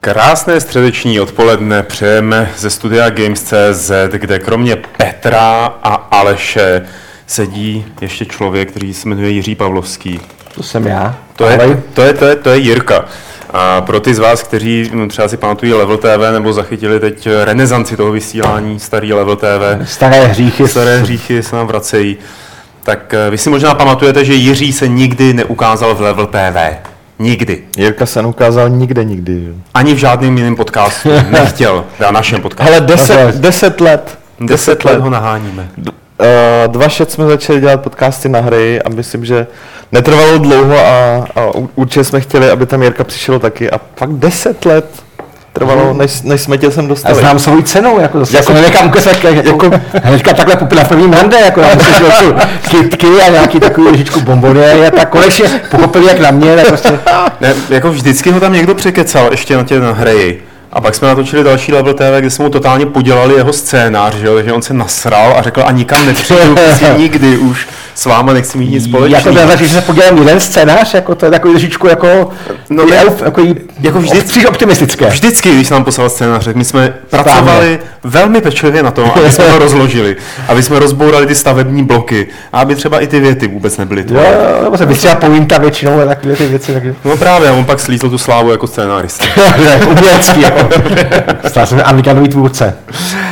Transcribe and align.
Krásné 0.00 0.60
středeční 0.60 1.20
odpoledne 1.20 1.82
přejeme 1.82 2.50
ze 2.56 2.70
studia 2.70 3.10
Games.cz, 3.10 3.90
kde 4.12 4.38
kromě 4.38 4.76
Petra 4.76 5.74
a 5.82 5.94
Aleše 5.94 6.86
sedí 7.26 7.84
ještě 8.00 8.24
člověk, 8.24 8.70
který 8.70 8.94
se 8.94 9.08
jmenuje 9.08 9.30
Jiří 9.30 9.54
Pavlovský. 9.54 10.20
To 10.54 10.62
jsem 10.62 10.86
já. 10.86 11.16
To 11.36 11.46
je, 11.46 11.82
to 11.94 12.02
je, 12.02 12.12
to 12.12 12.24
je, 12.24 12.36
to 12.36 12.50
je 12.50 12.58
Jirka. 12.58 13.04
A 13.50 13.80
pro 13.80 14.00
ty 14.00 14.14
z 14.14 14.18
vás, 14.18 14.42
kteří 14.42 14.90
no, 14.94 15.08
třeba 15.08 15.28
si 15.28 15.36
pamatují 15.36 15.74
Level 15.74 15.96
TV 15.96 16.32
nebo 16.32 16.52
zachytili 16.52 17.00
teď 17.00 17.28
renesanci 17.44 17.96
toho 17.96 18.12
vysílání, 18.12 18.80
starý 18.80 19.12
Level 19.12 19.36
TV. 19.36 19.88
Staré 19.88 20.24
hříchy. 20.24 20.68
Staré 20.68 20.98
hříchy 20.98 21.42
se 21.42 21.56
nám 21.56 21.66
vracejí. 21.66 22.16
Tak 22.82 23.14
eh, 23.14 23.30
vy 23.30 23.38
si 23.38 23.50
možná 23.50 23.74
pamatujete, 23.74 24.24
že 24.24 24.34
Jiří 24.34 24.72
se 24.72 24.88
nikdy 24.88 25.34
neukázal 25.34 25.94
v 25.94 26.00
Level 26.00 26.26
TV. 26.26 26.76
Nikdy. 27.18 27.62
Jirka 27.76 28.06
se 28.06 28.22
neukázal 28.22 28.68
nikde 28.68 29.04
nikdy. 29.04 29.54
Ani 29.74 29.94
v 29.94 29.98
žádném 29.98 30.36
jiném 30.36 30.56
podcastu. 30.56 31.10
Nechtěl. 31.30 31.84
Na 32.00 32.10
našem 32.10 32.42
podcastu. 32.42 32.72
Ale 32.72 32.80
deset, 32.80 33.34
deset 33.34 33.80
let. 33.80 34.18
Deset 34.40 34.84
let 34.84 35.00
ho 35.00 35.10
naháníme. 35.10 35.68
Uh, 36.20 36.72
dva 36.72 36.88
šet 36.88 37.12
jsme 37.12 37.26
začali 37.26 37.60
dělat 37.60 37.80
podcasty 37.80 38.28
na 38.28 38.40
hry 38.40 38.82
a 38.82 38.88
myslím, 38.88 39.24
že 39.24 39.46
netrvalo 39.92 40.38
dlouho 40.38 40.78
a, 40.78 41.26
a 41.34 41.52
určitě 41.74 42.04
jsme 42.04 42.20
chtěli, 42.20 42.50
aby 42.50 42.66
tam 42.66 42.82
Jirka 42.82 43.04
přišel 43.04 43.38
taky 43.38 43.70
a 43.70 43.78
pak 43.78 44.10
deset 44.10 44.64
let 44.64 45.04
trvalo, 45.54 45.84
hmm. 45.88 45.98
než, 45.98 46.22
než 46.22 46.40
jsme 46.40 46.58
tě 46.58 46.70
sem 46.70 46.88
dostali. 46.88 47.14
A 47.14 47.20
znám 47.20 47.38
svou 47.38 47.62
cenou, 47.62 48.00
jako 48.00 48.18
zase, 48.18 48.36
jako, 48.36 48.52
jako 48.52 48.66
někam 48.66 48.92
jako, 49.34 49.64
jako, 49.64 49.70
hnedka 50.02 50.34
takhle 50.34 50.56
popila 50.56 50.84
v 50.84 50.88
prvním 50.88 51.14
hande, 51.14 51.40
jako 51.40 51.60
já 51.60 51.74
myslím, 51.74 51.94
že 51.94 52.34
kytky 52.70 53.06
a 53.06 53.30
nějaký 53.30 53.60
takový 53.60 53.88
lžičku 53.88 54.20
bombonie 54.20 54.86
a 54.86 54.90
tak 54.90 55.08
konečně 55.08 55.60
pochopili, 55.70 56.06
jak 56.06 56.20
na 56.20 56.30
mě, 56.30 56.56
tak 56.56 56.66
prostě. 56.66 56.98
Ne, 57.40 57.54
jako 57.70 57.90
vždycky 57.90 58.30
ho 58.30 58.40
tam 58.40 58.52
někdo 58.52 58.74
překecal 58.74 59.28
ještě 59.30 59.56
na 59.56 59.62
tě 59.62 59.80
na 59.80 59.92
hry. 59.92 60.40
A 60.74 60.80
pak 60.80 60.94
jsme 60.94 61.08
natočili 61.08 61.44
další 61.44 61.72
Level 61.72 61.94
TV, 61.94 62.18
kde 62.18 62.30
jsme 62.30 62.44
mu 62.44 62.50
totálně 62.50 62.86
podělali 62.86 63.34
jeho 63.34 63.52
scénář, 63.52 64.14
že, 64.14 64.26
jo? 64.26 64.42
že 64.42 64.52
on 64.52 64.62
se 64.62 64.74
nasral 64.74 65.34
a 65.38 65.42
řekl 65.42 65.62
a 65.66 65.70
nikam 65.70 66.06
nepřijdu, 66.06 66.56
nikdy 66.98 67.36
už 67.38 67.66
s 67.94 68.04
váma 68.04 68.32
nechci 68.32 68.58
mít 68.58 68.70
nic 68.70 68.84
společného. 68.84 69.38
Jako 69.38 69.52
to 69.52 69.64
že 69.64 69.68
se 69.68 69.80
podělám 69.80 70.18
jeden 70.18 70.40
scénář, 70.40 70.94
jako 70.94 71.14
to 71.14 71.24
je 71.24 71.30
takový 71.30 71.54
trošičku 71.54 71.86
jako, 71.86 72.30
no, 72.70 72.86
ne, 72.86 72.96
elf, 72.96 73.22
jako, 73.22 73.42
jako 73.80 73.98
vždycky, 73.98 74.46
optimistické. 74.46 75.06
Vždycky, 75.06 75.54
když 75.54 75.70
nám 75.70 75.84
poslal 75.84 76.10
scénář, 76.10 76.48
my 76.54 76.64
jsme 76.64 76.94
pracovali 77.10 77.78
velmi 78.04 78.40
pečlivě 78.40 78.82
na 78.82 78.90
tom, 78.90 79.12
aby 79.16 79.30
jsme 79.32 79.50
ho 79.50 79.58
rozložili, 79.58 80.16
aby 80.48 80.62
jsme 80.62 80.78
rozbourali 80.78 81.26
ty 81.26 81.34
stavební 81.34 81.84
bloky 81.84 82.26
a 82.52 82.60
aby 82.60 82.74
třeba 82.74 83.00
i 83.00 83.06
ty 83.06 83.20
věty 83.20 83.48
vůbec 83.48 83.76
nebyly 83.76 84.04
to. 84.04 84.14
Jo, 84.14 84.22
nebo 84.62 84.78
se 84.78 84.86
vystřela 84.86 85.14
pointa 85.14 85.58
většinou 85.58 86.00
a 86.00 86.06
takové 86.06 86.36
ty 86.36 86.46
věci. 86.46 86.72
Taky. 86.72 86.94
No 87.04 87.16
právě, 87.16 87.50
on 87.50 87.64
pak 87.64 87.80
slízl 87.80 88.10
tu 88.10 88.18
slávu 88.18 88.50
jako 88.50 88.66
scénárista. 88.66 89.24
Umělecký, 89.90 90.40
jako. 90.40 90.68
Stal 91.48 91.66
jsem 91.66 91.82
Amerikanový 91.84 92.28
tvůrce. 92.28 92.76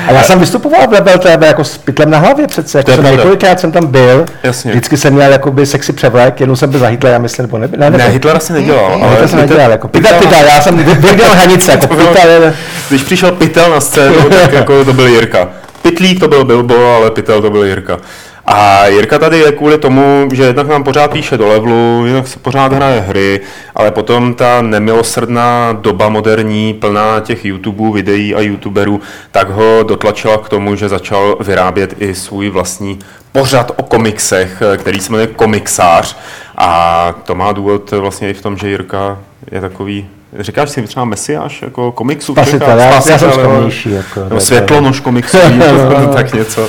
A 0.09 0.13
já 0.13 0.23
jsem 0.23 0.39
vystupoval 0.41 0.89
v 0.89 0.93
Rebel 0.93 1.19
TV 1.19 1.43
jako 1.43 1.65
s 1.65 1.79
pytlem 1.79 2.11
na 2.11 2.19
hlavě 2.19 2.47
přece. 2.47 2.79
Jako 2.79 3.03
několikrát 3.03 3.61
jsem 3.61 3.73
tam 3.73 3.87
byl. 3.87 4.27
Jasně. 4.53 4.71
Vždycky 4.71 4.97
jsem 4.97 5.15
měl 5.15 5.33
jakoby 5.33 5.67
sexy 5.67 5.93
převlek, 5.93 6.41
jednou 6.41 6.57
jsem 6.57 6.71
byl 6.71 6.81
za 6.81 6.87
Hitlera, 6.87 7.19
myslím, 7.19 7.43
nebo 7.43 7.59
ne, 7.59 7.69
ne, 7.77 7.91
ne, 7.91 7.99
ne 7.99 8.09
Hitlera 8.09 8.41
si 8.41 8.53
nedělal. 8.53 8.99
Ne, 8.99 9.07
ale 9.07 9.29
jsem 9.29 9.39
nedělal, 9.39 9.71
jako 9.71 9.89
pytel, 9.89 10.19
pytel, 10.19 10.45
já 10.45 10.61
jsem 10.61 10.77
vydělal 10.77 11.35
hranice, 11.35 11.71
jako 11.71 11.87
pytel. 11.87 12.53
Když 12.89 13.03
přišel 13.03 13.33
pytel 13.33 13.71
na 13.71 13.81
scénu, 13.81 14.17
tak 14.43 14.53
jako 14.53 14.85
to 14.85 14.93
byl 14.93 15.07
Jirka. 15.07 15.49
Pitlík 15.83 16.21
to 16.21 16.29
byl 16.29 16.45
Bilbo, 16.45 16.95
ale 16.97 17.11
pytel 17.11 17.43
to 17.43 17.51
byl 17.51 17.65
Jirka. 17.65 17.99
A 18.47 18.87
Jirka 18.87 19.19
tady 19.19 19.39
je 19.39 19.53
kvůli 19.53 19.79
tomu, 19.79 20.29
že 20.33 20.43
jednak 20.43 20.69
nám 20.69 20.85
pořád 20.85 21.13
píše 21.13 21.37
do 21.37 21.49
levelu, 21.49 22.07
jinak 22.07 22.29
se 22.29 22.39
pořád 22.39 22.73
hraje 22.73 23.01
hry, 23.01 23.41
ale 23.75 23.91
potom 23.91 24.35
ta 24.35 24.63
nemilosrdná 24.63 25.73
doba 25.73 26.09
moderní, 26.09 26.75
plná 26.75 27.21
těch 27.21 27.45
YouTubeů, 27.45 27.93
videí 27.93 28.35
a 28.35 28.41
YouTuberů, 28.41 29.01
tak 29.31 29.51
ho 29.51 29.83
dotlačila 29.83 30.39
k 30.39 30.49
tomu, 30.49 30.77
že 30.77 30.89
začal 30.89 31.37
vyrábět 31.41 31.95
i 31.99 32.15
svůj 32.15 32.51
vlastní 32.51 32.99
pořad 33.33 33.73
o 33.77 33.83
komiksech, 33.83 34.63
který 34.77 35.01
se 35.01 35.13
jmenuje 35.13 35.27
Komiksář. 35.27 36.17
A 36.59 37.15
to 37.25 37.35
má 37.35 37.53
důvod 37.53 37.91
vlastně 37.91 38.31
i 38.31 38.35
v 38.35 38.43
tom, 38.43 38.57
že 38.57 38.69
Jirka 38.69 39.19
je 39.53 39.61
takový 39.61 40.09
Říkáš 40.39 40.71
si 40.71 40.83
třeba 40.83 41.05
mesiáš 41.05 41.63
jako 41.63 41.93
komiksu? 41.93 42.33
Spasitel, 42.33 42.79
já, 42.79 42.91
já 42.91 43.01
jsem 43.01 43.19
skromnější. 43.19 43.91
Jako, 43.91 44.25
nebo 44.25 44.41
světlonož 44.41 45.01
komiksu, 45.01 45.39
tak 46.15 46.35
něco. 46.35 46.69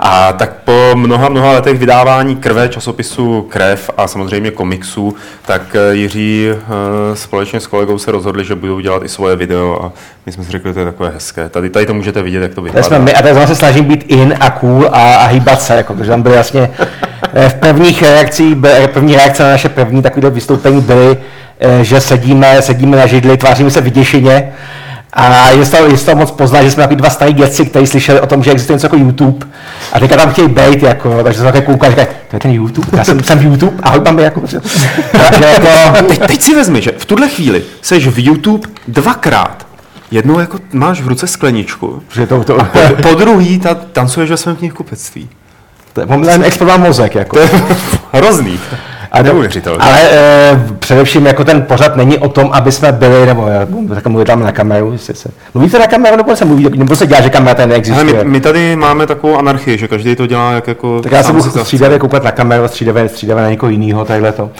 A 0.00 0.32
tak 0.32 0.52
po 0.64 0.90
mnoha, 0.94 1.28
mnoha 1.28 1.52
letech 1.52 1.78
vydávání 1.78 2.36
krve, 2.36 2.68
časopisu 2.68 3.42
Krev 3.42 3.90
a 3.96 4.08
samozřejmě 4.08 4.50
komiksů, 4.50 5.14
tak 5.46 5.62
eh, 5.74 5.94
Jiří 5.94 6.48
eh, 6.50 7.16
společně 7.16 7.60
s 7.60 7.66
kolegou 7.66 7.98
se 7.98 8.10
rozhodli, 8.12 8.44
že 8.44 8.54
budou 8.54 8.80
dělat 8.80 9.02
i 9.02 9.08
svoje 9.08 9.36
video 9.36 9.84
a 9.84 9.92
my 10.26 10.32
jsme 10.32 10.44
si 10.44 10.50
řekli, 10.50 10.70
že 10.70 10.74
to 10.74 10.80
je 10.80 10.86
takové 10.86 11.10
hezké. 11.10 11.48
Tady, 11.48 11.70
tady 11.70 11.86
to 11.86 11.94
můžete 11.94 12.22
vidět, 12.22 12.42
jak 12.42 12.54
to 12.54 12.62
vypadá. 12.62 12.82
Jsme 12.82 12.98
my 12.98 13.14
a 13.14 13.22
teď 13.22 13.46
se 13.46 13.54
snažím 13.54 13.84
být 13.84 14.04
in 14.08 14.34
a 14.40 14.50
cool 14.50 14.88
a, 14.92 15.16
a 15.16 15.26
hýbat 15.26 15.62
se, 15.62 15.74
jako, 15.74 15.94
protože 15.94 16.10
tam 16.10 16.22
byly 16.22 16.36
jasně 16.36 16.70
eh, 17.34 17.48
v 17.48 17.54
prvních 17.54 18.02
reakcích, 18.02 18.56
první 18.92 19.16
reakce 19.16 19.42
na 19.42 19.48
naše 19.50 19.68
první 19.68 20.02
takové 20.02 20.30
vystoupení 20.30 20.80
byly, 20.80 21.16
že 21.82 22.00
sedíme, 22.00 22.62
sedíme 22.62 22.96
na 22.96 23.06
židli, 23.06 23.36
tváříme 23.36 23.70
se 23.70 23.80
vyděšeně 23.80 24.52
a 25.16 25.50
je 25.50 25.66
toho, 25.66 25.86
je 25.86 25.98
toho 25.98 26.16
moc 26.16 26.30
poznat, 26.30 26.62
že 26.62 26.70
jsme 26.70 26.82
takový 26.82 26.96
dva 26.96 27.10
starý 27.10 27.32
děci, 27.32 27.66
kteří 27.66 27.86
slyšeli 27.86 28.20
o 28.20 28.26
tom, 28.26 28.42
že 28.42 28.50
existuje 28.50 28.74
něco 28.74 28.86
jako 28.86 28.96
YouTube. 28.96 29.46
A 29.92 30.00
teďka 30.00 30.16
tam 30.16 30.30
chtějí 30.30 30.48
být, 30.48 30.82
jako, 30.82 31.22
takže 31.22 31.38
se 31.38 31.44
také 31.44 31.60
koukají, 31.60 31.90
říkají, 31.90 32.08
to 32.30 32.36
je 32.36 32.40
ten 32.40 32.50
YouTube, 32.50 32.98
já 32.98 33.04
jsem, 33.04 33.22
jsem 33.22 33.42
YouTube, 33.42 33.76
ahoj 33.82 34.00
mám 34.04 34.18
jako, 34.18 34.42
že, 34.46 34.60
jako... 35.40 36.06
Teď, 36.08 36.18
teď, 36.26 36.42
si 36.42 36.54
vezmi, 36.54 36.82
že 36.82 36.92
v 36.98 37.04
tuhle 37.04 37.28
chvíli 37.28 37.62
jsi 37.82 37.98
v 37.98 38.18
YouTube 38.18 38.68
dvakrát. 38.88 39.66
Jednou 40.10 40.38
jako 40.38 40.58
máš 40.72 41.00
v 41.00 41.08
ruce 41.08 41.26
skleničku, 41.26 42.02
že 42.14 42.26
to, 42.26 42.44
to... 42.44 42.60
a 42.60 42.64
po, 42.64 42.80
po 43.02 43.14
druhý 43.14 43.58
ta, 43.58 43.74
tancuješ 43.74 44.30
ve 44.30 44.36
svém 44.36 44.56
knihkupectví. 44.56 45.28
To 45.92 46.00
je 46.00 46.06
momentálně 46.06 46.44
explodová 46.44 46.76
mozek. 46.76 47.14
Jako. 47.14 47.36
To 47.36 47.42
je 47.42 47.48
hrozný. 48.12 48.60
A 49.18 49.22
neuvěřitelné. 49.22 49.84
Ale 49.84 50.00
e, 50.10 50.60
především 50.78 51.26
jako 51.26 51.44
ten 51.44 51.62
pořad 51.62 51.96
není 51.96 52.18
o 52.18 52.28
tom, 52.28 52.50
aby 52.52 52.72
jsme 52.72 52.92
byli, 52.92 53.26
nebo 53.26 53.48
tak 53.94 54.06
mluvit 54.06 54.24
tam 54.24 54.42
na 54.42 54.52
kameru, 54.52 54.92
jestli 54.92 55.14
se. 55.14 55.28
Mluvíte 55.54 55.78
na 55.78 55.86
kameru, 55.86 56.16
nebo 56.16 56.36
se 56.36 56.44
mluví, 56.44 56.68
nebo 56.76 56.96
se 56.96 57.06
dělá, 57.06 57.20
že 57.20 57.30
kamera 57.30 57.54
tady 57.54 57.68
neexistuje? 57.68 58.14
Ale 58.14 58.24
my, 58.24 58.30
my, 58.30 58.40
tady 58.40 58.76
máme 58.76 59.06
takovou 59.06 59.38
anarchii, 59.38 59.78
že 59.78 59.88
každý 59.88 60.16
to 60.16 60.26
dělá 60.26 60.52
jak 60.52 60.68
jako... 60.68 61.00
Tak 61.00 61.12
já 61.12 61.22
se 61.22 61.32
budu 61.32 61.50
střídavě 61.50 61.98
koukat 61.98 62.24
na 62.24 62.32
kameru, 62.32 62.68
střídavě, 62.68 63.08
střídavě 63.08 63.42
na 63.44 63.50
někoho 63.50 63.70
jiného, 63.70 64.04
takhle 64.04 64.32
to. 64.32 64.50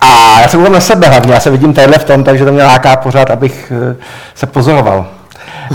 A 0.00 0.40
já 0.40 0.48
se 0.48 0.56
koukám 0.56 0.72
na 0.72 0.80
sebe 0.80 1.08
hlavně, 1.08 1.34
já 1.34 1.40
se 1.40 1.50
vidím 1.50 1.74
tadyhle 1.74 1.98
v 1.98 2.04
tom, 2.04 2.24
takže 2.24 2.44
to 2.44 2.52
mě 2.52 2.64
láká 2.64 2.96
pořád, 2.96 3.30
abych 3.30 3.72
eh, 3.92 3.96
se 4.34 4.46
pozoroval. 4.46 5.06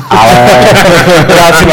Ale 0.09 0.33
rád 1.35 1.55
si 1.55 1.65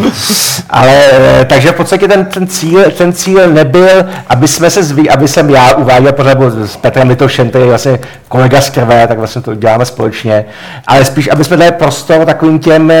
Ale 0.70 1.00
takže 1.46 1.72
v 1.72 1.74
podstatě 1.74 2.08
ten, 2.08 2.24
ten, 2.24 2.46
cíl, 2.46 2.84
ten 2.98 3.12
cíl 3.12 3.52
nebyl, 3.52 3.88
aby 4.28 4.48
jsme 4.48 4.70
se 4.70 4.82
zví, 4.82 5.10
aby 5.10 5.28
jsem 5.28 5.50
já 5.50 5.74
uváděl 5.74 6.12
pořád 6.12 6.38
s 6.64 6.76
Petrem 6.76 7.08
Litošem, 7.08 7.48
který 7.48 7.64
je 7.64 7.68
vlastně 7.68 7.98
kolega 8.28 8.60
z 8.60 8.70
krve, 8.70 9.06
tak 9.06 9.18
vlastně 9.18 9.42
to 9.42 9.54
děláme 9.54 9.84
společně, 9.84 10.44
ale 10.86 11.04
spíš, 11.04 11.28
aby 11.32 11.44
jsme 11.44 11.56
dali 11.56 11.72
prostor 11.72 12.26
takovým 12.26 12.58
těm 12.58 12.92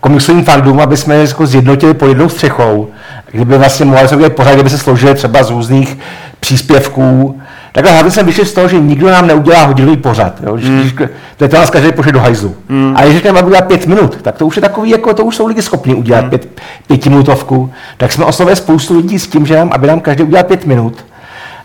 komiksovým 0.00 0.44
fandům, 0.44 0.80
aby 0.80 0.96
jsme 0.96 1.14
jako 1.14 1.46
zjednotili 1.46 1.94
pod 1.94 2.06
jednou 2.06 2.28
střechou. 2.28 2.88
Kdyby 3.32 3.58
vlastně 3.58 3.84
mohli 3.84 4.08
se 4.08 4.30
pořád, 4.30 4.54
kdyby 4.54 4.70
se 4.70 4.78
složili 4.78 5.14
třeba 5.14 5.42
z 5.42 5.50
různých 5.50 5.98
příspěvků, 6.40 7.40
Takhle 7.76 7.92
hlavně 7.92 8.10
jsem 8.10 8.26
vyšel 8.26 8.44
z 8.44 8.52
toho, 8.52 8.68
že 8.68 8.80
nikdo 8.80 9.10
nám 9.10 9.26
neudělá 9.26 9.64
hodinový 9.64 9.96
pořad. 9.96 10.40
Jo? 10.46 10.56
Mm. 10.56 10.80
Když, 10.80 10.94
to 11.36 11.44
je 11.44 11.48
to 11.48 11.56
nás 11.56 11.70
každý 11.70 11.92
pošle 11.92 12.12
do 12.12 12.20
hajzlu. 12.20 12.56
Mm. 12.68 12.94
A 12.96 13.02
když 13.02 13.14
řekneme, 13.14 13.42
udělat 13.42 13.66
pět 13.66 13.86
minut, 13.86 14.18
tak 14.22 14.36
to 14.36 14.46
už 14.46 14.56
je 14.56 14.62
takový, 14.62 14.90
jako 14.90 15.14
to 15.14 15.24
už 15.24 15.36
jsou 15.36 15.46
lidi 15.46 15.62
schopni 15.62 15.94
udělat 15.94 16.24
mm. 16.24 16.30
pět, 16.30 16.48
pětiminutovku. 16.86 17.72
Tak 17.96 18.12
jsme 18.12 18.24
oslovili 18.24 18.56
spoustu 18.56 18.96
lidí 18.96 19.18
s 19.18 19.26
tím, 19.26 19.46
že 19.46 19.56
nám, 19.56 19.70
aby 19.72 19.86
nám 19.86 20.00
každý 20.00 20.22
udělal 20.22 20.44
pět 20.44 20.66
minut. 20.66 21.04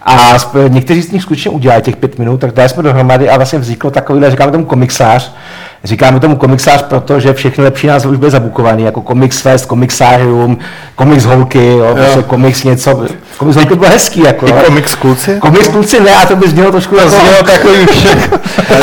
A 0.05 0.37
někteří 0.67 1.01
z 1.01 1.11
nich 1.11 1.21
skutečně 1.21 1.51
udělají 1.51 1.81
těch 1.81 1.95
pět 1.95 2.19
minut, 2.19 2.37
tak 2.37 2.53
dali 2.53 2.69
jsme 2.69 2.83
dohromady 2.83 3.29
a 3.29 3.37
vlastně 3.37 3.59
vzniklo 3.59 3.91
takovýhle, 3.91 4.31
říkáme 4.31 4.51
tomu 4.51 4.65
komiksář, 4.65 5.33
Říkáme 5.83 6.19
tomu 6.19 6.35
komiksář, 6.35 6.81
protože 6.81 7.33
všechny 7.33 7.63
lepší 7.63 7.87
názvy 7.87 8.11
už 8.11 8.17
byly 8.17 8.31
zabukovaný, 8.31 8.83
jako 8.83 9.01
Comics 9.01 9.41
Fest, 9.41 9.65
Komiksárium, 9.65 10.57
Comics 10.97 11.25
Holky, 11.25 11.65
jo, 11.65 11.95
prostě 11.95 12.23
Comics 12.29 12.63
něco. 12.63 13.05
Comics 13.39 13.55
Holky 13.55 13.75
bylo 13.75 13.89
hezký, 13.89 14.19
jako. 14.19 14.47
I 14.47 14.51
komiks 14.51 14.95
kluci? 14.95 15.39
Comics 15.45 15.67
kluci 15.67 15.99
ne, 15.99 16.15
a 16.15 16.25
to 16.25 16.35
by 16.35 16.49
znělo 16.49 16.71
trošku 16.71 16.95
jako, 16.95 17.09
znělo 17.09 17.43
takový 17.43 17.77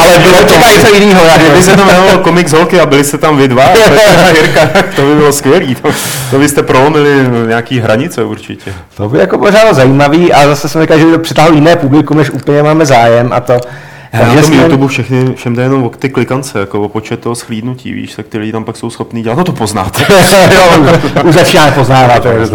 ale 0.00 0.18
bylo 0.18 0.42
to 0.44 0.58
něco 0.58 0.94
jiného. 0.94 1.22
Kdyby 1.36 1.62
se 1.62 1.76
to 1.76 1.82
jmenovalo 1.82 2.18
Komiks 2.22 2.52
Holky 2.52 2.80
a 2.80 2.86
byli 2.86 3.04
jste 3.04 3.18
tam 3.18 3.36
vy 3.36 3.48
dva, 3.48 3.64
a 3.64 4.28
Jirka, 4.28 4.60
to 4.96 5.02
by 5.02 5.14
bylo 5.14 5.32
skvělý. 5.32 5.74
To, 5.74 5.88
to 6.30 6.38
byste 6.38 6.62
prolomili 6.62 7.10
nějaký 7.46 7.80
hranice 7.80 8.24
určitě. 8.24 8.72
To 8.96 9.08
by 9.08 9.18
jako 9.18 9.38
pořád 9.38 9.74
zajímavý, 9.74 10.32
ale 10.32 10.46
zase 10.46 10.68
jsme 10.68 10.82
říkali, 10.82 11.00
že 11.00 11.06
by 11.06 11.18
to 11.18 11.52
jiné 11.52 11.76
publikum, 11.76 12.16
než 12.16 12.30
úplně 12.30 12.62
máme 12.62 12.86
zájem 12.86 13.32
a 13.32 13.40
to. 13.40 13.60
Na 14.12 14.42
tom 14.42 14.52
YouTube 14.52 14.88
všechny, 14.88 15.34
všem 15.34 15.56
jde 15.56 15.62
jenom 15.62 15.84
o 15.84 15.90
ty 15.90 16.08
klikance, 16.08 16.58
jako 16.58 16.80
o 16.80 16.88
počet 16.88 17.20
toho 17.20 17.34
schlídnutí, 17.34 17.92
víš, 17.92 18.14
tak 18.14 18.26
ty 18.26 18.38
lidi 18.38 18.52
tam 18.52 18.64
pak 18.64 18.76
jsou 18.76 18.90
schopní 18.90 19.22
dělat, 19.22 19.38
no 19.38 19.44
to 19.44 19.52
poznáte. 19.52 20.06
jo, 20.54 20.86
už 21.28 21.34
začíná 21.34 21.70
poznávat. 21.70 22.22
to 22.22 22.28
je. 22.28 22.46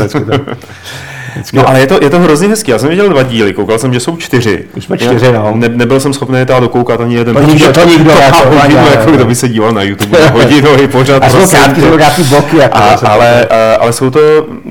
No 1.53 1.69
ale 1.69 1.79
je 1.79 1.87
to, 1.87 1.99
je 2.01 2.09
to 2.09 2.19
hrozně 2.19 2.47
hezký, 2.47 2.71
já 2.71 2.79
jsem 2.79 2.89
viděl 2.89 3.09
dva 3.09 3.23
díly, 3.23 3.53
koukal 3.53 3.79
jsem, 3.79 3.93
že 3.93 3.99
jsou 3.99 4.17
čtyři. 4.17 4.63
Už 4.77 4.83
jsme 4.83 4.97
čtyři, 4.97 5.31
no. 5.31 5.51
Ne, 5.55 5.69
nebyl 5.69 5.99
jsem 5.99 6.13
schopný 6.13 6.39
je 6.39 6.45
dokoukat 6.59 7.01
ani 7.01 7.15
jeden. 7.15 7.35
To 7.35 7.41
nikdo- 7.41 7.71
to 7.71 7.85
nikdo, 7.89 8.11
to 8.11 8.19
jako, 8.19 8.49
hodinu, 8.61 8.79
jako 8.91 9.11
kdo 9.11 9.25
by 9.25 9.35
se 9.35 9.49
díval 9.49 9.71
na 9.71 9.83
YouTube 9.83 10.27
hodinový 10.33 10.87
pořád. 10.87 11.23
A 11.23 11.29
jsou 11.29 11.37
prosím 11.37 11.59
krátký, 11.59 11.81
jsou 11.81 11.91
krátký 11.97 12.23
bloky. 12.23 12.57
Jako, 12.57 12.77
A, 12.77 12.81
ale, 13.07 13.45
a- 13.45 13.75
ale 13.79 13.93
jsou 13.93 14.09
to, 14.09 14.19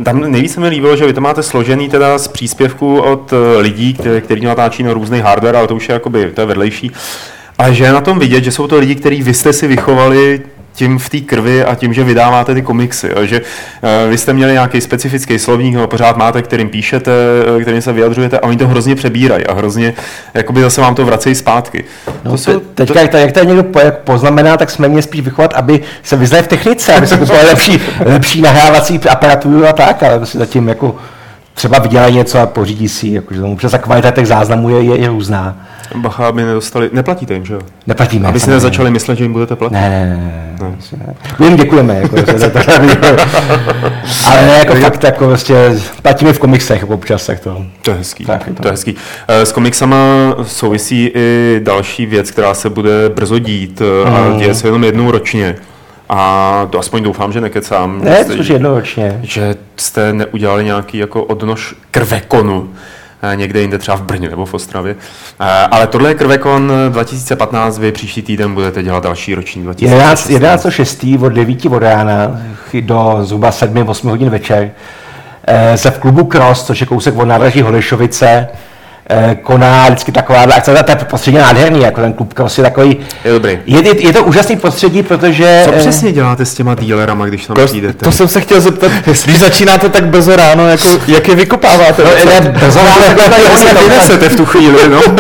tam 0.05 0.21
nejvíc 0.31 0.53
se 0.55 0.61
mi 0.61 0.69
líbilo, 0.69 0.97
že 0.97 1.07
vy 1.07 1.13
to 1.13 1.21
máte 1.21 1.43
složený 1.43 1.89
teda 1.89 2.19
z 2.19 2.29
příspěvků 2.29 3.01
od 3.01 3.33
eh, 3.33 3.59
lidí, 3.61 3.97
kte- 4.01 4.21
který 4.21 4.41
natáčí 4.45 4.83
na 4.83 4.93
různý 4.93 5.21
hardware, 5.21 5.57
ale 5.57 5.67
to 5.69 5.75
už 5.75 5.89
je 5.89 5.93
jakoby, 5.93 6.31
to 6.35 6.41
je 6.41 6.47
vedlejší. 6.47 6.91
Ale 7.59 7.75
že 7.75 7.85
je 7.85 7.93
na 7.93 8.01
tom 8.01 8.19
vidět, 8.19 8.45
že 8.45 8.53
jsou 8.53 8.67
to 8.67 8.79
lidi, 8.79 8.95
kteří 8.95 9.23
vy 9.23 9.35
jste 9.35 9.53
si 9.53 9.67
vychovali 9.67 10.41
tím 10.73 10.99
v 10.99 11.09
té 11.09 11.21
krvi 11.21 11.65
a 11.65 11.75
tím, 11.75 11.93
že 11.93 12.05
vydáváte 12.05 12.55
ty 12.55 12.63
komiksy. 12.63 13.11
Jo? 13.17 13.27
Že 13.27 13.41
uh, 13.41 14.11
vy 14.11 14.19
jste 14.19 14.33
měli 14.33 14.53
nějaký 14.53 14.81
specifický 14.81 15.39
slovník, 15.39 15.77
ho 15.77 15.87
pořád 15.87 16.17
máte, 16.17 16.43
kterým 16.43 16.69
píšete, 16.69 17.13
eh, 17.59 17.63
kterým 17.63 17.83
se 17.83 17.93
vyjadřujete 17.93 18.39
a 18.39 18.43
oni 18.43 18.57
to 18.57 18.69
hrozně 18.69 18.95
přebírají 18.95 19.47
a 19.47 19.55
hrozně 19.55 19.95
jakoby 20.35 20.61
zase 20.61 20.81
vám 20.81 20.95
to 20.95 21.05
vracejí 21.05 21.35
zpátky. 21.35 21.85
No, 22.25 22.31
to 22.31 22.39
jsou, 22.39 22.61
te, 22.61 22.87
teďka, 22.87 23.01
jak, 23.01 23.11
to, 23.11 23.17
jak 23.17 23.33
to 23.33 23.45
někdo 23.45 23.81
jak 23.85 23.99
poznamená, 23.99 24.57
tak 24.57 24.71
jsme 24.71 24.89
měli 24.89 25.03
spíš 25.03 25.21
vychovat, 25.21 25.55
aby 25.55 25.81
se 26.03 26.17
vyznali 26.17 26.45
v 26.45 26.49
technice, 26.49 26.95
aby 26.95 27.07
se 27.07 27.17
kupovali 27.17 27.47
lepší, 27.47 27.81
lepší 28.05 28.41
nahrávací 28.41 29.01
aparaturu 29.11 29.67
a 29.67 29.73
tak, 29.73 30.03
ale 30.03 30.27
si 30.27 30.39
zatím 30.39 30.69
jako 30.69 30.97
třeba 31.55 31.79
vydělají 31.79 32.17
něco 32.17 32.39
a 32.39 32.47
pořídí 32.47 32.89
si, 32.89 33.09
jakože 33.09 33.41
tomu 33.41 33.57
přes 33.57 33.73
ta 33.73 33.79
kvalita 33.79 34.11
těch 34.11 34.27
záznamů 34.27 34.69
je, 34.69 34.83
je, 34.83 35.01
je 35.01 35.09
různá. 35.09 35.57
Bacha, 35.97 36.27
aby 36.29 36.43
nedostali, 36.43 36.91
neplatíte 36.93 37.35
jim, 37.35 37.45
že 37.45 37.55
jo? 37.55 37.61
Neplatíme. 37.87 38.29
Aby 38.29 38.41
si 38.41 38.51
nezačali 38.51 38.91
myslet, 38.91 39.19
že 39.19 39.25
jim 39.25 39.33
budete 39.33 39.57
platit. 39.57 39.75
Ne, 39.75 39.89
ne, 39.91 40.07
ne, 40.07 40.17
ne. 40.61 41.07
ne. 41.07 41.15
My 41.39 41.47
jim 41.47 41.57
děkujeme, 41.57 41.95
jako, 42.03 42.17
se 42.39 42.51
to, 42.51 42.59
ale 44.27 44.43
ne, 44.47 44.59
jako 44.59 44.75
fakt, 44.75 45.05
jako 45.05 45.27
prostě 45.27 45.75
platíme 46.03 46.33
v 46.33 46.39
komiksech 46.39 46.91
občas, 46.91 47.27
tak 47.27 47.41
to. 47.41 47.63
To 47.83 47.91
je 47.91 47.97
hezký. 47.97 48.25
Tak 48.25 48.45
to. 48.45 48.63
to 48.63 48.69
je 48.69 48.73
hezký. 48.73 48.95
Eh, 49.29 49.47
S 49.47 49.53
komiksama 49.53 49.97
souvisí 50.43 51.11
i 51.15 51.61
další 51.65 52.07
věc, 52.07 52.31
která 52.31 52.55
se 52.55 52.71
bude 52.71 53.09
brzo 53.09 53.39
dít 53.39 53.81
eh, 53.81 53.93
Mm. 54.11 54.17
a 54.17 54.39
děje 54.39 54.55
se 54.55 54.69
jenom 54.69 54.85
jednou 54.85 55.11
ročně. 55.11 55.55
A 56.09 56.67
to 56.71 56.79
aspoň 56.79 57.03
doufám, 57.03 57.33
že 57.33 57.41
nekecám. 57.41 58.01
Ne, 58.05 58.25
což 58.25 58.49
jednoročně. 58.49 59.21
Že 59.23 59.55
jste 59.77 60.13
neudělali 60.13 60.65
nějaký 60.65 60.99
jako 60.99 61.25
odnož 61.25 61.75
krvekonu 61.91 62.69
někde 63.35 63.61
jinde, 63.61 63.79
třeba 63.79 63.97
v 63.97 64.03
Brně 64.03 64.29
nebo 64.29 64.47
v 64.47 64.55
Ostravě. 64.55 64.97
Eh, 65.41 65.45
Ale 65.71 65.87
tohle 65.87 66.11
je 66.11 66.15
krvekon 66.15 66.73
2015, 66.89 67.79
vy 67.79 67.93
příští 67.93 68.23
týden 68.23 68.55
budete 68.55 68.83
dělat 68.83 69.03
další 69.05 69.35
roční 69.35 69.63
11, 69.63 70.29
2016. 70.29 71.03
11.6. 71.05 71.25
od 71.25 71.29
9 71.29 71.67
od 71.67 71.79
rána 71.79 72.41
do 72.81 73.19
zhruba 73.23 73.51
7-8 73.51 74.09
hodin 74.09 74.31
večer 74.31 74.71
eh, 75.45 75.79
se 75.79 75.91
v 75.91 75.99
klubu 75.99 76.25
Cross, 76.25 76.65
což 76.65 76.81
je 76.81 76.87
kousek 76.87 77.17
od 77.17 77.25
nádraží 77.25 77.63
Holešovice, 77.63 78.29
eh, 78.29 78.49
koná 79.43 79.87
vždycky 79.89 80.13
taková 80.13 80.41
akce, 80.41 80.71
to 80.85 80.91
je 80.91 80.97
prostředí 80.97 81.37
nádherný, 81.37 81.81
jako 81.83 82.01
ten 82.01 82.13
klub 82.13 82.35
je 82.59 82.65
takový, 82.65 82.97
Je 83.25 83.33
dobrý. 83.33 83.59
je, 83.67 83.83
je, 83.89 84.07
je 84.07 84.13
to 84.13 84.25
úžasný 84.25 84.57
prostředí, 84.57 85.03
protože... 85.03 85.63
Co 85.65 85.75
eh, 85.75 85.79
přesně 85.79 86.13
děláte 86.13 86.45
s 86.45 86.55
těma 86.55 86.75
dílerama, 86.75 87.27
když 87.27 87.47
tam 87.47 87.57
přijdete? 87.65 88.05
To 88.05 88.13
jsem 88.13 88.29
se 88.29 88.41
chtěl 88.41 88.61
zeptat, 88.61 88.93
když 89.25 89.39
začínáte 89.39 89.89
tak 89.89 90.07
brzo 90.07 90.37
ráno, 90.37 90.69
jako, 90.69 90.89
jak 91.07 91.29
je 91.29 91.35
vykopáváte? 91.35 92.03
No, 92.05 92.11
ne, 92.31 92.41
brzo 92.41 92.79
ráno, 92.79 93.01
takhle 93.07 93.29
tady 93.29 93.43
Jak 93.43 93.53
oni 93.53 93.69
se 93.69 93.75
tam- 93.75 93.85
vynesete 93.85 94.29
v 94.29 94.37
tu 94.37 94.45
chvíli, 94.45 94.89
no? 94.89 95.01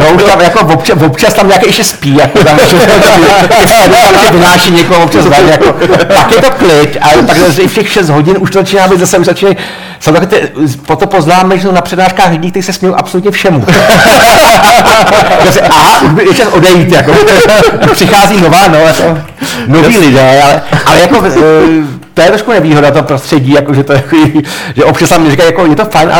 No, 0.00 0.14
už 0.16 0.22
tam 0.22 0.40
jako 0.40 0.60
občas, 0.74 0.98
občas 1.06 1.34
tam 1.34 1.48
nějaký 1.48 1.66
ještě 1.66 1.84
spí, 1.84 2.16
jako 2.16 2.44
tam, 2.44 2.58
vynáší 4.32 4.70
někoho 4.70 5.04
občas 5.04 5.24
ven, 5.26 5.48
jako, 5.48 5.72
pak 6.16 6.32
je 6.32 6.42
to 6.42 6.50
klid, 6.50 6.98
ale 7.00 7.22
zase 7.46 7.62
i 7.62 7.68
všech 7.68 7.92
6 7.92 8.08
hodin 8.08 8.36
už 8.40 8.50
to 8.50 8.58
začíná 8.58 8.88
být 8.88 9.00
zase, 9.00 9.18
už 9.18 9.26
začínají, 9.26 9.56
jsou 10.02 10.12
takové 10.12 10.26
ty, 10.26 10.52
proto 10.86 11.06
poznáme, 11.06 11.58
že 11.58 11.62
jsou 11.62 11.72
na 11.72 11.80
přednáškách 11.80 12.30
lidí, 12.30 12.50
kteří 12.50 12.66
se 12.66 12.72
smějí 12.72 12.94
absolutně 12.94 13.30
všemu. 13.30 13.64
Aha, 15.70 16.00
už 16.02 16.10
by 16.10 16.24
je 16.24 16.34
čas 16.34 16.48
odejít, 16.48 16.92
jako, 16.92 17.12
přichází 17.92 18.40
nová, 18.40 18.68
no, 18.68 18.78
jako, 18.78 19.18
noví 19.66 19.98
lidé, 19.98 20.42
ale, 20.42 20.62
ale 20.86 21.00
jako, 21.00 21.24
eh, 21.26 22.01
to 22.14 22.22
je 22.22 22.28
trošku 22.28 22.50
nevýhoda 22.52 22.90
to 22.90 23.02
prostředí, 23.02 23.52
jako, 23.52 23.74
že 23.74 23.84
to 23.84 23.92
je, 23.92 23.98
takový, 23.98 24.42
že 24.76 24.84
občas 24.84 25.08
tam 25.08 25.30
říkají, 25.30 25.46
jako, 25.48 25.66
je 25.66 25.76
to 25.76 25.84
fajn, 25.84 26.08
a, 26.12 26.18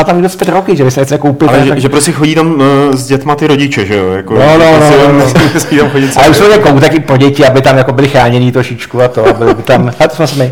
a 0.00 0.04
tam 0.04 0.16
někdo 0.16 0.28
zpět 0.28 0.48
roky, 0.48 0.76
že 0.76 0.84
vy 0.84 0.90
se 0.90 1.00
něco 1.00 1.18
koupit. 1.18 1.48
Ale 1.48 1.58
tak- 1.58 1.66
že, 1.74 1.80
že 1.80 1.88
prostě 1.88 2.12
chodí 2.12 2.34
tam 2.34 2.46
uh, 2.52 2.60
s 2.92 3.06
dětma 3.06 3.34
ty 3.34 3.46
rodiče, 3.46 3.86
že 3.86 3.96
jo? 3.96 4.10
Jako, 4.12 4.34
No, 4.34 4.58
no, 4.58 4.64
že 4.64 4.76
prostě 4.78 4.94
no, 5.06 5.12
no. 5.12 5.24
nesmí 5.54 5.78
tam 5.78 5.90
chodit 5.90 6.12
Ale 6.16 6.28
už 6.28 6.36
jsou 6.36 6.50
jako 6.50 6.80
taky 6.80 7.00
pro 7.00 7.16
děti, 7.16 7.46
aby 7.46 7.60
tam 7.62 7.76
jako 7.78 7.92
byli 7.92 8.08
chránění 8.08 8.52
trošičku 8.52 9.02
a 9.02 9.08
to, 9.08 9.26
aby 9.28 9.54
by 9.54 9.62
tam, 9.62 9.90
a 10.00 10.08
to 10.08 10.26
jsme. 10.26 10.50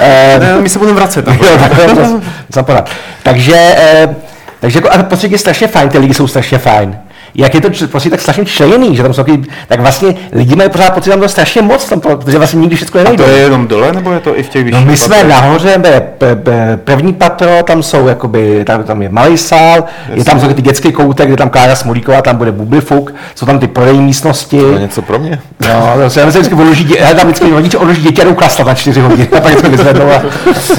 Eh, 0.00 0.36
Ne, 0.40 0.60
my 0.60 0.68
se 0.68 0.78
budeme 0.78 0.96
vracet. 0.96 1.24
tam. 1.24 1.34
jo, 1.36 1.58
tak 1.58 1.76
to, 1.76 1.96
to 1.96 2.20
zapodat. 2.54 2.90
Takže, 3.22 3.56
eh, 3.56 4.16
takže 4.60 4.78
jako, 4.78 4.88
ale 4.92 5.02
prostředí 5.02 5.32
je 5.32 5.38
strašně 5.38 5.66
fajn, 5.68 5.88
ty 5.88 5.98
lidi 5.98 6.14
jsou 6.14 6.26
strašně 6.26 6.58
fajn. 6.58 6.98
Jak 7.34 7.54
je 7.54 7.60
to 7.60 7.68
prostě 7.90 8.10
tak 8.10 8.20
strašně 8.20 8.44
členěný, 8.44 8.96
že 8.96 9.02
tam 9.02 9.14
jsou 9.14 9.22
takový, 9.22 9.44
tak 9.68 9.80
vlastně 9.80 10.14
lidi 10.32 10.56
mají 10.56 10.70
pořád 10.70 10.94
pocit, 10.94 11.04
že 11.04 11.10
tam 11.10 11.20
to 11.20 11.28
strašně 11.28 11.62
moc, 11.62 11.84
tam, 11.88 12.00
protože 12.00 12.38
vlastně 12.38 12.60
nikdy 12.60 12.76
všechno 12.76 13.00
A 13.00 13.04
nenajdou. 13.04 13.24
to 13.24 13.30
je 13.30 13.36
jenom 13.38 13.66
dole, 13.66 13.92
nebo 13.92 14.12
je 14.12 14.20
to 14.20 14.38
i 14.38 14.42
v 14.42 14.48
těch 14.48 14.64
No 14.64 14.70
vyšších 14.70 14.86
my 14.86 14.96
jsme 14.96 15.16
patrech? 15.16 15.30
nahoře, 15.30 15.78
be, 15.78 16.02
be, 16.20 16.34
be, 16.34 16.78
první 16.84 17.12
patro, 17.12 17.62
tam 17.64 17.82
jsou 17.82 18.06
jakoby, 18.08 18.64
tam, 18.64 18.82
tam 18.82 19.02
je 19.02 19.08
malý 19.08 19.38
sál, 19.38 19.84
je 20.14 20.24
tam 20.24 20.40
taky 20.40 20.54
ty 20.54 20.62
dětský 20.62 20.92
koutek, 20.92 21.26
kde 21.28 21.36
tam 21.36 21.50
Klára 21.50 21.74
Smolíková, 21.74 22.22
tam 22.22 22.36
bude 22.36 22.52
bublifuk, 22.52 23.14
jsou 23.34 23.46
tam 23.46 23.58
ty 23.58 23.66
prodejní 23.68 24.02
místnosti. 24.02 24.60
To 24.60 24.72
je 24.72 24.78
něco 24.78 25.02
pro 25.02 25.18
mě. 25.18 25.40
No, 25.68 25.92
to 26.02 26.10
se 26.10 26.20
já 26.20 26.26
myslím, 26.26 26.42
vždycky 26.42 26.62
odloží, 26.62 26.84
dě, 26.84 26.96
tam 26.96 27.26
vždycky 27.26 27.50
rodiče 27.50 27.78
odloží 27.78 28.02
děti 28.02 28.22
a 28.22 28.24
jdou 28.24 28.36
na 28.66 28.74
čtyři 28.74 29.00
hodiny, 29.00 29.28
a 29.36 29.40
pak 29.40 29.44
vždycky 29.44 29.68
vyzvednou. 29.68 30.10
A, 30.10 30.22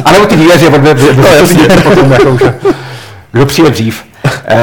a 0.06 0.12
nebo 0.12 0.26
ty 0.26 0.36
díleři, 0.36 0.70
mě, 0.70 0.96
potom 1.84 2.12
jako 2.12 2.30
už, 2.30 2.44
kdo 3.32 3.46
přijde 3.46 3.70
dřív. 3.70 4.04
E, 4.48 4.58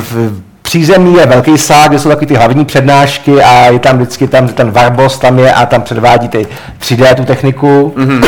v 0.00 0.45
přízemí 0.76 1.14
je 1.14 1.26
velký 1.26 1.58
sál, 1.58 1.88
kde 1.88 1.98
jsou 1.98 2.08
taky 2.08 2.26
ty 2.26 2.34
hlavní 2.34 2.64
přednášky 2.64 3.42
a 3.42 3.66
je 3.66 3.78
tam 3.78 3.96
vždycky 3.96 4.28
tam, 4.28 4.48
ten 4.48 4.70
Varbos 4.70 5.18
tam 5.18 5.38
je 5.38 5.52
a 5.52 5.66
tam 5.66 5.82
předvádí 5.82 6.28
ty 6.28 6.46
3D 6.80 7.14
tu 7.14 7.24
techniku. 7.24 7.94
Mm-hmm. 7.96 8.24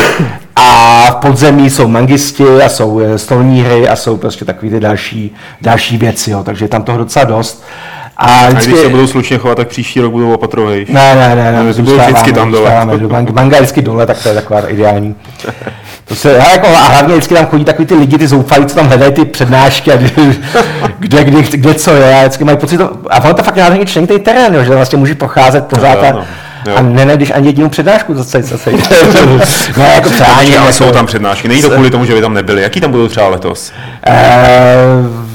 A 0.56 1.06
v 1.10 1.14
podzemí 1.14 1.70
jsou 1.70 1.88
mangisti 1.88 2.44
a 2.64 2.68
jsou 2.68 3.00
eh, 3.00 3.18
stolní 3.18 3.62
hry 3.62 3.88
a 3.88 3.96
jsou 3.96 4.16
prostě 4.16 4.44
takové 4.44 4.70
ty 4.72 4.80
další, 4.80 5.34
další 5.62 5.96
věci, 5.96 6.30
jo. 6.30 6.42
takže 6.44 6.64
je 6.64 6.68
tam 6.68 6.82
toho 6.82 6.98
docela 6.98 7.24
dost. 7.24 7.64
A, 8.16 8.24
A 8.26 8.48
vždycky, 8.48 8.70
když 8.70 8.80
se 8.82 8.88
budou 8.88 9.06
slušně 9.06 9.38
chovat, 9.38 9.54
tak 9.54 9.68
příští 9.68 10.00
rok 10.00 10.12
budou 10.12 10.32
opatrovejší. 10.32 10.92
ne, 10.92 11.14
ne, 11.14 11.34
ne, 11.36 11.52
ne, 11.52 11.52
No, 11.52 11.58
to 11.58 11.62
bylo 11.62 11.72
zůstáváme, 11.72 12.06
vždycky 12.12 12.32
tam 12.32 12.50
dole. 12.50 12.62
zůstáváme. 12.62 12.94
Mang- 12.96 13.32
Manga 13.34 13.56
je 13.56 13.62
vždycky 13.62 13.82
dole, 13.82 14.06
tak 14.06 14.22
to 14.22 14.28
je 14.28 14.34
taková 14.34 14.60
ideální. 14.68 15.14
To 16.08 16.14
se, 16.14 16.38
a, 16.38 16.52
jako, 16.52 16.66
a 16.66 16.88
hlavně 16.88 17.14
vždycky 17.14 17.34
tam 17.34 17.46
chodí 17.46 17.64
takový 17.64 17.86
ty 17.86 17.94
lidi, 17.94 18.18
ty 18.18 18.28
zoufalí, 18.28 18.66
co 18.66 18.74
tam 18.74 18.86
hledají 18.86 19.12
ty 19.12 19.24
přednášky 19.24 19.92
a 19.92 19.96
kde, 19.96 20.10
kde, 20.98 21.24
kde, 21.24 21.42
kde 21.42 21.74
co 21.74 21.94
je. 21.94 22.14
A 22.14 22.20
vždycky 22.20 22.44
mají 22.44 22.58
pocit, 22.58 22.78
to, 22.78 22.90
a 23.10 23.24
ono 23.24 23.34
to 23.34 23.42
fakt 23.42 23.56
nádherně 23.56 23.86
členitý 23.86 24.18
terén, 24.18 24.54
jo, 24.54 24.62
že 24.62 24.68
tam 24.68 24.76
vlastně 24.76 24.98
může 24.98 25.14
procházet 25.14 25.66
pořád 25.66 25.94
Jo, 25.94 26.04
a, 26.08 26.12
no, 26.12 26.24
jo. 26.66 26.76
a 26.76 26.82
nenajdeš 26.82 27.32
ani 27.34 27.46
jedinou 27.46 27.68
přednášku 27.68 28.14
za 28.14 28.24
celý, 28.24 28.44
za 28.44 28.58
celý. 28.58 28.76
ne, 29.76 29.92
jako 29.94 30.10
přání. 30.10 30.56
Ale 30.56 30.66
jako, 30.66 30.72
jsou 30.72 30.90
tam 30.90 31.06
přednášky. 31.06 31.48
Není 31.48 31.62
to 31.62 31.70
kvůli 31.70 31.90
tomu, 31.90 32.04
že 32.04 32.14
by 32.14 32.20
tam 32.20 32.34
nebyli. 32.34 32.62
Jaký 32.62 32.80
tam 32.80 32.90
budou 32.90 33.08
třeba 33.08 33.28
letos? 33.28 33.72
Eh, 34.06 34.76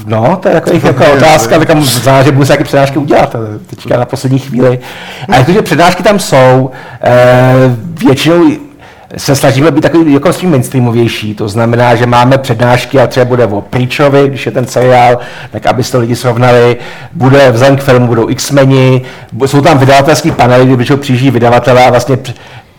no, 0.06 0.38
to 0.42 0.48
je 0.48 0.54
takový, 0.54 0.80
jako 0.84 1.04
otázka, 1.16 1.58
tak 1.58 1.82
znamená, 1.82 2.22
že 2.22 2.32
budu 2.32 2.46
se 2.46 2.52
nějaké 2.52 2.64
přednášky 2.64 2.98
udělat, 2.98 3.34
eh, 3.34 3.58
teďka 3.70 3.96
na 3.98 4.04
poslední 4.04 4.38
chvíli. 4.38 4.78
A 5.28 5.36
jakože 5.36 5.62
přednášky 5.62 6.02
tam 6.02 6.18
jsou, 6.18 6.70
eh, 7.02 7.76
většinou 8.06 8.44
se 9.16 9.36
snažíme 9.36 9.70
být 9.70 9.80
takový 9.80 10.12
jako 10.12 10.32
svým 10.32 10.50
mainstreamovější, 10.50 11.34
to 11.34 11.48
znamená, 11.48 11.94
že 11.94 12.06
máme 12.06 12.38
přednášky 12.38 13.00
a 13.00 13.06
třeba 13.06 13.26
bude 13.26 13.46
o 13.46 13.60
Preacherovi, 13.60 14.28
když 14.28 14.46
je 14.46 14.52
ten 14.52 14.66
seriál, 14.66 15.18
tak 15.50 15.66
aby 15.66 15.84
to 15.84 15.98
lidi 15.98 16.16
srovnali, 16.16 16.76
bude 17.12 17.50
vzhledem 17.50 17.76
k 17.76 17.82
filmu, 17.82 18.06
budou 18.06 18.28
X-meni, 18.28 19.02
jsou 19.46 19.60
tam 19.60 19.78
vydavatelský 19.78 20.30
panely, 20.30 20.66
kdy 20.66 20.76
většinou 20.76 20.98
přijíždí 20.98 21.30
vydavatelé 21.30 21.86
a 21.86 21.90
vlastně 21.90 22.18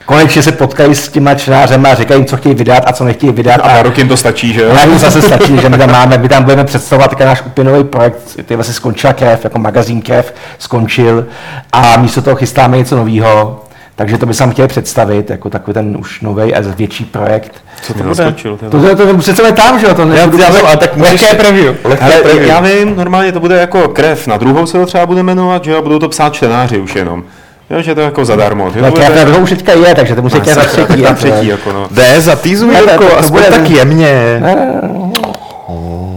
konečně 0.05 0.43
se 0.43 0.51
potkají 0.51 0.95
s 0.95 1.09
těma 1.09 1.35
čtenářema 1.35 1.89
a 1.89 1.95
říkají 1.95 2.19
jim, 2.19 2.25
co 2.25 2.37
chtějí 2.37 2.55
vydat 2.55 2.83
a 2.85 2.93
co 2.93 3.03
nechtějí 3.03 3.31
vydat. 3.31 3.61
A 3.63 3.67
na 3.67 3.81
rok 3.81 3.97
jim 3.97 4.07
to 4.07 4.17
stačí, 4.17 4.53
že 4.53 4.61
jo? 4.61 4.71
A 4.81 4.85
jim 4.85 4.99
zase 4.99 5.21
stačí, 5.21 5.57
že 5.61 5.69
my 5.69 5.77
tam 5.77 5.91
máme, 5.91 6.17
my 6.17 6.29
tam 6.29 6.43
budeme 6.43 6.63
představovat 6.63 7.09
také 7.09 7.25
náš 7.25 7.43
upinový 7.45 7.83
projekt, 7.83 8.17
který 8.31 8.55
vlastně 8.55 8.73
skončila 8.73 9.13
krev, 9.13 9.43
jako 9.43 9.59
magazín 9.59 10.01
krev 10.01 10.33
skončil 10.59 11.25
a 11.71 11.97
místo 11.97 12.21
toho 12.21 12.35
chystáme 12.35 12.77
něco 12.77 12.95
nového. 12.95 13.64
Takže 13.97 14.17
to 14.17 14.25
by 14.25 14.33
jsem 14.33 14.51
chtěl 14.51 14.67
představit, 14.67 15.29
jako 15.29 15.49
takový 15.49 15.73
ten 15.73 15.97
už 15.99 16.21
nový 16.21 16.55
a 16.55 16.61
větší 16.75 17.05
projekt. 17.05 17.51
Co 17.81 17.93
to 17.93 18.03
bude? 18.03 18.09
naskočil, 18.23 18.57
ty 18.57 18.65
To, 18.65 18.81
to, 18.81 18.95
to, 18.95 19.07
to 19.07 19.17
přece 19.17 19.51
tam, 19.51 19.79
že 19.79 19.87
jo? 19.87 19.93
To 19.93 20.01
Já, 20.01 20.15
já 20.17 20.25
vím, 20.25 20.65
ale 20.65 20.77
tak 20.77 20.97
můžeš... 20.97 21.21
lehké 21.21 21.35
preview. 21.37 21.75
Lehké 21.83 22.05
Ale 22.05 22.15
preview. 22.15 22.47
já 22.47 22.59
vím, 22.59 22.95
normálně 22.95 23.31
to 23.31 23.39
bude 23.39 23.55
jako 23.59 23.87
krev. 23.87 24.27
Na 24.27 24.37
druhou 24.37 24.65
se 24.65 24.77
to 24.77 24.85
třeba 24.85 25.05
bude 25.05 25.23
jmenovat, 25.23 25.63
že 25.63 25.71
jo, 25.71 25.81
budou 25.81 25.99
to 25.99 26.09
psát 26.09 26.33
čtenáři 26.33 26.77
už 26.79 26.95
jenom. 26.95 27.23
Jo, 27.69 27.81
že 27.81 27.95
to 27.95 28.01
je 28.01 28.05
jako 28.05 28.25
zadarmo. 28.25 28.65
No, 28.65 28.91
to 28.91 28.99
bude... 29.01 29.25
druhou 29.25 29.41
už 29.43 29.49
teďka 29.49 29.71
je, 29.73 29.95
takže 29.95 30.15
to 30.15 30.21
musí 30.21 30.41
krev 30.41 30.57
na 30.57 30.63
Sakra, 30.63 30.85
třetí. 30.85 31.01
Na 31.01 31.07
jako, 31.09 31.19
třetí, 31.19 31.47
jako 31.47 31.71
no. 31.73 31.87
Jde, 31.91 32.21
zatýzuj, 32.21 32.67
Ne, 32.67 32.73
ne, 32.73 32.79
Jirko, 32.91 33.03
to- 33.03 33.09
to 33.09 33.17
aspoň 33.19 33.41
bude- 33.41 33.51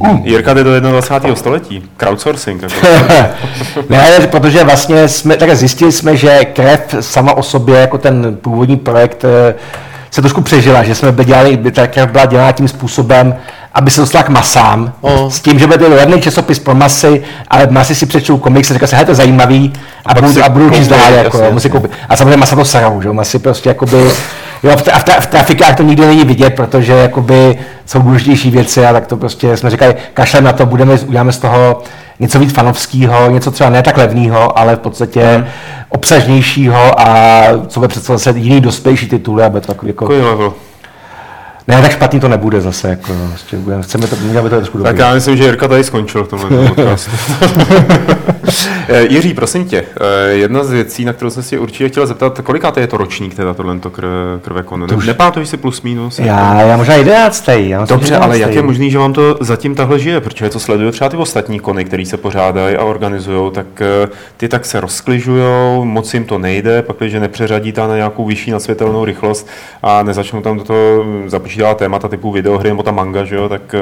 jemně. 0.06 0.30
Jirka 0.30 0.54
jde 0.54 0.64
do 0.64 0.80
21. 0.80 1.36
století. 1.36 1.82
Crowdsourcing. 1.96 2.62
Jako. 2.62 2.76
ne, 3.88 4.10
protože 4.30 4.64
vlastně 4.64 5.08
jsme, 5.08 5.36
tak 5.36 5.56
zjistili 5.56 5.92
jsme, 5.92 6.16
že 6.16 6.44
krev 6.44 6.94
sama 7.00 7.32
o 7.32 7.42
sobě, 7.42 7.80
jako 7.80 7.98
ten 7.98 8.36
původní 8.42 8.76
projekt, 8.76 9.24
eh, 9.24 9.54
se 10.10 10.20
trošku 10.20 10.40
přežila, 10.40 10.82
že 10.82 10.94
jsme 10.94 11.24
dělali, 11.24 11.56
by 11.56 11.70
ta 11.70 11.86
krev 11.86 12.10
byla 12.10 12.24
dělána 12.24 12.52
tím 12.52 12.68
způsobem, 12.68 13.36
aby 13.74 13.90
se 13.90 14.00
dostala 14.00 14.24
k 14.24 14.28
masám, 14.28 14.92
O. 15.00 15.30
s 15.30 15.40
tím, 15.40 15.58
že 15.58 15.66
bude 15.66 15.86
levný 15.86 16.20
časopis 16.20 16.58
pro 16.58 16.74
masy, 16.74 17.22
ale 17.48 17.66
masy 17.70 17.94
si 17.94 18.06
přečtou 18.06 18.38
komiks 18.38 18.70
a 18.70 18.74
říká 18.74 18.86
se, 18.86 18.96
hej, 18.96 19.04
to 19.04 19.10
je 19.10 19.14
zajímavý 19.14 19.72
a, 20.06 20.14
pak 20.14 20.22
budou, 20.22 20.34
si 20.34 20.42
a 20.42 20.48
budou 20.48 20.70
číst 20.70 20.88
dál, 20.88 21.12
jako, 21.12 21.42
musí 21.50 21.70
koupit. 21.70 21.90
A 22.08 22.16
samozřejmě 22.16 22.36
masa 22.36 22.56
to 22.56 22.64
serou, 22.64 23.02
že 23.02 23.12
masy 23.12 23.38
prostě 23.38 23.68
jakoby, 23.68 24.10
jo, 24.62 24.76
v, 24.76 24.82
tra- 24.82 24.98
v, 24.98 25.04
tra- 25.04 25.20
v 25.20 25.26
trafikách 25.26 25.76
to 25.76 25.82
nikdy 25.82 26.06
není 26.06 26.24
vidět, 26.24 26.50
protože 26.50 26.92
jakoby 26.92 27.58
jsou 27.86 28.02
důležitější 28.02 28.50
věci 28.50 28.86
a 28.86 28.92
tak 28.92 29.06
to 29.06 29.16
prostě 29.16 29.56
jsme 29.56 29.70
říkali, 29.70 29.94
kašlem 30.14 30.44
na 30.44 30.52
to, 30.52 30.66
budeme, 30.66 30.94
uděláme 30.94 31.32
z 31.32 31.38
toho 31.38 31.82
něco 32.20 32.38
víc 32.38 32.52
fanovského, 32.52 33.30
něco 33.30 33.50
třeba 33.50 33.70
ne 33.70 33.82
tak 33.82 33.96
levného, 33.96 34.58
ale 34.58 34.76
v 34.76 34.78
podstatě 34.78 35.22
hmm. 35.36 35.44
obsažnějšího 35.88 37.00
a 37.00 37.42
co 37.68 37.80
bude 37.80 37.88
představovat 37.88 38.22
se 38.22 38.30
jiný 38.36 38.60
dospější 38.60 39.08
tituly, 39.08 39.42
aby 39.44 39.60
to 39.60 39.66
takový 39.66 39.88
jako, 39.88 40.04
Takový 40.04 40.20
level. 40.26 40.52
ne, 41.68 41.82
tak 41.82 41.92
špatný 41.92 42.20
to 42.20 42.28
nebude 42.28 42.60
zase, 42.60 42.88
jako, 42.88 43.12
prostě 43.28 43.56
budeme, 43.56 43.82
chceme 43.82 44.06
to, 44.06 44.16
můžeme 44.16 44.50
to 44.50 44.56
trošku 44.56 44.78
Tak 44.78 44.86
dobrý. 44.86 45.00
já 45.00 45.14
myslím, 45.14 45.36
že 45.36 45.44
Jirka 45.44 45.68
tady 45.68 45.84
skončil 45.84 46.24
v 46.24 46.28
tomhle 46.28 46.68
podcastu. 46.68 47.10
Eh, 48.88 49.06
Jiří, 49.10 49.34
prosím 49.34 49.64
tě, 49.64 49.84
eh, 50.00 50.30
jedna 50.30 50.64
z 50.64 50.70
věcí, 50.70 51.04
na 51.04 51.12
kterou 51.12 51.30
jsem 51.30 51.42
si 51.42 51.58
určitě 51.58 51.88
chtěl 51.88 52.06
zeptat, 52.06 52.40
kolikáté 52.40 52.80
je 52.80 52.86
to 52.86 52.96
ročník 52.96 53.34
teda 53.34 53.54
tohle 53.54 53.78
krve, 53.78 54.08
krvekon? 54.42 54.80
Ne, 54.80 55.06
Nepamatuji 55.06 55.46
si 55.46 55.56
plus 55.56 55.82
minus? 55.82 56.18
Já, 56.18 56.62
já 56.62 56.76
možná 56.76 56.94
jedenáctý. 56.94 57.68
Já 57.68 57.84
Dobře, 57.84 58.16
ale 58.16 58.34
11. 58.34 58.40
jak 58.40 58.54
je 58.54 58.62
možný, 58.62 58.90
že 58.90 58.98
vám 58.98 59.12
to 59.12 59.38
zatím 59.40 59.74
takhle 59.74 59.98
žije? 59.98 60.20
Protože 60.20 60.48
to 60.48 60.60
sledují 60.60 60.92
třeba 60.92 61.10
ty 61.10 61.16
ostatní 61.16 61.60
kony, 61.60 61.84
které 61.84 62.06
se 62.06 62.16
pořádají 62.16 62.76
a 62.76 62.84
organizují, 62.84 63.52
tak 63.52 63.66
eh, 63.80 64.08
ty 64.36 64.48
tak 64.48 64.64
se 64.64 64.80
rozkližují, 64.80 65.44
moc 65.84 66.14
jim 66.14 66.24
to 66.24 66.38
nejde, 66.38 66.82
pak 66.82 66.96
když 66.96 67.14
nepřeřadí 67.14 67.72
ta 67.72 67.86
na 67.86 67.96
nějakou 67.96 68.24
vyšší 68.26 68.50
nasvětelnou 68.50 69.04
rychlost 69.04 69.48
a 69.82 70.02
nezačnou 70.02 70.40
tam 70.40 70.58
do 70.58 70.64
toho 70.64 71.04
započítat 71.26 71.78
témata 71.78 72.08
typu 72.08 72.32
videohry 72.32 72.68
nebo 72.68 72.82
ta 72.82 72.90
manga, 72.90 73.24
že 73.24 73.34
jo, 73.36 73.48
tak 73.48 73.74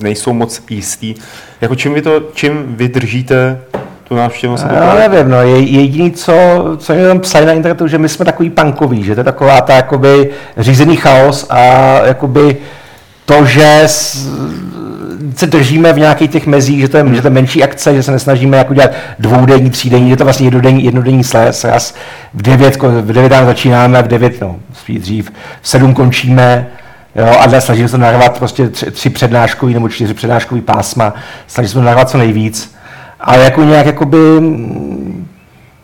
nejsou 0.00 0.32
moc 0.32 0.62
jistý. 0.70 1.14
Jako 1.60 1.74
čím 1.74 1.94
vy 1.94 2.02
to, 2.02 2.22
čím 2.34 2.64
vy 2.76 2.88
držíte 2.88 3.60
tu 4.08 4.14
nebo 4.14 4.56
Já 4.74 4.92
to- 4.92 4.98
nevím, 4.98 5.30
no, 5.30 5.42
je, 5.42 5.58
jediný, 5.60 6.10
co, 6.10 6.34
co 6.78 6.94
mě 6.94 7.08
tam 7.08 7.20
psali 7.20 7.46
na 7.46 7.52
internetu, 7.52 7.88
že 7.88 7.98
my 7.98 8.08
jsme 8.08 8.24
takový 8.24 8.50
punkoví, 8.50 9.04
že 9.04 9.14
to 9.14 9.20
je 9.20 9.24
taková 9.24 9.60
ta 9.60 9.74
jakoby 9.76 10.30
řízený 10.56 10.96
chaos 10.96 11.46
a 11.50 11.60
jakoby 12.04 12.56
to, 13.26 13.44
že 13.44 13.80
s, 13.86 14.28
se 15.36 15.46
držíme 15.46 15.92
v 15.92 15.98
nějakých 15.98 16.30
těch 16.30 16.46
mezích, 16.46 16.80
že 16.80 16.88
to, 16.88 16.96
je, 16.96 17.04
že 17.14 17.22
to 17.22 17.26
je 17.26 17.30
menší 17.30 17.64
akce, 17.64 17.94
že 17.94 18.02
se 18.02 18.12
nesnažíme 18.12 18.56
jako 18.56 18.74
dělat 18.74 18.90
dvoudenní, 19.18 19.70
třídenní, 19.70 20.10
že 20.10 20.16
to 20.16 20.24
vlastně 20.24 20.46
jednodenní, 20.46 20.84
jednodenní 20.84 21.24
sraz. 21.24 21.94
V 22.34 22.42
devět, 22.42 22.82
v 22.82 23.12
devět 23.12 23.32
ráno 23.32 23.46
začínáme, 23.46 24.02
v 24.02 24.08
devět, 24.08 24.40
no, 24.40 24.56
spíš 24.74 24.98
dřív, 24.98 25.32
v 25.62 25.68
sedm 25.68 25.94
končíme, 25.94 26.66
Jo, 27.16 27.36
a 27.40 27.46
dnes 27.46 27.64
snažíme 27.64 27.88
se 27.88 27.98
narvat 27.98 28.38
prostě 28.38 28.68
tři, 28.68 28.90
tři 28.90 29.10
přednáškový 29.10 29.74
nebo 29.74 29.88
čtyři 29.88 30.14
přednáškový 30.14 30.60
pásma, 30.60 31.14
snažíme 31.46 31.80
se 31.80 31.86
narvat 31.86 32.10
co 32.10 32.18
nejvíc. 32.18 32.74
Ale 33.20 33.44
jako 33.44 33.62
nějak 33.62 33.86
jakoby 33.86 34.16
mm, 34.40 35.26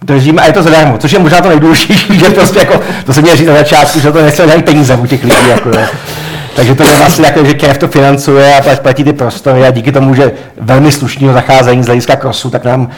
držíme, 0.03 0.43
a 0.43 0.47
je 0.47 0.53
to 0.53 0.63
zadarmo, 0.63 0.99
což 0.99 1.13
je 1.13 1.19
možná 1.19 1.41
to 1.41 1.49
nejdůležitější, 1.49 2.19
že 2.19 2.31
prostě 2.31 2.59
jako, 2.59 2.81
to 3.07 3.13
se 3.13 3.23
měl 3.23 3.37
říct 3.37 3.47
na 3.47 3.55
začátku, 3.55 4.01
že 4.01 4.13
to 4.13 4.23
nechce 4.23 4.49
žádný 4.49 4.63
peníze 4.63 4.95
u 4.95 5.07
těch 5.07 5.25
lidí, 5.25 5.49
jako, 5.49 5.69
jo. 5.69 5.87
Takže 6.57 6.75
to 6.75 6.83
je 6.83 6.99
vlastně 6.99 7.27
jako, 7.27 7.45
že 7.45 7.55
KF 7.55 7.79
to 7.79 7.89
financuje 7.89 8.55
a 8.55 8.61
plat- 8.61 8.81
platí 8.81 9.05
ty 9.05 9.13
prostory 9.13 9.67
a 9.67 9.71
díky 9.71 9.93
tomu, 9.93 10.15
že 10.15 10.33
velmi 10.61 10.93
slušného 10.93 11.35
zacházení 11.35 11.83
z 11.83 11.87
hlediska 11.87 12.17
krosu, 12.17 12.51
tak 12.51 12.65
nám 12.65 12.89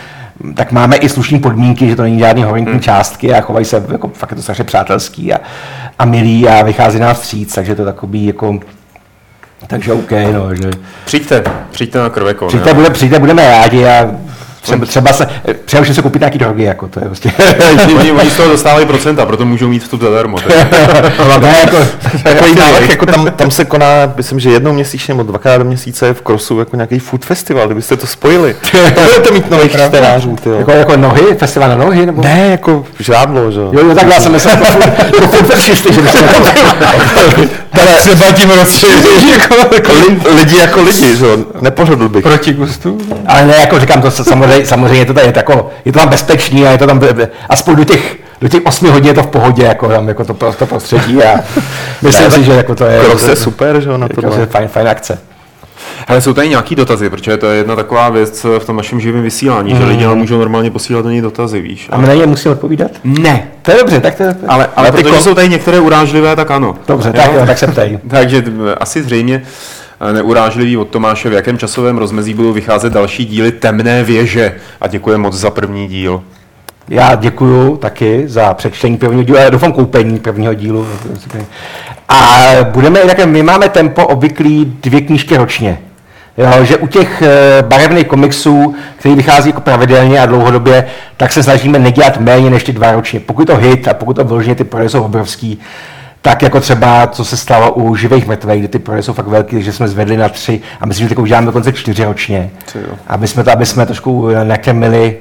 tak 0.55 0.73
máme 0.73 0.97
i 0.97 1.09
slušné 1.09 1.39
podmínky, 1.39 1.89
že 1.89 1.97
to 1.97 2.03
není 2.03 2.19
žádný 2.19 2.43
horentní 2.43 2.73
hmm. 2.73 2.81
částky 2.81 3.35
a 3.35 3.41
chovají 3.41 3.65
se, 3.65 3.85
jako, 3.93 4.09
fakt 4.09 4.31
je 4.31 4.37
to 4.37 4.43
strašně 4.43 4.65
přátelský 4.65 5.33
a, 5.33 5.41
a 5.99 6.05
milý 6.05 6.49
a 6.49 6.63
vychází 6.63 6.99
nám 6.99 7.15
vstříc, 7.15 7.55
takže 7.55 7.75
to 7.75 7.85
takový 7.85 8.27
jako, 8.27 8.59
takže 9.67 9.93
OK, 9.93 10.11
no, 10.33 10.55
že 10.55 10.71
Přijďte, 11.05 11.43
přijďte 11.71 11.99
na 11.99 12.09
krvekon. 12.11 12.49
přijďte, 12.49 12.75
bude, 12.75 12.91
přijďte, 12.91 13.19
budeme 13.19 13.43
rádi 13.51 13.85
a 13.87 14.11
třeba, 14.63 14.87
třeba 14.87 15.13
se, 15.13 15.27
především 15.65 15.95
se 15.95 16.03
koupit 16.03 16.19
nějaký 16.19 16.39
drogy, 16.39 16.63
jako 16.63 16.89
to 16.89 17.01
je 17.01 17.07
prostě. 17.07 17.33
oni, 17.99 18.13
oni 18.13 18.31
z 18.31 18.37
toho 18.37 18.49
dostávají 18.49 18.87
procenta, 18.87 19.27
proto 19.27 19.45
můžou 19.45 19.69
mít 19.69 19.83
vstup 19.83 20.01
zadarmo. 20.03 20.37
ne, 21.41 21.61
jako, 21.65 21.77
Takový 22.23 22.55
návrh, 22.55 22.91
jako 22.91 23.07
tam, 23.07 23.31
tam 23.37 23.51
se 23.51 23.65
koná, 23.65 23.87
myslím, 24.17 24.41
že 24.41 24.51
jednou 24.51 24.73
měsíčně 24.73 25.15
nebo 25.15 25.31
dvakrát 25.31 25.59
do 25.59 25.65
měsíce 25.65 26.15
v 26.15 26.23
Krosu 26.23 26.59
jako 26.59 26.77
nějaký 26.77 26.99
food 26.99 27.25
festival, 27.25 27.67
kdybyste 27.67 27.97
to 27.97 28.07
spojili. 28.07 28.57
To 28.95 29.01
budete 29.01 29.31
mít 29.31 29.51
nových 29.51 29.73
čtenářů, 29.73 30.37
ty 30.43 30.51
jako, 30.59 30.71
jako 30.71 30.97
nohy, 30.97 31.35
festival 31.39 31.69
na 31.69 31.77
nohy, 31.77 32.07
nebo? 32.07 32.23
Ne, 32.23 32.49
jako 32.51 32.85
žádlo, 33.01 33.51
že 33.51 33.61
jo. 33.61 33.71
Jo, 33.73 33.95
takhle 33.95 34.15
já 34.15 34.21
jsem 34.21 34.33
myslel, 34.33 34.55
jako, 34.55 34.91
jako 34.99 35.27
furt 35.27 35.47
fešisty, 35.47 35.93
že 35.93 36.01
třeba 38.15 38.33
tím 38.33 38.51
li, 39.89 40.21
lidi 40.37 40.57
jako 40.59 40.83
lidi, 40.83 41.17
že 41.17 41.27
jo. 41.27 41.37
Nepořadl 41.61 42.09
bych. 42.09 42.23
proti 42.23 42.53
gustu. 42.53 42.99
Ale 43.27 43.47
ne, 43.47 43.57
jako 43.61 43.81
říkám, 43.81 44.03
to 44.03 44.11
se 44.11 44.25
samozřejmě, 44.53 44.67
samozřejmě 44.67 44.99
je 44.99 45.05
to, 45.05 45.15
tady, 45.15 45.27
je, 45.27 45.33
to 45.33 45.39
jako, 45.39 45.71
je 45.85 45.93
to 45.93 45.99
tam 45.99 46.09
bezpečný 46.09 46.67
a 46.67 46.71
je 46.71 46.79
to 46.79 46.87
tam, 46.87 47.01
aspoň 47.49 47.77
do 47.77 47.85
těch, 47.85 48.17
do 48.41 48.49
těch 48.49 48.61
8 48.65 48.91
hodin 48.91 49.09
je 49.09 49.15
to 49.15 49.23
v 49.23 49.27
pohodě, 49.27 49.63
jako 49.65 49.89
tam, 49.89 50.09
jako 50.09 50.25
to, 50.25 50.53
to 50.53 50.67
prostředí 50.67 51.23
a 51.23 51.41
myslím 52.03 52.31
si, 52.31 52.45
že 52.45 52.53
jako 52.53 52.75
to 52.75 52.85
je, 52.85 53.01
Kros 53.05 53.29
je 53.29 53.37
super, 53.37 53.81
že 53.81 53.89
jo, 53.89 53.99
na 53.99 54.05
jako, 54.11 54.23
tohle. 54.23 54.41
že 54.41 54.47
fajn, 54.47 54.69
fajn 54.69 54.89
akce. 54.89 55.19
Hele, 56.09 56.21
jsou 56.21 56.33
tady 56.35 56.49
nějaký 56.49 56.75
dotazy, 56.75 57.11
protože 57.11 57.37
to 57.37 57.47
je 57.47 57.57
jedna 57.57 57.77
taková 57.77 58.09
věc 58.09 58.47
v 58.59 58.65
tom 58.65 58.77
našem 58.77 59.01
živém 59.01 59.23
vysílání, 59.23 59.77
že 59.77 59.85
lidi 59.85 60.05
nám 60.05 60.19
můžou 60.19 60.39
normálně 60.39 60.71
posílat 60.71 61.05
do 61.05 61.11
něj 61.11 61.21
dotazy, 61.21 61.61
víš. 61.61 61.89
A 61.91 61.99
my 61.99 62.07
na 62.07 62.15
ně 62.15 62.27
musíme 62.27 62.55
odpovídat? 62.55 62.91
Ne. 63.05 63.49
To 63.63 63.71
je 63.71 63.79
dobře, 63.79 64.01
tak 64.01 64.15
to 64.15 64.23
je, 64.23 64.37
Ale, 64.49 64.69
ale 64.77 64.93
ty 64.93 65.03
protože 65.03 65.21
jsou 65.21 65.35
tady 65.35 65.49
některé 65.49 65.81
urážlivé, 65.81 66.37
tak 66.37 66.51
ano. 66.51 66.75
Dobře, 66.89 67.13
tak, 67.13 67.33
jo, 67.35 67.47
tak 67.47 67.59
se 67.59 67.67
ptej. 67.67 67.99
Takže 68.09 68.45
asi 68.81 69.03
zřejmě 69.03 69.43
eh, 69.45 69.49
neurážlivý 70.13 70.77
od 70.77 70.89
Tomáše, 70.89 71.31
v 71.31 71.33
jakém 71.33 71.59
časovém 71.59 71.99
rozmezí 71.99 72.35
budou 72.35 72.53
vycházet 72.53 72.93
další 72.93 73.25
díly 73.25 73.53
Temné 73.53 74.05
věže. 74.05 74.55
A 74.81 74.89
děkuji 74.89 75.19
moc 75.19 75.35
za 75.35 75.51
první 75.51 75.89
díl. 75.89 76.23
Já 76.89 77.15
děkuju 77.15 77.77
taky 77.77 78.29
za 78.29 78.55
přečtení 78.55 78.97
prvního 78.97 79.23
dílu, 79.23 79.39
a 79.39 79.51
doufám 79.51 79.73
koupení 79.73 80.19
prvního 80.19 80.55
dílu. 80.55 80.87
A 82.09 82.49
budeme, 82.65 83.01
tak 83.01 83.27
my 83.27 83.43
máme 83.43 83.69
tempo 83.69 84.07
obvyklý 84.07 84.79
dvě 84.83 85.01
knížky 85.01 85.37
ročně. 85.37 85.79
Jo, 86.39 86.65
že 86.65 86.77
u 86.77 86.87
těch 86.87 87.23
eh, 87.23 87.63
barevných 87.63 88.07
komiksů, 88.07 88.75
který 88.97 89.15
vychází 89.15 89.49
jako 89.49 89.61
pravidelně 89.61 90.21
a 90.21 90.27
dlouhodobě, 90.27 90.87
tak 91.17 91.33
se 91.33 91.43
snažíme 91.43 91.79
nedělat 91.79 92.21
méně 92.21 92.51
než 92.51 92.65
ty 92.65 92.73
dva 92.73 92.93
ročně. 92.93 93.21
Pokud 93.21 93.47
to 93.47 93.57
hit 93.57 93.89
a 93.89 93.95
pokud 93.95 94.17
to 94.17 94.25
vyloženě 94.25 94.55
ty 94.55 94.65
prodeje 94.65 94.89
jsou 94.89 95.03
obrovský, 95.03 95.61
tak 96.23 96.43
jako 96.43 96.61
třeba, 96.61 97.07
co 97.07 97.25
se 97.25 97.37
stalo 97.37 97.73
u 97.73 97.97
živých 97.97 98.27
mrtvých, 98.27 98.59
kde 98.59 98.69
ty 98.69 98.79
prodeje 98.79 99.03
jsou 99.03 99.13
fakt 99.13 99.27
velký, 99.27 99.63
že 99.63 99.73
jsme 99.73 99.89
zvedli 99.89 100.17
na 100.17 100.29
tři 100.29 100.61
a 100.81 100.87
myslím, 100.87 101.05
že 101.05 101.09
teď 101.09 101.19
uděláme 101.19 101.47
dokonce 101.47 101.73
čtyři 101.73 102.05
ročně. 102.05 102.51
Aby 103.07 103.29
jsme 103.29 103.45
to, 103.45 103.53
aby 103.53 103.67
jsme 103.67 103.87
trošku 103.87 104.29
nakrmili 104.45 105.19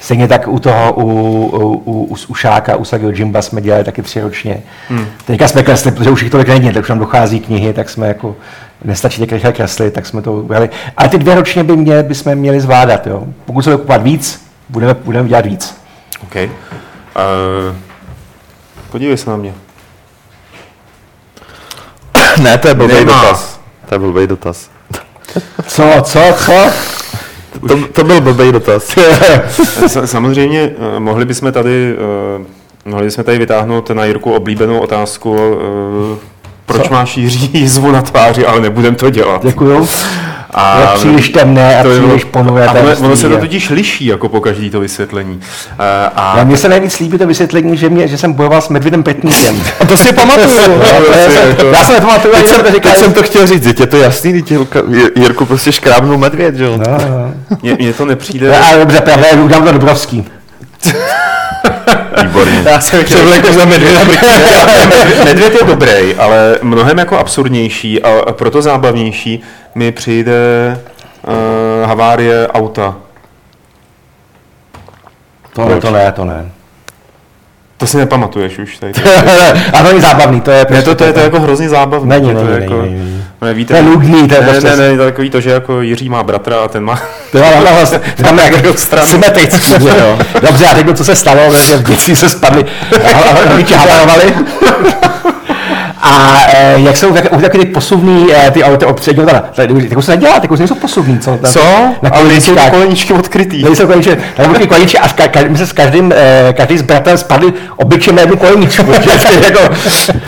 Stejně 0.00 0.28
tak 0.28 0.48
u 0.48 0.58
toho, 0.58 0.92
u, 0.92 1.02
u, 1.02 1.82
u, 1.84 2.04
u 2.04 2.16
Ušáka, 2.28 2.76
u 2.76 2.84
Sagio 2.84 3.10
Jimba 3.10 3.42
jsme 3.42 3.60
dělali 3.60 3.84
taky 3.84 4.02
tři 4.02 4.20
ročně. 4.20 4.62
Hmm. 4.88 5.06
Teďka 5.24 5.48
jsme 5.48 5.62
kresli, 5.62 5.90
protože 5.90 6.10
už 6.10 6.22
jich 6.22 6.30
tolik 6.30 6.48
není, 6.48 6.72
tak 6.72 6.82
už 6.82 6.88
nám 6.88 6.98
dochází 6.98 7.40
knihy, 7.40 7.72
tak 7.72 7.90
jsme 7.90 8.08
jako, 8.08 8.36
nestačí 8.84 9.20
tak 9.20 9.32
rychle 9.32 9.52
kreslit, 9.52 9.94
tak 9.94 10.06
jsme 10.06 10.22
to 10.22 10.32
ubrali. 10.32 10.70
Ale 10.96 11.08
ty 11.08 11.18
dvě 11.18 11.34
ročně 11.34 11.64
by 11.64 11.76
mě, 11.76 12.02
bychom 12.02 12.34
měli 12.34 12.60
zvládat, 12.60 13.06
jo. 13.06 13.26
Pokud 13.44 13.62
se 13.62 13.70
bude 13.70 13.80
kupovat 13.80 14.02
víc, 14.02 14.46
budeme, 14.68 14.94
budeme 14.94 15.28
dělat 15.28 15.46
víc. 15.46 15.76
OK. 16.22 16.34
Uh, 16.36 16.50
podívej 18.90 19.16
se 19.16 19.30
na 19.30 19.36
mě. 19.36 19.54
Ne, 22.40 22.58
to 22.58 22.68
je 22.68 22.74
blbý 22.74 22.94
Nemá. 22.94 23.22
dotaz. 23.22 23.60
To 23.88 23.94
je 23.94 23.98
blbý 23.98 24.26
dotaz. 24.26 24.70
Co, 25.66 25.84
co, 26.02 26.20
co? 26.44 26.70
To, 27.68 27.86
to 27.92 28.04
byl 28.04 28.20
blbý 28.20 28.52
dotaz. 28.52 28.96
Samozřejmě 30.04 30.70
eh, 30.96 31.00
mohli 31.00 31.24
bychom 31.24 31.52
tady 31.52 31.96
eh, 32.38 32.62
Mohli 32.84 33.10
jsme 33.10 33.24
tady 33.24 33.38
vytáhnout 33.38 33.90
na 33.90 34.04
Jirku 34.04 34.32
oblíbenou 34.32 34.78
otázku, 34.78 35.30
uh, 35.30 36.18
proč 36.66 36.82
Co? 36.86 36.92
máš 36.92 37.16
Jiří 37.16 37.50
jizvu 37.52 37.92
na 37.92 38.02
tváři, 38.02 38.46
ale 38.46 38.60
nebudem 38.60 38.94
to 38.94 39.10
dělat. 39.10 39.46
Děkuju. 39.46 39.88
A 40.54 40.80
Je 40.80 40.86
příliš 40.94 41.28
temné 41.28 41.78
a 41.78 41.82
to 41.82 41.90
je- 41.90 42.00
příliš 42.00 42.24
ponuré. 42.24 42.66
A 42.66 42.72
ono, 42.72 42.96
ono 43.00 43.16
se 43.16 43.28
to 43.28 43.34
je. 43.34 43.40
totiž 43.40 43.70
liší 43.70 44.06
jako 44.06 44.28
po 44.28 44.40
každý 44.40 44.70
to 44.70 44.80
vysvětlení. 44.80 45.40
A 45.78 46.04
a 46.16 46.44
mně 46.44 46.56
se 46.56 46.68
nejvíc 46.68 46.98
líbí 46.98 47.18
to 47.18 47.26
vysvětlení, 47.26 47.76
že, 47.76 47.88
mě, 47.88 48.08
že 48.08 48.18
jsem 48.18 48.32
bojoval 48.32 48.60
s 48.60 48.68
medvědem 48.68 49.02
Petníkem. 49.02 49.62
A 49.80 49.84
to 49.86 49.96
si 49.96 50.12
pamatuju. 50.12 50.48
já, 51.12 51.30
jsem, 51.30 51.66
já 51.72 51.84
jsem 51.84 51.94
nepamatuju, 51.94 52.34
Teď 52.34 52.46
jsem, 52.46 52.60
to 52.60 52.70
říkal. 52.72 52.92
teď 52.92 53.00
jsem 53.00 53.12
to 53.12 53.22
chtěl 53.22 53.46
říct, 53.46 53.80
je 53.80 53.86
to 53.86 53.96
jasný, 53.96 54.42
teď 54.42 54.58
Jirku 55.16 55.44
prostě 55.46 55.72
škrábnul 55.72 56.18
medvěd, 56.18 56.54
že 56.54 56.64
jo? 56.64 56.76
No, 56.76 56.84
no. 57.08 57.76
mně, 57.78 57.92
to 57.92 58.04
nepřijde... 58.04 58.48
No, 58.48 58.66
ale 58.68 58.78
dobře, 58.78 59.00
pravda, 59.00 59.26
udělám 59.44 59.64
to 59.64 59.72
Dobrovský. 59.72 60.24
Výborně. 62.22 62.62
Já 62.64 62.80
jsem 62.80 63.04
převlekl 63.04 63.52
za 63.52 63.64
medvěda. 63.64 64.00
Medvěd- 64.00 65.24
Medvěd 65.24 65.52
je 65.60 65.66
dobrý, 65.66 66.14
ale 66.18 66.58
mnohem 66.62 66.98
jako 66.98 67.18
absurdnější 67.18 68.02
a 68.02 68.32
proto 68.32 68.62
zábavnější 68.62 69.42
mi 69.74 69.92
přijde 69.92 70.78
uh, 71.28 71.88
havárie 71.88 72.48
auta. 72.48 72.94
To, 75.52 75.68
ne, 75.68 75.80
to 75.80 75.90
ne, 75.90 76.12
to 76.12 76.24
ne. 76.24 76.50
To 77.76 77.86
si 77.86 77.96
nepamatuješ 77.96 78.58
už 78.58 78.78
tady. 78.78 78.92
a 79.72 79.78
to 79.82 79.88
není 79.88 80.00
zábavný, 80.00 80.40
to 80.40 80.50
je 80.50 80.58
Ne, 80.58 80.64
prostě 80.64 80.82
to, 80.84 80.94
to, 80.94 81.04
je, 81.04 81.12
to 81.12 81.18
je 81.18 81.24
jako 81.24 81.40
hrozně 81.40 81.68
zábavné. 81.68 82.20
Není, 82.20 82.34
to 82.34 82.42
není, 82.44 82.48
je 82.48 82.52
není, 82.60 82.62
jako, 82.72 82.82
není, 82.82 82.94
není. 82.98 83.24
Ne, 83.42 83.54
víte, 83.54 83.74
To 83.74 83.76
je 83.76 83.82
nudný, 83.82 84.28
to 84.28 84.34
je 84.34 84.40
ne, 84.40 84.46
prostě- 84.46 84.68
ne, 84.68 84.76
ne, 84.76 84.96
to 84.96 85.02
je 85.02 85.10
takový 85.10 85.30
to, 85.30 85.40
že 85.40 85.50
jako 85.50 85.80
Jiří 85.80 86.08
má 86.08 86.22
bratra 86.22 86.56
a 86.64 86.68
ten 86.68 86.84
má... 86.84 87.02
To 87.32 87.38
je 87.38 87.44
ale 87.44 87.72
vlastně, 87.72 87.98
tam 87.98 88.38
je 88.38 88.44
jako 88.44 88.78
symetrický, 89.04 89.68
že 89.68 89.88
jo. 89.98 90.18
Dobře, 90.40 90.66
a 90.66 90.74
teď 90.74 90.96
co 90.96 91.04
se 91.04 91.14
stalo, 91.16 91.54
že 91.56 91.76
v 91.76 91.82
dětství 91.82 92.16
se 92.16 92.28
spadli, 92.28 92.64
a- 93.14 93.76
havarovali. 93.76 94.34
A 96.02 96.40
e, 96.54 96.80
jak 96.80 96.96
jsou 96.96 97.08
už 97.08 97.42
taky 97.42 97.58
ty 97.58 97.66
posuvný, 97.66 98.26
e, 98.34 98.50
ty 98.50 98.64
auta 98.64 98.86
opředního, 98.86 99.26
teda, 99.26 99.44
tady, 99.54 99.88
tak 99.88 99.98
už 99.98 100.04
se 100.04 100.10
nedělá, 100.10 100.40
tak 100.40 100.50
už 100.50 100.58
nejsou 100.58 100.74
posuvný, 100.74 101.18
co? 101.18 101.30
Na, 101.42 101.48
Co? 101.48 101.60
Na 102.02 102.10
Ale 102.10 102.24
nejsou 102.28 102.54
ty 102.54 102.70
koleničky 102.70 103.12
odkrytý. 103.12 103.62
Nejsou 103.62 103.84
koleniče, 103.86 104.16
tady 104.36 104.48
byly 104.48 104.66
koleniče 104.66 104.98
a 104.98 105.08
ka, 105.08 105.40
my 105.48 105.58
se 105.58 105.66
s 105.66 105.72
každým, 105.72 106.12
e, 106.16 106.52
každý 106.52 106.78
z 106.78 106.82
bratrem 106.82 107.18
spadli 107.18 107.52
obyčejně 107.76 108.16
na 108.16 108.20
jednu 108.20 108.36
koleničku. 108.36 108.86
že, 108.92 109.10
jako, 109.44 109.74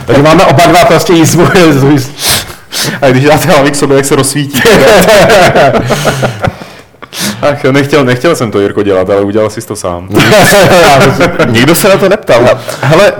takže 0.06 0.22
máme 0.22 0.44
oba 0.44 0.66
dva 0.66 0.84
prostě 0.84 1.12
jízvu- 1.12 1.50
A 3.02 3.08
když 3.10 3.24
dáte 3.24 3.48
hlavy 3.48 3.70
k 3.70 3.76
sobě, 3.76 3.96
jak 3.96 4.06
se 4.06 4.16
rozsvítí. 4.16 4.62
Ach, 7.50 7.64
jo, 7.64 7.72
nechtěl, 7.72 8.04
nechtěl 8.04 8.36
jsem 8.36 8.50
to, 8.50 8.60
Jirko, 8.60 8.82
dělat, 8.82 9.10
ale 9.10 9.22
udělal 9.22 9.50
jsi 9.50 9.60
to 9.60 9.76
sám. 9.76 10.08
Nikdo 11.50 11.74
se 11.74 11.88
na 11.88 11.96
to 11.96 12.08
neptal. 12.08 12.48
Hele, 12.80 13.12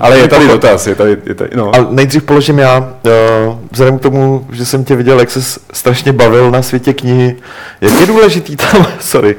Ale 0.00 0.18
je 0.18 0.28
tady 0.28 0.48
dotaz, 0.48 0.86
je 0.86 0.94
tady, 0.94 1.16
je 1.26 1.34
tady 1.34 1.50
no. 1.56 1.74
ale 1.74 1.86
nejdřív 1.90 2.22
položím 2.24 2.58
já, 2.58 2.78
uh, 2.78 3.58
vzhledem 3.72 3.98
k 3.98 4.02
tomu, 4.02 4.46
že 4.52 4.66
jsem 4.66 4.84
tě 4.84 4.96
viděl, 4.96 5.20
jak 5.20 5.30
se 5.30 5.42
strašně 5.72 6.12
bavil 6.12 6.50
na 6.50 6.62
světě 6.62 6.92
knihy, 6.92 7.36
jak 7.80 8.00
je 8.00 8.06
důležitý 8.06 8.56
tam, 8.56 8.86
sorry, 9.00 9.36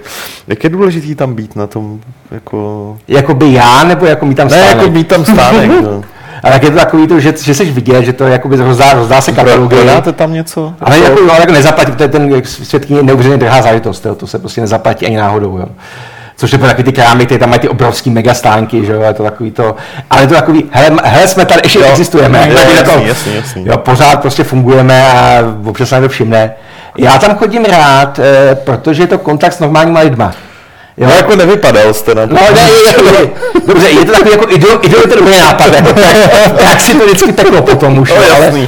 jak 0.47 0.63
je 0.63 0.69
důležitý 0.69 1.15
tam 1.15 1.33
být 1.35 1.55
na 1.55 1.67
tom, 1.67 1.99
jako... 2.31 2.97
Jakoby 3.07 3.53
já, 3.53 3.83
nebo 3.83 4.05
jako 4.05 4.25
mi 4.25 4.35
tam 4.35 4.47
Ne, 4.47 4.57
stánek? 4.57 4.77
jako 4.77 4.89
být 4.89 5.07
tam 5.07 5.25
stánek, 5.25 5.71
no. 5.83 6.03
A 6.43 6.49
tak 6.51 6.63
je 6.63 6.71
to 6.71 6.77
takový 6.77 7.07
to, 7.07 7.19
že, 7.19 7.33
že 7.43 7.53
jsi 7.53 7.65
vidět, 7.65 8.03
že 8.03 8.13
to 8.13 8.27
jakoby 8.27 8.55
rozdá, 8.55 8.93
rozdá 8.93 9.21
se 9.21 9.31
katalogy. 9.31 9.75
Prodáte 9.75 10.13
tam 10.13 10.33
něco? 10.33 10.73
Ale 10.81 10.99
jako, 10.99 11.31
ale 11.31 11.39
jako 11.39 11.51
nezaplatí, 11.51 11.91
to 11.91 12.03
je 12.03 12.09
ten 12.09 12.41
světkyně 12.43 13.03
neuvěřeně 13.03 13.37
drahá 13.37 13.61
záležitost, 13.61 14.05
jo, 14.05 14.15
to 14.15 14.27
se 14.27 14.39
prostě 14.39 14.61
nezaplatí 14.61 15.05
ani 15.05 15.17
náhodou. 15.17 15.57
Jo. 15.57 15.65
Což 16.37 16.51
je 16.51 16.57
pro 16.57 16.67
takový 16.67 16.83
ty 16.83 16.91
krámy, 16.93 17.25
ty 17.25 17.37
tam 17.37 17.49
mají 17.49 17.59
ty 17.59 17.69
obrovský 17.69 18.09
megastánky, 18.09 18.85
že 18.85 18.93
jo, 18.93 19.01
je 19.01 19.13
to 19.13 19.23
takový 19.23 19.51
to, 19.51 19.75
ale 20.09 20.21
je 20.21 20.27
to 20.27 20.33
takový, 20.33 20.63
hele, 20.71 20.97
hele 21.03 21.27
jsme 21.27 21.45
tady, 21.45 21.61
ještě 21.63 21.83
existujeme, 21.85 22.49
Jo, 22.49 22.57
jasný, 22.75 23.07
jasný, 23.07 23.35
jasný. 23.35 23.65
Jo, 23.65 23.77
pořád 23.77 24.21
prostě 24.21 24.43
fungujeme 24.43 25.11
a 25.11 25.39
občas 25.65 25.89
se 25.89 25.95
nám 25.95 26.03
to 26.03 26.09
všimne. 26.09 26.53
Já 26.97 27.17
tam 27.17 27.35
chodím 27.37 27.65
rád, 27.65 28.19
eh, 28.19 28.55
protože 28.55 29.03
je 29.03 29.07
to 29.07 29.17
kontakt 29.17 29.53
s 29.53 29.59
normálníma 29.59 29.99
lidma. 29.99 30.31
Jo, 30.97 31.07
No 31.07 31.15
jako 31.15 31.35
nevypadal 31.35 31.93
jste 31.93 32.15
na 32.15 32.27
to. 32.27 32.33
No, 32.33 32.41
ne, 32.53 32.61
je, 32.61 33.21
je, 33.21 33.29
dobře, 33.67 33.89
je 33.89 34.05
to 34.05 34.11
takový 34.11 34.31
jako 34.31 34.45
idol, 34.49 34.79
idol 34.81 35.01
to 35.01 35.15
dobrý 35.15 35.37
nápad, 35.37 35.73
jako, 35.73 35.93
tak, 35.93 36.15
tak 36.59 36.79
si 36.79 36.93
to 36.93 37.05
vždycky 37.05 37.31
peklo 37.31 37.61
potom 37.61 37.99
už, 37.99 38.09
No, 38.09 38.15
ale, 38.35 38.67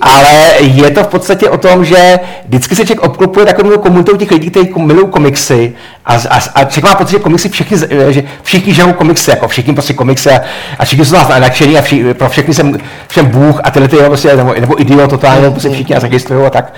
ale 0.00 0.52
je 0.60 0.90
to 0.90 1.04
v 1.04 1.06
podstatě 1.06 1.50
o 1.50 1.58
tom, 1.58 1.84
že 1.84 2.18
vždycky 2.48 2.76
se 2.76 2.86
člověk 2.86 3.00
obklopuje 3.00 3.46
takovou 3.46 3.78
komunitou 3.78 4.16
těch 4.16 4.30
lidí, 4.30 4.50
kteří 4.50 4.72
milují 4.76 5.08
komiksy 5.08 5.72
a, 6.06 6.14
a, 6.14 6.40
a 6.54 6.64
člověk 6.64 6.84
má 6.84 6.94
pocit, 6.94 7.12
že 7.12 7.18
komiksy 7.18 7.48
všichni, 7.48 7.78
že 8.10 8.22
všichni 8.42 8.74
žijou 8.74 8.92
komiksy, 8.92 9.30
jako 9.30 9.48
všichni 9.48 9.72
prostě 9.72 9.94
komiksy 9.94 10.30
a, 10.30 10.40
a 10.78 10.84
všichni 10.84 11.04
jsou 11.04 11.10
z 11.10 11.12
nás 11.12 11.28
nadšení 11.28 11.78
a 11.78 11.82
vši, 11.82 12.14
pro 12.14 12.28
všechny 12.28 12.54
jsem 12.54 12.78
všem 13.08 13.26
Bůh 13.26 13.60
a 13.64 13.70
tyhle 13.70 13.88
ty, 13.88 13.96
jo, 13.96 14.04
prostě, 14.06 14.36
nebo, 14.36 14.54
nebo 14.60 14.80
idiot 14.80 15.10
totálně, 15.10 15.40
nebo 15.40 15.52
prostě 15.52 15.70
všichni 15.70 15.94
nás 15.94 16.02
registrují 16.02 16.46
a 16.46 16.50
tak. 16.50 16.72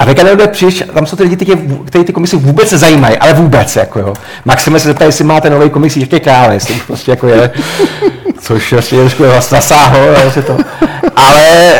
A 0.00 0.04
ve 0.04 0.14
Kanadě 0.14 0.46
přiš, 0.46 0.84
tam 0.94 1.06
jsou 1.06 1.16
ty 1.16 1.22
lidi, 1.22 1.36
kteří, 1.86 2.04
ty 2.04 2.12
komiksy 2.12 2.36
vůbec 2.36 2.72
nezajímají, 2.72 3.16
ale 3.16 3.32
vůbec, 3.32 3.76
jako 3.76 3.98
jo. 3.98 4.14
Maxime 4.44 4.80
se 4.80 4.88
zeptá, 4.88 5.04
jestli 5.04 5.24
máte 5.24 5.50
nový 5.50 5.70
komiks 5.70 5.96
ještě 5.96 6.20
krále, 6.20 6.54
jestli 6.54 6.74
už 6.74 6.82
prostě 6.82 7.10
jako 7.10 7.26
je, 7.28 7.50
což 8.40 8.72
vlastně 8.72 8.98
je 8.98 9.04
vlastně 9.04 9.56
zasáhlo, 9.56 10.00
to. 10.46 10.56
Ale 11.16 11.72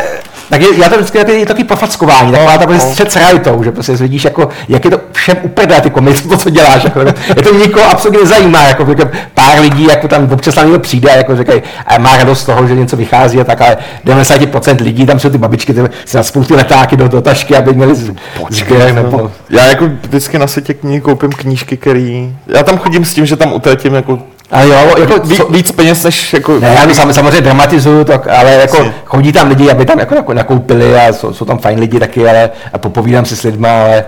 tak 0.51 0.61
je, 0.61 0.69
já 0.77 0.89
to 0.89 0.95
vždycky 0.97 1.19
je 1.19 1.47
takový 1.47 1.65
pofackování, 1.65 2.33
taková 2.33 2.59
ta 2.59 2.67
prostě 2.67 2.91
střed 2.91 3.13
s 3.13 3.17
realitou, 3.17 3.65
že 3.65 3.73
prostě 3.73 3.93
vidíš, 3.93 4.25
jako, 4.25 4.49
jak 4.69 4.85
je 4.85 4.91
to 4.91 5.01
všem 5.13 5.37
úplně 5.43 5.81
ty 5.81 5.91
komiksy, 5.91 6.29
to, 6.29 6.37
co 6.37 6.51
děláš, 6.51 6.85
jako, 6.85 7.01
je 7.37 7.43
to 7.43 7.55
nikoho 7.55 7.91
absolutně 7.91 8.21
nezajímá, 8.21 8.63
jako, 8.63 8.87
jako 8.89 9.09
pár 9.35 9.61
lidí, 9.61 9.85
jako 9.85 10.09
tam 10.09 10.33
občas 10.33 10.55
tam 10.55 10.65
někdo 10.65 10.79
přijde 10.81 11.11
a 11.11 11.17
jako 11.17 11.37
říkají, 11.37 11.63
a 11.87 11.99
má 11.99 12.17
radost 12.17 12.41
z 12.41 12.45
toho, 12.45 12.67
že 12.67 12.75
něco 12.75 12.97
vychází 12.97 13.41
a 13.41 13.45
tak, 13.45 13.61
ale 13.61 13.77
90% 14.07 14.83
lidí, 14.83 15.07
tam 15.07 15.19
jsou 15.19 15.31
ty 15.31 15.39
babičky, 15.39 15.75
ty 15.75 15.81
si 16.05 16.17
na 16.17 16.23
spoustu 16.23 16.55
letáky 16.57 16.97
do, 16.97 17.09
do 17.09 17.21
tašky, 17.21 17.57
aby 17.57 17.73
měli 17.75 17.95
z- 17.95 18.13
sběr, 18.51 18.95
nebo... 18.95 19.31
Já 19.51 19.67
jako 19.67 19.87
vždycky 20.03 20.39
na 20.39 20.47
světě 20.47 20.75
knihy 20.75 21.01
koupím 21.01 21.31
knížky, 21.31 21.77
který... 21.77 22.37
Já 22.47 22.63
tam 22.63 22.79
chodím 22.79 23.05
s 23.05 23.15
tím, 23.15 23.27
že 23.27 23.37
tam 23.37 23.53
utratím 23.53 23.95
jako 23.95 24.19
A 24.51 24.63
jo, 24.63 24.95
jako, 24.99 25.21
ví, 25.27 25.37
co, 25.37 25.47
víc 25.47 25.73
peněz, 25.73 26.05
než 26.05 26.33
jako... 26.33 26.61
ne, 26.61 26.79
já 26.89 26.95
sam, 26.95 27.13
samozřejmě 27.15 27.41
dramatizuju 27.41 28.05
to, 28.05 28.13
ale 28.39 28.51
jako 28.53 28.77
Jasně. 28.77 28.95
chodí 29.05 29.33
tam 29.33 29.49
lidi, 29.49 29.71
aby 29.71 29.85
tam 29.85 29.99
jako, 29.99 30.15
jako 30.15 30.35
nakoupili 30.35 30.95
a 30.97 31.13
jsou, 31.13 31.33
jsou, 31.33 31.45
tam 31.45 31.59
fajn 31.59 31.79
lidi 31.79 32.01
taky, 32.01 32.29
ale 32.29 32.51
a 32.73 32.79
popovídám 32.79 33.25
si 33.25 33.37
s 33.37 33.43
lidma, 33.43 33.69
ale 33.69 33.95
eh, 33.97 34.05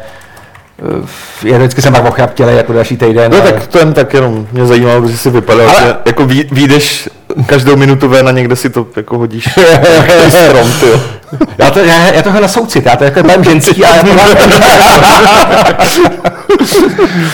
já 1.48 1.58
vždycky 1.58 1.82
jsem 1.82 1.92
pak 1.92 2.04
ochraptělej 2.04 2.56
jako 2.56 2.72
další 2.72 2.96
týden. 2.96 3.32
No 3.32 3.42
ale- 3.42 3.52
tak 3.52 3.66
to 3.66 3.78
jen 3.78 3.92
tak 3.92 4.14
jenom 4.14 4.46
mě 4.52 4.66
zajímalo, 4.66 5.08
že 5.08 5.16
si 5.18 5.30
vypadal, 5.30 5.68
Ale- 5.70 5.80
že 5.82 5.94
jako 6.06 6.26
ví, 6.26 6.44
vyjdeš 6.52 7.08
každou 7.46 7.76
minutu 7.76 8.08
ven 8.08 8.28
a 8.28 8.32
někde 8.32 8.56
si 8.56 8.70
to 8.70 8.86
jako 8.96 9.18
hodíš 9.18 9.44
Ty 10.24 10.30
strom, 10.30 10.72
tyjo. 10.80 11.00
Já, 11.58 11.70
to, 11.70 11.78
já, 11.78 12.06
já 12.12 12.22
tohle 12.22 12.40
na 12.40 12.48
soucit, 12.48 12.86
já 12.86 12.96
to 12.96 13.04
jako 13.04 13.22
bavím 13.22 13.44
ženský, 13.44 13.84
ale 13.84 13.96
já 13.96 14.02
to 14.02 14.08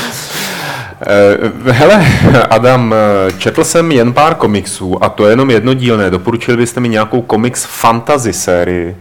Hele, 1.71 2.07
Adam, 2.51 2.95
eh, 3.29 3.33
četl 3.39 3.65
jsem 3.65 3.93
jen 3.93 4.13
pár 4.13 4.35
komiksů 4.35 5.05
a 5.05 5.09
to 5.09 5.27
je 5.27 5.33
jenom 5.33 5.51
jednodílné. 5.51 6.11
Doporučili 6.11 6.57
byste 6.57 6.81
mi 6.81 6.89
nějakou 6.89 7.23
komiks 7.23 7.65
fantasy 7.65 8.33
sérii? 8.33 8.97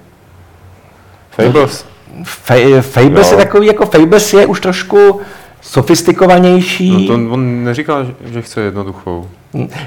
Fables? 1.31 1.85
Fa- 2.23 2.81
Fables 2.81 3.31
Jo. 3.31 3.37
je 3.37 3.45
takový, 3.45 3.67
jako 3.67 3.85
Fables 3.85 4.33
je 4.33 4.45
už 4.45 4.59
trošku 4.59 5.21
sofistikovanější. 5.61 7.07
No 7.07 7.15
to 7.27 7.33
on 7.33 7.63
neříká, 7.63 7.93
že- 8.33 8.41
chce 8.41 8.61
jednoduchou. 8.61 9.27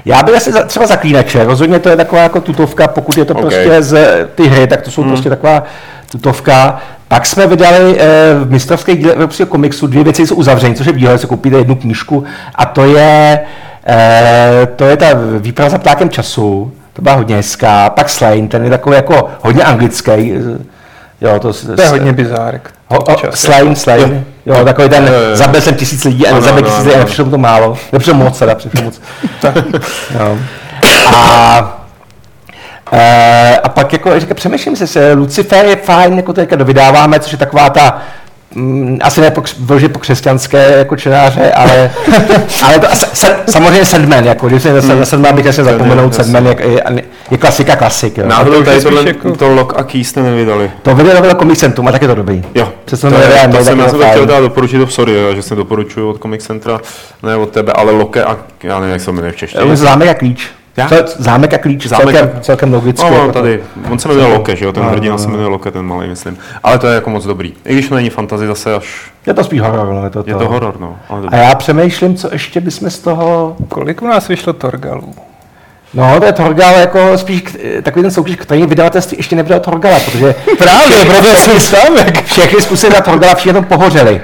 Já 0.05 0.23
bych 0.23 0.35
asi 0.35 0.51
za, 0.51 0.63
třeba 0.63 0.87
zaklínače, 0.87 1.43
rozhodně 1.43 1.79
to 1.79 1.89
je 1.89 1.95
taková 1.97 2.21
jako 2.21 2.41
tutovka, 2.41 2.87
pokud 2.87 3.17
je 3.17 3.25
to 3.25 3.33
OK. 3.33 3.39
prostě 3.41 3.81
z 3.81 4.27
ty 4.35 4.47
hry, 4.47 4.67
tak 4.67 4.81
to 4.81 4.91
jsou 4.91 5.03
prostě 5.03 5.29
taková 5.29 5.63
tutovka. 6.11 6.81
Pak 7.11 7.25
jsme 7.25 7.47
vydali 7.47 7.99
eh, 7.99 8.05
v 8.43 8.51
mistrovské 8.51 8.95
díle 8.95 9.13
evropského 9.13 9.47
komiksu 9.47 9.87
dvě 9.87 10.03
věci 10.03 10.27
jsou 10.27 10.35
uzavřené, 10.35 10.75
což 10.75 10.87
je 10.87 10.93
výhoda, 10.93 11.15
že 11.15 11.17
si 11.17 11.27
koupíte 11.27 11.57
jednu 11.57 11.75
knížku 11.75 12.23
a 12.55 12.65
to 12.65 12.85
je, 12.85 13.39
eh, 13.87 14.67
to 14.75 14.85
je 14.85 14.97
ta 14.97 15.05
výprava 15.39 15.69
za 15.69 15.77
ptákem 15.77 16.09
času, 16.09 16.71
to 16.93 17.01
byla 17.01 17.15
hodně 17.15 17.35
hezká, 17.35 17.89
pak 17.89 18.09
Slane, 18.09 18.47
ten 18.47 18.63
je 18.63 18.69
takový 18.69 18.95
jako 18.95 19.29
hodně 19.41 19.63
anglický, 19.63 20.11
eh, 20.11 20.57
jo, 21.21 21.39
to, 21.39 21.53
To 21.75 21.81
je 21.81 21.87
hodně 21.87 22.13
bizárek. 22.13 22.71
Ho, 22.87 22.99
ho, 23.09 23.17
slime, 23.33 23.75
slime. 23.75 24.23
Jo, 24.45 24.55
jo, 24.57 24.65
takový 24.65 24.89
ten, 24.89 25.07
Jo, 25.07 25.13
jo, 25.13 25.29
jo. 25.29 25.35
zabil 25.35 25.61
jsem 25.61 25.75
tisíc 25.75 26.03
lidí 26.03 26.27
a 26.27 26.35
nezabil 26.35 26.63
tisíc 26.63 26.83
lidí 26.83 26.95
a 26.95 26.99
nepřišlo 26.99 27.25
to 27.25 27.37
málo. 27.37 27.77
Nepřišlo 27.93 28.13
moc, 28.13 28.39
teda, 28.39 28.55
přišlo 28.55 28.83
moc. 28.83 29.01
jo. 30.19 30.37
A, 31.15 31.80
e, 32.91 33.57
a 33.63 33.69
pak 33.69 33.93
jako, 33.93 34.19
říkám, 34.19 34.35
přemýšlím 34.35 34.75
se, 34.75 34.87
se, 34.87 35.13
Lucifer 35.13 35.65
je 35.65 35.75
fajn, 35.75 36.17
jako 36.17 36.33
teďka 36.33 36.55
dovydáváme, 36.55 37.19
což 37.19 37.31
je 37.31 37.37
taková 37.37 37.69
ta 37.69 38.01
mm, 38.55 38.99
asi 39.01 39.21
ne 39.21 39.33
vyloženě 39.59 39.89
po 39.89 39.99
křesťanské 39.99 40.77
jako 40.77 40.95
čtenáře, 40.95 41.51
ale, 41.51 41.91
ale 42.63 42.79
to, 42.79 42.87
se, 42.95 43.05
se, 43.13 43.35
samozřejmě 43.49 43.85
Sandman, 43.85 44.25
jako, 44.25 44.47
když 44.47 44.63
se 44.63 44.81
hmm. 44.81 45.05
Sandman 45.05 45.35
bych 45.35 45.47
asi 45.47 45.63
zapomenout. 45.63 46.15
Sandman 46.15 46.45
je, 46.45 46.55
je, 46.59 47.03
je 47.31 47.37
klasika 47.37 47.75
klasik. 47.75 48.17
Jo. 48.17 48.27
Náhodou 48.27 48.63
tady 48.63 48.81
tohle, 48.81 49.03
jako- 49.07 49.35
to 49.35 49.49
Lock 49.49 49.73
a 49.77 49.83
Key 49.83 50.03
jste 50.03 50.23
nevydali. 50.23 50.71
To 50.81 50.95
video 50.95 51.21
bylo 51.21 51.33
Comic 51.33 51.59
Centrum 51.59 51.87
a 51.87 51.91
taky 51.91 52.07
to 52.07 52.15
dobrý. 52.15 52.43
Jo, 52.55 52.69
Přesně 52.85 53.09
to, 53.09 53.15
to 53.15 53.21
je, 53.21 53.27
nevím, 53.27 53.41
to 53.41 53.47
nejde 53.47 53.65
jsem, 53.65 53.79
já 53.79 53.85
jako 53.85 53.97
jsem 53.97 54.07
to 54.07 54.11
chtěl 54.11 54.25
dát 54.25 54.39
doporučit, 54.39 54.77
to 54.77 54.87
sorry, 54.87 55.13
jo, 55.13 55.35
že 55.35 55.41
se 55.41 55.55
doporučuju 55.55 56.09
od 56.09 56.21
Comic 56.21 56.43
Centra, 56.45 56.79
ne 57.23 57.35
od 57.35 57.49
tebe, 57.49 57.73
ale 57.73 57.91
Loke 57.91 58.23
a 58.23 58.37
já 58.63 58.79
nevím, 58.79 58.93
jak 58.93 59.01
se 59.01 59.05
to 59.05 59.11
jmenuje 59.11 59.31
v 59.31 59.35
češtině. 59.35 59.75
Zámek 59.75 60.09
a 60.09 60.13
klíč. 60.13 60.51
To 60.89 60.95
je 60.95 61.03
zámek 61.17 61.53
a 61.53 61.57
klíč, 61.57 61.85
Zámek 61.87 62.15
celkem, 62.15 62.31
a- 62.37 62.39
celkem 62.39 62.73
logicky. 62.73 63.05
No, 63.05 63.13
jako 63.13 63.27
no, 63.27 63.33
to. 63.33 63.39
tady, 63.39 63.63
on 63.91 63.99
se 63.99 64.07
jmenuje 64.07 64.27
Loke, 64.27 64.55
že 64.55 64.65
jo, 64.65 64.73
ten 64.73 64.83
No, 64.83 64.89
hrdina 64.89 65.11
no, 65.11 65.19
se 65.19 65.27
jmenuje 65.27 65.47
Loke, 65.47 65.71
ten 65.71 65.85
malý, 65.85 66.07
myslím. 66.09 66.37
Ale 66.63 66.79
to 66.79 66.87
je 66.87 66.95
jako 66.95 67.09
moc 67.09 67.25
dobrý. 67.25 67.53
I 67.65 67.73
když 67.73 67.89
to 67.89 67.95
není 67.95 68.09
fantasy 68.09 68.47
zase 68.47 68.75
až, 68.75 69.11
Je 69.27 69.33
to 69.33 69.43
spíš 69.43 69.61
horor, 69.61 69.87
no, 69.93 70.03
je 70.03 70.09
to, 70.09 70.23
je 70.27 70.35
to 70.35 70.47
horor, 70.49 70.75
no. 70.79 70.95
Ale 71.09 71.21
A 71.31 71.35
já 71.35 71.55
přemýšlím, 71.55 72.15
co 72.15 72.29
ještě 72.31 72.59
bychom 72.61 72.89
z 72.89 72.99
toho... 72.99 73.55
Kolik 73.69 74.01
u 74.01 74.07
nás 74.07 74.27
vyšlo 74.27 74.53
Torgalů? 74.53 75.15
No, 75.93 76.19
to 76.19 76.25
je 76.25 76.33
Torgal 76.33 76.75
jako 76.79 77.17
spíš 77.17 77.41
k- 77.41 77.55
takový 77.83 78.03
ten 78.03 78.11
soutěž, 78.11 78.35
který 78.35 78.65
vydavatelství 78.65 79.17
ještě 79.17 79.35
nevydal 79.35 79.59
Torgala, 79.59 79.99
protože 79.99 80.35
Právě, 80.57 81.05
proto 81.05 81.23
jsem 81.35 81.59
sám, 81.59 81.97
jak 81.97 82.23
všechny 82.23 82.61
způsoby 82.61 82.93
na 82.93 83.01
Torgala 83.01 83.35
všichni 83.35 83.53
tom 83.53 83.65
pohořeli. 83.65 84.21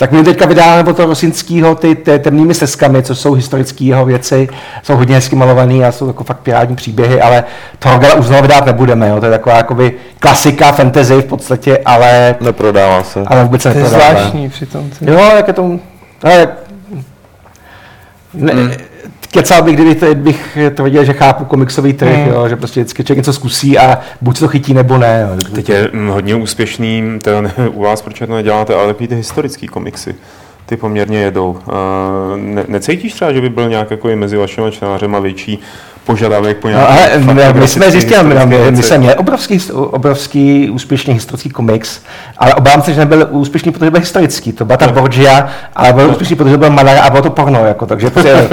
Tak 0.00 0.12
my 0.12 0.24
teďka 0.24 0.46
vydáváme 0.46 0.90
od 0.90 0.96
toho 0.96 1.08
Rosinského 1.08 1.74
ty 1.74 1.94
te, 1.94 2.18
temnými 2.18 2.54
stezkami, 2.54 3.02
což 3.02 3.18
jsou 3.18 3.32
historické 3.34 3.84
jeho 3.84 4.04
věci, 4.04 4.48
jsou 4.82 4.96
hodně 4.96 5.14
hezky 5.14 5.36
malované 5.36 5.74
a 5.86 5.92
jsou 5.92 6.06
jako 6.06 6.24
fakt 6.24 6.40
pirátní 6.40 6.76
příběhy, 6.76 7.20
ale 7.20 7.44
Torgala 7.78 8.14
už 8.14 8.26
znovu 8.26 8.42
vydávat 8.42 8.66
nebudeme, 8.66 9.08
jo. 9.08 9.20
to 9.20 9.26
je 9.26 9.30
taková 9.32 9.56
jakoby 9.56 9.92
klasika 10.18 10.72
fantasy 10.72 11.14
v 11.14 11.24
podstatě, 11.24 11.78
ale, 11.84 12.34
Neprodává 12.40 13.02
se. 13.04 13.22
ale 13.26 13.44
vůbec 13.44 13.62
se 13.62 13.72
to 13.72 13.78
je 13.78 13.84
neprodává. 13.84 14.10
zvláštní 14.10 14.48
přitom. 14.50 14.90
ty. 14.90 15.10
Jo, 15.10 15.18
jak 15.36 15.48
je 15.48 15.54
to... 15.54 15.78
Ale, 16.22 16.48
ne, 18.34 18.52
Hmm. 18.52 18.72
Kecal 19.30 19.62
bych, 19.62 19.74
kdybych, 19.74 20.00
to- 20.00 20.14
bych 20.14 20.58
tvrdil, 20.74 21.04
že 21.04 21.12
chápu 21.12 21.44
komiksový 21.44 21.92
trh, 21.92 22.14
Hmm. 22.16 22.28
jo, 22.32 22.48
že 22.48 22.56
prostě 22.56 22.80
vždycky 22.80 23.04
člověk 23.04 23.18
něco 23.18 23.32
zkusí 23.32 23.78
a 23.78 23.98
buď 24.20 24.36
se 24.36 24.40
to 24.44 24.48
chytí 24.48 24.74
nebo 24.74 24.98
ne. 24.98 25.28
Jo. 25.30 25.50
Teď 25.54 25.68
je 25.68 25.90
mm, 25.92 26.08
hodně 26.08 26.34
úspěšný, 26.34 27.18
teda 27.22 27.40
ne, 27.40 27.52
u 27.72 27.82
vás, 27.82 28.02
proč 28.02 28.18
to 28.18 28.26
neděláte, 28.26 28.74
ale 28.74 28.86
takový 28.86 29.08
ty 29.08 29.14
historický 29.14 29.66
komiksy. 29.68 30.14
Ty 30.70 30.76
poměrně 30.76 31.18
jedou. 31.18 31.50
Uh, 31.50 32.36
ne, 32.36 32.64
necítíš 32.68 33.12
třeba, 33.12 33.32
že 33.32 33.40
by 33.40 33.48
byl 33.48 33.68
nějak 33.68 33.90
jako 33.90 34.08
i 34.08 34.16
mezi 34.16 34.36
vašimi 34.36 34.70
čtenářema 34.70 35.18
větší 35.18 35.58
požadavek 36.04 36.56
po 36.56 36.68
No, 36.68 36.74
nějakých 36.74 37.28
ale 37.28 37.52
my, 37.52 37.68
jsme 37.68 37.90
zjistili, 37.90 38.24
my, 38.24 38.46
my, 38.46 38.70
my 38.70 38.82
jsme 38.82 38.98
měli 38.98 39.14
obrovský, 39.14 39.70
obrovský 39.72 40.70
úspěšný 40.70 41.14
historický 41.14 41.50
komiks, 41.50 42.00
ale 42.38 42.54
obávám 42.54 42.82
se, 42.82 42.92
že 42.92 43.00
nebyl 43.00 43.28
úspěšný, 43.30 43.72
protože 43.72 43.90
byl 43.90 44.00
historický. 44.00 44.52
To 44.52 44.64
byla 44.64 44.76
ta 44.76 44.92
Borgia, 44.92 45.48
ale 45.76 45.92
byl 45.92 46.10
úspěšný, 46.10 46.36
protože 46.36 46.56
byl 46.56 46.70
malar 46.70 46.98
a 47.02 47.10
bylo 47.10 47.22
to 47.22 47.30
porno, 47.30 47.66
jako, 47.66 47.86
takže 47.86 48.10
prostě, 48.10 48.48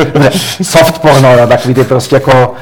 soft 0.62 1.00
porno, 1.00 1.36
no, 1.40 1.48
takový 1.48 1.74
ty 1.74 1.84
prostě 1.84 2.16
jako 2.16 2.56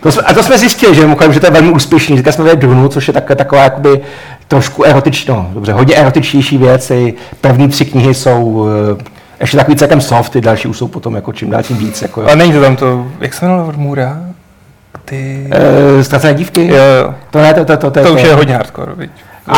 to 0.00 0.12
jsme, 0.12 0.22
a 0.22 0.34
to 0.34 0.42
jsme 0.42 0.58
zjistili, 0.58 0.94
že, 0.94 1.00
mimochodem, 1.00 1.32
že 1.32 1.40
to 1.40 1.46
je 1.46 1.50
velmi 1.50 1.72
úspěšný. 1.72 2.16
Říkali 2.16 2.32
jsme 2.32 2.44
vědět 2.44 2.60
Dunu, 2.60 2.88
což 2.88 3.08
je 3.08 3.14
tak, 3.14 3.30
taková 3.36 3.62
jakoby 3.62 4.00
trošku 4.48 4.84
erotiční, 4.84 5.34
no, 5.34 5.50
dobře, 5.52 5.72
hodně 5.72 5.94
erotičtější 5.96 6.58
věc. 6.58 6.90
I 6.90 7.14
první 7.40 7.68
tři 7.68 7.84
knihy 7.84 8.14
jsou 8.14 8.66
eh, 9.00 9.04
ještě 9.40 9.56
takový 9.56 9.76
celkem 9.76 10.00
soft, 10.00 10.32
ty 10.32 10.40
další 10.40 10.68
už 10.68 10.78
jsou 10.78 10.88
potom 10.88 11.14
jako 11.14 11.32
čím 11.32 11.50
dál 11.50 11.62
tím 11.62 11.76
víc. 11.76 12.02
Jako, 12.02 12.22
Ale 12.22 12.36
není 12.36 12.52
to 12.52 12.60
tam 12.60 12.76
to, 12.76 13.06
jak 13.20 13.34
se 13.34 13.44
jmenovalo 13.46 13.72
Mura? 13.76 14.18
Ty... 15.04 15.50
e, 15.98 16.04
ztracené 16.04 16.34
dívky? 16.34 16.66
Jo, 16.66 16.76
jo. 16.76 17.14
To 17.30 17.38
ne, 17.38 17.54
to, 17.54 17.64
to, 17.64 17.76
to, 17.76 17.90
to, 17.90 18.02
To 18.02 18.14
už 18.14 18.22
je 18.22 18.34
hodně 18.34 18.54
hardcore, 18.54 18.92
viď? 18.96 19.10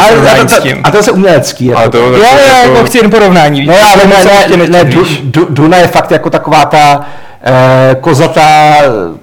Porovnání 0.09 0.41
a 0.41 0.45
to, 0.45 0.61
to, 0.61 0.69
a 0.85 0.91
to 0.91 0.97
je 0.97 1.03
zase 1.03 1.13
umělecký. 1.13 1.67
Jako. 1.67 1.81
Ale 1.81 1.91
to, 1.91 1.99
Jo, 1.99 2.13
jo, 2.15 2.73
jako 2.73 2.85
chci 2.85 2.99
jen 2.99 3.11
porovnání, 3.11 3.61
víš? 3.61 3.69
no 3.69 3.75
ale 3.93 4.07
ne, 4.07 4.47
To 4.49 4.57
ne, 4.57 4.67
ne, 4.67 4.85
ne 4.85 4.93
Duna 5.51 5.77
je 5.77 5.87
fakt 5.87 6.11
jako 6.11 6.31
taková 6.31 6.65
ta 6.65 7.07
eh, 7.45 7.97
kozata 8.01 8.43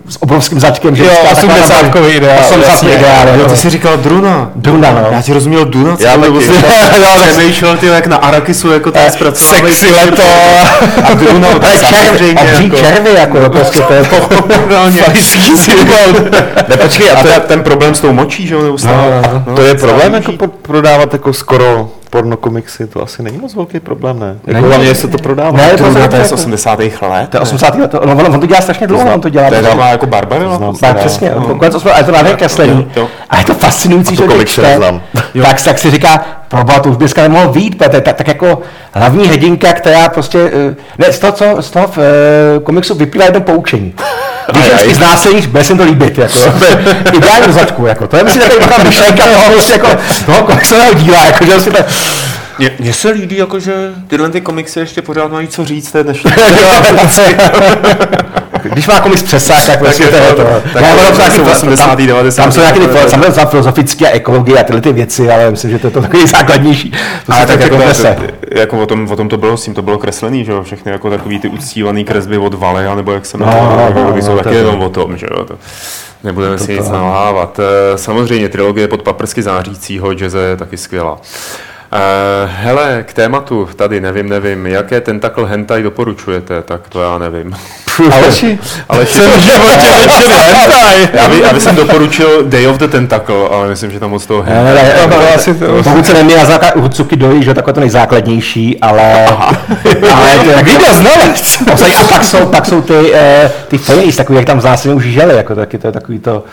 s 0.09 0.21
obrovským 0.21 0.59
zadkem. 0.59 0.95
že 0.95 1.03
Jo, 1.03 1.09
vždycky 1.23 1.47
taková 1.47 1.67
ta- 1.67 1.73
80kový 1.87 2.09
ideál, 2.09 2.39
80 2.39 2.71
jasně. 2.71 2.89
ideál, 2.93 3.27
Jo, 3.27 3.33
jo. 3.39 3.49
ty 3.49 3.57
jsi 3.57 3.69
říkal 3.69 3.97
Druna. 3.97 4.51
Druna, 4.55 4.91
no. 4.91 5.07
Já 5.11 5.21
ti 5.21 5.33
rozuměl 5.33 5.65
Duna, 5.65 5.97
co 5.97 6.03
Já 6.03 6.13
to 6.13 6.19
taky. 6.19 6.31
bylo? 6.31 6.43
Jo, 6.97 7.07
tak- 7.19 7.29
Přemýšlel 7.31 7.77
ty 7.77 7.85
jak 7.87 8.07
na 8.07 8.17
Arakisu, 8.17 8.71
jako 8.71 8.91
ten 8.91 9.11
zpracovaný. 9.11 9.61
Sexy 9.73 9.91
leto. 9.91 10.21
A 11.03 11.13
Druna, 11.13 11.47
to 11.59 11.67
samozřejmě 11.77 12.41
obří 12.41 12.63
jako... 12.63 12.77
červy, 12.77 13.13
jako, 13.13 13.39
no, 13.39 13.49
prostě 13.49 13.81
to 13.81 13.93
je 13.93 14.03
Pochopitelně. 14.03 15.01
Farijský 15.01 15.57
symbol. 15.57 16.31
Ne, 16.69 16.77
počkej, 16.77 17.11
a 17.11 17.15
ten, 17.23 17.41
ten 17.47 17.63
problém 17.63 17.95
s 17.95 17.99
tou 17.99 18.13
močí, 18.13 18.47
že 18.47 18.53
jo, 18.53 18.61
neustále. 18.61 19.21
No, 19.33 19.43
no, 19.47 19.55
To 19.55 19.61
je 19.61 19.73
problém 19.75 20.13
jako 20.13 20.31
pro- 20.31 20.47
prodávat 20.47 21.13
jako 21.13 21.33
skoro 21.33 21.89
porno 22.09 22.37
komiksy, 22.37 22.87
to 22.87 23.03
asi 23.03 23.23
není 23.23 23.37
moc 23.37 23.55
velký 23.55 23.79
problém, 23.79 24.19
ne? 24.19 24.25
Není. 24.45 24.55
Jako 24.57 24.67
hlavně, 24.67 24.87
jestli 24.87 25.07
to 25.07 25.17
prodává. 25.17 25.57
Ne, 25.57 25.69
to 25.77 25.85
je- 25.99 26.07
to 26.07 26.15
je 26.15 26.23
z 26.25 26.31
80. 26.31 26.79
let. 27.01 27.29
To 27.29 27.37
je 27.37 27.41
80. 27.41 27.75
let, 27.75 27.93
no, 27.93 27.99
on, 28.01 28.25
on 28.35 28.39
to 28.39 28.45
dělá 28.45 28.61
strašně 28.61 28.87
dlouho, 28.87 29.13
on 29.13 29.21
to 29.21 29.29
dělá. 29.29 29.49
To 29.49 29.55
je 29.55 29.61
taková 29.61 29.87
jako 29.87 30.05
Barbarella. 30.05 30.57
Znám. 30.57 30.75
Tak 30.75 30.97
přesně, 30.97 31.31
no. 31.35 31.55
konec 31.55 31.75
osm, 31.75 31.87
ale 31.89 31.99
je 31.99 32.03
to 32.03 32.11
nádherně 32.11 32.37
kreslený. 32.37 32.87
A 33.29 33.37
je 33.39 33.45
to 33.45 33.53
fascinující, 33.53 34.17
to 34.17 34.31
že 34.31 34.37
se 34.37 34.45
čte, 34.45 34.79
tak, 35.41 35.61
tak 35.63 35.79
si 35.79 35.91
říká, 35.91 36.25
proboha, 36.47 36.79
to 36.79 36.89
už 36.89 36.97
dneska 36.97 37.21
nemohlo 37.21 37.51
výjít, 37.51 37.77
protože 37.77 37.89
to 37.89 37.95
je 37.95 38.01
tak, 38.01 38.15
tak 38.15 38.27
jako 38.27 38.61
hlavní 38.91 39.27
hrdinka, 39.27 39.73
která 39.73 40.09
prostě, 40.09 40.51
eh, 40.53 40.75
ne, 40.97 41.13
z 41.13 41.19
toho, 41.19 41.33
co, 41.33 41.61
z 41.61 41.71
toho 41.71 41.87
v 41.87 41.97
eh, 41.97 42.59
komiksu 42.63 42.95
vyplývá 42.95 43.25
jedno 43.25 43.41
poučení. 43.41 43.93
Když 44.51 44.65
je 44.65 44.73
vždycky 44.73 44.95
znásilníš, 44.95 45.45
bude 45.45 45.63
se 45.63 45.75
to 45.75 45.83
líbit, 45.83 46.17
jako, 46.17 46.37
to 46.59 46.65
je 46.65 46.85
ideální 47.17 47.47
do 47.47 47.53
zadku, 47.53 47.85
jako, 47.85 48.07
to 48.07 48.17
je 48.17 48.23
myslím 48.23 48.43
taková 48.43 48.83
myšlenka 48.83 49.23
toho, 49.23 49.53
prostě, 49.53 49.73
jako, 49.73 49.87
toho 50.25 50.43
komiksového 50.43 50.93
díla, 50.93 51.25
jako, 51.25 51.45
že 51.45 51.59
si 51.59 51.71
to, 51.71 51.77
Mně, 52.79 52.93
se 52.93 53.09
líbí, 53.09 53.37
jako, 53.37 53.59
že 53.59 53.73
tyhle 54.07 54.29
ty 54.29 54.41
komiksy 54.41 54.79
ještě 54.79 55.01
pořád 55.01 55.31
mají 55.31 55.47
co 55.47 55.65
říct 55.65 55.91
té 55.91 56.03
dnešní. 56.03 56.31
když 58.69 58.87
má 58.87 58.99
komiks 58.99 59.23
přesah, 59.23 59.65
tak 59.65 59.79
prostě 59.83 60.07
to 60.07 60.15
je 60.15 60.33
to. 60.33 60.43
tak 60.73 60.81
Ne, 60.81 60.93
to 60.95 61.01
ono 61.01 61.11
jsou 61.11 61.17
taky- 61.17 61.41
80., 61.51 61.85
tam- 61.95 62.07
90., 62.07 62.43
Tam 62.43 62.51
jsou 62.51 62.59
nějaké 62.61 62.79
samozřejmě 63.09 63.31
za 63.31 63.45
filozofické 63.45 64.07
a 64.07 64.15
ekologie 64.15 64.59
a 64.59 64.63
tyhle 64.63 64.81
ty 64.81 64.93
věci, 64.93 65.31
ale 65.31 65.51
myslím, 65.51 65.71
že 65.71 65.79
to 65.79 65.87
je 65.87 65.91
to 65.91 66.01
takový 66.01 66.27
základnější. 66.27 66.91
To 67.25 67.33
Ale 67.33 67.41
se 67.41 67.47
tak 67.47 67.59
jako, 67.61 67.75
jako 67.75 68.23
jako 68.55 68.77
o, 68.79 68.85
tom, 68.85 69.07
o 69.11 69.15
tom 69.15 69.29
to 69.29 69.37
bylo, 69.37 69.57
s 69.57 69.63
tím 69.63 69.73
to 69.73 69.81
bylo 69.81 69.97
kreslený, 69.97 70.45
že 70.45 70.51
jo, 70.51 70.63
všechny 70.63 70.91
jako 70.91 71.09
takový 71.09 71.39
ty 71.39 71.47
uctívaný 71.47 72.05
kresby 72.05 72.37
od 72.37 72.53
Valeja, 72.53 72.95
nebo 72.95 73.11
jak 73.11 73.25
se 73.25 73.37
No, 73.37 73.45
jmenuje, 73.45 73.63
no, 73.63 73.89
no, 73.95 74.03
no, 74.03 74.15
no, 74.15 74.21
jsou 74.21 74.31
no, 74.35 74.37
taky 74.43 74.55
jenom 74.55 74.81
o 74.81 74.89
tom, 74.89 75.17
že 75.17 75.25
jo, 75.31 75.43
to 75.45 75.55
nebudeme 76.23 76.57
si 76.57 76.65
to- 76.65 76.71
nic 76.71 76.89
nalávat. 76.91 77.59
Eh, 77.59 77.97
Samozřejmě, 77.97 78.49
trilogie 78.49 78.87
pod 78.87 79.01
paprsky 79.01 79.41
zářícího 79.43 80.11
jazze 80.11 80.39
je 80.39 80.57
taky 80.57 80.77
skvělá. 80.77 81.17
Uh, 81.93 82.49
hele, 82.53 83.03
k 83.07 83.13
tématu 83.13 83.69
tady, 83.75 84.01
nevím, 84.01 84.29
nevím, 84.29 84.67
jaké 84.67 85.01
tentacle 85.01 85.49
hentai 85.49 85.83
doporučujete, 85.83 86.61
tak 86.61 86.81
to 86.89 87.01
já 87.01 87.17
nevím. 87.17 87.55
Aleši, 88.11 88.59
Ale 88.89 89.05
Jsem 89.05 89.31
v 89.31 89.39
životě 89.39 89.91
nečetl 89.91 90.31
hentai. 90.39 91.09
já, 91.13 91.27
by, 91.29 91.41
já 91.41 91.53
bych 91.53 91.63
jsem 91.63 91.75
doporučil 91.75 92.43
Day 92.43 92.67
of 92.67 92.77
the 92.77 92.87
Tentacle, 92.87 93.49
ale 93.51 93.67
myslím, 93.67 93.91
že 93.91 93.99
tam 93.99 94.09
moc 94.09 94.25
toho 94.25 94.41
hentai. 94.41 94.73
ne, 94.75 95.07
ne, 95.09 95.17
ne, 95.17 95.35
asi 95.35 95.53
to. 95.53 95.83
Pokud 95.83 96.05
se 96.05 96.13
neměl 96.13 96.45
základ 96.45 96.75
Urcuky 96.75 97.15
dojí, 97.15 97.43
že 97.43 97.53
takové 97.53 97.73
to 97.73 97.79
nejzákladnější, 97.79 98.79
ale... 98.79 99.27
ale 100.13 100.63
Viděl 100.63 100.93
znalec. 100.93 101.63
A 101.99 102.03
pak 102.03 102.23
jsou, 102.23 102.45
pak 102.45 102.65
jsou 102.65 102.81
ty, 102.81 103.13
eh, 103.13 103.51
ty 103.67 103.77
face, 103.77 104.17
takový, 104.17 104.37
jak 104.37 104.45
tam 104.45 104.61
zásadně 104.61 104.95
už 104.95 105.03
žili, 105.03 105.35
jako 105.35 105.55
taky, 105.55 105.77
to 105.77 105.87
je 105.87 105.91
takový 105.91 106.19
to... 106.19 106.43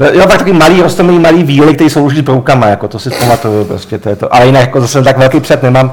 To 0.00 0.04
je, 0.04 0.16
jo, 0.16 0.26
pak 0.26 0.38
takový 0.38 0.52
malý, 0.52 0.82
rostomilý 0.82 1.18
malý 1.18 1.42
víly, 1.42 1.74
který 1.74 1.90
jsou 1.90 2.04
už 2.04 2.20
broukama, 2.20 2.66
jako 2.66 2.88
to 2.88 2.98
si 2.98 3.10
pamatuju, 3.10 3.64
prostě 3.64 3.98
to 3.98 4.08
je 4.08 4.16
to. 4.16 4.34
Ale 4.34 4.46
jinak 4.46 4.60
jako 4.62 4.80
zase 4.80 5.02
tak 5.02 5.18
velký 5.18 5.40
před 5.40 5.62
nemám. 5.62 5.92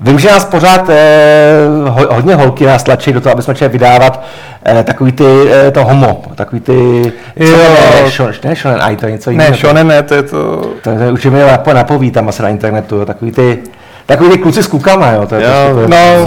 Vím, 0.00 0.18
že 0.18 0.28
nás 0.28 0.44
pořád 0.44 0.90
eh, 0.90 1.56
ho, 1.88 2.14
hodně 2.14 2.34
holky 2.34 2.66
nás 2.66 2.82
tlačí 2.82 3.12
do 3.12 3.20
toho, 3.20 3.32
aby 3.32 3.42
jsme 3.42 3.54
chtěli 3.54 3.68
vydávat 3.68 4.24
eh, 4.66 4.84
takový 4.84 5.12
ty, 5.12 5.24
eh, 5.50 5.70
to 5.70 5.84
homo, 5.84 6.22
takový 6.34 6.60
ty, 6.60 7.12
co 7.38 7.44
Jo. 7.44 7.58
to 7.92 8.04
je, 8.04 8.10
šon, 8.10 8.32
ne 8.44 8.54
shonen 8.54 8.82
ai, 8.82 8.96
to 8.96 9.06
je 9.06 9.12
něco 9.12 9.30
jiného. 9.30 9.50
Ne, 9.50 9.56
shonen 9.56 9.86
ne, 9.86 10.02
to 10.02 10.14
je 10.14 10.22
to... 10.22 10.56
To, 10.56 10.68
to 10.82 10.90
je 10.90 11.12
určitě 11.12 11.36
napo, 11.36 11.72
napoví 11.72 12.10
tam 12.10 12.28
asi 12.28 12.42
na 12.42 12.48
internetu, 12.48 13.04
takový 13.04 13.32
ty, 13.32 13.58
takový 14.06 14.30
ty 14.30 14.38
kluci 14.38 14.62
s 14.62 14.66
kukama, 14.66 15.10
jo, 15.10 15.26
to 15.26 15.34
je 15.34 15.40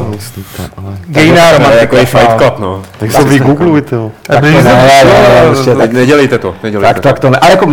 prostě, 0.07 0.41
to 0.57 0.61
je, 0.61 0.69
No, 0.81 0.93
gejná 1.07 1.51
romantika. 1.51 1.81
jako 1.81 1.97
i 1.97 2.05
Fight 2.05 2.37
Club, 2.37 2.59
no. 2.59 2.81
tak 2.97 3.11
se 3.11 3.23
vygooglujte, 3.23 3.95
jo. 3.95 4.11
Tak 4.23 4.39
to 4.39 4.45
ne, 4.45 4.51
ne, 4.63 4.63
ne, 4.63 5.43
prostě, 5.45 5.75
nedělejte 5.75 6.37
to, 6.37 6.55
nedělejte 6.63 6.93
tak, 6.93 7.03
tak 7.03 7.19
to 7.19 7.29
ne, 7.29 7.37
ale 7.37 7.51
jako, 7.51 7.67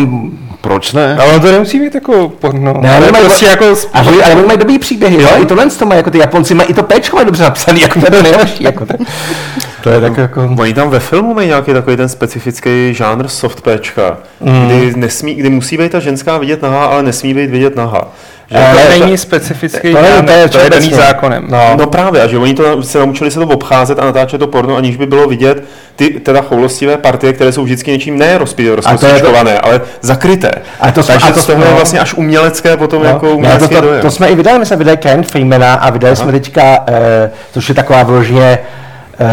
Proč 0.61 0.93
ne? 0.93 1.17
Ale 1.21 1.41
to 1.41 1.53
nemusí 1.53 1.81
být 1.81 1.95
jako 1.95 2.29
porno. 2.29 2.75
Ne, 2.81 2.89
ale 2.91 2.99
ale 2.99 3.13
mají- 3.13 3.25
prostě 3.25 3.47
jako... 3.47 3.65
a 3.93 4.01
oni, 4.03 4.23
ale 4.23 4.35
oni 4.35 4.47
mají 4.47 4.59
dobrý 4.59 4.79
příběhy, 4.79 5.23
jo, 5.23 5.29
i 5.43 5.47
tohle 5.47 5.67
to 5.71 5.87
mají, 5.87 5.97
jako 5.99 6.11
ty 6.11 6.19
Japonci 6.19 6.55
mají 6.55 6.69
i 6.71 6.75
to 6.75 6.83
péčko 6.83 7.17
mají 7.17 7.27
dobře 7.27 7.43
napsaný, 7.43 7.81
jako 7.81 8.01
to 8.01 8.07
je 8.07 8.11
to 8.11 8.23
nejlepší, 8.23 8.65
jako 8.65 8.87
to, 8.87 8.95
to 9.83 9.91
je 9.91 10.01
tak 10.01 10.17
jako, 10.17 10.51
Oni 10.59 10.75
tam 10.75 10.91
ve 10.91 11.01
filmu 11.01 11.35
mají 11.35 11.49
nějaký 11.49 11.73
takový 11.73 11.97
ten 11.97 12.09
specifický 12.09 12.95
žánr 12.95 13.29
soft 13.29 13.61
péčka, 13.61 14.17
Mm. 14.41 14.67
kdy, 14.67 14.93
nesmí, 14.97 15.35
kdy 15.35 15.51
musí 15.51 15.79
být 15.79 15.93
ta 15.93 16.01
ženská 16.01 16.39
vidět 16.39 16.63
nahá, 16.63 16.85
ale 16.85 17.03
nesmí 17.03 17.35
být 17.35 17.51
vidět 17.51 17.77
nahá. 17.77 18.09
Eh, 18.55 18.75
To 18.89 18.93
to- 18.99 19.05
není 19.05 19.19
specifický 19.19 19.93
to 19.93 20.03
není, 20.03 20.27
to 20.27 20.33
je 20.33 20.49
to 20.49 20.59
je 20.59 20.71
daný 20.71 20.91
zákonem. 20.91 21.45
No. 21.49 21.77
No 21.79 21.87
právě, 21.87 22.23
a 22.23 22.27
že 22.27 22.39
oni 22.39 22.55
to 22.55 22.83
se 22.83 22.99
naučili 22.99 23.31
se 23.31 23.39
to 23.41 23.47
obcházet 23.47 23.99
a 23.99 24.05
natáčet 24.05 24.39
to 24.39 24.47
porno, 24.47 24.77
aniž 24.77 24.97
by 24.97 25.07
bylo 25.07 25.29
vidět 25.29 25.65
ty 25.97 26.09
teda 26.11 26.43
choulostivé 26.43 26.97
partie, 26.97 27.33
které 27.33 27.53
jsou 27.53 27.65
vždycky 27.65 27.91
něčím 27.91 28.19
ne 28.19 28.39
rozkostečkované, 28.39 29.59
ale 29.59 29.81
zakryté. 30.01 30.51
A 30.81 30.93
to 30.93 31.03
jsme- 31.03 31.15
Takže 31.15 31.29
a 31.29 31.33
to 31.33 31.41
z 31.41 31.47
toho 31.47 31.65
je 31.65 31.71
vlastně 31.73 32.01
až 32.01 32.15
umělecké 32.15 32.77
potom 32.77 33.05
jako 33.05 33.27
No, 33.27 33.31
ne, 33.31 33.31
to, 33.31 33.37
umělecký 33.37 33.75
to, 33.75 33.81
dojem. 33.81 34.01
to, 34.03 34.11
jsme 34.11 34.29
i 34.29 34.35
vydali, 34.35 34.59
my 34.59 34.67
jsme 34.67 34.77
vydali 34.77 34.97
Karen 34.97 35.23
Freemana 35.23 35.75
a 35.75 35.91
vydali 35.91 36.17
jsme 36.17 36.33
teďka, 36.33 36.79
eh, 36.89 37.31
což 37.53 37.69
je 37.69 37.75
taková 37.75 38.03
vyloženě 38.03 38.59
eh, 39.21 39.27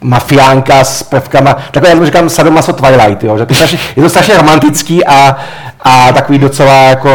mafiánka 0.00 0.84
s 0.84 1.02
prvkama, 1.02 1.56
takové, 1.70 1.88
já 1.88 1.94
tomu 1.94 2.06
říkám 2.06 2.28
sadomaso 2.28 2.72
Twilight, 2.72 3.24
jo, 3.24 3.38
že 3.38 3.46
to 3.46 3.52
je, 3.52 3.56
strašně, 3.56 3.78
je 3.96 4.02
to 4.02 4.08
strašně 4.08 4.36
romantický 4.36 5.04
a, 5.06 5.36
a 5.82 6.12
takový 6.12 6.38
docela 6.38 6.82
jako 6.88 7.10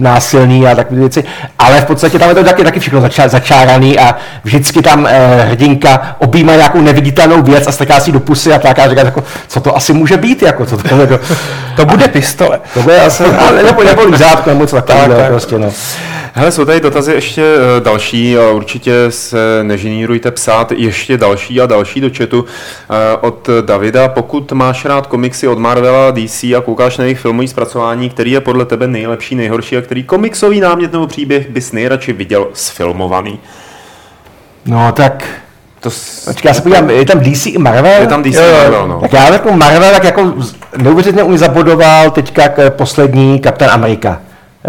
násilný 0.00 0.66
a 0.66 0.74
takové 0.74 1.00
věci, 1.00 1.24
ale 1.58 1.80
v 1.80 1.84
podstatě 1.84 2.18
tam 2.18 2.28
je 2.28 2.34
to 2.34 2.44
taky, 2.44 2.64
taky 2.64 2.80
všechno 2.80 3.00
zača, 3.00 3.28
začáraný 3.28 3.98
a 3.98 4.16
vždycky 4.44 4.82
tam 4.82 5.06
eh, 5.06 5.44
hrdinka 5.48 6.16
objímá 6.18 6.56
nějakou 6.56 6.80
neviditelnou 6.80 7.42
věc 7.42 7.66
a 7.66 7.72
strká 7.72 8.00
si 8.00 8.12
do 8.12 8.20
pusy 8.20 8.52
a 8.52 8.58
tak 8.58 8.78
a 8.78 8.88
říká, 8.88 9.00
jako, 9.04 9.24
co 9.48 9.60
to 9.60 9.76
asi 9.76 9.92
může 9.92 10.16
být, 10.16 10.42
jako, 10.42 10.66
co 10.66 10.76
to, 10.76 10.96
jako, 11.00 11.18
To 11.76 11.84
bude 11.86 12.08
pistole. 12.08 12.60
to 12.74 12.82
bude 12.82 13.00
asi, 13.00 13.24
ale 13.24 13.62
nebo, 13.62 13.82
nebo 13.82 14.02
lízátko, 14.04 14.50
nebo 14.50 14.62
něco 14.62 14.76
takového, 14.76 15.20
prostě, 15.28 15.58
no. 15.58 15.70
Hele, 16.34 16.52
jsou 16.52 16.64
tady 16.64 16.80
dotazy 16.80 17.12
ještě 17.12 17.42
eh, 17.42 17.80
další 17.80 18.38
a 18.38 18.50
určitě 18.50 18.92
se 19.08 19.58
neženírujte 19.62 20.30
psát 20.30 20.72
ještě 20.72 21.16
další 21.16 21.60
a 21.60 21.66
další 21.66 22.00
do 22.00 22.10
chatu 22.18 22.44
Eh, 22.90 23.16
od 23.20 23.48
Davida. 23.60 24.08
Pokud 24.08 24.52
máš 24.52 24.84
rád 24.84 25.06
komiksy 25.06 25.48
od 25.48 25.58
Marvela, 25.58 26.10
DC 26.10 26.42
a 26.44 26.60
koukáš 26.64 26.98
na 26.98 27.04
jejich 27.04 27.20
filmový 27.20 27.48
zpracování, 27.48 28.10
který 28.10 28.30
je 28.30 28.40
podle 28.40 28.64
tebe 28.64 28.86
nejlepší, 28.86 29.34
nejhorší 29.34 29.76
a 29.76 29.80
který 29.80 30.02
komiksový 30.04 30.60
námět 30.60 30.92
nebo 30.92 31.06
příběh 31.06 31.48
bys 31.50 31.72
nejradši 31.72 32.12
viděl 32.12 32.48
sfilmovaný? 32.52 33.38
No 34.66 34.92
tak, 34.92 35.24
To 35.80 35.90
s... 35.90 36.24
počkej, 36.24 36.48
já 36.50 36.54
se 36.54 36.62
podívám, 36.62 36.90
je 36.90 37.04
tam 37.04 37.20
DC 37.20 37.46
i 37.46 37.58
Marvel? 37.58 38.00
Je 38.00 38.06
tam 38.06 38.22
DC 38.22 38.34
Jo, 38.34 38.42
jo. 38.42 38.52
Marvel, 38.62 38.88
no. 38.88 39.00
Tak 39.00 39.12
já 39.12 39.32
jako 39.32 39.52
Marvel, 39.52 39.90
tak 39.92 40.04
jako 40.04 40.34
neuvěřitelně 40.76 41.22
u 41.22 41.28
mě 41.28 41.38
zabodoval 41.38 42.10
teďka 42.10 42.48
k 42.48 42.70
poslední 42.70 43.38
Kapitán 43.40 43.70
Amerika. 43.70 44.20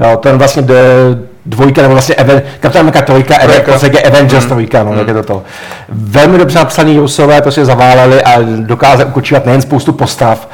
Jo, 0.03 0.17
ten 0.17 0.37
vlastně 0.37 0.61
d- 0.61 1.30
dvojka, 1.45 1.81
nebo 1.81 1.93
vlastně 1.93 2.15
Even, 2.15 2.41
Kapitán 2.59 2.79
Amerika 2.79 3.01
trojka, 3.01 3.35
Even, 3.35 3.47
Trojka. 3.47 3.71
v 3.71 3.73
podstatě 3.73 4.01
Avengers 4.01 4.45
trojka, 4.45 4.83
no, 4.83 4.95
tak 4.95 5.07
je 5.07 5.13
to 5.13 5.23
to. 5.23 5.43
Velmi 5.89 6.37
dobře 6.37 6.59
napsaný 6.59 6.99
Rusové, 6.99 7.41
to 7.41 7.51
si 7.51 7.65
zaváleli 7.65 8.23
a 8.23 8.37
dokázali 8.57 9.09
ukočívat 9.09 9.45
nejen 9.45 9.61
spoustu 9.61 9.93
postav, 9.93 10.47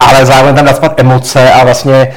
ale 0.00 0.26
zároveň 0.26 0.54
tam 0.54 0.64
nadspat 0.64 1.00
emoce 1.00 1.52
a 1.52 1.64
vlastně 1.64 2.12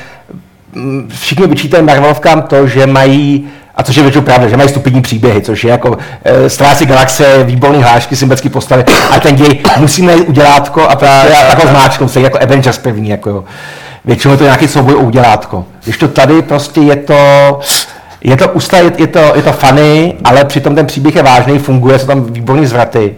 mm, 0.74 1.10
všichni 1.20 1.48
vyčítají 1.48 1.84
Marvelovkám 1.84 2.42
to, 2.42 2.68
že 2.68 2.88
mají 2.88 3.48
a 3.78 3.84
což 3.84 3.96
je 3.96 4.04
většinou 4.04 4.26
pravda, 4.26 4.48
že 4.48 4.58
mají 4.58 4.70
stupidní 4.70 5.02
příběhy, 5.02 5.42
což 5.42 5.64
je 5.64 5.72
jako 5.72 5.98
e, 6.24 6.50
Stráci 6.50 6.86
galaxie, 6.86 7.44
výborný 7.44 7.84
hlášky, 7.84 8.16
symbolické 8.16 8.50
postavy 8.50 8.86
a 9.12 9.20
ten 9.20 9.36
děj 9.36 9.64
musíme 9.78 10.16
udělátko 10.16 10.82
a 10.82 10.96
prostě 10.96 11.36
a 11.36 11.48
tak 11.56 11.64
ho 11.64 11.70
zmáčknout, 11.70 12.10
stejně 12.10 12.26
jako 12.26 12.40
Avengers 12.42 12.78
první, 12.78 13.10
jako 13.10 13.30
jo. 13.30 13.44
Většinou 14.06 14.34
je 14.34 14.38
to 14.38 14.44
nějaký 14.44 14.68
souboj 14.68 14.96
o 14.96 15.00
udělátko. 15.00 15.66
Když 15.84 15.98
to 15.98 16.08
tady 16.08 16.42
prostě 16.42 16.82
je 16.82 16.96
to, 16.96 17.60
je 18.26 18.38
to 18.38 18.50
ústa, 18.50 18.78
je, 18.78 19.08
to, 19.08 19.20
je 19.36 19.42
to 19.42 19.52
funny, 19.52 20.14
ale 20.24 20.46
přitom 20.46 20.76
ten 20.76 20.86
příběh 20.86 21.16
je 21.16 21.24
vážný, 21.24 21.60
funguje, 21.60 22.00
jsou 22.00 22.08
tam 22.08 22.24
výborný 22.24 22.66
zvraty. 22.66 23.16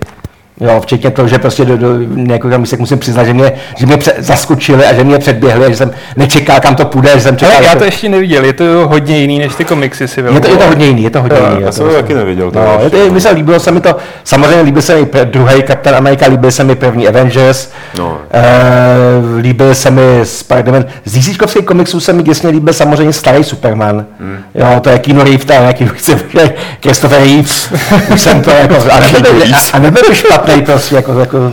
Jo, 0.62 0.82
včetně 0.82 1.12
toho, 1.12 1.28
že 1.28 1.38
prostě 1.38 1.66
do, 1.66 1.78
do 1.78 1.88
několik 2.16 2.58
místek 2.60 2.80
musím 2.80 3.00
přiznat, 3.00 3.24
že 3.24 3.34
mě, 3.34 3.52
že 3.76 3.86
mě 3.86 3.98
pře- 3.98 4.14
zaskočili 4.18 4.86
a 4.86 4.94
že 4.94 5.04
mě 5.04 5.18
předběhli 5.20 5.66
a 5.66 5.70
že 5.70 5.76
jsem 5.76 5.92
nečekal, 6.16 6.60
kam 6.60 6.76
to 6.76 6.86
půjde, 6.86 7.10
že 7.16 7.22
jsem 7.22 7.38
čekal. 7.38 7.56
Ale 7.58 7.66
já 7.66 7.72
že 7.72 7.78
to 7.78 7.84
ještě 7.84 8.10
neviděl, 8.10 8.46
je 8.46 8.54
to 8.54 8.64
hodně 8.88 9.18
jiný 9.20 9.40
než 9.40 9.56
ty 9.56 9.66
komiksy 9.66 10.08
si 10.08 10.20
je 10.20 10.40
to, 10.42 10.48
je 10.48 10.58
to 10.58 10.68
hodně 10.68 10.86
jiný, 10.86 11.04
je 11.04 11.10
to 11.10 11.22
hodně 11.22 11.38
jiný. 11.50 11.62
já 11.62 11.72
jsem 11.72 11.86
to 11.86 11.92
je- 11.92 12.02
taky 12.02 12.14
neviděl, 12.14 12.52
to 12.52 12.60
No, 12.60 12.78
je 12.80 12.84
je 12.84 13.08
to, 13.08 13.14
mi 13.14 13.22
se 13.22 13.30
líbilo 13.32 13.60
se 13.60 13.72
mi 13.72 13.82
to, 13.82 13.96
samozřejmě 14.24 14.62
líbil 14.62 14.82
se 14.82 14.96
mi 14.96 15.08
druhý 15.24 15.64
Captain 15.68 15.96
America, 15.96 16.26
líbil 16.30 16.52
se 16.52 16.64
mi 16.64 16.76
první 16.76 17.08
Avengers, 17.08 17.70
No. 17.98 18.08
uh, 18.10 19.38
líbil 19.40 19.76
se 19.76 19.92
mi 19.92 20.02
Spider-Man, 20.24 20.86
z 21.06 21.18
DC 21.20 21.62
komiksů 21.66 22.00
se 22.00 22.14
mi 22.14 22.24
děsně 22.24 22.50
líbil 22.50 22.74
samozřejmě 22.74 23.14
starý 23.14 23.44
Superman, 23.44 24.06
Hmm. 24.20 24.38
jo, 24.56 24.80
to 24.82 24.90
je 24.90 25.00
Keanu 25.00 25.24
Reeves, 25.24 25.46
to 25.46 25.54
je 25.54 25.60
nějaký, 25.60 25.88
Christopher 26.84 27.20
Reeves, 27.24 27.74
už 28.14 28.22
jsem 28.22 28.42
to 28.42 28.50
jako, 28.52 28.76
a 28.92 29.00
nebyl, 29.00 29.34
by- 29.34 29.54
a, 29.54 29.58
a 29.74 29.80
nebyl 29.80 30.04
by 30.10 30.16
špatný 30.48 30.66
prostě, 30.66 30.96
jako, 30.96 31.20
jako 31.20 31.52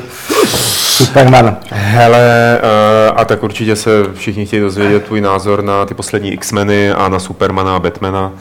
Superman. 0.96 1.56
Hele, 1.70 2.58
uh, 2.62 3.20
a 3.20 3.24
tak 3.24 3.42
určitě 3.42 3.76
se 3.76 3.90
všichni 4.14 4.46
chtějí 4.46 4.62
dozvědět 4.62 5.04
tvůj 5.04 5.20
názor 5.20 5.64
na 5.64 5.86
ty 5.86 5.94
poslední 5.94 6.32
X-meny 6.32 6.92
a 6.92 7.08
na 7.08 7.18
Supermana 7.18 7.76
a 7.76 7.78
Batmana. 7.78 8.32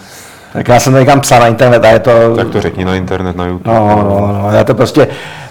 Tak 0.53 0.67
já 0.67 0.79
jsem 0.79 0.93
to 0.93 0.99
někam 0.99 1.21
psal 1.21 1.39
na 1.39 1.47
internet 1.47 1.85
a 1.85 1.87
je 1.87 1.99
to... 1.99 2.35
Tak 2.35 2.49
to 2.49 2.61
řekni 2.61 2.85
na 2.85 2.95
internet, 2.95 3.35
na 3.35 3.45
YouTube. 3.45 3.79
No, 3.79 3.87
no, 3.87 4.39
no, 4.43 4.49
já 4.57 4.63
to 4.63 4.73
prostě, 4.73 5.07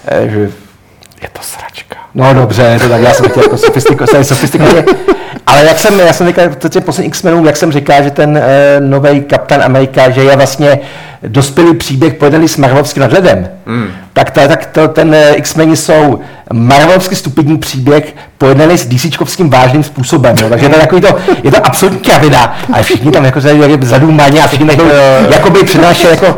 eh, 0.06 0.28
že 0.28 0.38
Je 1.22 1.28
to 1.32 1.40
sračka. 1.42 1.96
No 2.14 2.34
dobře, 2.34 2.78
to 2.82 2.88
tak 2.88 3.00
já 3.02 3.14
jsem 3.14 3.30
chtěl 3.30 3.42
jako 3.42 3.56
sofistiko, 3.56 4.04
sofistikovaně. 4.22 4.84
Ale 5.46 5.64
jak 5.64 5.78
jsem, 5.78 6.00
já 6.00 6.12
jsem 6.12 6.26
říkal, 6.26 6.44
to 6.58 6.68
těm 6.68 6.82
posledním 6.82 7.08
X-Menům, 7.08 7.46
jak 7.46 7.56
jsem 7.56 7.72
říkal, 7.72 8.02
že 8.02 8.10
ten 8.10 8.36
e, 8.36 8.80
nový 8.80 9.20
Kapitán 9.20 9.62
Amerika, 9.62 10.10
že 10.10 10.22
je 10.22 10.36
vlastně 10.36 10.80
dospělý 11.28 11.74
příběh 11.74 12.14
pojedený 12.14 12.48
s 12.48 12.56
Marvelovským 12.56 13.00
nadhledem, 13.00 13.48
mm. 13.66 13.88
tak, 14.12 14.30
to, 14.30 14.40
tak 14.48 14.66
to, 14.66 14.88
ten 14.88 15.14
eh, 15.14 15.34
X-Meni 15.34 15.76
jsou 15.76 16.20
Marvelovský 16.52 17.16
stupidní 17.16 17.58
příběh 17.58 18.14
pojedený 18.38 18.78
s 18.78 18.86
DCčkovským 18.86 19.50
vážným 19.50 19.82
způsobem. 19.82 20.36
No. 20.42 20.48
Takže 20.48 20.68
to 20.68 20.74
je, 20.74 20.80
takový 20.80 21.00
to, 21.00 21.16
je 21.42 21.50
to 21.50 21.66
absolutní 21.66 22.00
kravina, 22.00 22.56
ale 22.72 22.82
všichni 22.82 23.10
tam 23.10 23.24
jako 23.24 23.40
zadůmaní 23.80 24.40
a 24.40 24.46
všichni 24.46 24.66
jako, 24.70 24.84
jakoby 25.30 25.62
přinášejí 25.62 26.10
jako 26.10 26.36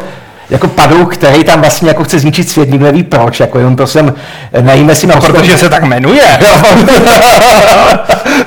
jako 0.50 0.68
padou, 0.68 1.04
který 1.04 1.44
tam 1.44 1.60
vlastně 1.60 1.88
jako 1.88 2.04
chce 2.04 2.18
zničit 2.18 2.50
svět, 2.50 2.70
nikdo 2.70 2.86
neví 2.86 3.02
proč, 3.02 3.40
jako 3.40 3.58
jenom 3.58 3.76
prostě 3.76 4.04
najíme 4.60 4.94
si 4.94 5.06
na 5.06 5.16
Protože 5.16 5.58
se 5.58 5.68
tak 5.68 5.82
jmenuje. 5.82 6.38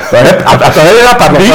to 0.09 0.15
je, 0.15 0.37
a, 0.45 0.51
a 0.51 0.69
to 0.69 0.79
je 0.79 1.03
napadlo. 1.05 1.39
Víš, 1.39 1.51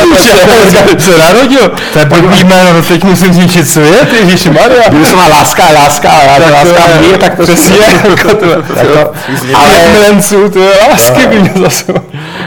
se 0.98 1.18
narodil. 1.18 1.72
To 1.92 1.98
je 1.98 2.05
blbý 2.05 2.44
jméno, 2.44 2.72
no 2.72 2.83
teď 2.83 3.05
musím 3.05 3.35
zničit 3.35 3.68
svět, 3.68 4.12
Ježíši 4.20 4.50
Maria. 4.50 5.05
Se 5.05 5.16
má 5.16 5.28
láska, 5.28 5.64
láska, 5.74 6.11
láska, 6.26 6.50
láska, 6.50 7.00
mír, 7.00 7.18
tak 7.18 7.35
to 7.37 7.42
Přesně, 7.42 7.76
jako 8.11 8.35
to, 8.35 8.50
jako, 8.50 9.12
ale 9.55 9.72
ale, 9.72 9.88
milenců, 9.92 10.50
to 10.50 10.59
je 10.59 10.70
lásky 10.90 11.26
by 11.26 11.38
mě 11.38 11.52
zase. 11.55 11.92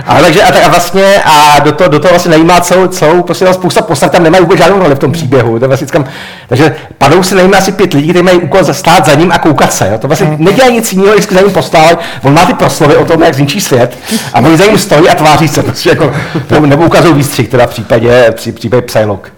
Ale, 0.06 0.22
takže 0.22 0.44
a, 0.44 0.52
tak 0.52 0.64
a 0.64 0.68
vlastně 0.68 1.22
a 1.26 1.60
do 1.60 1.72
toho, 1.72 1.90
do 1.90 2.00
toho 2.00 2.10
vlastně 2.10 2.32
najímá 2.32 2.62
celou, 2.62 2.88
celou 2.88 3.22
prostě 3.22 3.46
tam 3.46 3.54
spousta 3.54 3.82
postav, 3.82 4.12
tam 4.12 4.24
nemají 4.24 4.44
vůbec 4.44 4.58
žádnou 4.58 4.80
roli 4.80 4.96
v 4.96 5.00
tom 5.00 5.12
příběhu. 5.12 5.60
To 5.60 5.68
vlastně 5.68 5.88
říkám, 5.88 6.06
takže 6.48 6.76
padou 6.98 7.24
si 7.24 7.36
najímá 7.36 7.58
asi 7.58 7.72
pět 7.72 7.94
lidí, 7.94 8.10
kteří 8.10 8.24
mají 8.24 8.38
úkol 8.38 8.64
stát 8.64 9.06
za 9.06 9.14
ním 9.14 9.32
a 9.32 9.38
koukat 9.38 9.74
se. 9.74 9.88
Jo. 9.92 9.98
To 9.98 10.08
vlastně 10.08 10.36
nedělají 10.40 10.76
nic 10.76 10.94
jiného, 10.94 11.12
vždycky 11.12 11.36
za 11.36 11.42
ním 11.42 11.52
postávají. 11.52 11.98
On 12.24 12.34
má 12.34 12.46
ty 12.46 12.54
proslovy 12.54 12.96
o 12.96 13.06
tom, 13.06 13.22
jak 13.22 13.34
zničí 13.34 13.62
svět 13.62 13.98
a 14.34 14.40
oni 14.40 14.58
za 14.58 14.66
ním 14.66 14.78
stojí 14.78 15.10
a 15.10 15.16
tváří 15.16 15.48
se. 15.48 15.64
Prostě 15.64 15.90
jako, 15.90 16.14
nebo, 16.60 16.86
ukazují 16.86 17.14
výstřih, 17.14 17.48
teda 17.48 17.68
v 17.68 17.70
případě, 17.70 18.34
při, 18.36 18.52
případě 18.52 18.82
Psylocke. 18.82 19.32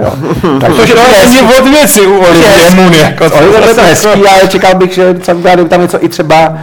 Jo. 0.00 0.12
Takže 0.60 0.94
to 0.94 1.00
je 1.00 1.06
Ani 1.22 1.40
od 1.58 1.68
věci 1.68 2.00
u 2.00 2.18
Olivie 2.18 2.70
Moon, 2.74 2.94
jako 2.94 3.24
Oliver 3.24 3.68
je 3.68 3.74
to 3.74 3.80
hezký, 3.80 4.08
ale 4.08 4.48
čekal 4.48 4.74
bych, 4.74 4.94
že 4.94 5.14
třeba 5.14 5.38
udělá 5.38 5.68
tam 5.68 5.80
něco 5.80 6.04
i 6.04 6.08
třeba 6.08 6.58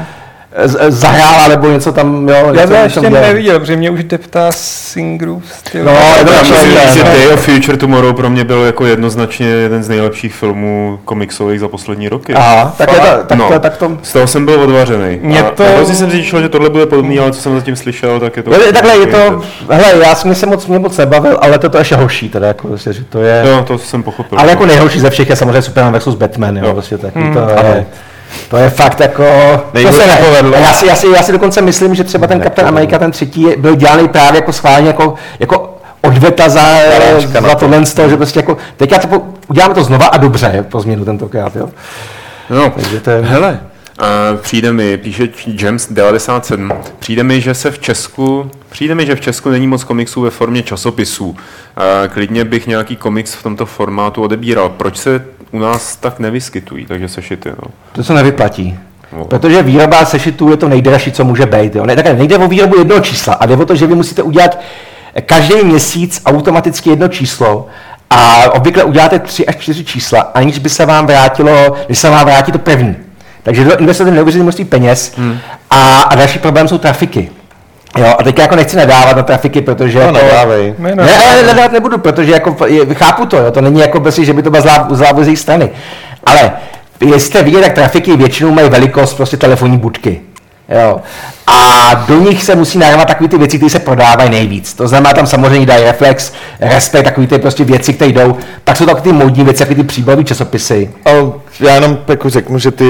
z- 0.66 0.78
zahrál, 0.92 1.50
nebo 1.50 1.70
něco 1.70 1.92
tam, 1.92 2.30
jo. 2.30 2.36
Já 2.36 2.52
něco 2.52 2.68
to 2.68 2.74
tam 2.74 2.84
ještě 2.84 3.00
dělal. 3.00 3.22
neviděl, 3.22 3.60
protože 3.60 3.76
mě 3.76 3.90
už 3.90 4.04
deptá 4.04 4.52
Singrove 4.52 5.42
styl. 5.58 5.84
No, 5.86 5.92
je 5.92 6.26
to 6.26 6.32
Já 6.34 6.40
musím 6.40 6.56
ne, 6.76 6.82
říct, 6.82 6.94
že 6.94 7.04
no. 7.04 7.10
Day 7.10 7.28
of 7.34 7.46
Future 7.46 7.78
Tomorrow 7.78 8.14
pro 8.16 8.30
mě 8.30 8.44
byl 8.44 8.62
jako 8.64 8.86
jednoznačně 8.86 9.48
jeden 9.48 9.84
z 9.84 9.90
nejlepších 9.90 10.36
filmů 10.36 11.00
komiksových 11.06 11.60
za 11.60 11.68
poslední 11.68 12.10
roky. 12.10 12.34
Aha, 12.34 12.76
tak, 12.78 12.92
je 12.94 13.00
to, 13.00 13.06
tak, 13.28 13.38
No. 13.38 13.50
to, 13.50 13.60
tak 13.60 13.78
to, 13.78 13.98
Z 14.04 14.14
toho 14.14 14.28
jsem 14.28 14.46
byl 14.46 14.62
odvařený. 14.62 15.20
Mě 15.22 15.42
A 15.44 15.50
to- 15.52 15.64
hrozně 15.76 15.96
jsem 15.96 16.12
si 16.12 16.22
říkal, 16.22 16.42
že 16.42 16.50
tohle 16.50 16.70
bude 16.70 16.86
podobný, 16.86 17.20
ale 17.20 17.32
co 17.32 17.42
jsem 17.42 17.56
zatím 17.56 17.76
slyšel, 17.76 18.20
tak 18.20 18.38
je 18.38 18.44
to... 18.44 18.54
je, 18.54 18.74
takhle 18.74 18.98
je 18.98 19.08
to, 19.08 19.42
hele, 19.70 20.06
já 20.06 20.16
jsem 20.16 20.36
se 20.36 20.46
moc, 20.46 20.68
mě 20.68 20.80
moc 20.80 20.98
nebavil, 20.98 21.38
ale 21.42 21.60
to, 21.60 21.70
to 21.70 21.78
je 21.78 21.82
ještě 21.82 21.96
horší, 21.96 22.30
teda, 22.30 22.48
jako, 22.48 22.68
prostě, 22.68 22.94
že 22.94 23.04
to 23.04 23.22
je, 23.22 23.44
Jo, 23.48 23.64
to 23.68 23.78
jsem 23.78 24.04
pochopil. 24.04 24.40
ale 24.40 24.50
jako 24.50 24.66
nejhorší 24.66 25.00
ze 25.00 25.10
všech 25.10 25.30
je 25.30 25.36
samozřejmě 25.36 25.62
Superman 25.62 26.00
vs. 26.00 26.08
Batman, 26.16 26.58
jo, 26.58 26.64
Jo. 26.66 26.74
prostě 26.74 26.98
taky, 26.98 27.20
to 27.34 27.40
je, 27.40 27.86
to 28.50 28.58
je 28.58 28.70
fakt 28.70 29.00
jako, 29.00 29.24
to 29.84 29.92
se 29.94 30.04
povedlo. 30.30 30.56
A 30.56 30.60
Já 30.60 30.74
si, 30.74 30.88
já, 30.88 30.96
si, 30.96 31.08
já 31.08 31.24
si 31.24 31.32
dokonce 31.32 31.62
myslím, 31.62 31.96
že 31.96 32.04
třeba 32.04 32.28
ten 32.28 32.42
Kapitán 32.42 32.68
Amerika, 32.68 33.00
ten 33.00 33.12
třetí, 33.12 33.48
byl 33.58 33.76
dělaný 33.76 34.08
právě 34.08 34.36
jako 34.40 34.54
schválně 34.54 34.88
jako, 34.88 35.14
jako 35.40 35.78
odveta 36.02 36.50
za, 36.50 36.62
Narážka 36.62 37.40
na 37.40 37.50
za 37.50 37.56
to. 37.56 37.60
tohle 37.60 37.86
z 37.86 37.94
toho, 37.94 38.10
že 38.10 38.18
prostě 38.18 38.40
jako, 38.40 38.58
teď 38.78 38.92
já 38.92 39.00
to 39.00 39.08
po, 39.08 39.22
uděláme 39.48 39.74
to 39.74 39.84
znova 39.84 40.06
a 40.06 40.18
dobře, 40.18 40.66
po 40.72 40.82
změnu 40.82 41.06
tentokrát, 41.06 41.56
jo. 41.56 41.70
No, 42.50 42.70
Takže 42.70 43.00
to 43.00 43.10
je- 43.10 43.22
hele, 43.22 43.60
a 44.00 44.06
přijde 44.42 44.74
mi, 44.74 44.98
píše 44.98 45.28
James 45.60 45.88
97, 45.92 46.72
přijde 47.00 47.24
mi, 47.24 47.42
že 47.42 47.54
se 47.54 47.72
v 47.72 47.80
Česku, 47.80 48.52
přijde 48.70 48.96
mi, 48.96 49.06
že 49.06 49.16
v 49.16 49.22
Česku 49.22 49.50
není 49.50 49.68
moc 49.68 49.84
komiksů 49.84 50.22
ve 50.22 50.30
formě 50.30 50.64
časopisů. 50.64 51.36
A 51.78 52.08
klidně 52.08 52.46
bych 52.46 52.68
nějaký 52.68 52.96
komiks 52.96 53.34
v 53.34 53.44
tomto 53.44 53.66
formátu 53.66 54.22
odebíral. 54.22 54.70
Proč 54.70 54.98
se 54.98 55.26
u 55.54 55.60
nás 55.60 55.96
tak 55.96 56.20
nevyskytují, 56.20 56.86
takže 56.86 57.08
sešity, 57.08 57.50
no. 57.50 57.72
To 57.92 58.04
se 58.04 58.14
nevyplatí. 58.14 58.80
No. 59.18 59.26
Protože 59.26 59.64
výroba 59.64 60.06
sešitů 60.06 60.52
je 60.52 60.58
to 60.58 60.70
nejdražší, 60.70 61.12
co 61.12 61.24
může 61.24 61.46
být. 61.46 61.76
Jo. 61.76 61.86
Ne, 61.86 61.96
takhle, 61.96 62.14
nejde 62.14 62.38
o 62.38 62.48
výrobu 62.48 62.78
jednoho 62.78 63.02
čísla, 63.02 63.34
a 63.34 63.46
jde 63.46 63.58
o 63.58 63.66
to, 63.66 63.76
že 63.76 63.88
vy 63.88 63.96
musíte 63.96 64.24
udělat 64.24 64.60
každý 65.26 65.64
měsíc 65.64 66.22
automaticky 66.26 66.90
jedno 66.90 67.08
číslo 67.08 67.68
A 68.10 68.52
obvykle 68.52 68.84
uděláte 68.84 69.20
tři 69.20 69.46
až 69.46 69.56
čtyři 69.56 69.86
čísla, 69.86 70.20
aniž 70.22 70.60
by 70.60 70.70
se 70.70 70.86
vám 70.86 71.08
vrátilo, 71.08 71.76
když 71.86 72.00
se 72.00 72.10
vám 72.10 72.26
vrátí 72.26 72.52
to 72.52 72.60
první. 72.60 72.96
Takže 73.44 73.64
do 73.64 73.78
investujete 73.78 74.16
neuvěřitelné 74.16 74.44
množství 74.44 74.66
peněz 74.66 75.14
hmm. 75.18 75.38
a, 75.70 76.02
a 76.02 76.16
další 76.16 76.40
problém 76.40 76.68
jsou 76.68 76.78
trafiky. 76.78 77.32
Jo, 77.98 78.16
a 78.20 78.24
teď 78.24 78.40
jako 78.40 78.56
nechci 78.56 78.78
nadávat 78.78 79.18
na 79.18 79.24
trafiky, 79.24 79.62
protože... 79.62 80.00
No, 80.00 80.06
jako, 80.06 80.18
nedávej. 80.18 80.76
Ne, 80.78 80.96
ne, 80.96 81.18
ale 81.32 81.44
nadávat 81.44 81.72
nebudu, 81.72 81.98
protože 81.98 82.32
jako, 82.32 82.66
je, 82.66 82.96
chápu 82.96 83.26
to, 83.26 83.38
jo, 83.38 83.52
to 83.52 83.62
není 83.62 83.80
jako 83.80 84.00
prostě, 84.00 84.26
že 84.26 84.34
by 84.34 84.44
to 84.44 84.50
byla 84.50 84.62
zlá, 84.62 84.88
zlá 84.92 85.14
z 85.14 85.28
jejich 85.28 85.40
strany. 85.40 85.70
Ale 86.26 86.52
jestli 87.02 87.20
jste 87.20 87.44
vidět, 87.44 87.62
tak 87.62 87.74
trafiky 87.74 88.18
většinou 88.18 88.52
mají 88.52 88.70
velikost 88.70 89.14
prostě 89.14 89.38
telefonní 89.38 89.78
budky. 89.78 90.22
Jo. 90.70 91.02
A 91.48 91.94
do 92.08 92.20
nich 92.20 92.44
se 92.44 92.56
musí 92.56 92.78
nahrávat 92.78 93.08
takové 93.08 93.30
ty 93.30 93.38
věci, 93.38 93.58
které 93.58 93.70
se 93.70 93.80
prodávají 93.80 94.30
nejvíc. 94.30 94.74
To 94.74 94.88
znamená, 94.88 95.14
tam 95.14 95.28
samozřejmě 95.28 95.66
dají 95.66 95.84
reflex, 95.84 96.34
respekt, 96.60 97.04
takové 97.04 97.28
ty 97.28 97.40
prostě 97.40 97.64
věci, 97.64 97.94
které 97.94 98.12
jdou. 98.12 98.38
Pak 98.64 98.78
jsou 98.78 98.86
takové 98.86 99.02
ty 99.02 99.12
módní 99.12 99.44
věci, 99.44 99.64
jako 99.64 99.76
ty 99.76 99.84
příbavové 99.84 100.24
časopisy. 100.24 100.92
Ale 101.06 101.32
já 101.60 101.76
jenom 101.76 101.98
jako 102.08 102.30
řeknu, 102.30 102.60
že, 102.60 102.72
ty, 102.72 102.86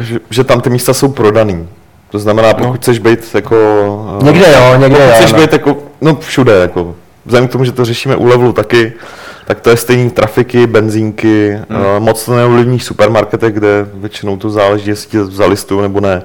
že, 0.00 0.18
že 0.30 0.44
tam 0.44 0.60
ty 0.60 0.70
místa 0.70 0.94
jsou 0.94 1.08
prodaný. 1.08 1.68
To 2.14 2.18
znamená, 2.18 2.54
pokud 2.54 2.66
no. 2.66 2.72
chceš 2.72 2.98
být 2.98 3.20
jako... 3.34 3.56
eh, 4.20 4.24
Někde 4.24 4.46
jo, 4.52 4.76
někde 4.78 4.88
pokud 4.96 5.02
jo, 5.08 5.12
chceš 5.14 5.32
no. 5.32 5.38
být 5.38 5.52
jako, 5.52 5.76
no 6.00 6.16
všude 6.20 6.52
jako. 6.52 6.94
Vzhledem 7.26 7.48
k 7.48 7.52
tomu, 7.52 7.64
že 7.64 7.72
to 7.72 7.84
řešíme 7.84 8.16
u 8.16 8.26
levelu 8.26 8.52
taky, 8.52 8.92
tak 9.46 9.60
to 9.60 9.70
je 9.70 9.76
stejný 9.76 10.10
trafiky, 10.10 10.66
benzínky, 10.66 11.58
hmm. 11.68 11.84
moc 11.98 12.24
to 12.24 12.36
neovlivní 12.36 12.78
v 12.78 12.84
supermarketech, 12.84 13.54
kde 13.54 13.86
většinou 13.94 14.36
to 14.36 14.50
záleží, 14.50 14.90
jestli 14.90 15.10
tě 15.10 15.24
zalistují 15.24 15.82
nebo 15.82 16.00
ne. 16.00 16.22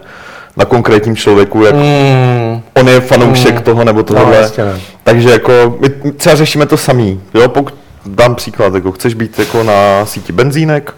Na 0.57 0.65
konkrétním 0.65 1.15
člověku, 1.15 1.63
jak 1.65 1.75
Mm, 1.75 2.61
on 2.73 2.87
je 2.89 2.99
fanoušek 3.01 3.61
toho 3.61 3.83
nebo 3.83 4.03
tohohle. 4.03 4.35
jasně, 4.37 4.65
no. 4.65 4.71
Takže 5.03 5.29
jako 5.29 5.77
my 5.79 6.11
třeba 6.11 6.35
řešíme 6.35 6.65
to 6.65 6.77
samý. 6.77 7.21
Jo, 7.33 7.47
pokud 7.49 7.73
dám 8.05 8.35
příklad, 8.35 8.75
jako 8.75 8.91
chceš 8.91 9.13
být 9.13 9.39
jako 9.39 9.63
na 9.63 10.05
síti 10.05 10.31
benzínek, 10.33 10.93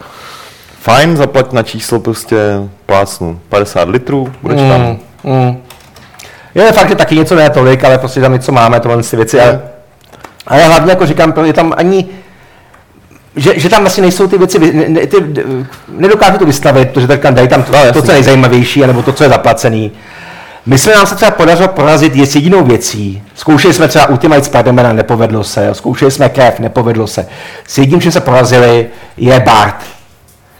fajn, 0.82 1.18
zaplať 1.18 1.52
na 1.52 1.64
číslo 1.64 2.00
prostě 2.00 2.38
plácnu 2.86 3.40
50 3.50 3.90
litrů, 3.90 4.34
budeš 4.42 4.62
tam. 4.62 4.82
mm, 4.82 4.98
mm. 5.24 5.58
Je 6.56 6.72
fakt, 6.72 6.90
že 6.90 6.96
taky 6.96 7.16
něco 7.16 7.36
ne 7.36 7.50
tolik, 7.50 7.84
ale 7.84 7.98
prostě 7.98 8.22
tam 8.22 8.34
něco 8.34 8.52
máme, 8.52 8.80
tohle 8.80 9.04
ty 9.04 9.16
věci. 9.16 9.42
Ale, 9.42 9.62
ale 10.48 10.64
hlavně 10.64 10.92
jako 10.92 11.06
říkám, 11.06 11.34
je 11.46 11.54
tam 11.54 11.74
ani 11.78 12.06
že, 13.36 13.60
že 13.60 13.70
tam 13.70 13.82
vlastně 13.82 14.02
nejsou 14.02 14.28
ty 14.28 14.38
věci, 14.38 14.60
ne, 14.88 15.08
ty, 15.08 15.18
nedokážu 15.90 16.38
to 16.38 16.46
vystavit, 16.46 16.90
protože 16.90 17.08
tak 17.08 17.20
tam 17.20 17.36
dají 17.36 17.48
tam 17.48 17.64
to, 17.64 17.72
to, 17.94 18.02
co 18.02 18.12
je 18.12 18.16
nejzajímavější, 18.16 18.84
anebo 18.84 19.04
to, 19.04 19.14
co 19.14 19.24
je 19.24 19.30
zaplacený. 19.30 19.92
My 20.66 20.78
jsme 20.78 20.94
nám 20.94 21.06
se 21.06 21.16
třeba 21.16 21.32
podařilo 21.32 21.68
porazit 21.68 22.16
je 22.16 22.26
s 22.26 22.36
jedinou 22.36 22.64
věcí. 22.64 23.24
Zkoušeli 23.36 23.74
jsme 23.74 23.88
třeba 23.88 24.10
Ultimate 24.10 24.44
Spidermana, 24.44 24.94
nepovedlo 24.94 25.44
se. 25.44 25.66
jo. 25.66 25.74
Zkoušeli 25.74 26.12
jsme 26.12 26.30
Kev, 26.30 26.60
nepovedlo 26.60 27.08
se. 27.08 27.28
S 27.68 27.78
jedním, 27.78 28.02
čím 28.02 28.12
se 28.12 28.22
porazili, 28.22 28.88
je 29.18 29.40
Bart. 29.40 29.76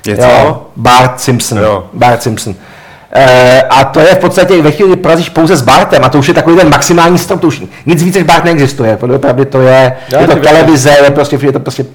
Je 0.08 0.18
Jo? 0.20 0.68
Bart 0.76 1.20
Simpson. 1.20 1.58
Jo. 1.58 1.84
Bart 1.94 2.24
Simpson. 2.24 2.56
E, 3.14 3.62
a 3.62 3.84
to 3.84 4.00
je 4.00 4.16
v 4.16 4.18
podstatě 4.18 4.62
ve 4.62 4.72
chvíli, 4.72 4.92
kdy 4.92 5.02
porazíš 5.02 5.30
pouze 5.30 5.56
s 5.56 5.62
Bartem, 5.62 6.04
a 6.04 6.10
to 6.10 6.20
už 6.20 6.28
je 6.28 6.34
takový 6.34 6.58
ten 6.58 6.70
maximální 6.70 7.18
strop, 7.18 7.42
to 7.42 7.48
už 7.48 7.62
nic 7.86 8.04
víc 8.04 8.16
než 8.16 8.24
Bart 8.24 8.44
neexistuje. 8.44 8.98
Podle 8.98 9.20
pravdy 9.20 9.46
to 9.46 9.62
je, 9.62 9.98
Já 10.12 10.22
je 10.22 10.28
to 10.28 10.36
televize, 10.36 10.98
je 11.04 11.12
prostě, 11.12 11.40
je 11.42 11.52
to 11.52 11.60
prostě 11.60 11.86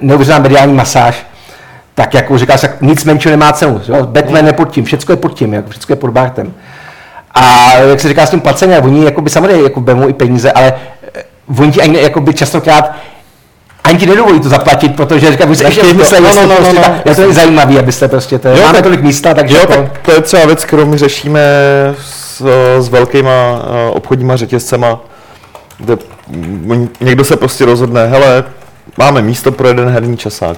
neuvěřitelná 0.00 0.42
mediální 0.42 0.74
masáž. 0.74 1.26
Tak 1.94 2.14
jako 2.14 2.38
říkáš, 2.38 2.60
tak 2.60 2.80
nic 2.80 3.04
menšího 3.04 3.30
nemá 3.30 3.52
cenu. 3.52 3.80
Jo? 3.88 4.06
Batman 4.06 4.46
je 4.46 4.52
pod 4.52 4.70
tím, 4.70 4.84
všechno 4.84 5.12
je 5.12 5.16
pod 5.16 5.34
tím, 5.34 5.54
jako 5.54 5.70
všechno 5.70 5.92
je 5.92 5.96
pod 5.96 6.10
Bartem. 6.10 6.54
A 7.34 7.72
jak 7.78 8.00
se 8.00 8.08
říká 8.08 8.26
s 8.26 8.30
tím 8.30 8.40
placením, 8.40 8.76
oni 8.82 9.04
jakoby 9.04 9.30
samozřejmě 9.30 9.62
jako 9.62 9.84
i 10.08 10.12
peníze, 10.12 10.52
ale 10.52 10.72
eh, 11.14 11.22
oni 11.58 11.72
ti 11.72 11.82
ani 11.82 12.02
jakoby 12.02 12.34
častokrát 12.34 12.92
ani 13.88 13.98
ti 13.98 14.06
nedovolí 14.06 14.40
to 14.40 14.48
zaplatit, 14.48 14.96
protože 14.96 15.32
říká, 15.32 15.44
už 15.46 15.58
se 15.58 15.64
ještě 15.64 15.80
to- 15.80 15.86
vymysleli, 15.86 16.22
no, 16.22 16.28
jestli 16.28 16.42
no, 16.42 16.48
no, 16.48 16.56
prostě 16.56 16.74
no, 16.76 16.82
ta- 16.82 17.00
no, 17.06 17.14
to 17.14 17.22
je 17.22 17.32
zajímavý, 17.32 17.78
abyste 17.78 18.08
prostě, 18.08 18.38
to 18.38 18.48
Jo, 18.48 18.54
máme 18.60 18.72
tak- 18.72 18.82
tolik 18.82 19.02
místa, 19.02 19.34
takže 19.34 19.54
Jo, 19.56 19.60
jako, 19.60 19.72
tak 19.72 19.98
to 19.98 20.12
je 20.12 20.20
třeba 20.20 20.46
věc, 20.46 20.64
kterou 20.64 20.86
my 20.86 20.98
řešíme 20.98 21.40
s, 22.02 22.42
s 22.80 22.88
velkýma 22.88 23.30
eh, 23.30 23.90
obchodníma 23.90 24.36
řetězcema, 24.36 25.00
kde 25.78 25.96
někdo 27.00 27.24
se 27.24 27.36
prostě 27.36 27.64
rozhodne, 27.64 28.06
hele, 28.06 28.44
máme 28.98 29.22
místo 29.22 29.52
pro 29.52 29.68
jeden 29.68 29.88
herní 29.88 30.16
časák. 30.16 30.56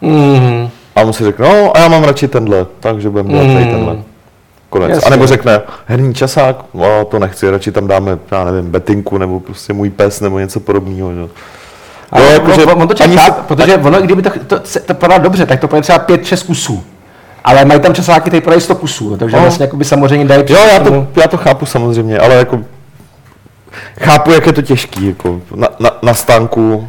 mm, 0.00 0.68
A 0.96 1.00
on 1.02 1.12
si 1.12 1.24
řekne, 1.24 1.48
no 1.48 1.76
a 1.76 1.80
já 1.80 1.88
mám 1.88 2.04
radši 2.04 2.28
tenhle, 2.28 2.66
takže 2.80 3.10
budeme 3.10 3.28
dělat 3.30 3.44
Mm. 3.46 3.70
tenhle. 3.70 3.96
Konec. 4.70 4.90
Jasně. 4.90 5.06
A 5.06 5.10
nebo 5.10 5.26
řekne, 5.26 5.60
herní 5.86 6.14
časák, 6.14 6.56
no, 6.74 7.04
to 7.04 7.18
nechci, 7.18 7.50
radši 7.50 7.72
tam 7.72 7.86
dáme, 7.88 8.18
já 8.30 8.44
nevím, 8.44 8.70
betinku 8.70 9.18
nebo 9.18 9.40
prostě 9.40 9.72
můj 9.72 9.90
pes 9.90 10.20
nebo 10.20 10.38
něco 10.38 10.60
podobného. 10.60 11.10
Jo. 11.10 11.28
Ale 12.12 12.32
jako, 12.32 12.50
jakože 12.50 12.66
on, 12.66 12.88
to 12.88 12.94
čeká, 12.94 13.24
se- 13.24 13.32
protože 13.46 13.76
ono, 13.76 14.00
i 14.00 14.04
kdyby 14.04 14.22
to, 14.22 14.30
to, 14.46 14.60
to 14.86 14.94
prodal 14.94 15.20
dobře, 15.20 15.46
tak 15.46 15.60
to 15.60 15.80
třeba 15.80 15.98
5-6 15.98 16.46
kusů. 16.46 16.84
Ale 17.44 17.64
mají 17.64 17.80
tam 17.80 17.94
časáky, 17.94 18.30
které 18.30 18.40
prodají 18.40 18.60
100 18.60 18.74
kusů, 18.74 19.16
takže 19.16 19.36
No. 19.36 19.42
vlastně 19.42 19.64
jakoby 19.64 19.84
samozřejmě 19.84 20.24
dají 20.24 20.44
Jo, 20.48 20.58
já 20.72 20.78
to, 20.80 21.06
já 21.16 21.28
to 21.28 21.36
chápu 21.36 21.66
samozřejmě, 21.66 22.18
ale 22.18 22.34
jako 22.34 22.58
chápu, 24.00 24.30
jak 24.30 24.46
je 24.46 24.52
to 24.52 24.62
těžký, 24.62 25.06
jako 25.06 25.40
na, 25.54 25.68
na, 25.80 25.90
na 26.02 26.14
stánku, 26.14 26.88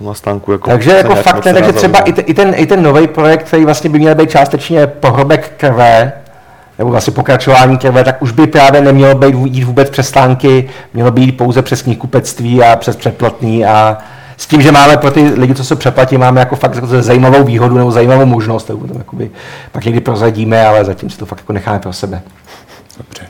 na 0.00 0.14
stánku 0.14 0.52
jako 0.52 0.70
Takže 0.70 0.90
jako 0.90 1.14
fakt 1.14 1.44
ne, 1.44 1.54
takže 1.54 1.72
třeba 1.72 2.00
no. 2.00 2.08
i, 2.08 2.10
i, 2.20 2.34
ten, 2.34 2.54
i 2.56 2.66
ten 2.66 2.82
nový 2.82 3.06
projekt, 3.08 3.42
který 3.46 3.64
vlastně 3.64 3.90
by 3.90 3.98
měl 3.98 4.14
být 4.14 4.30
částečně 4.30 4.86
pohrobek 4.86 5.52
krve, 5.56 6.12
nebo 6.78 6.90
vlastně 6.90 7.12
pokračování 7.12 7.78
krve, 7.78 8.04
tak 8.04 8.22
už 8.22 8.32
by 8.32 8.46
právě 8.46 8.80
nemělo 8.80 9.14
být 9.14 9.34
jít 9.54 9.64
vůbec 9.64 9.90
přes 9.90 10.08
stánky, 10.08 10.68
mělo 10.94 11.10
by 11.10 11.20
jít 11.20 11.32
pouze 11.32 11.62
přes 11.62 11.82
knihkupectví 11.82 12.62
a 12.62 12.76
přes 12.76 12.96
předplatný 12.96 13.64
a 13.66 13.98
s 14.38 14.46
tím, 14.46 14.62
že 14.62 14.72
máme 14.72 14.96
pro 14.96 15.10
ty 15.10 15.22
lidi, 15.22 15.54
co 15.54 15.64
se 15.64 15.76
přeplatí, 15.76 16.18
máme 16.18 16.40
jako 16.40 16.56
fakt 16.56 16.74
jako 16.74 16.86
zajímavou 16.86 17.44
výhodu 17.44 17.78
nebo 17.78 17.90
zajímavou 17.90 18.26
možnost, 18.26 18.64
to 18.64 18.76
potom 18.76 18.96
jakoby 18.96 19.30
pak 19.72 19.84
někdy 19.84 20.00
prozradíme, 20.00 20.66
ale 20.66 20.84
zatím 20.84 21.10
si 21.10 21.18
to 21.18 21.26
fakt 21.26 21.38
jako 21.38 21.52
necháme 21.52 21.78
pro 21.78 21.92
sebe. 21.92 22.22
Dobře. 22.98 23.26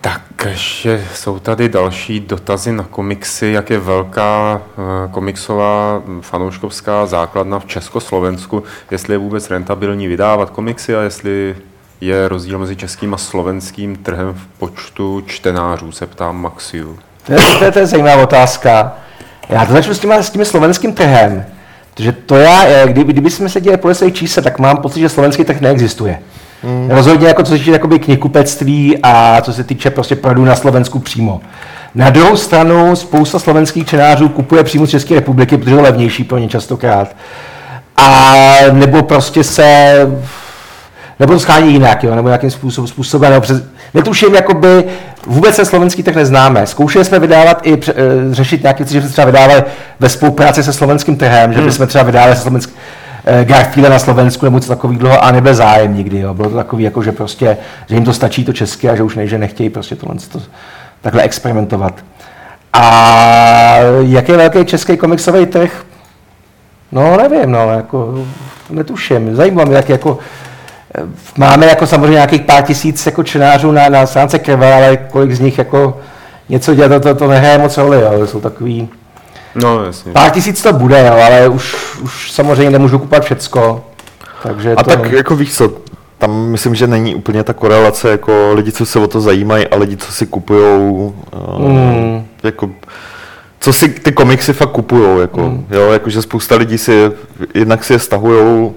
Tak 0.00 0.22
ještě 0.44 1.04
jsou 1.14 1.38
tady 1.38 1.68
další 1.68 2.20
dotazy 2.20 2.72
na 2.72 2.84
komiksy, 2.90 3.46
jak 3.46 3.70
je 3.70 3.78
velká 3.78 4.62
eh, 4.62 5.08
komiksová 5.10 6.02
hm, 6.06 6.20
fanouškovská 6.20 7.06
základna 7.06 7.58
v 7.58 7.66
Československu, 7.66 8.62
jestli 8.90 9.14
je 9.14 9.18
vůbec 9.18 9.50
rentabilní 9.50 10.08
vydávat 10.08 10.50
komiksy 10.50 10.96
a 10.96 11.00
jestli 11.00 11.56
je 12.00 12.28
rozdíl 12.28 12.58
mezi 12.58 12.76
českým 12.76 13.14
a 13.14 13.16
slovenským 13.16 13.96
trhem 13.96 14.34
v 14.34 14.58
počtu 14.58 15.22
čtenářů, 15.26 15.92
se 15.92 16.06
ptám 16.06 16.42
Maxiu. 16.42 16.98
To 17.26 17.32
je, 17.32 17.38
to 17.58 17.64
je, 17.64 17.72
to 17.72 17.78
je 17.78 17.86
zajímavá 17.86 18.22
otázka. 18.22 19.03
Já 19.48 19.66
to 19.66 19.72
začnu 19.72 19.94
s 19.94 19.98
tím, 19.98 20.12
s 20.12 20.30
tím 20.30 20.44
slovenským 20.44 20.92
trhem. 20.92 21.44
Protože 21.94 22.12
to 22.12 22.36
já, 22.36 22.64
eh, 22.64 22.82
kdyby, 22.86 23.12
kdyby 23.12 23.30
jsme 23.30 23.48
se 23.48 23.60
dělali 23.60 23.78
podle 23.78 23.94
svých 23.94 24.14
čísel, 24.14 24.42
tak 24.42 24.58
mám 24.58 24.76
pocit, 24.76 25.00
že 25.00 25.08
slovenský 25.08 25.44
trh 25.44 25.60
neexistuje. 25.60 26.18
Hmm. 26.62 26.90
Rozhodně 26.90 27.28
jako 27.28 27.42
co 27.42 27.52
se 27.52 27.58
týče 27.58 27.70
jakoby 27.70 27.98
knihkupectví 27.98 28.98
a 29.02 29.40
co 29.40 29.52
se 29.52 29.64
týče 29.64 29.90
prostě 29.90 30.16
prodů 30.16 30.44
na 30.44 30.56
Slovensku 30.56 30.98
přímo. 30.98 31.40
Na 31.94 32.10
druhou 32.10 32.36
stranu 32.36 32.96
spousta 32.96 33.38
slovenských 33.38 33.86
čtenářů 33.86 34.28
kupuje 34.28 34.64
přímo 34.64 34.86
z 34.86 34.90
České 34.90 35.14
republiky, 35.14 35.56
protože 35.56 35.74
je 35.74 35.82
levnější 35.82 36.24
pro 36.24 36.38
ně 36.38 36.48
častokrát. 36.48 37.16
A 37.96 38.32
nebo 38.72 39.02
prostě 39.02 39.44
se 39.44 39.96
nebo 41.20 41.32
to 41.32 41.40
schání 41.40 41.72
jinak, 41.72 42.04
jo, 42.04 42.14
nebo 42.14 42.28
nějakým 42.28 42.50
způsobem, 42.50 42.88
způsobem 42.88 43.30
nebo 43.30 43.40
přes, 43.40 43.62
netuším, 43.94 44.34
jakoby 44.34 44.84
vůbec 45.26 45.54
se 45.54 45.64
slovenský 45.64 46.02
trh 46.02 46.14
neznáme. 46.14 46.66
Zkoušeli 46.66 47.04
jsme 47.04 47.18
vydávat 47.18 47.60
i 47.62 47.76
pře, 47.76 47.92
eh, 47.96 48.34
řešit 48.34 48.62
nějaké 48.62 48.78
věci, 48.78 48.94
že 48.94 49.00
jsme 49.00 49.10
třeba 49.10 49.24
vydávali 49.24 49.62
ve 50.00 50.08
spolupráci 50.08 50.62
se 50.62 50.72
slovenským 50.72 51.16
trhem, 51.16 51.52
že 51.52 51.60
bychom 51.60 51.86
třeba 51.86 52.04
vydávali 52.04 52.36
se 52.36 52.42
slovenským 52.42 52.76
eh, 53.24 53.44
Garfielda 53.44 53.88
na 53.88 53.98
Slovensku 53.98 54.46
nebo 54.46 54.56
něco 54.56 54.68
takového 54.68 55.24
a 55.24 55.30
nebyl 55.30 55.54
zájem 55.54 55.94
nikdy. 55.94 56.18
Jo. 56.18 56.34
Bylo 56.34 56.50
to 56.50 56.56
takový, 56.56 56.84
jako, 56.84 57.02
že 57.02 57.12
prostě, 57.12 57.56
že 57.88 57.94
jim 57.94 58.04
to 58.04 58.12
stačí 58.12 58.44
to 58.44 58.52
české 58.52 58.90
a 58.90 58.96
že 58.96 59.02
už 59.02 59.16
ne, 59.16 59.26
že 59.26 59.38
nechtějí 59.38 59.70
prostě 59.70 59.96
tohle 59.96 60.16
to, 60.32 60.42
takhle 61.00 61.22
experimentovat. 61.22 61.94
A 62.72 63.76
jaký 64.00 64.32
je 64.32 64.38
velký 64.38 64.64
český 64.64 64.96
komiksový 64.96 65.46
trh? 65.46 65.84
No, 66.92 67.16
nevím, 67.16 67.50
no, 67.50 67.70
jako, 67.70 68.24
netuším. 68.70 69.36
Zajímá 69.36 69.64
mě, 69.64 69.76
jak 69.76 69.88
jako, 69.88 70.18
máme 71.38 71.66
jako 71.66 71.86
samozřejmě 71.86 72.10
nějakých 72.12 72.42
pár 72.42 72.62
tisíc 72.62 73.06
jako 73.06 73.22
čtenářů 73.22 73.72
na, 73.72 73.88
na 73.88 74.06
stránce 74.06 74.38
krve, 74.38 74.74
ale 74.74 74.96
kolik 74.96 75.32
z 75.32 75.40
nich 75.40 75.58
jako 75.58 75.98
něco 76.48 76.74
dělá, 76.74 76.88
to, 76.88 77.00
to, 77.00 77.14
to 77.14 77.26
nehraje 77.28 77.58
moc 77.58 77.76
roli, 77.78 78.00
jo. 78.00 78.26
jsou 78.26 78.40
takový, 78.40 78.88
No 79.54 79.84
jasně. 79.84 80.12
pár 80.12 80.30
tisíc 80.30 80.62
to 80.62 80.72
bude, 80.72 81.06
jo, 81.06 81.22
ale 81.26 81.48
už, 81.48 81.76
už 82.02 82.32
samozřejmě 82.32 82.70
nemůžu 82.70 82.98
kupovat 82.98 83.24
všecko, 83.24 83.84
takže 84.42 84.74
A 84.74 84.82
to, 84.84 84.90
tak 84.90 85.12
jako 85.12 85.36
víš 85.36 85.54
co, 85.56 85.72
tam 86.18 86.46
myslím, 86.46 86.74
že 86.74 86.86
není 86.86 87.14
úplně 87.14 87.44
ta 87.44 87.52
korelace 87.52 88.10
jako 88.10 88.50
lidi, 88.54 88.72
co 88.72 88.86
se 88.86 88.98
o 88.98 89.06
to 89.06 89.20
zajímají 89.20 89.66
a 89.66 89.76
lidi, 89.76 89.96
co 89.96 90.12
si 90.12 90.26
kupujou, 90.26 91.14
Mm. 91.58 92.26
jako, 92.42 92.70
co 93.60 93.72
si 93.72 93.88
ty 93.88 94.12
komiksy 94.12 94.52
fakt 94.52 94.70
kupujou, 94.70 95.20
jako, 95.20 95.40
Mm. 95.40 95.66
jo, 95.70 95.92
jakože 95.92 96.22
spousta 96.22 96.56
lidí 96.56 96.78
si, 96.78 97.10
jednak 97.54 97.84
si 97.84 97.92
je 97.92 97.98
stahujou, 97.98 98.74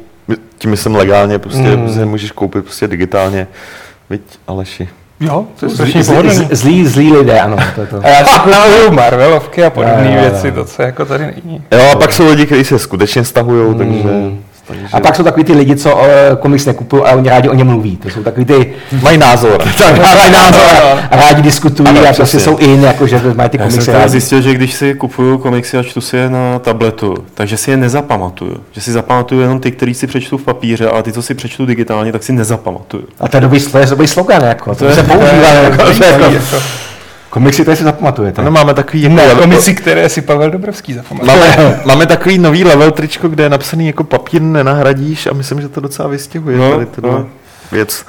tím 0.58 0.72
myslím 0.72 0.96
legálně, 0.96 1.40
prostě 1.40 1.62
Mm. 1.78 1.94
si 1.94 2.00
je 2.00 2.06
můžeš 2.06 2.32
koupit 2.32 2.64
prostě 2.64 2.88
digitálně, 2.88 3.48
viď 4.10 4.22
Aleši. 4.48 4.90
Jo, 5.20 5.46
to 5.60 5.66
je 5.66 5.70
Zlí, 5.70 5.76
strašně 5.76 6.04
zlí, 6.04 6.16
pohodlný. 6.16 6.48
zlí, 6.52 6.88
zlí 6.88 7.14
lidé, 7.14 7.40
ano. 7.42 7.58
To 7.76 7.82
je 7.82 7.88
to. 7.88 7.98
A 8.04 8.08
já 8.10 8.26
si 8.26 8.40
kupuju 8.44 8.92
Marvelovky 8.92 9.64
a 9.64 9.70
podobné 9.70 10.18
věci, 10.22 10.52
to 10.52 10.66
co 10.66 10.82
jako 10.82 11.06
tady 11.06 11.26
není. 11.26 11.64
Jo, 11.72 11.80
a 11.94 11.96
pak 11.96 12.14
jsou 12.14 12.30
lidi, 12.30 12.46
kteří 12.46 12.64
se 12.64 12.80
skutečně 12.80 13.24
stahují. 13.24 13.70
Mm. 13.72 13.78
takže 13.78 14.04
A 14.94 15.00
pak 15.00 15.16
jsou 15.16 15.24
takový 15.24 15.44
ty 15.44 15.54
lidi, 15.54 15.76
co 15.76 15.96
uh, 15.96 16.02
komiks 16.40 16.66
nekupují 16.66 17.04
a 17.04 17.12
oni 17.16 17.30
rádi 17.30 17.50
o 17.50 17.54
něm 17.54 17.68
mluví. 17.68 17.98
To 17.98 18.10
jsou 18.10 18.24
takový 18.24 18.46
ty, 18.46 18.74
mají 19.02 19.18
názor. 19.18 19.64
tak 19.78 19.98
mají 20.16 20.32
názor 20.32 20.62
a- 21.12 21.16
rádi 21.16 21.42
diskutují 21.42 21.90
Ano, 21.90 22.02
a 22.10 22.14
prostě 22.14 22.40
jsou 22.40 22.58
in, 22.58 22.84
jako 22.84 23.08
že 23.08 23.22
mají 23.36 23.50
ty 23.50 23.58
Já 23.58 23.64
jsem 23.64 23.70
komiksy 23.70 23.86
teda 23.86 23.98
rádi. 23.98 24.10
zjistil, 24.12 24.42
že 24.42 24.54
když 24.54 24.74
si 24.74 24.94
kupuju 24.94 25.38
komiksy 25.38 25.78
a 25.78 25.84
čtu 25.84 26.02
si 26.02 26.18
je 26.18 26.30
na 26.30 26.60
tabletu, 26.60 27.16
takže 27.34 27.58
si 27.58 27.72
je 27.72 27.78
nezapamatuju. 27.78 28.58
Že 28.72 28.82
si 28.82 28.92
zapamatuju 28.92 29.42
jenom 29.42 29.60
ty, 29.60 29.72
který 29.72 29.94
si 29.94 30.08
přečtu 30.08 30.38
v 30.38 30.44
papíře, 30.44 30.90
ale 30.90 31.04
ty, 31.04 31.12
co 31.12 31.22
si 31.22 31.34
přečtu 31.34 31.66
digitálně, 31.66 32.12
tak 32.12 32.24
si 32.24 32.34
nezapamatuju. 32.34 33.04
A 33.20 33.28
to 33.28 33.38
je 33.38 33.42
dobrý, 33.42 33.60
to 33.60 33.78
je 33.78 33.86
dobrý 33.86 34.08
slogan, 34.08 34.42
jako. 34.44 34.76
To, 34.76 34.86
je- 34.86 34.96
se 34.96 35.04
používá, 35.04 35.48
jako, 35.48 35.78
to 35.98 36.04
jako, 36.04 36.24
jako- 36.24 36.58
komiksy, 37.40 37.66
to 37.66 37.76
si 37.76 37.84
zapamatujete. 37.84 38.42
Ano, 38.42 38.52
máme 38.52 38.74
takový 38.74 39.02
jako 39.02 39.16
Ne, 39.16 39.22
level, 39.28 39.42
komici, 39.42 39.76
které 39.76 40.10
si 40.10 40.22
Pavel 40.22 40.52
Dobrovský 40.52 40.94
zapamatoval. 40.94 41.38
máme, 41.40 41.80
máme 41.86 42.06
takový 42.06 42.38
nový 42.38 42.64
level 42.64 42.92
tričko, 42.92 43.28
kde 43.28 43.44
je 43.44 43.50
napsaný 43.50 43.88
jako 43.88 44.04
papír 44.04 44.42
nenahradíš 44.42 45.28
a 45.28 45.34
myslím, 45.34 45.62
že 45.62 45.70
to 45.70 45.82
docela 45.82 46.08
vystihuje 46.08 46.58
No, 46.58 46.72
tady 46.86 47.08
no. 47.08 47.26
věc. 47.72 48.06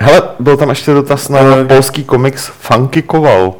Hele, 0.00 0.22
byl 0.40 0.56
tam 0.56 0.68
ještě 0.68 0.92
dotaz 0.92 1.28
na 1.28 1.40
Eh, 1.40 1.64
polský 1.64 2.04
komiks 2.04 2.50
Funky 2.60 3.02
Koval. 3.02 3.54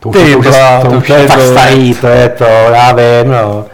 To 0.00 0.08
už, 0.08 0.16
Ty 0.16 0.22
je- 0.28 0.32
to 0.32 0.38
už, 0.38 0.46
je- 0.46 0.50
blá, 0.52 0.80
to 0.80 0.90
to 0.90 0.96
už 0.96 1.08
je 1.08 1.26
to- 1.26 1.40
starý, 1.50 1.94
to 1.94 2.06
je 2.06 2.28
to, 2.28 2.44
já 2.44 2.92
vím, 2.92 3.30
no. 3.32 3.64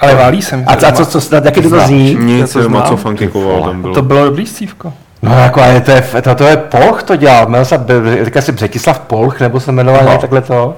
Ale 0.00 0.14
válí 0.14 0.42
jsem. 0.42 0.64
A, 0.66 0.72
a 0.72 0.92
co, 0.92 1.06
co, 1.06 1.20
co, 1.20 1.34
jaký 1.34 1.62
to 1.62 1.80
zní? 1.80 2.14
Nic, 2.20 2.52
znám. 2.52 2.82
co 2.88 2.96
Funky 2.96 3.28
Koval 3.28 3.62
tam 3.62 3.80
bylo. 3.82 3.94
To 3.94 4.02
bylo 4.02 4.24
dobrý 4.24 4.46
stívko. 4.46 4.92
No 5.22 5.38
jako, 5.38 5.62
ale 5.62 5.80
to 5.80 5.90
je, 5.90 6.02
to, 6.22 6.34
to 6.34 6.44
je 6.44 6.56
Polch 6.56 7.02
to 7.02 7.16
dělal, 7.16 7.44
jmenoval 7.46 7.64
se, 7.64 7.80
říká 8.22 8.40
si 8.40 8.52
Břetislav 8.52 8.98
Polch, 8.98 9.40
nebo 9.40 9.60
se 9.60 9.72
jmenoval 9.72 10.02
no. 10.04 10.18
takhle 10.18 10.40
to. 10.40 10.76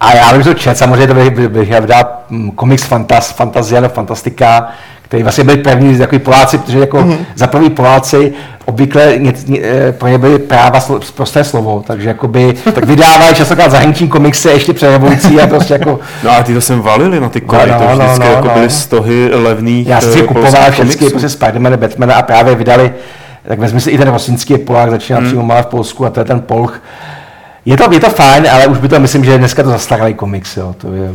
A 0.00 0.14
já 0.14 0.38
že 0.38 0.44
to 0.44 0.54
čet, 0.54 0.78
samozřejmě 0.78 1.06
to 1.06 1.14
bych, 1.14 1.48
bych 1.48 1.80
vydal 1.80 2.04
mm, 2.30 2.50
komiks 2.50 2.84
Fantas, 2.84 3.32
Fantazia, 3.32 3.80
no 3.80 3.88
Fantastika, 3.88 4.68
který 5.02 5.22
vlastně 5.22 5.44
byli 5.44 5.56
první 5.56 5.98
takový 5.98 6.18
Poláci, 6.18 6.58
protože 6.58 6.78
jako 6.78 6.98
mm-hmm. 6.98 7.16
za 7.34 7.46
první 7.46 7.70
Poláci 7.70 8.32
obvykle 8.64 9.18
ně, 9.18 9.32
ně, 9.46 9.60
eh, 9.62 9.92
pro 9.92 10.08
ně 10.08 10.18
byly 10.18 10.38
práva 10.38 10.80
slo, 10.80 11.00
prosté 11.14 11.44
slovo, 11.44 11.84
takže 11.86 12.08
jakoby, 12.08 12.54
tak 12.74 12.84
vydávají 12.84 13.34
častokrát 13.34 13.70
zahraniční 13.70 14.08
komiksy 14.08 14.48
ještě 14.48 14.72
před 14.72 14.90
revolucí 14.90 15.40
a 15.40 15.46
prostě 15.46 15.72
jako 15.72 16.00
No 16.24 16.30
a 16.30 16.42
ty 16.42 16.54
to 16.54 16.60
jsem 16.60 16.80
valili 16.80 17.20
na 17.20 17.28
ty 17.28 17.40
kory, 17.40 17.70
No, 17.70 17.78
to 17.78 17.84
no, 17.84 17.96
vždycky 17.96 18.24
no, 18.24 18.34
jako 18.34 18.48
no. 18.48 18.54
byly 18.54 18.70
stohy 18.70 19.30
levných 19.34 19.86
Já 19.86 20.00
jsem 20.00 20.10
eh, 20.10 20.12
si 20.12 20.22
kupoval 20.22 20.70
všechny 20.70 21.10
prostě 21.10 21.28
Spidermana, 21.28 21.76
Batmana 21.76 22.14
a 22.14 22.22
právě 22.22 22.54
vydali, 22.54 22.92
tak 23.50 23.58
vezmi 23.58 23.80
si 23.80 23.90
i 23.90 23.98
ten 23.98 24.08
Rosinský 24.08 24.52
je 24.52 24.58
Polák, 24.58 24.90
začíná 24.90 25.18
hmm. 25.18 25.26
přímo 25.26 25.42
malé 25.42 25.62
v 25.62 25.66
Polsku 25.66 26.06
a 26.06 26.10
to 26.10 26.20
je 26.20 26.24
ten 26.24 26.40
Polch. 26.40 26.82
Je 27.64 27.76
to, 27.76 27.92
je 27.92 28.00
to 28.00 28.10
fajn, 28.10 28.46
ale 28.50 28.66
už 28.66 28.78
by 28.78 28.88
to, 28.88 29.00
myslím, 29.00 29.24
že 29.24 29.38
dneska 29.38 29.62
to 29.62 29.68
zastaralý 29.68 30.14
komiks, 30.14 30.56
jo. 30.56 30.74
To 30.78 30.92
je, 30.92 31.10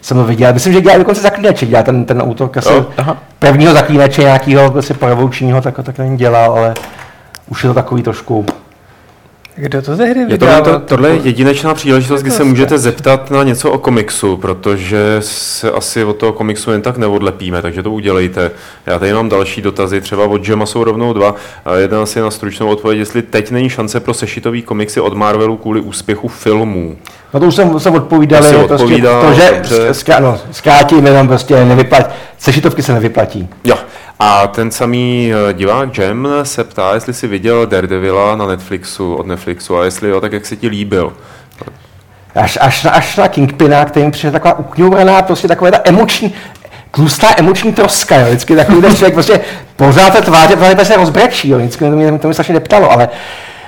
jsem 0.00 0.16
to 0.16 0.24
viděl. 0.24 0.52
Myslím, 0.52 0.72
že 0.72 0.80
dělá 0.80 0.98
dokonce 0.98 1.20
zaklínače, 1.20 1.66
dělá 1.66 1.82
ten, 1.82 2.04
ten 2.04 2.22
autor, 2.22 2.50
asi 2.56 2.68
aha. 2.96 3.16
prvního 3.38 3.72
zaklínače 3.72 4.22
nějakého 4.22 4.70
prostě 4.70 4.94
tak, 5.60 5.74
tak 5.82 5.96
ten 5.96 6.16
dělal, 6.16 6.52
ale 6.52 6.74
už 7.48 7.64
je 7.64 7.68
to 7.68 7.74
takový 7.74 8.02
trošku, 8.02 8.46
Kdo 9.60 9.82
to 9.82 9.96
tehdy 9.96 10.20
Je 10.20 10.26
to, 10.26 10.30
vydával? 10.46 10.62
to, 10.62 10.78
tohle 10.78 11.08
je 11.10 11.16
jedinečná 11.22 11.74
příležitost, 11.74 12.22
kdy 12.22 12.30
se 12.30 12.44
můžete 12.44 12.78
zeptat 12.78 13.30
na 13.30 13.42
něco 13.42 13.70
o 13.70 13.78
komiksu, 13.78 14.36
protože 14.36 15.16
se 15.20 15.70
asi 15.72 16.04
od 16.04 16.16
toho 16.16 16.32
komiksu 16.32 16.70
jen 16.72 16.82
tak 16.82 16.96
neodlepíme, 16.96 17.62
takže 17.62 17.82
to 17.82 17.90
udělejte. 17.90 18.50
Já 18.86 18.98
tady 18.98 19.12
mám 19.12 19.28
další 19.28 19.62
dotazy, 19.62 20.00
třeba 20.00 20.24
od 20.24 20.48
Jema 20.48 20.66
jsou 20.66 20.84
rovnou 20.84 21.12
dva. 21.12 21.34
A 21.64 21.74
jeden 21.74 21.98
asi 22.00 22.20
na 22.20 22.30
stručnou 22.30 22.68
odpověď, 22.68 22.98
jestli 22.98 23.22
teď 23.22 23.50
není 23.50 23.68
šance 23.70 24.00
pro 24.00 24.14
sešitový 24.14 24.62
komiksy 24.62 25.00
od 25.00 25.14
Marvelu 25.14 25.56
kvůli 25.56 25.80
úspěchu 25.80 26.28
filmů. 26.28 26.96
No 27.34 27.40
to 27.40 27.46
už 27.46 27.54
jsem, 27.54 27.80
jsem 27.80 27.94
odpovídal, 27.94 28.42
To 28.42 28.48
si 28.48 28.54
prostě 28.54 28.74
odpovídal, 28.74 29.22
to, 29.22 29.32
že 29.32 29.50
dobře. 29.54 29.94
zkrá, 29.94 30.20
no, 30.20 30.38
zkrátím, 30.52 31.06
jenom 31.06 31.28
prostě 31.28 31.64
nevyplatí, 31.64 32.14
sešitovky 32.38 32.82
se 32.82 32.92
nevyplatí. 32.92 33.48
Jo. 33.64 33.76
A 34.20 34.46
ten 34.46 34.70
samý 34.70 35.32
eh, 35.50 35.52
divák 35.52 35.98
Jem 35.98 36.28
se 36.42 36.64
ptá, 36.64 36.94
jestli 36.94 37.14
si 37.14 37.26
viděl 37.26 37.66
Daredevila 37.66 38.36
na 38.36 38.46
Netflixu, 38.46 39.14
od 39.14 39.26
Netflixu 39.26 39.47
a 39.80 39.84
jestli 39.84 40.10
jo, 40.10 40.20
tak 40.20 40.32
jak 40.32 40.46
se 40.46 40.56
ti 40.56 40.68
líbil. 40.68 41.12
Až, 42.34 42.58
až, 42.60 42.84
na, 42.84 42.90
až 42.90 43.16
na 43.16 43.28
Kingpina, 43.28 43.84
který 43.84 44.06
mi 44.06 44.12
přijde 44.12 44.32
taková 44.32 44.58
ukňouvaná, 44.58 45.22
prostě 45.22 45.48
taková 45.48 45.70
ta 45.70 45.80
emoční, 45.84 46.34
tlustá 46.90 47.28
emoční 47.36 47.72
troska, 47.72 48.16
jo. 48.16 48.26
vždycky 48.26 48.56
takový 48.56 48.80
ten 48.80 48.96
člověk 48.96 49.14
prostě 49.14 49.40
pořád 49.76 50.12
se 50.12 50.22
tváře, 50.22 50.56
pořád 50.56 50.86
se 50.86 50.96
rozbrečí, 50.96 51.48
jo. 51.48 51.58
vždycky 51.58 51.84
to 51.84 51.90
mě, 51.90 52.18
to 52.18 52.28
mě 52.28 52.34
strašně 52.34 52.54
neptalo, 52.54 52.92
ale 52.92 53.08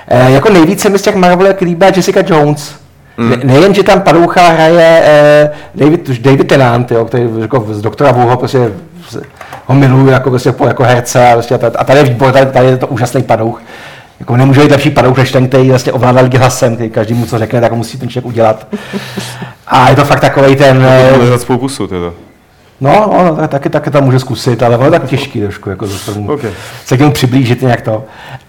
eh, 0.07 0.31
jako 0.31 0.49
nejvíce 0.49 0.89
mi 0.89 0.99
z 0.99 1.01
těch 1.01 1.15
Marvelek 1.15 1.61
líbá 1.61 1.85
Jessica 1.85 2.23
Jones. 2.27 2.75
Mm. 3.17 3.29
Ne, 3.29 3.37
nejen, 3.43 3.73
že 3.73 3.83
tam 3.83 4.01
padoucha 4.01 4.47
hraje 4.47 5.01
eh, 5.03 5.51
David, 5.75 6.09
David 6.09 6.47
Tennant, 6.47 6.91
jo, 6.91 7.05
který 7.05 7.29
jako 7.41 7.65
z 7.69 7.81
doktora 7.81 8.11
Wuho 8.11 8.37
prostě 8.37 8.71
ho 9.65 9.75
miluju 9.75 10.07
jako, 10.07 10.29
prostě, 10.29 10.53
jako 10.67 10.83
herce 10.83 11.29
a, 11.29 11.33
prostě, 11.33 11.55
a 11.55 11.57
ta- 11.57 11.71
a 11.75 11.83
tady 11.83 11.99
je 11.99 12.05
výbor, 12.05 12.31
tady, 12.31 12.45
tady 12.45 12.67
je 12.67 12.77
to 12.77 12.87
úžasný 12.87 13.23
padouch. 13.23 13.61
Jako 14.21 14.37
nemůže 14.37 14.61
být 14.61 14.71
lepší 14.71 14.89
padouch 14.89 15.17
než 15.17 15.31
ten, 15.31 15.47
který 15.47 15.69
vlastně 15.69 15.91
ovládá 15.91 16.21
lidi 16.21 16.37
hlasem, 16.37 16.75
který 16.75 16.89
každý 16.89 17.13
mu 17.13 17.25
co 17.25 17.37
řekne, 17.37 17.61
tak 17.61 17.71
musí 17.71 17.97
ten 17.97 18.09
člověk 18.09 18.25
udělat. 18.25 18.67
A 19.67 19.89
je 19.89 19.95
to 19.95 20.05
fakt 20.05 20.19
takový 20.19 20.55
ten... 20.55 20.85
eh, 20.89 21.13
Bude 21.13 21.27
za 21.27 21.37
svou 21.37 21.57
pusu 21.57 21.87
teda. 21.87 22.11
No, 22.81 22.91
no, 23.17 23.23
no 23.23 23.35
tak, 23.35 23.49
taky, 23.51 23.69
taky 23.69 23.91
to 23.91 24.01
může 24.01 24.19
zkusit, 24.19 24.63
ale 24.63 24.77
ono 24.77 24.85
je 24.85 24.91
tak 24.91 25.03
těžký 25.05 25.41
trošku, 25.41 25.69
jako 25.69 25.87
se, 25.87 26.13
tomu, 26.13 26.31
Ok. 26.31 26.45
se 26.85 26.97
k 26.97 26.99
němu 26.99 27.11
přiblížit 27.11 27.61
nějak 27.61 27.81
to. 27.81 28.03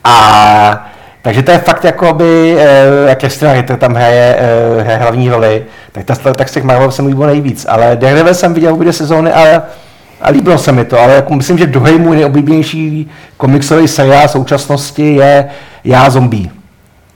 A 0.05 0.91
takže 1.23 1.43
to 1.43 1.51
je 1.51 1.59
fakt 1.59 1.85
jakoby, 1.85 2.57
eh, 2.59 2.87
jak 3.09 3.19
Kristina 3.21 3.53
Ritter 3.53 3.77
tam 3.77 3.95
hraje, 3.95 4.37
eh, 4.79 4.83
hraje 4.83 4.99
hlavní 4.99 5.29
roli, 5.31 5.65
tak, 5.93 6.05
ta, 6.05 6.15
tak 6.35 6.49
z 6.49 6.53
těch 6.53 6.65
Marvel 6.65 6.91
se 6.91 7.03
mi 7.03 7.09
líbilo 7.09 7.27
nejvíc, 7.27 7.67
ale 7.69 7.97
Daredevil 7.97 8.35
jsem 8.35 8.55
viděl 8.55 8.73
obě 8.75 8.85
dvě 8.85 8.93
sezóny 8.93 9.33
a, 9.33 9.63
a 10.23 10.31
líbilo 10.31 10.59
se 10.59 10.73
mi 10.73 10.85
to, 10.85 11.01
ale 11.01 11.15
jako 11.15 11.35
myslím, 11.35 11.59
že 11.59 11.67
druhý 11.67 11.99
můj 11.99 12.17
nejoblíbenější 12.17 13.11
komiksový 13.37 13.89
seriál 13.89 14.29
současnosti 14.29 15.15
je 15.15 15.49
Já 15.85 16.11
zombie. 16.11 16.51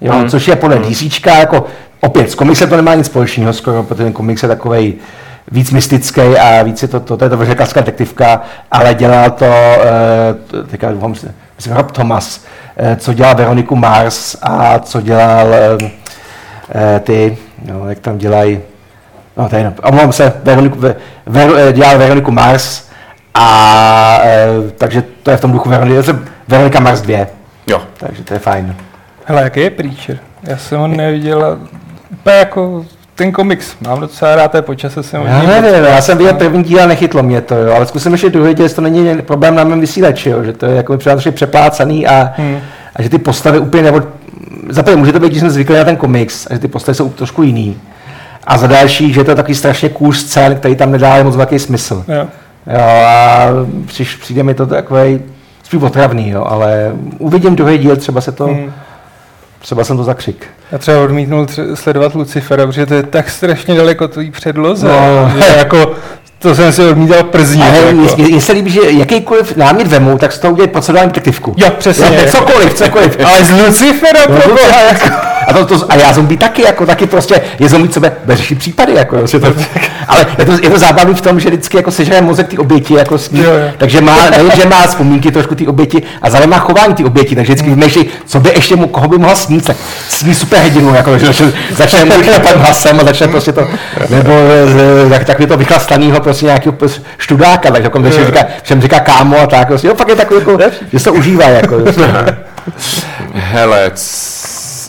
Jo, 0.00 0.12
Hmm. 0.12 0.20
hmm. 0.20 0.30
což 0.30 0.48
je 0.48 0.56
podle 0.56 0.78
DCčka, 0.78 1.36
jako 1.36 1.66
opět, 2.00 2.30
s 2.30 2.34
komiksem 2.34 2.68
to 2.68 2.76
nemá 2.76 2.94
nic 2.94 3.06
společného 3.06 3.52
skoro, 3.52 3.82
protože 3.82 4.04
ten 4.04 4.12
komiks 4.12 4.42
je 4.42 4.48
takovej 4.48 4.94
víc 5.50 5.70
mystický 5.70 6.20
a 6.20 6.62
víc 6.62 6.82
je 6.82 6.88
to, 6.88 7.00
to, 7.00 7.16
to 7.16 7.24
je 7.24 7.30
to 7.30 7.36
detektivka, 7.74 8.42
ale 8.70 8.94
dělá 8.94 9.30
to, 9.30 9.46
uh, 9.46 10.66
teďka 10.66 10.92
doufám 10.92 11.10
myslím, 11.10 11.76
Rob 11.76 11.92
Thomas, 11.92 12.44
uh, 12.80 12.96
co 12.96 13.12
dělal 13.12 13.34
Veroniku 13.34 13.76
Mars 13.76 14.36
a 14.42 14.78
co 14.78 15.00
dělal 15.00 15.46
uh, 15.82 15.88
ty, 17.00 17.38
no, 17.64 17.88
jak 17.88 17.98
tam 17.98 18.18
dělají, 18.18 18.60
no 19.36 19.48
to 19.48 19.56
je 19.56 19.60
jenom, 19.60 19.74
omlouvám 19.82 20.12
se, 20.12 20.32
Veroniku, 20.44 20.78
Ver, 20.78 20.96
Ver, 21.26 21.72
dělal 21.72 21.98
Veroniku 21.98 22.30
Mars 22.30 22.85
a 23.38 24.20
uh, 24.58 24.70
takže 24.70 25.02
to 25.22 25.30
je 25.30 25.36
v 25.36 25.40
tom 25.40 25.52
duchu 25.52 25.68
Veronika, 25.68 26.12
Veronika 26.48 26.80
Mars 26.80 27.00
2, 27.00 27.26
Jo. 27.66 27.82
takže 27.98 28.24
to 28.24 28.34
je 28.34 28.40
fajn. 28.40 28.76
Hele, 29.24 29.42
jaký 29.42 29.60
je 29.60 29.70
Preacher? 29.70 30.18
Já 30.42 30.56
jsem 30.56 30.78
ho 30.78 30.86
neviděl 30.86 31.58
úplně 32.12 32.36
jako 32.36 32.84
ten 33.14 33.32
komiks. 33.32 33.74
Mám 33.80 34.00
docela 34.00 34.36
rád, 34.36 34.50
to 34.50 34.56
je 34.56 34.62
počase 34.62 35.02
jsem 35.02 35.22
Já 35.22 35.42
nevím, 35.42 35.84
já 35.84 36.00
jsem 36.02 36.18
viděl 36.18 36.34
první 36.34 36.62
díl 36.64 36.82
a 36.82 36.86
nechytlo 36.86 37.22
mě 37.22 37.40
to, 37.40 37.54
jo, 37.54 37.72
ale 37.76 37.86
zkusím 37.86 38.12
ještě 38.12 38.30
druhý 38.30 38.54
díl, 38.54 38.64
jestli 38.64 38.76
to 38.76 38.80
není 38.82 39.22
problém 39.22 39.54
na 39.54 39.64
mém 39.64 39.80
vysílači, 39.80 40.30
jo, 40.30 40.42
že 40.44 40.52
to 40.52 40.66
je 40.66 40.76
jako 40.76 40.96
přijde 40.98 41.30
přeplácaný 41.32 42.06
a, 42.06 42.32
Hmm. 42.36 42.58
a 42.96 43.02
že 43.02 43.08
ty 43.08 43.18
postavy 43.18 43.58
úplně 43.58 43.82
nebo... 43.82 44.02
Zaprvé 44.68 44.96
může 44.96 45.12
to 45.12 45.20
být, 45.20 45.32
že 45.34 45.40
jsme 45.40 45.50
zvyklí 45.50 45.76
na 45.76 45.84
ten 45.84 45.96
komiks 45.96 46.46
a 46.50 46.54
že 46.54 46.60
ty 46.60 46.68
postavy 46.68 46.94
jsou 46.96 47.08
trošku 47.08 47.42
jiný. 47.42 47.80
A 48.46 48.58
za 48.58 48.66
další, 48.66 49.12
že 49.12 49.20
je 49.20 49.24
to 49.24 49.34
takový 49.34 49.54
strašně 49.54 49.88
cool 49.88 50.12
scén, 50.12 50.54
který 50.56 50.76
tam 50.76 50.92
nedá 50.92 51.22
moc 51.22 51.36
velký 51.36 51.58
smysl. 51.58 52.04
Jo. 52.08 52.26
Jo, 52.74 52.80
a 53.06 53.46
přiš, 53.86 54.16
přijde 54.16 54.42
mi 54.42 54.54
to 54.54 54.66
takový 54.66 55.20
spíš 55.62 55.82
otravný, 55.82 56.30
jo, 56.30 56.44
ale 56.48 56.92
uvidím 57.18 57.56
druhý 57.56 57.78
díl, 57.78 57.96
třeba 57.96 58.20
se 58.20 58.32
to, 58.32 58.44
Hmm. 58.46 58.72
třeba 59.58 59.84
jsem 59.84 59.96
to 59.96 60.04
zakřik. 60.04 60.46
Já 60.72 60.78
třeba 60.78 61.00
odmítnul 61.00 61.44
tře- 61.44 61.74
sledovat 61.74 62.14
Lucifera, 62.14 62.66
protože 62.66 62.86
to 62.86 62.94
je 62.94 63.02
tak 63.02 63.30
strašně 63.30 63.74
daleko 63.74 64.08
tvý 64.08 64.30
předloze, 64.30 64.86
No. 64.88 65.32
že 65.40 65.54
jako 65.58 65.92
to 66.38 66.54
jsem 66.54 66.72
si 66.72 66.82
odmítal 66.84 67.22
przní. 67.24 67.60
Jako. 67.60 68.16
mně 68.22 68.40
se 68.40 68.52
líbí, 68.52 68.70
že 68.70 68.80
jakýkoliv 68.90 69.56
námět 69.56 69.86
vemou, 69.88 70.18
tak 70.18 70.32
z 70.32 70.38
toho 70.38 70.52
udělají 70.52 70.70
procedurální 70.72 71.08
detektivku. 71.10 71.54
Jo, 71.56 71.70
přesně. 71.78 72.06
Jo, 72.06 72.30
cokoliv, 72.30 72.74
cokoliv. 72.74 73.18
Ale 73.26 73.44
z 73.44 73.50
Lucifera, 73.66 74.20
No, 74.28 74.36
pro 74.40 74.52
jako, 74.52 75.16
a, 75.46 75.52
to, 75.52 75.66
to, 75.66 75.92
a 75.92 75.94
já 75.96 76.12
zombie 76.12 76.38
taky, 76.38 76.62
jako 76.62 76.86
taky 76.86 77.06
prostě 77.06 77.40
je 77.58 77.68
zombie, 77.68 77.90
bude 78.24 78.36
řešit 78.36 78.58
případy, 78.58 78.94
jako, 78.94 79.16
jo, 79.16 79.26
to, 79.40 79.46
ale 80.08 80.26
je 80.38 80.44
to, 80.44 80.52
je 80.62 80.70
to 80.70 80.78
zábavný 80.78 81.14
v 81.14 81.20
tom, 81.20 81.40
že 81.40 81.48
vždycky 81.48 81.76
jako 81.76 81.90
sežere 81.90 82.20
mozek 82.20 82.48
ty 82.48 82.58
oběti, 82.58 82.94
jako 82.94 83.18
s 83.18 83.30
ní, 83.30 83.40
Jo, 83.40 83.50
jo. 83.52 83.68
takže 83.78 84.00
má, 84.00 84.30
nejen, 84.30 84.50
že 84.56 84.64
má 84.68 84.86
vzpomínky 84.86 85.30
trošku 85.30 85.54
ty 85.54 85.66
oběti, 85.66 86.02
a 86.22 86.30
zároveň 86.30 86.50
má 86.50 86.58
chování 86.58 86.94
ty 86.94 87.04
oběti, 87.04 87.34
takže 87.34 87.52
vždycky 87.52 87.70
vymýšlí, 87.70 88.06
co 88.26 88.40
by 88.40 88.50
ještě 88.54 88.76
mu, 88.76 88.86
koho 88.86 89.08
by 89.08 89.18
mohla 89.18 89.34
snít, 89.34 89.64
tak 89.66 89.76
sní 90.08 90.34
super 90.34 90.58
hrdinu, 90.58 90.94
jako, 90.94 91.18
že 91.18 91.26
začne, 91.26 91.52
začne 91.76 92.00
šlapat 92.24 92.56
hlasem 92.56 93.00
a 93.00 93.04
začne 93.04 93.28
prostě 93.28 93.52
to, 93.52 93.68
nebo 94.10 94.32
tak, 95.10 95.24
tak 95.24 95.40
je 95.40 95.46
to 95.46 95.56
vychlastanýho 95.56 96.20
prostě 96.20 96.46
nějakého 96.46 96.74
študáka, 97.18 97.70
tak 97.70 97.84
jako, 97.84 98.02
že 98.02 98.26
říká, 98.26 98.40
všem 98.62 98.82
říká 98.82 99.00
kámo 99.00 99.40
a 99.40 99.46
tak, 99.46 99.66
prostě, 99.68 99.86
jo, 99.88 99.94
fakt 99.94 100.08
je 100.08 100.16
takový, 100.16 100.40
jako, 100.40 100.58
že 100.92 100.98
se 100.98 101.04
to 101.04 101.12
užívá, 101.12 101.44
jako, 101.44 101.76
Hele, 103.34 103.90
c- 103.94 104.35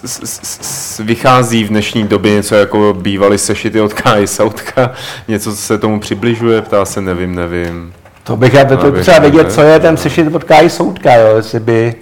s, 0.06 0.20
s, 0.24 0.40
s, 0.62 1.00
vychází 1.00 1.64
v 1.64 1.68
dnešní 1.70 2.04
době 2.04 2.34
něco 2.34 2.56
jako 2.56 2.96
bývalý 2.98 3.38
sešity 3.38 3.82
od 3.82 3.94
Kai 3.94 4.28
Sautka, 4.28 4.92
něco, 5.28 5.52
co 5.52 5.58
se 5.58 5.78
tomu 5.78 6.00
přibližuje, 6.00 6.62
ptá 6.62 6.86
se, 6.86 7.02
nevím, 7.02 7.36
nevím. 7.36 7.94
To 8.24 8.38
bych 8.38 8.54
já 8.54 8.66
to 8.66 8.76
No, 8.92 8.92
třeba 9.02 9.20
vědět, 9.20 9.52
co 9.52 9.62
je 9.62 9.80
ten 9.80 9.98
sešit 9.98 10.36
od 10.36 10.44
Kai 10.44 10.70
Soudka, 10.70 11.14
jo, 11.14 11.38
jestli 11.38 11.60
by 11.60 11.96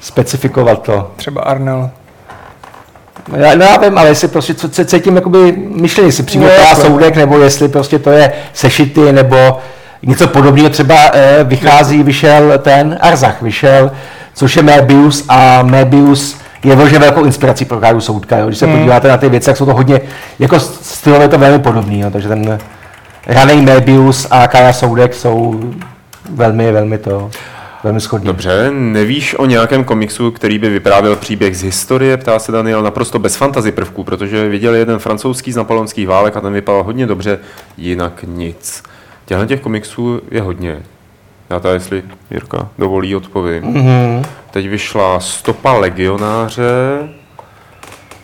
specifikoval 0.00 0.76
to. 0.76 1.10
Třeba 1.16 1.42
Arnel. 1.42 1.90
Já, 3.36 3.54
no 3.54 3.64
já 3.64 3.76
vím, 3.76 3.98
ale 3.98 4.08
jestli 4.08 4.28
prostě 4.28 4.54
co, 4.54 4.68
co 4.68 4.84
cítím 4.84 5.16
jakoby 5.16 5.52
myšlení, 5.74 6.08
jestli 6.08 6.22
přímo 6.22 6.44
No, 6.44 6.50
no, 6.50 6.62
jako. 6.68 6.80
soudek, 6.80 7.16
nebo 7.16 7.38
jestli 7.38 7.68
prostě 7.68 7.98
to 7.98 8.10
je 8.10 8.32
sešity, 8.52 9.12
nebo 9.12 9.58
něco 10.02 10.28
podobného. 10.28 10.68
Třeba 10.70 10.96
eh, 11.12 11.44
vychází, 11.44 12.02
vyšel 12.02 12.58
ten 12.58 12.98
Arzach, 13.00 13.42
vyšel, 13.42 13.90
což 14.34 14.56
je 14.56 14.62
Möbius 14.62 15.24
a 15.28 15.62
Möbius 15.62 16.36
je 16.64 16.76
vyloženě 16.76 16.98
velkou 16.98 17.24
inspirací 17.24 17.64
pro 17.64 17.80
Káru 17.80 18.00
Soudka. 18.00 18.38
Jo. 18.38 18.46
Když 18.46 18.58
se 18.58 18.66
Hmm. 18.66 18.76
podíváte 18.76 19.08
na 19.08 19.16
ty 19.16 19.28
věci, 19.28 19.46
tak 19.46 19.56
jsou 19.56 19.66
to 19.66 19.74
hodně, 19.74 20.00
jako 20.38 20.60
stylově 20.60 21.28
to 21.28 21.38
velmi 21.38 21.58
podobný, 21.58 22.00
jo. 22.00 22.10
takže 22.10 22.28
ten 22.28 22.58
raný 23.26 23.66
Möbius 23.66 24.26
a 24.30 24.48
Kára 24.48 24.72
Soudek 24.72 25.14
jsou 25.14 25.60
velmi, 26.30 26.72
velmi 26.72 26.98
to, 26.98 27.30
velmi 27.84 28.00
shodný. 28.00 28.26
Dobře, 28.26 28.70
nevíš 28.70 29.34
o 29.38 29.46
nějakém 29.46 29.84
komiksu, 29.84 30.30
který 30.30 30.58
by 30.58 30.68
vyprávěl 30.68 31.16
příběh 31.16 31.56
z 31.56 31.62
historie, 31.62 32.16
ptá 32.16 32.38
se 32.38 32.52
Daniel, 32.52 32.82
naprosto 32.82 33.18
bez 33.18 33.36
fantasy 33.36 33.72
prvků, 33.72 34.04
protože 34.04 34.48
viděl 34.48 34.74
jeden 34.74 34.98
francouzský 34.98 35.52
z 35.52 35.56
napoleonských 35.56 36.08
válek 36.08 36.36
a 36.36 36.40
ten 36.40 36.52
vypadal 36.52 36.82
hodně 36.82 37.06
dobře, 37.06 37.38
jinak 37.76 38.24
nic. 38.26 38.82
Těchto 39.26 39.46
těch 39.46 39.60
komiksů 39.60 40.20
je 40.30 40.42
hodně. 40.42 40.76
Já 41.50 41.60
tady, 41.60 41.74
jestli 41.74 42.02
Jirka 42.30 42.68
dovolí, 42.78 43.16
odpovím. 43.16 43.62
Mhm. 43.64 44.24
Teď 44.50 44.68
vyšla 44.68 45.20
Stopa 45.20 45.72
legionáře, 45.72 46.98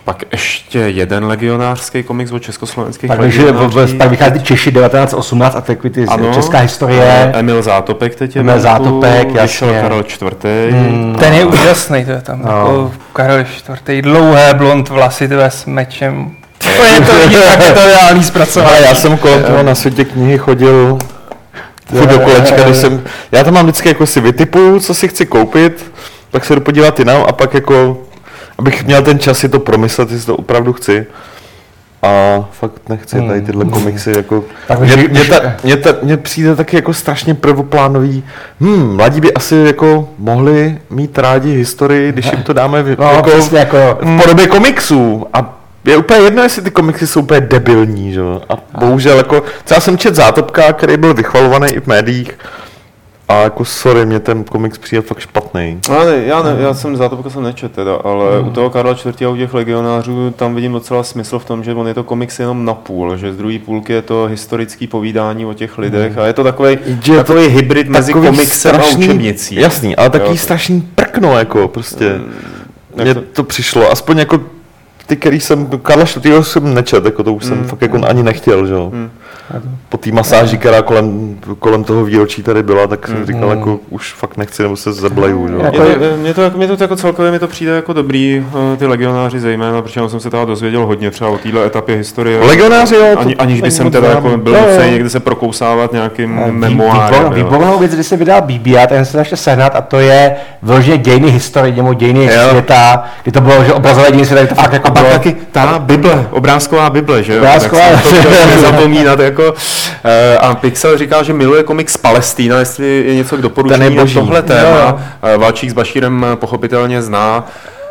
pak 0.05 0.23
ještě 0.33 0.79
jeden 0.79 1.25
legionářský 1.25 2.03
komiks 2.03 2.33
o 2.33 2.39
československých 2.39 3.09
Pak, 3.09 3.19
legionářích. 3.19 3.95
pak 3.99 4.11
vychází 4.11 4.43
Češi 4.43 4.73
1918 4.73 5.57
a 5.57 5.61
takový 5.61 5.91
ty 5.91 6.07
Ano, 6.07 6.35
česká 6.35 6.59
historie. 6.59 7.33
Emil 7.35 7.63
Zátopek 7.63 8.15
teď 8.15 8.37
je 8.37 8.41
Emil 8.41 8.61
Zátopek, 8.61 9.27
vyšel 9.43 9.69
jasně. 9.69 9.81
Karel 9.83 10.01
IV. 10.01 10.45
Hmm. 10.73 11.17
Ten 11.19 11.33
je 11.33 11.45
úžasný, 11.45 12.05
to 12.05 12.11
je 12.11 12.21
tam 12.23 12.43
No. 12.43 12.51
jako 12.51 12.93
Karel 13.13 13.39
IV. 13.89 14.03
Dlouhé 14.05 14.55
blond 14.55 14.89
vlasy, 14.89 15.29
tvé 15.29 15.51
s 15.51 15.67
mečem. 15.67 16.31
To 16.59 16.69
je 16.85 17.01
to 17.01 17.17
je 17.17 17.73
to 17.75 17.85
reálný 17.87 18.25
zpracování. 18.25 18.77
Ale 18.77 18.87
já 18.87 18.95
jsem 18.95 19.17
kolem 19.17 19.43
toho 19.43 19.63
na 19.63 19.75
světě 19.75 20.05
knihy 20.05 20.39
chodil 20.39 20.99
furt 21.87 22.07
do 22.07 22.19
kolečka, 22.19 22.65
když 22.65 22.77
jsem, 22.77 23.03
já 23.33 23.45
tam 23.45 23.55
mám 23.55 23.65
vždycky 23.67 23.89
jako 23.89 24.07
si 24.07 24.21
vytipuju, 24.21 24.81
co 24.81 24.95
si 24.95 25.09
chci 25.09 25.27
koupit, 25.27 25.93
pak 26.31 26.45
se 26.45 26.55
jdu 26.55 26.61
podívat 26.61 26.99
jinam 26.99 27.25
a 27.29 27.33
pak 27.33 27.55
jako, 27.55 27.99
abych 28.59 28.85
měl 28.85 29.03
ten 29.03 29.19
čas 29.19 29.39
si 29.39 29.49
to 29.49 29.59
promyslet, 29.61 30.11
jestli 30.11 30.27
to 30.27 30.37
opravdu 30.37 30.73
chci. 30.73 31.07
A 32.03 32.45
fakt 32.53 32.89
nechci 32.89 33.21
tady 33.27 33.41
tyhle 33.41 33.65
komiksy, 33.65 34.13
jako, 34.17 34.45
mně, 34.81 34.97
když- 34.97 35.29
ta, 35.29 35.41
mně, 35.65 35.77
ta, 35.77 35.91
mně 36.03 36.17
přijde 36.17 36.57
taky 36.57 36.77
jako 36.77 36.95
strašně 36.95 37.35
prvoplánový, 37.35 38.25
hm, 38.61 38.97
mladí 38.97 39.21
by 39.21 39.35
asi 39.35 39.57
jako 39.67 40.09
mohli 40.19 40.79
mít 40.91 41.19
rádi 41.19 41.55
historii, 41.57 42.13
když 42.13 42.27
jim 42.33 42.43
to 42.43 42.53
dáme 42.53 42.83
v, 42.83 42.97
No, 42.99 43.13
jako, 43.13 43.31
přesně 43.31 43.59
jako, 43.59 43.77
v 44.01 44.23
podobě 44.23 44.47
komiksů. 44.47 45.27
A 45.33 45.56
je 45.87 45.97
úplně 45.97 46.21
jedno, 46.21 46.43
jestli 46.43 46.63
ty 46.63 46.71
komiksy 46.71 47.07
jsou 47.07 47.21
úplně 47.21 47.41
debilní, 47.41 48.13
že? 48.13 48.21
jo. 48.21 48.43
A 48.49 48.55
bohužel 48.79 49.17
jako, 49.17 49.43
třeba 49.65 49.81
jsem 49.81 49.99
čet 49.99 50.15
Zátopka, 50.15 50.73
který 50.73 50.97
byl 50.97 51.15
vychvalovaný 51.15 51.73
i 51.73 51.81
v 51.81 51.87
médiích 51.87 52.39
a 53.29 53.35
jako 53.43 53.65
sorry, 53.65 54.07
mě 54.07 54.21
ten 54.21 54.45
komiks 54.45 54.79
přijde 54.79 55.03
fakt 55.03 55.19
špatný. 55.19 55.81
Já, 55.89 56.05
ne, 56.05 56.17
já, 56.25 56.43
ne, 56.43 56.57
já 56.59 56.75
jsem 56.75 56.97
Zátopka 56.97 57.31
jsem 57.31 57.43
nečet 57.43 57.73
teda, 57.73 57.95
ale 58.05 58.41
u 58.41 58.51
toho 58.51 58.71
Karla 58.71 58.93
IV. 59.07 59.23
a 59.23 59.29
u 59.29 59.37
těch 59.37 59.55
legionářů 59.55 60.31
tam 60.37 60.55
vidím 60.55 60.73
docela 60.73 61.03
smysl 61.03 61.39
v 61.39 61.45
tom, 61.45 61.65
že 61.65 61.75
on 61.75 61.89
je 61.89 61.95
to 61.95 62.05
komiks 62.05 62.39
jenom 62.39 62.65
na 62.65 62.75
půl, 62.75 63.17
že 63.17 63.33
z 63.33 63.37
druhé 63.37 63.59
půlky 63.59 63.93
je 63.93 64.03
to 64.03 64.25
historický 64.25 64.87
povídání 64.87 65.47
o 65.47 65.55
těch 65.55 65.79
lidech 65.79 66.19
a 66.19 66.27
je 66.27 66.33
to 66.33 66.45
takový, 66.45 66.79
Že 67.03 67.17
takový 67.17 67.47
hybrid 67.47 67.89
mezi 67.89 68.13
Takový 68.13 68.29
komiksem 68.29 68.77
a 68.77 68.85
učebnicí. 68.87 69.55
Jasný, 69.55 69.97
ale 69.97 70.11
takový 70.11 70.31
Jo. 70.31 70.37
strašný 70.37 70.89
prkno, 70.95 71.39
jako 71.39 71.69
prostě. 71.69 72.05
jak 72.97 73.05
Mně 73.05 73.15
to- 73.15 73.23
to 73.33 73.45
přišlo, 73.45 73.91
aspoň 73.93 74.19
jako 74.19 74.41
ty, 75.07 75.17
který 75.17 75.41
jsem, 75.41 75.67
Karla 75.83 76.05
IV. 76.25 76.47
jsem 76.47 76.75
nečet, 76.75 77.05
jako 77.05 77.23
to 77.23 77.33
už 77.35 77.45
jsem 77.45 77.65
fakt 77.65 77.83
jako 77.83 77.99
ani 78.09 78.23
nechtěl, 78.23 78.67
že 78.67 78.73
jo. 78.75 78.93
Po 79.89 79.97
té 79.97 80.13
masáži, 80.13 80.59
která 80.59 80.83
kolem, 80.83 81.39
kolem 81.59 81.85
toho 81.85 82.05
výročí 82.05 82.43
tady 82.43 82.63
byla, 82.63 82.87
tak 82.87 83.09
jsem 83.09 83.27
říkal, 83.27 83.51
jako 83.51 83.79
už 83.91 84.13
fakt 84.13 84.37
nechci, 84.37 84.63
nebo 84.63 84.77
se 84.77 84.93
zableju, 84.93 85.49
že 85.49 85.55
jo. 85.55 85.61
Jako- 85.63 85.79
Mně 85.83 85.95
to, 85.95 86.17
mně, 86.17 86.35
to, 86.35 86.51
mně 86.59 86.69
to 86.77 86.85
jako 86.85 86.97
celkově 86.97 87.31
mi 87.33 87.39
to 87.39 87.47
přijde 87.49 87.73
jako 87.73 87.93
dobrý, 87.93 88.45
eh, 88.73 88.77
ty 88.77 88.87
legionáři 88.87 89.41
zejména, 89.41 89.83
protože 89.83 90.01
jsem 90.09 90.21
se 90.21 90.31
teda 90.31 90.45
dozvěděl 90.45 90.87
hodně 90.87 91.11
třeba 91.11 91.31
o 91.31 91.39
téhle 91.39 91.67
etapě 91.67 91.97
historie. 91.97 92.41
Legionáři, 92.41 92.95
jo, 92.95 93.05
to 93.13 93.19
Ani, 93.21 93.37
aniž 93.37 93.61
by 93.61 93.71
jsem 93.71 93.91
teda 93.91 94.09
jako 94.09 94.37
byl 94.37 94.53
nucený 94.53 94.91
někde 94.93 95.11
se 95.11 95.21
prokousávat 95.21 95.93
nějakým 95.93 96.41
memoárem. 96.53 97.33
výbornou, 97.33 97.79
věc, 97.79 97.95
když 97.95 98.07
se 98.07 98.17
vydal 98.17 98.43
BBA, 98.43 98.87
ten 98.87 99.05
se 99.05 99.19
ještě 99.19 99.37
sehnat 99.37 99.77
a 99.77 99.81
to 99.81 99.99
je 100.01 100.37
vyloženě 100.63 100.99
dějiny 100.99 101.31
historie, 101.31 101.75
nebo 101.77 101.95
dějiny 101.95 102.25
Jo. 102.25 102.31
světa, 102.51 103.05
kdy 103.23 103.33
to 103.33 103.41
bylo, 103.41 103.65
že 103.65 103.73
obrazové 103.73 104.07
dějiny 104.11 104.27
světa, 104.27 104.43
kdy 104.45 104.49
to 104.49 104.55
fakt 104.63 104.73
jako 104.73 104.89
A 104.89 104.91
pak 104.97 105.05
bylo, 105.07 105.13
taky 105.19 105.37
ta 105.53 105.79
Bible, 105.79 106.27
obrázková 106.31 106.91
Bible, 106.91 107.23
že 107.23 107.33
jo? 107.33 107.39
Obrázková, 107.39 107.83
Tak 107.91 108.03
to 108.03 108.47
nezapomínat, 108.55 109.19
jako. 109.21 109.55
eh, 110.05 110.39
A 110.39 110.55
Pixel 110.55 110.99
říkal, 110.99 111.25
že 111.25 111.33
miluje 111.33 111.63
komiks 111.63 111.93
z 111.93 111.97
Palestína, 111.97 112.59
jestli 112.59 113.05
je 113.07 113.15
něco 113.15 113.37
k 113.37 113.41
doporučení 113.41 113.97
na 113.97 114.05
tohle 114.15 114.43
téma. 114.43 114.99
Eh, 115.23 115.37
Valčík 115.37 115.71
s 115.71 115.73
Bašírem 115.73 116.27
pochopitelně 116.35 117.03
zná. 117.03 117.45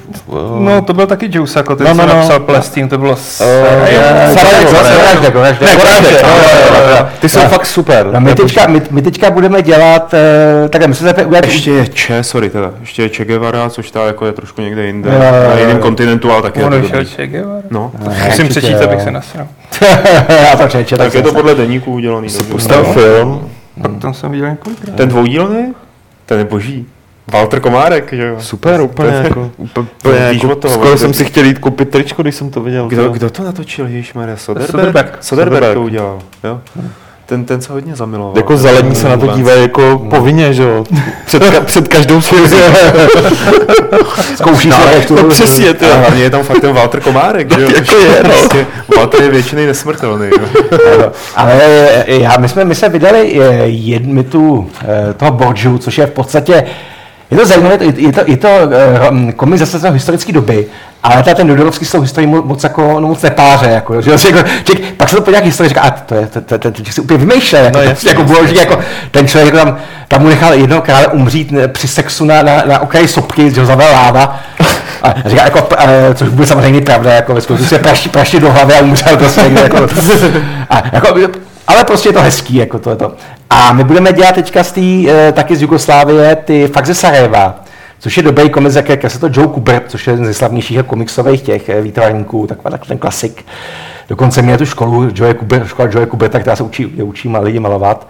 bylo... 2.99 3.17
s- 3.17 3.41
Eh, 3.41 3.47
Eh, 3.47 4.35
Sarajevo, 4.35 4.71
Sarajevo, 4.71 4.75
Sarajevo. 4.75 5.31
Goraždek, 5.31 5.69
Ne, 5.69 5.77
Goraždek, 5.77 6.23
jo, 6.23 6.29
jo, 6.29 6.75
jo, 6.75 6.97
jo. 6.99 7.07
Ty 7.21 7.29
jsou 7.29 7.39
No. 7.43 7.49
fakt 7.49 7.67
super. 7.67 8.07
No, 8.13 8.21
my, 8.21 8.35
teďka, 8.35 8.67
my, 8.67 8.83
my 8.91 9.03
teďka 9.03 9.31
budeme 9.31 9.63
dělat, 9.63 10.15
takhle, 10.71 10.89
my 10.89 10.95
se 10.95 11.05
teďka 11.05 11.27
udělat, 11.27 11.45
Ještě 11.45 11.71
je 11.71 11.85
Che, 11.85 12.23
sorry 12.25 12.51
teda, 12.51 12.71
ještě 12.81 13.03
je 13.03 13.09
Che 13.09 13.25
Guevara, 13.25 13.71
což 13.71 13.91
ta 13.91 14.07
jako 14.07 14.27
je 14.27 14.33
trošku 14.33 14.61
někde 14.61 14.87
jinde, 14.87 15.11
na 15.53 15.59
jiném 15.59 15.79
kontinentu, 15.79 16.33
ale 16.33 16.43
taky 16.43 16.61
je 16.61 16.65
On 16.67 16.73
to 16.73 16.79
vyšel 16.81 16.99
dobrý. 16.99 17.15
Che 17.17 17.27
Guevara. 17.27 17.63
No, 17.71 17.93
Musím 18.27 18.49
přečíst, 18.49 18.81
abych 18.81 19.01
se 19.03 19.11
nasral. 19.11 19.47
to 20.89 20.97
tak 20.97 21.15
je 21.15 21.23
to 21.23 21.33
podle 21.33 21.55
deníku 21.55 21.93
udělaný. 21.93 22.29
dobře. 22.29 22.53
Pustil 22.53 22.85
film. 22.85 23.49
Pak 23.83 23.91
tam 24.01 24.15
jsem 24.15 24.31
viděl 24.31 24.51
několikrát. 24.51 24.97
Ten 24.97 25.09
dvoudílný? 25.09 25.75
Ten 26.27 26.39
je 26.39 26.45
boží. 26.45 26.87
Walter 27.33 27.61
Komárek, 27.61 28.12
že 28.12 28.26
jo? 28.26 28.37
Super, 28.41 28.81
úplně 28.81 29.12
jako, 29.24 29.51
úplně, 29.57 30.18
jako 30.18 30.55
toho, 30.55 30.74
skoro 30.74 30.99
jsem 30.99 31.14
si 31.14 31.24
chtěl 31.24 31.45
jít 31.45 31.59
koupit 31.59 31.89
tričko, 31.91 32.22
když 32.22 32.35
jsem 32.35 32.51
to 32.51 32.61
viděl. 32.61 32.89
Kdo, 32.89 33.05
to- 33.05 33.11
kdo 33.11 33.31
to 33.31 33.43
natočil, 33.43 33.87
Ježišmarja? 33.87 34.37
Soderberg? 34.37 34.70
Soderbergh. 34.70 35.18
Soderbergh 35.20 35.74
to 35.74 35.83
udělal, 35.83 36.18
jo? 36.45 36.61
Ten, 37.26 37.45
ten 37.45 37.61
se 37.61 37.72
hodně 37.72 37.97
zamiloval. 37.97 38.33
Jako 38.37 38.57
zelení 38.57 38.95
se 38.95 39.09
na 39.09 39.16
to 39.16 39.26
dívají 39.26 39.62
jako 39.62 40.07
povinně, 40.11 40.53
že 40.55 40.62
jo? 40.62 40.85
Před, 41.26 41.43
ka- 41.43 41.64
před 41.64 41.89
každou 41.89 42.20
schůzí. 42.20 42.57
Zkoušíš 44.37 44.70
No, 44.70 44.76
no, 45.16 45.22
No 45.22 45.28
přesně, 45.28 45.74
ty. 45.74 45.87
A 45.87 45.97
hlavně 45.97 46.22
je 46.22 46.31
tam 46.31 46.43
fakt 46.43 46.61
ten 46.61 46.72
Walter 46.74 47.01
Komárek, 47.01 47.55
že 47.55 47.62
jo? 47.62 47.68
Jako 47.74 47.97
je, 47.97 48.22
no. 48.22 48.31
Prostě 48.31 48.66
Walter 48.97 49.22
je 49.22 49.31
většiný 49.31 49.66
nesmrtelný, 49.66 50.26
jo? 50.26 50.47
Ale 51.37 51.53
eh, 51.62 52.05
já, 52.07 52.37
my, 52.39 52.49
jsme, 52.49 52.64
my 52.64 52.74
jsme 52.74 52.89
vydali 52.89 53.41
eh, 53.43 53.62
jedmitu 53.66 54.70
eh, 55.11 55.14
toho 55.14 55.31
Borgiu, 55.33 55.78
což 55.78 55.99
je 55.99 56.07
v 56.07 56.11
podstatě, 56.11 56.64
je 57.31 57.37
to 57.37 57.47
zajímavé, 57.47 57.78
je 57.85 57.93
to, 57.93 58.01
je 58.01 58.12
to, 58.12 58.20
je 58.26 58.37
to 58.37 58.49
uh, 58.49 59.31
komiks 59.31 59.59
zase 59.61 59.78
z 59.78 59.93
historické 59.93 60.33
doby, 60.33 60.66
ale 61.03 61.22
ta 61.22 61.35
ten 61.35 61.47
Dodorovský 61.47 61.85
s 61.85 61.91
tou 61.91 62.01
historií 62.01 62.31
mo- 62.31 62.45
moc, 62.45 62.64
jako, 62.64 63.01
no, 63.01 63.09
moc 63.09 63.22
nepáře, 63.22 63.70
jako, 63.70 64.03
že, 64.03 64.18
že, 64.18 64.28
jako, 64.28 64.49
člověk, 64.64 64.95
pak 64.97 65.09
se 65.09 65.16
to 65.16 65.22
podívá 65.22 65.41
k 65.41 65.45
historii, 65.45 65.68
říká, 65.68 65.81
a 65.81 65.91
to 65.91 66.14
je, 66.14 66.26
to, 66.26 66.41
to, 66.41 66.59
ten 66.59 66.74
člověk 66.74 66.93
si 66.93 67.01
úplně 67.01 67.18
vymýšlel, 67.18 67.64
jako, 67.64 67.78
No, 67.78 67.85
jasně, 67.85 68.11
jako, 68.11 68.47
že 68.47 68.55
jako, 68.55 68.78
ten 69.11 69.28
člověk 69.28 69.55
tam, 69.55 69.76
tam 70.09 70.22
mu 70.22 70.28
nechal 70.28 70.55
jednoho 70.55 70.83
krále 70.83 71.07
umřít 71.07 71.53
ne, 71.53 71.68
při 71.68 71.89
sexu 71.89 72.24
na, 72.24 72.43
na, 72.43 72.62
na 72.66 72.78
okraji 72.78 73.09
sopky, 73.09 73.51
že 73.51 73.61
ho 73.61 73.66
zavel 73.66 73.93
láva, 73.93 74.41
a 75.03 75.14
říká, 75.26 75.45
jako, 75.45 75.68
eh, 75.78 76.14
což 76.14 76.28
bude 76.28 76.47
samozřejmě 76.47 76.81
pravda, 76.81 77.12
jako 77.12 77.35
ve 77.35 77.41
skutečnosti 77.41 77.74
se 77.74 77.83
praští, 77.83 78.09
praští 78.09 78.41
do 78.41 78.53
hlavy 78.53 78.74
a 78.74 78.81
umřel 78.81 79.16
prostě 79.16 79.41
někde, 79.43 79.61
jako, 79.61 79.76
a, 80.70 80.83
jako, 80.93 81.14
ale 81.71 81.85
prostě 81.85 82.09
je 82.09 82.12
to 82.12 82.21
hezký, 82.23 82.55
jako 82.55 82.79
to 82.79 82.91
je 82.91 82.97
to. 82.97 83.12
A 83.51 83.73
my 83.73 83.85
budeme 83.85 84.12
dělat 84.12 84.35
teďka 84.35 84.64
z 84.64 84.73
tý, 84.73 85.11
eh, 85.11 85.33
taky 85.33 85.57
z 85.57 85.62
Jugoslávie 85.62 86.37
ty 86.37 86.68
fakt 86.68 86.87
ze 86.87 86.95
Sarajeva, 86.95 87.55
což 87.99 88.16
je 88.16 88.23
dobrý 88.23 88.51
komiks, 88.51 88.75
jak, 88.75 88.89
jak 88.89 89.11
se 89.11 89.18
to 89.18 89.29
Joe 89.33 89.49
Kubert, 89.49 89.85
což 89.89 90.07
je 90.07 90.12
jeden 90.12 90.27
ze 90.27 90.35
slavnějších 90.35 90.83
komiksových 90.87 91.43
těch 91.43 91.68
eh, 91.68 91.81
výtvarníků, 91.81 92.47
taková 92.47 92.71
tak 92.71 92.87
ten 92.87 92.99
klasik. 92.99 93.45
Dokonce 94.09 94.43
měl 94.43 94.59
tu 94.59 94.66
školu 94.66 95.09
Joe 95.14 95.35
Kubert, 95.35 95.68
škola 95.68 95.89
Joe 95.93 96.07
Kuberta, 96.07 96.41
která 96.41 96.57
se 96.57 96.62
učí, 96.62 96.87
učí 96.87 97.29
lidi 97.29 97.61
malovat. 97.61 98.07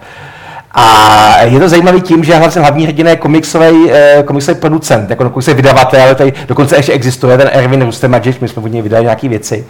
A 0.71 1.41
je 1.41 1.59
to 1.59 1.69
zajímavý 1.69 2.01
tím, 2.01 2.23
že 2.23 2.35
hlavně 2.35 2.61
hlavní 2.61 2.85
hrdina 2.85 3.09
je 3.09 3.15
komiksový, 3.15 3.91
eh, 3.91 4.23
komiksový 4.25 4.59
producent, 4.59 5.09
jako 5.09 5.23
dokonce 5.23 5.53
vydavatel, 5.53 6.15
tady 6.15 6.33
dokonce 6.47 6.75
ještě 6.75 6.93
existuje 6.93 7.37
ten 7.37 7.49
Erwin 7.53 7.81
Rustemadžič, 7.81 8.39
my 8.39 8.47
jsme 8.47 8.63
od 8.63 8.67
něj 8.67 8.81
vydali 8.81 9.03
nějaké 9.03 9.29
věci. 9.29 9.65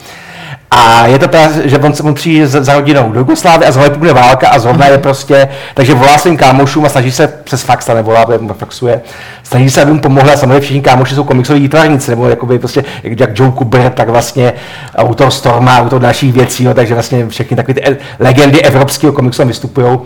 A 0.73 1.07
je 1.07 1.19
to 1.19 1.27
právě, 1.27 1.69
že 1.69 1.77
on 1.77 1.93
se 1.93 2.13
přijde 2.13 2.47
za, 2.47 2.73
rodinou 2.73 3.11
do 3.11 3.19
Jugoslávy 3.19 3.65
a 3.65 3.71
zrovna 3.71 3.97
bude 3.97 4.13
válka 4.13 4.49
a 4.49 4.59
zrovna 4.59 4.87
je 4.87 4.97
prostě, 4.97 5.47
takže 5.73 5.93
volá 5.93 6.17
svým 6.17 6.37
kámošům 6.37 6.85
a 6.85 6.89
snaží 6.89 7.11
se 7.11 7.27
přes 7.27 7.63
fax, 7.63 7.89
a 7.89 7.93
nevolá, 7.93 8.25
protože 8.25 8.53
faxuje, 8.53 9.01
snaží 9.43 9.69
se, 9.69 9.81
aby 9.81 9.91
mu 9.91 9.99
pomohli 9.99 10.31
a 10.31 10.37
samozřejmě 10.37 10.59
všichni 10.59 10.81
kámoši 10.81 11.15
jsou 11.15 11.23
komiksoví 11.23 11.59
výtvarníci, 11.59 12.11
nebo 12.11 12.29
jakoby 12.29 12.59
prostě 12.59 12.83
jak 13.03 13.39
Joe 13.39 13.51
Kubert, 13.51 13.93
tak 13.93 14.09
vlastně 14.09 14.53
autor 14.95 15.31
Storma, 15.31 15.79
autor 15.79 16.01
dalších 16.01 16.33
věcí, 16.33 16.63
no, 16.63 16.73
takže 16.73 16.93
vlastně 16.93 17.27
všechny 17.27 17.57
takové 17.57 17.73
ty 17.73 17.85
e- 17.85 17.97
legendy 18.19 18.61
evropského 18.61 19.13
komiksu 19.13 19.45
vystupují. 19.45 19.99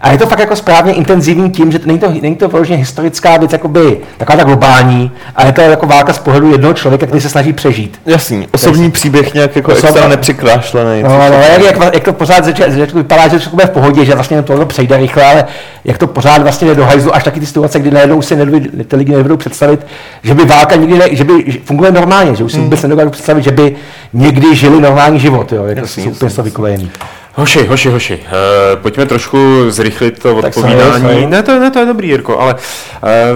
A 0.00 0.12
je 0.12 0.18
to 0.18 0.26
fakt 0.26 0.38
jako 0.38 0.56
správně 0.56 0.92
intenzivní 0.92 1.50
tím, 1.50 1.72
že 1.72 1.80
není 1.84 1.98
to, 1.98 2.12
není 2.22 2.36
to 2.36 2.48
vyloženě 2.48 2.78
historická 2.78 3.36
věc, 3.36 3.52
jakoby, 3.52 3.98
taková 4.16 4.36
ta 4.38 4.44
globální, 4.44 5.10
ale 5.36 5.48
je 5.48 5.52
to 5.52 5.60
jako 5.60 5.86
válka 5.86 6.12
z 6.12 6.18
pohledu 6.18 6.52
jednoho 6.52 6.74
člověka, 6.74 7.06
který 7.06 7.20
se 7.20 7.28
snaží 7.28 7.52
přežít. 7.52 8.00
Jasný, 8.06 8.48
osobní 8.52 8.90
příběh 8.90 9.34
nějak 9.34 9.56
jako 9.56 9.72
Osobní- 9.72 9.88
extra 9.88 10.08
nepřikrášlený. 10.08 11.02
No, 11.02 11.08
no, 11.08 11.24
jak, 11.24 11.62
jak, 11.62 11.94
jak, 11.94 12.04
to 12.04 12.12
pořád 12.12 12.44
zač- 12.44 12.60
zač- 12.68 12.92
vypadá, 12.92 13.28
že 13.28 13.38
to 13.38 13.50
bude 13.50 13.66
v 13.66 13.70
pohodě, 13.70 14.04
že 14.04 14.14
vlastně 14.14 14.42
to 14.42 14.66
přejde 14.66 14.96
rychle, 14.96 15.24
ale 15.24 15.44
jak 15.84 15.98
to 15.98 16.06
pořád 16.06 16.42
vlastně 16.42 16.68
jde 16.68 16.74
do 16.74 16.84
hajzlu, 16.84 17.14
až 17.14 17.24
taky 17.24 17.40
ty 17.40 17.46
situace, 17.46 17.78
kdy 17.80 17.90
najednou 17.90 18.22
si 18.22 18.36
nedovedou, 18.36 18.66
ty 18.88 18.96
lidi 18.96 19.12
nedovedou 19.12 19.36
představit, 19.36 19.86
že 20.22 20.34
by 20.34 20.44
válka 20.44 20.76
nikdy, 20.76 20.98
ne, 20.98 21.06
že 21.10 21.24
by 21.24 21.32
že 21.46 21.58
funguje 21.64 21.92
normálně, 21.92 22.34
že 22.36 22.44
už 22.44 22.52
si 22.52 22.58
vůbec 22.58 22.82
nedovedou 22.82 23.10
představit, 23.10 23.42
že 23.44 23.50
by 23.50 23.76
někdy 24.12 24.54
žili 24.56 24.80
normální 24.80 25.20
život, 25.20 25.52
jo, 25.52 25.64
jak 25.64 25.74
to 25.78 25.84
Jasný, 25.84 26.04
jsou 26.04 26.10
úplně 26.10 26.30
z 26.30 26.34
toho 26.34 26.44
vykolejený. 26.44 26.90
Hoši, 27.38 27.66
hoši, 27.66 27.88
hoši, 27.90 28.14
uh, 28.24 28.82
pojďme 28.82 29.06
trošku 29.06 29.38
zrychlit 29.70 30.18
to 30.18 30.36
odpovídání. 30.36 31.26
Ne, 31.26 31.42
to, 31.42 31.52
je- 31.52 31.60
ne, 31.60 31.70
to 31.70 31.78
je 31.78 31.86
dobrý, 31.86 32.08
Jirko, 32.08 32.38
ale 32.40 32.54
uh, 32.54 32.60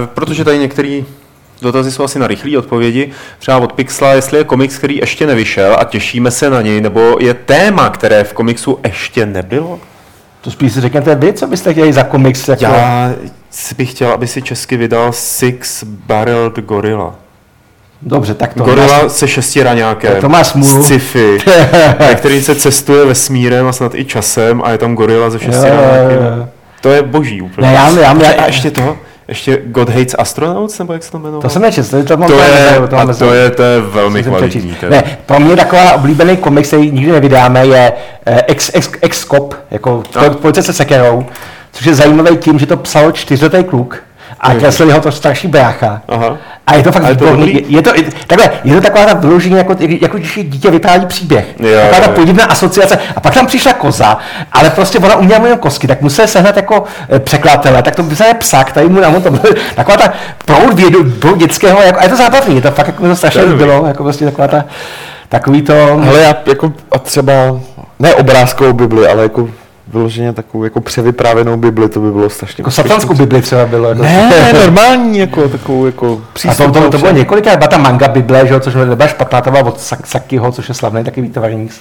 protože 0.05 0.43
tady 0.45 0.57
některý 0.57 1.05
dotazy 1.61 1.91
jsou 1.91 2.03
asi 2.03 2.19
na 2.19 2.27
rychlé 2.27 2.57
odpovědi, 2.57 3.11
třeba 3.39 3.57
od 3.57 3.73
Pixla, 3.73 4.13
jestli 4.13 4.37
je 4.37 4.43
komiks, 4.43 4.77
který 4.77 4.97
ještě 4.97 5.27
nevyšel 5.27 5.75
a 5.79 5.83
těšíme 5.83 6.31
se 6.31 6.49
na 6.49 6.61
něj, 6.61 6.81
nebo 6.81 7.17
je 7.19 7.33
téma, 7.33 7.89
které 7.89 8.23
v 8.23 8.33
komiksu 8.33 8.79
ještě 8.85 9.25
nebylo? 9.25 9.79
To 10.41 10.51
spíš 10.51 10.73
si 10.73 10.81
řekněte 10.81 11.15
vy, 11.15 11.33
co 11.33 11.47
byste 11.47 11.71
chtěli 11.73 11.93
za 11.93 12.03
komiks, 12.03 12.47
jako, 12.47 12.63
Já 12.63 13.13
bych 13.77 13.91
chtěl, 13.91 14.11
aby 14.11 14.27
si 14.27 14.41
česky 14.41 14.77
vydal 14.77 15.11
Six 15.13 15.83
Barreled 15.83 16.53
Gorilla. 16.59 17.15
Dobře, 18.01 18.33
tak 18.33 18.53
to. 18.53 18.63
Gorila 18.63 19.09
se 19.09 19.27
šestiraňákem, 19.27 20.13
To 20.21 20.29
má 20.29 20.43
smůlu. 20.43 20.83
sci-fi, 20.83 21.37
ve 21.99 22.15
který 22.15 22.41
se 22.41 22.55
cestuje 22.55 23.05
vesmírem 23.05 23.67
a 23.67 23.71
snad 23.73 23.95
i 23.95 24.05
časem 24.05 24.61
a 24.65 24.71
je 24.71 24.77
tam 24.77 24.95
gorila 24.95 25.25
jo, 25.25 25.39
šestiraňákem. 25.39 26.17
jo. 26.39 26.47
To 26.81 26.89
je 26.89 27.01
boží 27.03 27.41
úplně. 27.41 27.67
Ne, 27.67 27.73
já, 27.73 27.89
já, 27.89 28.23
já, 28.23 28.31
A 28.43 28.45
ještě 28.45 28.71
to, 28.71 28.97
ještě 29.27 29.61
God 29.65 29.89
Hates 29.89 30.15
Astronauts, 30.17 30.79
nebo 30.79 30.93
jak 30.93 31.03
se 31.03 31.11
to 31.11 31.17
jmenovalo? 31.17 31.41
to 31.41 31.49
jsem 31.49 31.61
nečetl, 31.61 32.03
to 32.03 32.17
mám 32.17 32.29
to 32.29 32.39
je, 32.39 32.51
nezajímavé, 32.51 33.13
to 33.13 33.19
to 33.19 33.33
je, 33.33 33.49
to 33.49 33.63
je 33.63 33.81
velmi 33.81 34.23
kvalitní. 34.23 34.75
Ne, 34.89 35.03
pro 35.25 35.39
mě 35.39 35.55
taková 35.55 35.93
oblíbený 35.93 36.37
komiks, 36.37 36.67
který 36.67 36.91
nikdy 36.91 37.11
nevydáme, 37.11 37.65
je 37.65 37.93
eh, 38.25 38.41
ex, 38.47 38.71
ex, 38.73 38.89
ex 39.01 39.25
Cop, 39.25 39.55
jako 39.71 40.03
no. 40.15 40.29
policie 40.33 40.63
se 40.63 40.73
sekerou, 40.73 41.25
což 41.71 41.85
je 41.85 41.95
zajímavý 41.95 42.37
tím, 42.37 42.59
že 42.59 42.65
to 42.65 42.77
psal 42.77 43.11
čtyřletý 43.11 43.63
kluk 43.63 44.03
a 44.41 44.49
Mhm. 44.49 44.59
kreslil 44.59 44.93
ho 44.93 45.01
to 45.01 45.11
starší 45.11 45.47
brácha. 45.47 46.01
Aha. 46.07 46.37
A 46.67 46.75
je 46.75 46.83
to 46.83 46.91
fakt 46.91 47.03
A 47.03 47.09
je 47.09 47.15
to 47.15 47.25
výborný. 47.25 47.53
Je, 47.53 47.61
je, 47.67 47.81
to, 47.81 47.95
je, 47.95 48.03
takhle, 48.27 48.49
je 48.63 48.75
to 48.75 48.81
taková 48.81 49.05
ta 49.05 49.13
vyložení, 49.13 49.55
jako, 49.55 49.75
jako 50.01 50.17
když 50.17 50.39
dítě 50.43 50.71
vypráví 50.71 51.05
příběh. 51.05 51.45
Jo, 51.59 51.79
taková 51.81 51.99
ta 51.99 52.11
jo. 52.11 52.15
podivná 52.15 52.45
asociace. 52.45 52.99
A 53.15 53.19
pak 53.19 53.33
tam 53.33 53.45
přišla 53.47 53.73
koza, 53.73 54.17
ale 54.51 54.69
prostě 54.69 54.99
ona 54.99 55.15
uměla 55.15 55.43
jenom 55.43 55.59
kosky, 55.59 55.87
tak 55.87 56.01
musel 56.01 56.27
sehnat 56.27 56.55
jako 56.55 56.83
eh, 57.09 57.19
překladatele, 57.19 57.83
tak 57.83 57.95
to 57.95 58.03
je 58.27 58.33
psa, 58.33 58.63
který 58.63 58.89
mu 58.89 58.99
na 59.01 59.19
to 59.19 59.31
taková 59.75 59.97
ta 59.97 60.13
proud 60.45 60.73
vědu, 60.73 61.11
proud 61.11 61.37
dětského, 61.37 61.81
jako, 61.81 61.99
a 61.99 62.03
je 62.03 62.09
to 62.09 62.15
zábavný, 62.15 62.55
je 62.55 62.61
to 62.61 62.71
fakt 62.71 62.87
jako 62.87 63.07
to 63.07 63.15
strašně 63.15 63.45
bylo, 63.45 63.85
jako 63.87 64.03
prostě 64.03 64.25
taková 64.25 64.47
ta, 64.47 64.65
takový 65.29 65.61
to, 65.61 65.73
Hele, 66.01 66.19
já 66.21 66.35
jako 66.45 66.73
a 66.91 66.99
třeba, 66.99 67.33
ne 67.99 68.13
obrázkovou 68.15 68.73
Bibli, 68.73 69.07
ale 69.07 69.23
jako 69.23 69.49
vyloženě 69.87 70.33
takovou 70.33 70.63
jako 70.63 70.81
převyprávěnou 70.81 71.57
Bibli, 71.57 71.89
to 71.89 71.99
by 71.99 72.11
bylo 72.11 72.29
strašně 72.29 72.61
jako 72.61 72.71
satanskou 72.71 73.13
Bibli 73.13 73.41
třeba 73.41 73.65
bylo. 73.65 73.89
Jako, 73.89 74.01
Ne, 74.03 74.53
normální, 74.65 75.19
jako 75.19 75.49
takovou 75.49 75.85
jako 75.85 76.21
A 76.49 76.55
to, 76.55 76.71
to, 76.71 76.89
to 76.89 76.97
bylo 76.97 77.11
několikrát, 77.11 77.55
byla 77.57 77.67
ta 77.67 77.77
manga 77.77 78.07
Bible, 78.07 78.47
že 78.47 78.53
jo, 78.53 78.59
což 78.59 78.73
nebyla 78.75 79.07
špatná, 79.07 79.41
to 79.41 79.51
byla 79.51 79.63
od 79.65 79.77
Sak- 79.79 80.05
Sakiho, 80.05 80.51
což 80.51 80.69
je 80.69 80.75
slavný 80.75 81.03
taky 81.03 81.21
výtvarník 81.21 81.71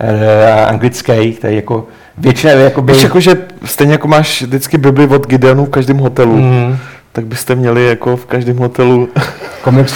eh, 0.00 0.64
anglický, 0.64 1.32
který 1.32 1.56
jako 1.56 1.86
většinou 2.18 2.58
jakoby... 2.58 2.92
Víš, 2.92 3.02
jako, 3.02 3.20
že 3.20 3.36
stejně 3.64 3.92
jako 3.92 4.08
máš 4.08 4.42
vždycky 4.42 4.78
Bibli 4.78 5.06
od 5.06 5.26
Gideonu 5.26 5.64
v 5.64 5.70
každém 5.70 5.98
hotelu, 5.98 6.36
Mm. 6.36 6.76
Tak 7.12 7.26
byste 7.26 7.54
měli 7.54 7.86
jako 7.86 8.16
v 8.16 8.26
každém 8.26 8.56
hotelu, 8.58 9.08
komiks 9.62 9.94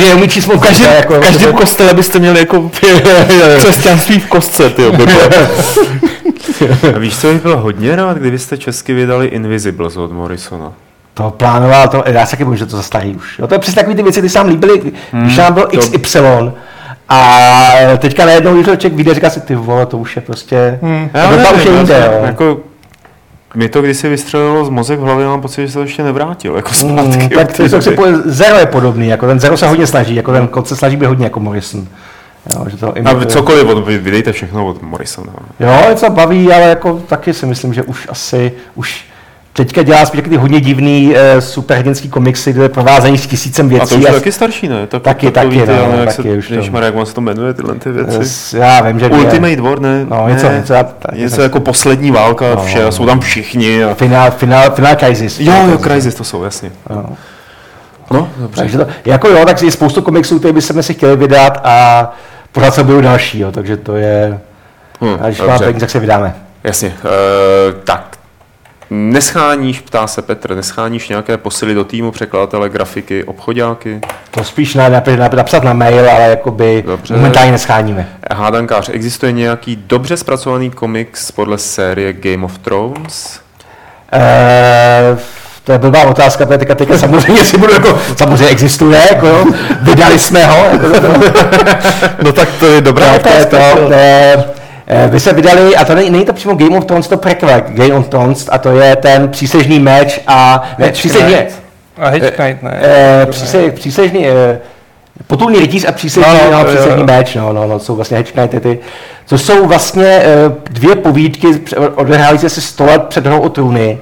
neumí 0.00 0.28
číst 0.28 0.46
v 0.46 0.58
každém, 0.60 0.92
jako, 0.92 1.14
v 1.14 1.20
každém 1.20 1.52
kostele 1.52 1.94
byste 1.94 2.18
měli 2.18 2.38
jako 2.38 2.70
křesťanství 3.58 4.20
v 4.20 4.26
kostce, 4.26 4.70
ty. 4.70 4.82
A 6.94 6.98
víš, 6.98 7.18
co 7.18 7.26
bych 7.32 7.42
byl 7.42 7.56
hodně 7.56 7.96
rád, 7.96 8.16
kdybyste 8.16 8.58
česky 8.58 8.92
vydali 8.94 9.26
Invisibles 9.26 9.96
od 9.96 10.12
Morrisona. 10.12 10.72
To 11.14 11.30
plánoval, 11.30 11.88
to, 11.88 12.04
já 12.06 12.26
se 12.26 12.36
taky 12.36 12.56
že 12.56 12.66
to 12.66 12.76
zastaví 12.76 13.14
už. 13.16 13.38
Jo, 13.38 13.46
to 13.46 13.54
je 13.54 13.58
přesně 13.58 13.80
takový 13.80 13.96
ty 13.96 14.02
věci, 14.02 14.22
ty 14.22 14.28
se 14.28 14.38
nám 14.38 14.48
líbily, 14.48 14.80
Hmm, 15.12 15.22
když 15.24 15.36
nám 15.36 15.54
byl 15.54 15.66
to- 15.66 15.98
XY. 15.98 16.18
A 17.08 17.70
teďka 17.98 18.26
najednou, 18.26 18.54
když 18.54 18.66
to 18.66 18.76
člověk 18.76 18.96
vyjde, 18.96 19.14
říká 19.14 19.30
si, 19.30 19.40
ty 19.40 19.54
vole, 19.54 19.86
to 19.86 19.98
už 19.98 20.16
je 20.16 20.22
prostě, 20.22 20.78
Hmm. 20.82 21.08
ta 21.12 21.26
doba 21.30 21.50
už 21.50 21.64
je 21.64 21.72
jinde, 21.72 21.94
já- 21.94 22.12
jo. 22.12 22.20
Jako, 22.24 22.60
mi 23.54 23.68
to 23.68 23.82
kdysi 23.82 24.08
vystřelilo 24.08 24.64
z 24.64 24.68
mozek 24.68 25.00
v 25.00 25.02
hlavě, 25.02 25.26
mám 25.26 25.40
pocit, 25.40 25.62
že 25.62 25.68
se 25.68 25.74
to 25.74 25.80
ještě 25.80 26.02
nevrátil, 26.02 26.56
jako 26.56 26.72
zpátky. 26.72 27.18
Mm, 27.18 27.28
tak 27.28 27.52
to, 27.52 27.68
to 27.68 27.92
po, 27.92 28.04
Zero 28.24 28.58
je 28.58 28.66
podobný, 28.66 29.08
jako 29.08 29.26
ten 29.26 29.40
Zero 29.40 29.56
se 29.56 29.66
hodně 29.66 29.86
snaží, 29.86 30.14
jako 30.14 30.32
ten 30.32 30.48
kod 30.48 30.68
se 30.68 30.76
snaží 30.76 30.96
být 30.96 31.06
hodně 31.06 31.26
jako 31.26 31.40
Morrison. 31.40 31.86
Jo, 32.50 32.64
že 32.68 32.76
to 32.76 32.94
A 33.04 33.12
vy 33.12 33.26
cokoliv, 33.26 33.68
od, 33.68 33.86
vy 33.86 33.98
vydejte 33.98 34.32
všechno 34.32 34.66
od 34.66 34.82
Morrisona. 34.82 35.32
Jo, 35.60 35.90
něco 35.90 36.10
baví, 36.10 36.52
ale 36.52 36.62
jako 36.62 37.02
taky 37.08 37.34
si 37.34 37.46
myslím, 37.46 37.74
že 37.74 37.82
už 37.82 38.06
asi, 38.10 38.52
už 38.74 39.04
teďka 39.52 39.82
dělá 39.82 40.06
spíš 40.06 40.18
taky 40.20 40.30
ty 40.30 40.36
hodně 40.36 40.60
divný 40.60 41.14
eh, 41.16 41.40
superhrdinský 41.40 42.08
komiksy, 42.08 42.52
kde 42.52 42.62
je 42.62 42.68
provázení 42.68 43.18
s 43.18 43.26
tisícem 43.26 43.68
věcí. 43.68 43.82
A 43.82 43.86
to 43.88 43.94
už 43.94 44.04
je 44.04 44.12
taky 44.12 44.32
starší, 44.32 44.68
ne? 44.68 44.86
Tak, 44.86 45.02
Taky, 45.02 45.30
takový 45.30 45.58
taky, 45.58 45.72
ty, 45.72 45.76
no, 45.92 45.98
jak 45.98 46.16
taky 46.16 46.28
se, 46.28 46.36
už 46.38 46.48
to- 46.48 46.54
Ježišmarja, 46.54 46.86
jak 46.86 46.96
on 46.96 47.06
se 47.06 47.14
to 47.14 47.20
jmenuje, 47.20 47.54
tyhle 47.54 47.74
ty 47.74 47.92
věci. 47.92 48.56
Já 48.58 48.80
vím, 48.82 49.00
že 49.00 49.06
Ultimate 49.08 49.60
War, 49.60 49.80
ne? 49.80 50.04
No, 50.08 50.28
něco- 50.28 50.48
ne, 50.48 50.56
něco 50.56 50.72
já- 50.72 50.82
tak- 50.82 51.14
něco 51.14 51.42
jako 51.42 51.60
poslední 51.60 52.10
válka, 52.10 52.54
No. 52.54 52.64
vše, 52.64 52.84
a 52.84 52.90
jsou 52.90 53.06
tam 53.06 53.20
všichni. 53.20 53.84
A... 53.84 53.94
Final, 53.94 54.30
final, 54.30 54.70
final 54.70 54.96
Crisis. 54.96 55.40
Jo, 55.40 55.52
jo, 55.70 55.78
Crysis 55.78 56.14
to 56.14 56.24
jsou, 56.24 56.44
jasně. 56.44 56.70
Jo. 56.90 57.04
No, 58.10 58.28
dobře. 58.38 58.60
Takže 58.62 58.78
to, 58.78 58.86
jako 59.04 59.28
jo, 59.28 59.44
tak 59.46 59.62
je 59.62 59.70
spoustu 59.70 60.02
komiksů, 60.02 60.38
které 60.38 60.52
bychom 60.52 60.82
si 60.82 60.94
chtěli 60.94 61.16
vydat 61.16 61.60
a 61.64 62.10
pořád 62.52 62.74
se 62.74 62.84
budou 62.84 63.00
další, 63.00 63.38
jo, 63.40 63.52
takže 63.52 63.76
to 63.76 63.96
je, 63.96 64.40
Hm, 65.00 65.16
a 65.20 65.26
když 65.26 65.40
máme 65.40 65.58
peníze, 65.58 65.80
tak 65.80 65.90
se 65.90 65.98
vydáme. 66.00 66.34
Jasně, 66.64 66.88
uh, 67.04 67.80
tak. 67.84 68.11
Nescháníš, 68.94 69.80
ptá 69.80 70.06
se 70.06 70.22
Petr, 70.22 70.54
nescháníš 70.54 71.08
nějaké 71.08 71.36
posily 71.36 71.74
do 71.74 71.84
týmu, 71.84 72.10
překladatele, 72.10 72.68
grafiky, 72.68 73.24
obchodáky? 73.24 74.00
To 74.30 74.44
spíš 74.44 74.74
na, 74.74 74.88
na, 74.88 75.02
na, 75.18 75.28
napsat 75.36 75.64
na 75.64 75.72
mail, 75.72 76.10
ale 76.10 76.22
jakoby 76.22 76.84
Dobře. 76.86 77.14
momentálně 77.16 77.52
nescháníme. 77.52 78.08
Hádankář, 78.32 78.90
existuje 78.92 79.32
nějaký 79.32 79.76
dobře 79.76 80.16
zpracovaný 80.16 80.70
komiks 80.70 81.30
podle 81.30 81.58
série 81.58 82.12
Game 82.12 82.44
of 82.44 82.58
Thrones? 82.58 83.40
Eh, 84.12 85.18
to 85.64 85.72
je 85.72 85.78
blbá 85.78 86.02
otázka, 86.04 86.46
protože 86.46 86.58
teďka, 86.58 86.74
teďka 86.74 86.98
samozřejmě 86.98 87.44
si 87.44 87.58
budu 87.58 87.72
jako, 87.72 87.98
samozřejmě 88.16 88.46
existuje, 88.46 89.00
jako 89.12 89.26
jo, 89.26 89.44
vydali 89.80 90.18
jsme 90.18 90.46
ho, 90.46 90.64
jako, 90.72 90.86
No 92.22 92.32
tak 92.32 92.48
to 92.60 92.66
je 92.66 92.80
dobrá 92.80 93.06
to, 93.06 93.18
to, 93.18 93.28
to, 93.28 93.30
otázka. 93.30 93.56
to, 93.76 93.92
je, 93.92 94.34
eh, 94.38 94.61
vy 95.08 95.20
se 95.20 95.32
vydali, 95.32 95.76
a 95.76 95.84
to 95.84 95.94
není, 95.94 96.10
není 96.10 96.24
to 96.24 96.32
přímo 96.32 96.54
Game 96.54 96.78
of 96.78 96.84
Thrones, 96.84 97.08
to 97.08 97.16
prequel 97.16 97.60
Game 97.68 97.94
of 97.94 98.08
Thrones, 98.08 98.48
a 98.52 98.58
to 98.58 98.70
je 98.70 98.96
ten 98.96 99.28
přísežný 99.28 99.78
meč 99.78 100.20
a, 100.26 100.62
ne, 100.78 100.90
přísežný. 100.90 101.34
A 101.98 102.08
Hedge 102.08 102.30
Knight, 102.30 102.62
ne? 102.62 102.80
eh, 102.82 103.26
příse, 103.30 103.70
přísežný, 103.70 104.28
eh, 104.28 104.58
potulný 105.26 105.58
rytíř 105.58 105.84
a 105.88 105.92
přísežný, 105.92 106.32
No, 106.50 106.58
no, 106.58 106.64
přísežný 106.64 107.04
meč, 107.04 107.34
no, 107.34 107.52
no, 107.52 107.66
no, 107.66 107.78
jsou 107.78 107.96
vlastně 107.96 108.16
Hedge 108.16 108.32
Knighty 108.32 108.60
ty, 108.60 108.78
což 109.26 109.42
jsou 109.42 109.66
vlastně 109.66 110.06
eh, 110.06 110.24
dvě 110.70 110.96
povídky 110.96 111.46
odehrávající 111.94 112.48
se 112.48 112.60
100 112.60 112.84
let 112.84 113.02
před 113.02 113.26
hrou 113.26 113.40
o 113.40 113.48
trůny. 113.48 113.98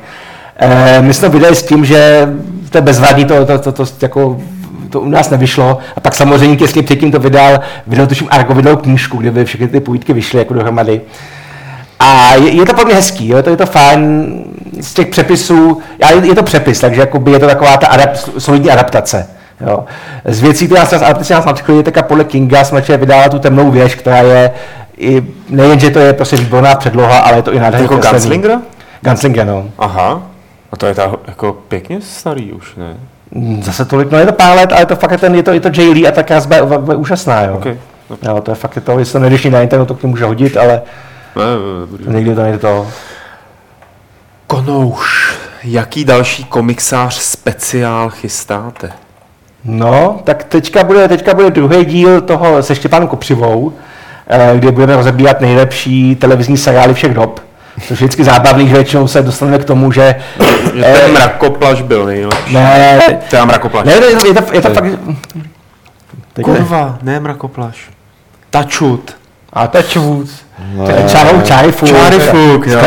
Eh, 0.57 1.03
my 1.03 1.15
jsme 1.15 1.29
vydali 1.29 1.57
s 1.57 1.63
tím, 1.63 1.85
že 1.85 2.29
to 2.71 2.79
je 2.79 2.83
bezvadný, 2.83 3.25
to, 3.25 3.47
to, 3.47 3.59
to, 3.59 3.73
to, 3.73 3.85
jako, 4.03 4.37
to 4.91 5.01
u 5.01 5.09
nás 5.09 5.31
nevyšlo. 5.31 5.79
A 5.97 6.01
pak 6.01 6.15
samozřejmě 6.15 6.57
těsně 6.57 6.83
předtím 6.83 7.13
to 7.13 7.19
vydal, 7.19 7.61
vydal 7.87 8.07
tuším 8.07 8.29
Argo 8.31 8.55
vydal 8.55 8.77
knížku, 8.77 9.17
kde 9.17 9.31
by 9.31 9.45
všechny 9.45 9.69
ty 9.69 9.81
povídky 9.81 10.13
vyšly 10.13 10.39
jako 10.39 10.55
dohromady. 10.55 11.01
A 11.99 12.35
je, 12.35 12.51
je 12.51 12.67
to 12.67 12.75
pro 12.75 12.85
mě 12.85 12.95
hezký, 12.95 13.29
jo, 13.29 13.43
to 13.43 13.51
je 13.51 13.57
to 13.57 13.67
fajn 13.67 14.35
z 14.81 14.95
těch 14.95 15.09
přepisů, 15.09 15.81
ale 16.03 16.15
je, 16.15 16.27
je 16.27 16.35
to 16.35 16.43
přepis, 16.43 16.81
takže 16.81 17.01
jakoby 17.01 17.31
je 17.31 17.39
to 17.39 17.47
taková 17.47 17.77
ta 17.77 17.87
adap, 17.87 18.17
solidní 18.39 18.71
adaptace. 18.71 19.27
Jo. 19.67 19.85
Z 20.25 20.41
věcí, 20.41 20.67
které 20.67 20.81
nás 20.81 20.93
adaptace 20.93 21.35
nás 21.35 21.45
například 21.45 21.75
je 21.75 21.83
taká 21.83 22.03
podle 22.03 22.25
Kinga, 22.25 22.65
Smrče 22.65 22.97
vydala 22.97 23.29
tu 23.29 23.39
temnou 23.39 23.71
věž, 23.71 23.95
která 23.95 24.19
je 24.19 24.53
i, 24.99 25.23
nejen, 25.49 25.81
že 25.81 25.91
to 25.91 25.99
je 25.99 26.13
prostě 26.13 26.37
výborná 26.37 26.75
předloha, 26.75 27.19
ale 27.19 27.37
je 27.37 27.43
to 27.43 27.53
i 27.53 27.61
nádherný 27.61 27.85
Jako. 27.85 28.11
Gunslinger? 28.11 28.59
Gunslinger, 29.01 29.47
no. 29.47 29.65
Aha. 29.79 30.23
A 30.73 30.77
to 30.77 30.87
je 30.87 30.95
ta, 30.95 31.13
jako 31.27 31.53
pěkně 31.53 32.01
starý 32.01 32.53
už, 32.53 32.77
ne? 32.77 32.97
Zase 33.63 33.85
tolik, 33.85 34.11
no 34.11 34.19
je 34.19 34.27
to 34.27 34.33
pár 34.33 34.57
let, 34.57 34.73
ale 34.73 34.87
to 34.87 34.97
fakt 34.97 35.11
je, 35.13 35.19
ten, 35.19 35.35
je 35.35 35.43
to, 35.43 35.53
je 35.53 35.61
to 35.61 35.69
J. 35.69 35.93
Lee 35.93 36.09
a 36.09 36.13
ta 36.13 36.23
kresba 36.23 36.57
je, 36.57 36.63
je 36.91 36.97
úžasná, 36.97 37.43
jo. 37.43 37.55
Okay. 37.55 37.79
Jo, 38.23 38.41
to 38.41 38.51
je 38.51 38.55
fakt 38.55 38.79
to, 38.85 38.99
jestli 38.99 39.13
to 39.13 39.19
nejdeš 39.19 39.45
na 39.45 39.63
internetu, 39.63 39.95
to 39.95 40.01
k 40.01 40.05
může 40.05 40.25
hodit, 40.25 40.57
ale 40.57 40.83
Ne, 41.37 41.43
ne, 41.45 42.11
ne. 42.13 42.15
někdy 42.15 42.35
to 42.35 42.43
nejde 42.43 42.59
to. 42.59 42.87
Konouš, 44.47 45.39
jaký 45.65 46.05
další 46.05 46.45
komiksář 46.45 47.15
speciál 47.15 48.11
chystáte? 48.11 48.93
No, 49.65 50.21
tak 50.25 50.45
teďka 50.45 50.85
bude, 50.85 51.09
teďka 51.09 51.35
bude 51.35 51.51
druhý 51.51 51.85
díl 51.85 52.21
toho 52.21 52.63
se 52.63 52.75
Štěpánem 52.75 53.09
Kopřivou, 53.09 53.73
eh, 54.29 54.53
kde 54.59 54.73
budeme 54.73 54.97
rozebírat 54.97 55.41
nejlepší 55.41 56.17
televizní 56.17 56.57
seriály 56.57 56.95
všech 56.95 57.15
dob. 57.15 57.41
Což 57.89 58.01
je 58.01 58.07
vždycky 58.07 58.25
zábavný, 58.25 58.69
že 58.69 58.75
většinou 58.75 59.09
se 59.09 59.23
dostaneme 59.23 59.59
k 59.59 59.65
tomu, 59.65 59.93
že... 59.93 60.15
Že 60.75 60.83
ten 60.83 61.13
mrakoplaš 61.13 61.83
byl 61.83 62.07
nejlepší. 62.07 62.55
Ne, 62.55 63.01
Třeba 63.27 63.45
mrakoplaš. 63.45 63.87
ne, 63.87 63.93
je 63.93 64.17
to, 64.17 64.27
je 64.27 64.35
to, 64.35 64.55
je 64.55 64.61
to 64.61 64.71
fakt... 64.71 64.99
Kurva, 66.43 66.99
ne 67.03 67.21
mrakoplaš. 67.21 67.77
Tačut. 68.51 69.20
A 69.53 69.67
to 69.67 69.77
je 69.79 69.83
čvůc. 69.83 70.31
Čarou, 71.09 71.41
čáry 71.45 71.73
fuk. 71.73 71.89
Čáry 71.89 72.19
fuk, 72.19 72.67
jo. 72.67 72.79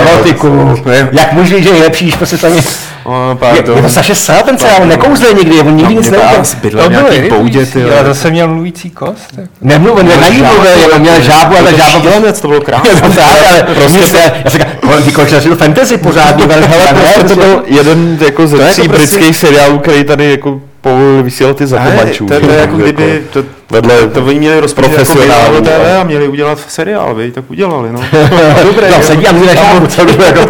Jak 1.12 1.34
může, 1.34 1.62
že 1.62 1.70
je 1.70 1.82
lepší, 1.84 2.06
když 2.06 2.16
prostě 2.16 2.38
to 2.38 2.48
ani... 2.48 2.62
O, 3.04 3.30
Je, 3.30 3.36
pardon. 3.36 3.76
je 3.78 3.84
to 3.84 3.90
Saše 3.90 4.16
Sel, 4.16 4.42
ten 4.46 4.58
seriál, 4.58 4.82
on 4.82 4.88
nekouzle 4.88 5.34
nikdy, 5.34 5.60
on 5.60 5.76
nikdy 5.76 5.96
nic 5.96 6.10
neudělal. 6.10 6.44
Bydlel 6.62 6.90
v 6.90 6.92
nějaký 6.92 7.30
boudě, 7.30 7.66
ty 7.66 7.84
ale 7.84 8.06
zase 8.06 8.32
měl 8.32 8.48
mluvící 8.48 8.90
kost. 8.90 9.36
Tak. 9.36 9.46
Nemluvil, 9.62 10.04
ne, 10.04 10.18
na 10.18 10.28
ní 10.30 10.38
mluvil, 10.42 10.72
on 10.96 11.02
měl 11.02 11.22
žábu, 11.22 11.56
ale 11.58 11.72
žába 11.76 11.90
byla 12.00 12.02
Šílenec, 12.02 12.42
to 12.42 12.48
bylo 12.48 12.62
krásné. 12.62 12.90
No 13.04 13.10
tak, 13.10 13.26
ale 13.50 13.64
prostě 13.64 13.98
nic 13.98 14.14
ne, 14.14 14.32
já 14.44 14.50
říkám, 14.50 14.68
ty 15.06 15.12
konečně 15.12 15.42
si 15.42 15.50
fantasy 15.50 15.98
pořádně, 15.98 16.44
ale 16.56 16.56
hele, 16.68 16.90
Ale 17.16 17.24
to 17.24 17.36
byl 17.36 17.64
jeden 17.66 18.18
jako 18.26 18.48
ze 18.48 18.58
To 18.58 18.64
je 18.64 18.70
tří 18.72 18.82
to 18.82 18.88
prostě- 18.88 18.98
britských 19.18 19.38
seriálů, 19.38 19.80
který 19.80 20.04
tady 20.04 20.32
jako 20.32 20.62
povolili 20.82 21.24
vysílat 21.24 21.58
ty 21.58 21.64
Ne, 21.64 21.68
zakomačů. 21.68 22.26
to, 22.26 22.40
to 22.40 22.52
je 22.52 22.60
jako 22.60 22.78
kdyby, 22.78 23.24
to, 23.34 23.44
vedle 23.74 24.08
to 24.08 24.26
oni 24.26 24.40
měli 24.40 24.56
jako 24.56 24.68
profesionálů, 24.68 25.62
Bill 25.62 25.74
ale- 25.76 25.86
TV 25.86 26.02
a 26.02 26.04
měli 26.04 26.28
udělat 26.28 26.60
seriál, 26.68 27.16
vej, 27.16 27.32
tak 27.32 27.52
udělali, 27.52 27.92
no. 27.92 28.00
Dobré, 28.64 28.92
no, 28.92 29.04
sedí 29.04 29.28
a 29.28 29.32
na 29.32 29.54
žábu, 29.54 29.88
co 29.88 30.02
jako 30.02 30.50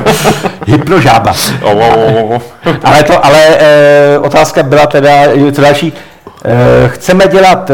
hypnožába. 0.68 1.34
Ale 2.84 3.04
to, 3.04 3.26
ale 3.26 3.40
e, 3.60 4.20
otázka 4.20 4.64
byla 4.64 4.88
teda, 4.88 5.12
co 5.52 5.62
další, 5.62 5.94
e, 6.46 6.90
chceme 6.90 7.28
dělat, 7.28 7.70
e, 7.70 7.74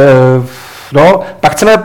no, 0.91 1.19
pak 1.39 1.51
chceme 1.51 1.77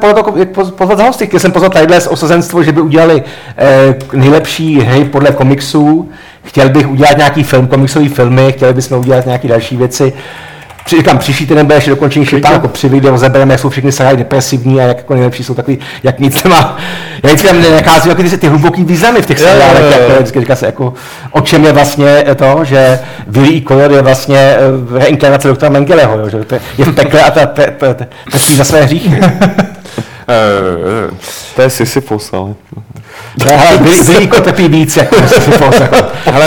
pozvat, 0.77 1.01
hosty, 1.01 1.27
chtěl 1.27 1.41
jsem 1.41 1.53
pozvat 1.53 1.73
tadyhle 1.73 2.01
z 2.01 2.07
osazenstvo, 2.07 2.63
že 2.63 2.73
by 2.73 2.81
udělali 2.81 3.23
e, 3.59 3.95
nejlepší 4.13 4.81
hry 4.81 5.05
podle 5.05 5.31
komiksů, 5.33 6.11
chtěl 6.45 6.69
bych 6.69 6.89
udělat 6.89 7.17
nějaký 7.17 7.43
film, 7.43 7.67
komiksový 7.67 8.09
filmy, 8.09 8.53
chtěli 8.53 8.73
bychom 8.73 8.99
udělat 8.99 9.27
nějaké 9.27 9.49
další 9.49 9.77
věci. 9.77 10.13
Říkám, 10.87 11.19
příští 11.19 11.47
týden 11.47 11.67
bude 11.67 11.77
ještě 11.77 11.91
dokončení 11.91 12.27
šepán 12.27 12.53
jako 12.53 12.69
přivy, 12.69 13.01
kde 13.01 13.11
rozebereme, 13.11 13.55
jak 13.55 13.61
jsou 13.61 13.71
všechny 13.71 13.93
seriály 13.93 14.17
depresivní 14.17 14.81
a 14.81 14.83
jak 14.83 14.97
jako 14.97 15.15
nejlepší 15.15 15.45
jsou 15.45 15.55
takový, 15.55 15.79
jak 16.03 16.21
nic 16.21 16.45
nemá, 16.45 16.77
já 17.23 17.29
vždycky 17.29 17.49
tam 17.49 17.63
nenacházím 17.63 18.11
jako 18.11 18.23
ty, 18.23 18.39
ty 18.39 18.49
hluboký 18.49 18.85
významy 18.85 19.23
v 19.23 19.27
těch 19.27 19.39
seriálech, 19.39 19.85
jak 19.93 20.05
to 20.05 20.13
je, 20.13 20.17
vždycky 20.17 20.41
říká 20.41 20.57
se 20.57 20.67
jako, 20.67 20.95
o 21.31 21.41
čem 21.41 21.65
je 21.65 21.73
vlastně 21.73 22.25
to, 22.37 22.65
že 22.65 23.01
Willy 23.27 23.57
E. 23.57 23.61
Coyote 23.61 23.95
je 23.95 24.03
vlastně 24.03 24.39
eh, 24.39 24.99
reinkarnace 24.99 25.49
doktora 25.49 25.71
Mengeleho, 25.71 26.19
jo, 26.19 26.29
že 26.29 26.45
to 26.45 26.55
je, 26.55 26.61
je 26.79 26.85
v 26.85 26.95
pekle 26.95 27.23
a 27.23 27.31
ta 27.31 27.47
te- 27.47 28.07
trpí 28.31 28.57
za 28.57 28.65
své 28.65 28.83
hříchy. 28.83 29.21
Eh, 30.29 31.11
eh. 31.11 31.15
To 31.57 31.63
je 31.63 31.71
Sisyphus, 31.71 32.33
ale... 32.33 32.55
E. 33.47 34.05
Coyote 34.05 34.41
trpí 34.41 34.69
víc, 34.69 34.97
jako 34.97 35.17
Sisyphos, 35.29 35.81
jako. 35.81 35.97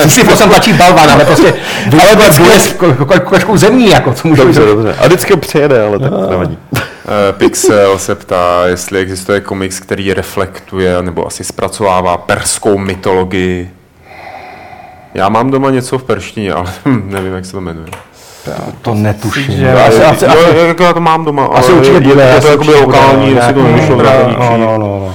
Sisyphos 0.04 0.40
tam 0.40 0.50
tlačí 0.50 0.74
balvan, 0.74 1.12
ale 1.12 1.26
prostě 1.26 1.54
ale 2.02 2.16
bude 2.16 2.30
ko- 2.78 2.96
ko- 3.06 3.20
kočkou 3.20 3.58
zemní, 3.58 3.90
jako, 3.90 4.14
co 4.14 4.28
může 4.28 4.42
Dobře, 4.44 4.66
dobře. 4.66 4.96
A 5.00 5.06
vždycky 5.08 5.34
ho 5.34 5.40
přijede, 5.40 5.86
ale 5.86 6.00
tak 6.00 6.12
nevadí. 6.30 6.58
Eh, 6.76 7.34
Pixel 7.34 7.98
se 8.00 8.16
ptá, 8.16 8.62
jestli 8.66 9.00
existuje 9.00 9.42
komiks, 9.42 9.80
který 9.80 10.14
reflektuje 10.14 11.02
nebo 11.02 11.28
asi 11.28 11.44
zpracovává 11.44 12.18
perskou 12.18 12.78
mytologii. 12.78 13.72
Já 15.14 15.30
mám 15.30 15.52
doma 15.52 15.70
něco 15.70 15.98
v 15.98 16.04
perštině, 16.04 16.54
ale 16.54 16.72
hm, 16.86 17.04
nevím, 17.06 17.34
jak 17.34 17.46
se 17.46 17.52
to 17.52 17.62
jmenuje. 17.62 17.88
To 18.82 18.94
netuším. 18.94 19.58
Že- 19.58 19.72
No, 19.74 19.86
asi, 19.86 20.04
asi, 20.04 20.26
jo, 20.26 20.32
asi, 20.32 20.68
jako 20.68 20.84
já 20.84 20.94
to 20.94 21.00
mám 21.02 21.26
doma, 21.26 21.46
asi 21.46 21.68
ale 21.72 21.80
určitě 21.80 21.96
je, 21.98 22.02
bude. 22.02 22.24
je 22.24 22.32
asi 22.34 22.42
to 22.42 22.48
jakoby 22.52 22.66
bude, 22.70 22.80
lokální, 22.80 23.32
jestli 23.36 23.54
to 23.54 23.64
nevyšlo 23.64 23.96
v 23.98 24.04
no. 24.04 24.58
No, 24.58 24.58
no, 24.58 24.78
no. 24.78 25.14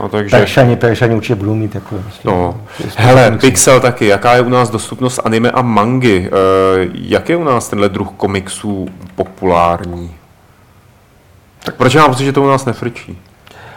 No, 0.00 0.08
takže, 0.08 0.36
Peršani, 0.36 0.76
Peršani 0.76 1.14
určitě 1.14 1.34
budou 1.34 1.54
mít 1.54 1.74
jako... 1.74 1.96
prostě- 2.02 2.28
no. 2.28 2.60
Hele, 2.96 3.30
Pixel 3.40 3.80
taky, 3.80 4.06
jaká 4.06 4.34
je 4.34 4.40
u 4.40 4.48
nás 4.48 4.70
dostupnost 4.70 5.20
anime 5.24 5.50
a 5.50 5.62
mangy? 5.62 6.28
Eh, 6.32 6.88
jak 6.94 7.28
je 7.28 7.36
u 7.36 7.44
nás 7.44 7.68
tenhle 7.68 7.88
druh 7.88 8.08
komiksů 8.16 8.88
populární? 9.14 10.14
Tak 11.64 11.74
proč 11.74 11.94
mám 11.94 12.10
pocit, 12.10 12.24
že 12.24 12.32
to 12.32 12.42
u 12.42 12.46
nás 12.48 12.64
nefrčí? 12.64 13.18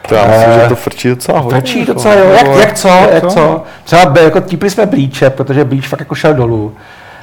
To 0.10 0.16
já 0.16 0.26
myslím, 0.26 0.50
Eh, 0.52 0.60
že 0.64 0.70
to 0.70 0.76
frčí 0.76 1.10
docela 1.10 1.40
hodně. 1.40 1.60
Frčí 1.60 1.80
jako. 1.80 1.94
docela, 1.94 2.14
jo. 2.16 2.30
Jak, 2.30 2.48
jak 2.48 2.74
co, 2.74 2.88
jak 3.14 3.28
co? 3.28 3.64
Třeba 3.84 4.06
by, 4.06 4.20
jako 4.20 4.40
típli 4.40 4.70
jsme 4.70 4.86
Bleache, 4.86 5.30
protože 5.30 5.66
Bleach 5.66 5.88
fakt 5.88 6.00
jako 6.00 6.16
šel 6.16 6.34
dolů. 6.34 6.76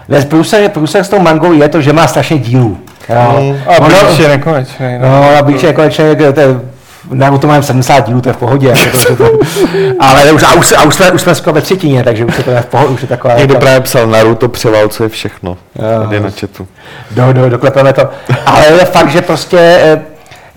Ne, 0.09 0.22
průser, 0.22 0.70
průser 0.70 1.05
s 1.05 1.09
tou 1.09 1.18
mangou 1.18 1.53
je 1.53 1.68
to, 1.68 1.80
že 1.80 1.92
má 1.92 2.07
strašně 2.07 2.38
dílů. 2.38 2.78
Jo. 3.09 3.40
Mm. 3.40 3.57
A 3.76 3.80
Bleach 3.80 4.20
je 4.20 4.28
nekonečný. 4.28 4.99
No. 4.99 5.09
No, 5.09 5.30
a 5.38 5.42
Bleach 5.42 5.62
je 5.64 5.72
konečně, 5.72 6.05
jako, 6.05 6.32
to 6.32 6.40
je, 6.40 6.61
Naruto 7.11 7.46
mám 7.46 7.62
70 7.62 8.00
dílů, 8.07 8.20
to 8.20 8.28
je 8.28 8.32
v 8.32 8.36
pohodě. 8.36 8.68
Jako 8.68 8.98
to, 9.07 9.16
to, 9.16 9.38
ale 10.00 10.32
už, 10.32 10.42
a, 10.42 10.52
už, 10.54 10.72
a 10.72 10.82
už, 10.82 10.94
jsme, 10.94 11.11
už 11.12 11.20
jsme 11.22 11.34
skoro 11.34 11.54
ve 11.54 11.61
třetině, 11.61 12.04
takže 12.04 12.24
už 12.24 12.38
je 12.38 12.44
to 12.44 12.50
je 12.50 12.61
v 12.61 12.66
pohodě, 12.66 12.88
už 12.88 13.02
je 13.02 13.09
taková... 13.09 13.34
Někdo 13.34 13.54
jako- 13.54 13.61
právě 13.64 13.80
psal 13.80 14.07
Naruto 14.07 14.48
převálcuje 14.48 15.09
všechno. 15.09 15.57
Tady 16.02 16.20
na 16.20 16.30
chatu. 16.30 16.66
do, 17.11 17.32
do, 17.32 17.50
doklepeme 17.50 17.92
to. 17.92 18.09
Ale 18.46 18.66
je 18.66 18.84
fakt, 18.84 19.11
že 19.11 19.22
prostě 19.22 19.59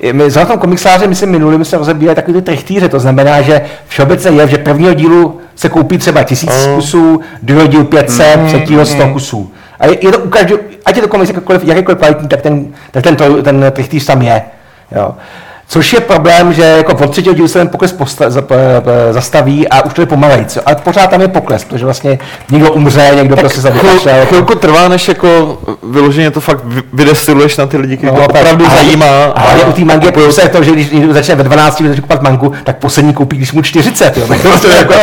eh, 0.03 0.13
my 0.13 0.31
za 0.31 0.45
tom 0.45 0.57
komiksáře, 0.59 1.07
myslím, 1.07 1.29
minulý, 1.29 1.57
my 1.57 1.65
jsme 1.65 1.77
rozebírali 1.77 2.15
takový 2.15 2.37
ty 2.37 2.41
trichtýře, 2.45 2.89
to 2.89 2.99
znamená, 2.99 3.41
že 3.41 3.61
všeobecně 3.87 4.41
je, 4.41 4.47
že 4.47 4.57
prvního 4.57 4.93
dílu 4.93 5.39
se 5.55 5.69
koupí 5.69 5.97
třeba 5.97 6.23
tisíc 6.23 6.49
Oh. 6.67 6.75
kusů, 6.75 7.19
druhého 7.41 7.67
dílu 7.67 7.83
500, 7.83 8.39
třetího 8.47 8.85
100 8.85 9.07
kusů. 9.07 9.51
A 9.79 9.87
je, 9.87 10.05
je 10.05 10.11
to 10.11 10.19
u 10.19 10.29
každého, 10.29 10.59
ať 10.85 10.95
je 10.95 11.01
to 11.01 11.07
komiks 11.07 11.29
jakýkoliv, 11.29 11.63
jakýkoliv 11.63 11.97
kvalitní, 11.97 12.27
tak 12.27 12.41
ten, 12.41 12.67
tak 12.91 13.03
ten, 13.03 13.15
to, 13.15 13.41
ten 13.43 13.65
trichtýř 13.71 14.05
tam 14.05 14.21
je. 14.21 14.41
Jo. 14.95 15.11
Což 15.71 15.93
je 15.93 15.99
problém, 15.99 16.53
že 16.53 16.61
jako 16.63 16.93
od 16.93 17.11
třetího 17.11 17.35
dílu 17.35 17.47
se 17.47 17.59
ten 17.59 17.67
pokles 17.67 17.91
posta, 17.93 18.29
za, 18.29 18.43
zastaví 19.11 19.67
a 19.67 19.81
už 19.85 19.93
to 19.93 20.01
je 20.01 20.05
pomalejc. 20.05 20.57
Ale 20.65 20.75
pořád 20.75 21.09
tam 21.09 21.21
je 21.21 21.27
pokles, 21.27 21.63
protože 21.63 21.85
vlastně 21.85 22.19
někdo 22.51 22.71
umře, 22.71 23.11
někdo 23.15 23.35
prostě 23.37 23.61
se 23.61 23.71
Chvil, 23.71 23.83
vykašle. 23.91 24.25
chvilku 24.25 24.55
trvá, 24.55 24.87
než 24.87 25.07
jako 25.07 25.57
vyloženě 25.83 26.31
to 26.31 26.39
fakt 26.41 26.59
vy- 26.63 26.81
vydestiluješ 26.93 27.57
na 27.57 27.65
ty 27.67 27.77
lidi, 27.77 27.97
kteří 27.97 28.13
to 28.15 28.21
tak- 28.21 28.29
opravdu 28.29 28.65
ale- 28.65 28.75
zajímá. 28.75 29.25
Ale 29.25 29.63
u 29.63 29.71
té 29.71 29.85
mangy 29.85 30.05
je 30.05 30.11
plus 30.11 30.37
je 30.37 30.49
to, 30.49 30.63
že 30.63 30.71
když 30.71 30.89
někdo 30.89 31.13
začne 31.13 31.35
ve 31.35 31.43
12 31.43 31.81
začne 31.81 32.01
kupovat 32.01 32.21
mangu, 32.21 32.53
tak 32.63 32.77
poslední 32.77 33.13
koupí, 33.13 33.37
když 33.37 33.51
mu 33.51 33.61
40. 33.61 34.17
Jo. 34.17 34.23
Tak 34.29 34.61
to, 34.61 34.67
jako, 34.67 34.93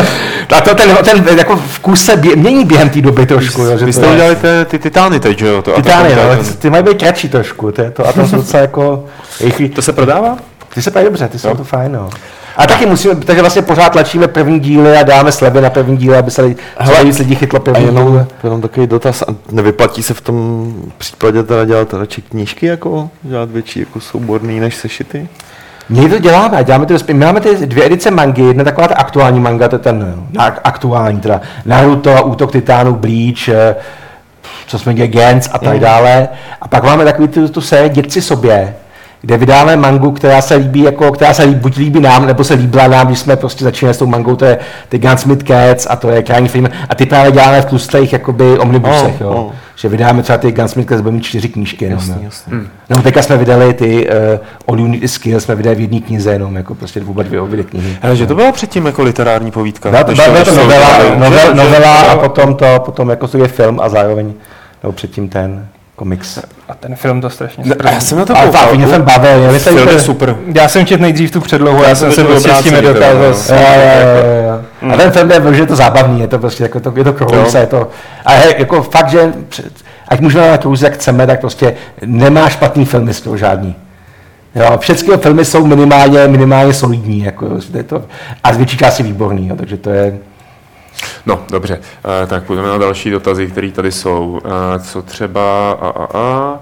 a 0.56 0.60
to 0.60 0.74
ten, 0.74 1.22
ten 1.24 1.38
jako 1.38 1.56
vkus 1.56 2.04
se 2.04 2.16
bě, 2.16 2.36
mění 2.36 2.64
během 2.64 2.88
té 2.90 3.00
doby 3.00 3.26
trošku. 3.26 3.62
Jo, 3.62 3.78
že 3.78 3.84
Vy 3.84 3.92
to 3.92 3.98
jste 3.98 4.06
udělali 4.12 4.36
ty, 4.36 4.48
ty 4.66 4.78
titány 4.78 5.20
teď, 5.20 5.38
že 5.38 5.46
jo? 5.46 5.62
To, 5.62 5.72
Titány, 5.72 6.08
to, 6.14 6.20
no, 6.36 6.44
ty 6.58 6.70
mají 6.70 6.84
být 6.84 6.98
kratší 6.98 7.28
trošku, 7.28 7.72
to 7.72 7.82
je 7.82 7.90
to, 7.90 8.08
a 8.08 8.12
to 8.12 8.26
jsou 8.28 8.36
docela 8.36 8.60
jako, 8.60 9.04
rychlý. 9.40 9.68
to 9.68 9.82
se 9.82 9.92
prodává? 9.92 10.36
Ty 10.76 10.82
se 10.82 10.90
pají 10.90 11.04
dobře, 11.06 11.28
ty 11.28 11.38
jsou 11.38 11.54
to 11.54 11.64
fajn, 11.64 11.92
no. 11.92 12.10
A 12.56 12.66
taky 12.66 12.86
musíme, 12.86 13.14
takže 13.16 13.42
vlastně 13.42 13.62
pořád 13.62 13.90
tlačíme 13.92 14.28
první 14.28 14.60
díly 14.60 14.96
a 14.96 15.02
dáme 15.02 15.32
slevy 15.32 15.60
na 15.60 15.70
první 15.70 15.96
díly, 15.96 16.16
aby 16.16 16.30
se 16.30 16.42
lidi, 16.42 16.56
nejvíc 16.94 17.18
lidí 17.18 17.34
chytlo 17.34 17.56
A 17.58 17.62
první 17.62 17.80
díl. 17.80 17.88
jenom, 17.88 18.26
jenom 18.44 18.60
takový 18.60 18.86
dotaz, 18.86 19.22
a 19.22 19.26
nevyplatí 19.52 20.02
se 20.02 20.14
v 20.14 20.20
tom 20.20 20.74
případě 20.98 21.42
teda 21.42 21.64
dělat 21.64 21.94
radši 21.94 22.22
knížky, 22.22 22.66
jako 22.66 23.10
dělat 23.22 23.50
větší 23.50 23.80
jako 23.80 24.00
souborný 24.00 24.60
než 24.60 24.76
sešity? 24.76 25.28
My 25.88 26.08
to 26.08 26.18
děláme, 26.18 26.64
děláme 26.64 26.86
to, 26.86 26.94
my 27.08 27.14
máme 27.14 27.40
ty 27.40 27.66
dvě 27.66 27.84
edice 27.86 28.10
mangy, 28.10 28.42
jedna 28.42 28.64
taková 28.64 28.88
ta 28.88 28.94
aktuální 28.94 29.40
manga, 29.40 29.68
to 29.68 29.74
je 29.74 29.78
ten 29.78 30.14
no, 30.32 30.42
ak- 30.42 30.60
aktuální, 30.64 31.20
teda 31.20 31.40
Naruto, 31.64 32.22
Útok 32.24 32.52
titánů, 32.52 32.94
Bleach, 32.94 33.48
eh, 33.48 33.76
co 34.66 34.78
jsme 34.78 34.94
dělali, 34.94 35.12
Gens 35.12 35.48
a 35.52 35.58
tak 35.58 35.80
dále. 35.80 36.28
A 36.60 36.68
pak 36.68 36.84
máme 36.84 37.04
takový 37.04 37.28
tu, 37.28 37.48
tu 37.48 37.60
sérii 37.60 37.90
Děti 37.90 38.22
sobě, 38.22 38.74
kde 39.26 39.36
vydáme 39.38 39.76
mangu, 39.76 40.10
která 40.10 40.42
se 40.42 40.54
líbí, 40.54 40.80
jako, 40.80 41.12
která 41.12 41.34
se 41.34 41.42
líbí, 41.44 41.60
buď 41.60 41.76
líbí 41.76 42.00
nám, 42.00 42.26
nebo 42.26 42.44
se 42.44 42.54
líbila 42.54 42.86
nám, 42.88 43.06
když 43.06 43.18
jsme 43.18 43.36
prostě 43.36 43.64
začínali 43.64 43.94
s 43.94 43.98
tou 43.98 44.06
mangou, 44.06 44.36
to 44.36 44.44
je 44.44 44.58
ty 44.88 44.98
Gunsmith 44.98 45.42
Cats 45.46 45.86
a 45.90 45.96
to 45.96 46.10
je 46.10 46.22
krajní 46.22 46.48
film. 46.48 46.68
A 46.88 46.94
ty 46.94 47.06
právě 47.06 47.32
děláme 47.32 47.62
v 47.62 47.64
tlustých 47.64 48.12
jakoby 48.12 48.58
omnibusech, 48.58 49.14
Oh, 49.14 49.20
jo. 49.20 49.28
oh. 49.30 49.52
Že 49.76 49.88
vydáme 49.88 50.22
třeba 50.22 50.38
ty 50.38 50.52
Gunsmith 50.52 50.88
Cats, 50.88 51.00
budeme 51.00 51.16
mít 51.16 51.24
čtyři 51.24 51.48
knížky. 51.48 51.84
Jenom, 51.84 51.98
Jasně, 51.98 52.14
jo. 52.14 52.20
jasně. 52.24 52.52
No, 52.90 53.02
teďka 53.02 53.22
jsme 53.22 53.36
vydali 53.36 53.74
ty 53.74 54.08
uh, 54.08 54.14
All 54.68 54.80
You 54.80 54.86
Need 54.86 55.02
Is 55.02 55.12
Skill, 55.12 55.40
jsme 55.40 55.54
vydali 55.54 55.76
v 55.76 55.80
jedné 55.80 56.00
knize 56.00 56.32
jenom, 56.32 56.56
jako 56.56 56.74
prostě 56.74 57.00
vůbec 57.00 57.26
dvě 57.26 57.40
obě 57.40 57.64
knihy. 57.64 57.98
Hele, 58.02 58.16
že 58.16 58.26
to 58.26 58.34
byla 58.34 58.52
předtím 58.52 58.86
jako 58.86 59.02
literární 59.02 59.50
povídka. 59.50 59.90
Byla 59.90 60.04
to, 60.04 60.12
byla, 60.12 60.28
byla 60.28 60.44
to 60.44 60.54
novela, 60.54 60.88
udělali. 60.98 61.20
novel, 61.20 61.40
Že- 61.40 61.46
že- 61.46 61.54
novela 61.54 61.94
a 62.00 62.16
potom 62.16 62.54
to, 62.54 62.66
potom 62.84 63.08
jako 63.08 63.28
to 63.28 63.38
je 63.38 63.48
film 63.48 63.80
a 63.82 63.88
zároveň, 63.88 64.32
nebo 64.82 64.92
předtím 64.92 65.28
ten 65.28 65.66
komiks. 65.96 66.38
A 66.68 66.74
ten 66.74 66.96
film 66.96 67.20
to 67.20 67.30
strašně 67.30 67.64
Ne, 67.66 67.76
já 67.92 68.00
jsem 68.00 68.18
na 68.18 68.24
to 68.24 68.36
Ale 68.36 68.46
koukal. 68.46 68.74
mě 68.74 68.88
jsem 68.88 69.02
bavil, 69.02 69.58
Film 69.58 69.88
je 69.88 70.00
super. 70.00 70.36
Já 70.54 70.68
jsem 70.68 70.86
četl 70.86 71.02
nejdřív 71.02 71.30
tu 71.30 71.40
předlohu, 71.40 71.82
já, 71.82 71.94
jsem 71.94 72.12
se 72.12 72.24
prostě 72.24 72.50
s 72.54 72.62
tím 72.62 72.72
nedokázal. 72.72 73.22
jo, 73.22 73.32
jo. 74.82 74.90
A 74.92 74.96
ten 74.96 75.10
film 75.10 75.30
je, 75.30 75.54
že 75.54 75.62
je 75.62 75.66
to 75.66 75.76
zábavný, 75.76 76.20
je 76.20 76.28
to 76.28 76.38
prostě 76.38 76.62
jako 76.62 76.80
to, 76.80 76.92
je 76.96 77.04
to 77.04 77.12
krouze, 77.12 77.58
je 77.58 77.66
to, 77.66 77.88
a 78.24 78.34
je, 78.34 78.54
jako 78.58 78.82
fakt, 78.82 79.08
že 79.08 79.32
před- 79.48 79.72
ať 80.08 80.20
můžeme 80.20 80.50
na 80.50 80.58
krouze, 80.58 80.86
jak 80.86 80.94
chceme, 80.94 81.26
tak 81.26 81.40
prostě 81.40 81.74
nemá 82.04 82.48
špatný 82.48 82.84
filmy 82.84 83.14
z 83.14 83.20
toho 83.20 83.36
žádný. 83.36 83.74
Jo, 84.54 84.78
všechny 84.78 85.16
filmy 85.16 85.44
jsou 85.44 85.66
minimálně, 85.66 86.26
minimálně 86.28 86.72
solidní, 86.72 87.24
jako, 87.24 87.48
to 87.72 87.76
je 87.76 87.82
to, 87.82 88.02
a 88.44 88.52
z 88.52 88.56
větší 88.56 88.76
části 88.76 89.02
výborný, 89.02 89.48
jo, 89.48 89.56
takže 89.56 89.76
to 89.76 89.90
je, 89.90 90.18
No, 91.26 91.44
dobře, 91.50 91.76
uh, 91.78 92.28
tak 92.28 92.44
půjdeme 92.44 92.68
na 92.68 92.78
další 92.78 93.10
dotazy, 93.10 93.46
které 93.46 93.70
tady 93.70 93.92
jsou. 93.92 94.40
Uh, 94.44 94.50
co 94.82 95.02
třeba 95.02 95.72
a, 95.72 95.88
a, 95.88 96.18
a. 96.18 96.58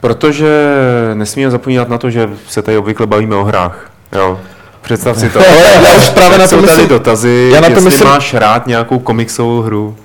Protože 0.00 0.74
nesmíme 1.14 1.50
zapomínat 1.50 1.88
na 1.88 1.98
to, 1.98 2.10
že 2.10 2.30
se 2.48 2.62
tady 2.62 2.78
obvykle 2.78 3.06
bavíme 3.06 3.36
o 3.36 3.44
hrách. 3.44 3.90
Jo. 4.12 4.40
Představ 4.80 5.18
si 5.18 5.30
to. 5.30 5.38
já 5.82 5.96
už 5.96 6.08
právě 6.08 6.38
na 6.38 6.44
to 6.44 6.48
jsou 6.48 6.56
tady 6.56 6.66
myslím- 6.66 6.88
dotazy, 6.88 7.50
já 7.54 7.60
na 7.60 7.66
to 7.66 7.72
jestli 7.72 7.84
myslím- 7.84 8.08
máš 8.08 8.34
rád 8.34 8.66
nějakou 8.66 8.98
komiksovou 8.98 9.60
hru. 9.60 9.96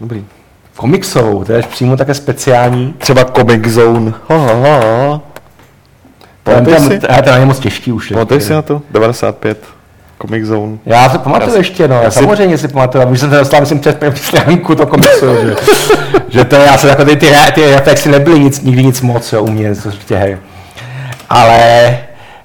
Dobrý. 0.00 0.24
komiksou, 0.76 1.44
to 1.44 1.52
je 1.52 1.62
přímo 1.62 1.96
také 1.96 2.14
speciální. 2.14 2.94
Třeba 2.98 3.24
Comic 3.24 3.66
Zone. 3.66 4.12
Ha, 4.28 4.36
ha, 4.36 4.54
ha. 4.54 5.20
Pamatuješ 6.42 6.82
to, 6.82 6.88
si? 6.88 7.00
to, 7.00 7.06
to 7.24 7.30
je 7.30 7.46
moc 7.46 7.58
těžký 7.58 7.92
už. 7.92 8.08
Pamatuješ 8.12 8.44
si 8.44 8.52
na 8.52 8.62
to? 8.62 8.82
95. 8.90 9.64
Comic 10.26 10.44
Zone. 10.46 10.76
Já 10.86 11.08
si 11.08 11.18
pamatuju 11.18 11.48
Já 11.48 11.52
si- 11.52 11.58
ještě, 11.60 11.88
no, 11.88 12.02
já 12.02 12.10
si- 12.10 12.18
samozřejmě 12.18 12.58
si 12.58 12.68
pamatuju, 12.68 13.04
už 13.08 13.20
jsem 13.20 13.30
se 13.30 13.36
dostal, 13.38 13.60
myslím, 13.60 13.78
přes 13.80 13.94
první 13.94 14.18
stránku 14.20 14.74
to 14.74 14.86
komiksu, 14.86 15.26
že, 15.42 15.56
že 16.28 16.44
to 16.44 16.56
je, 16.56 16.62
já 16.66 16.78
jsem 16.78 16.90
jako 16.90 17.04
ty, 17.04 17.16
ty, 17.16 17.28
ty 17.54 17.70
reflexy 17.74 18.08
nebyly 18.08 18.40
nic, 18.40 18.62
nikdy 18.62 18.84
nic 18.84 19.00
moc, 19.00 19.32
jo, 19.32 19.42
u 19.42 19.50
mě, 19.50 19.74
co 19.74 19.90
se 19.92 20.16
her. 20.16 20.38
Ale 21.30 21.58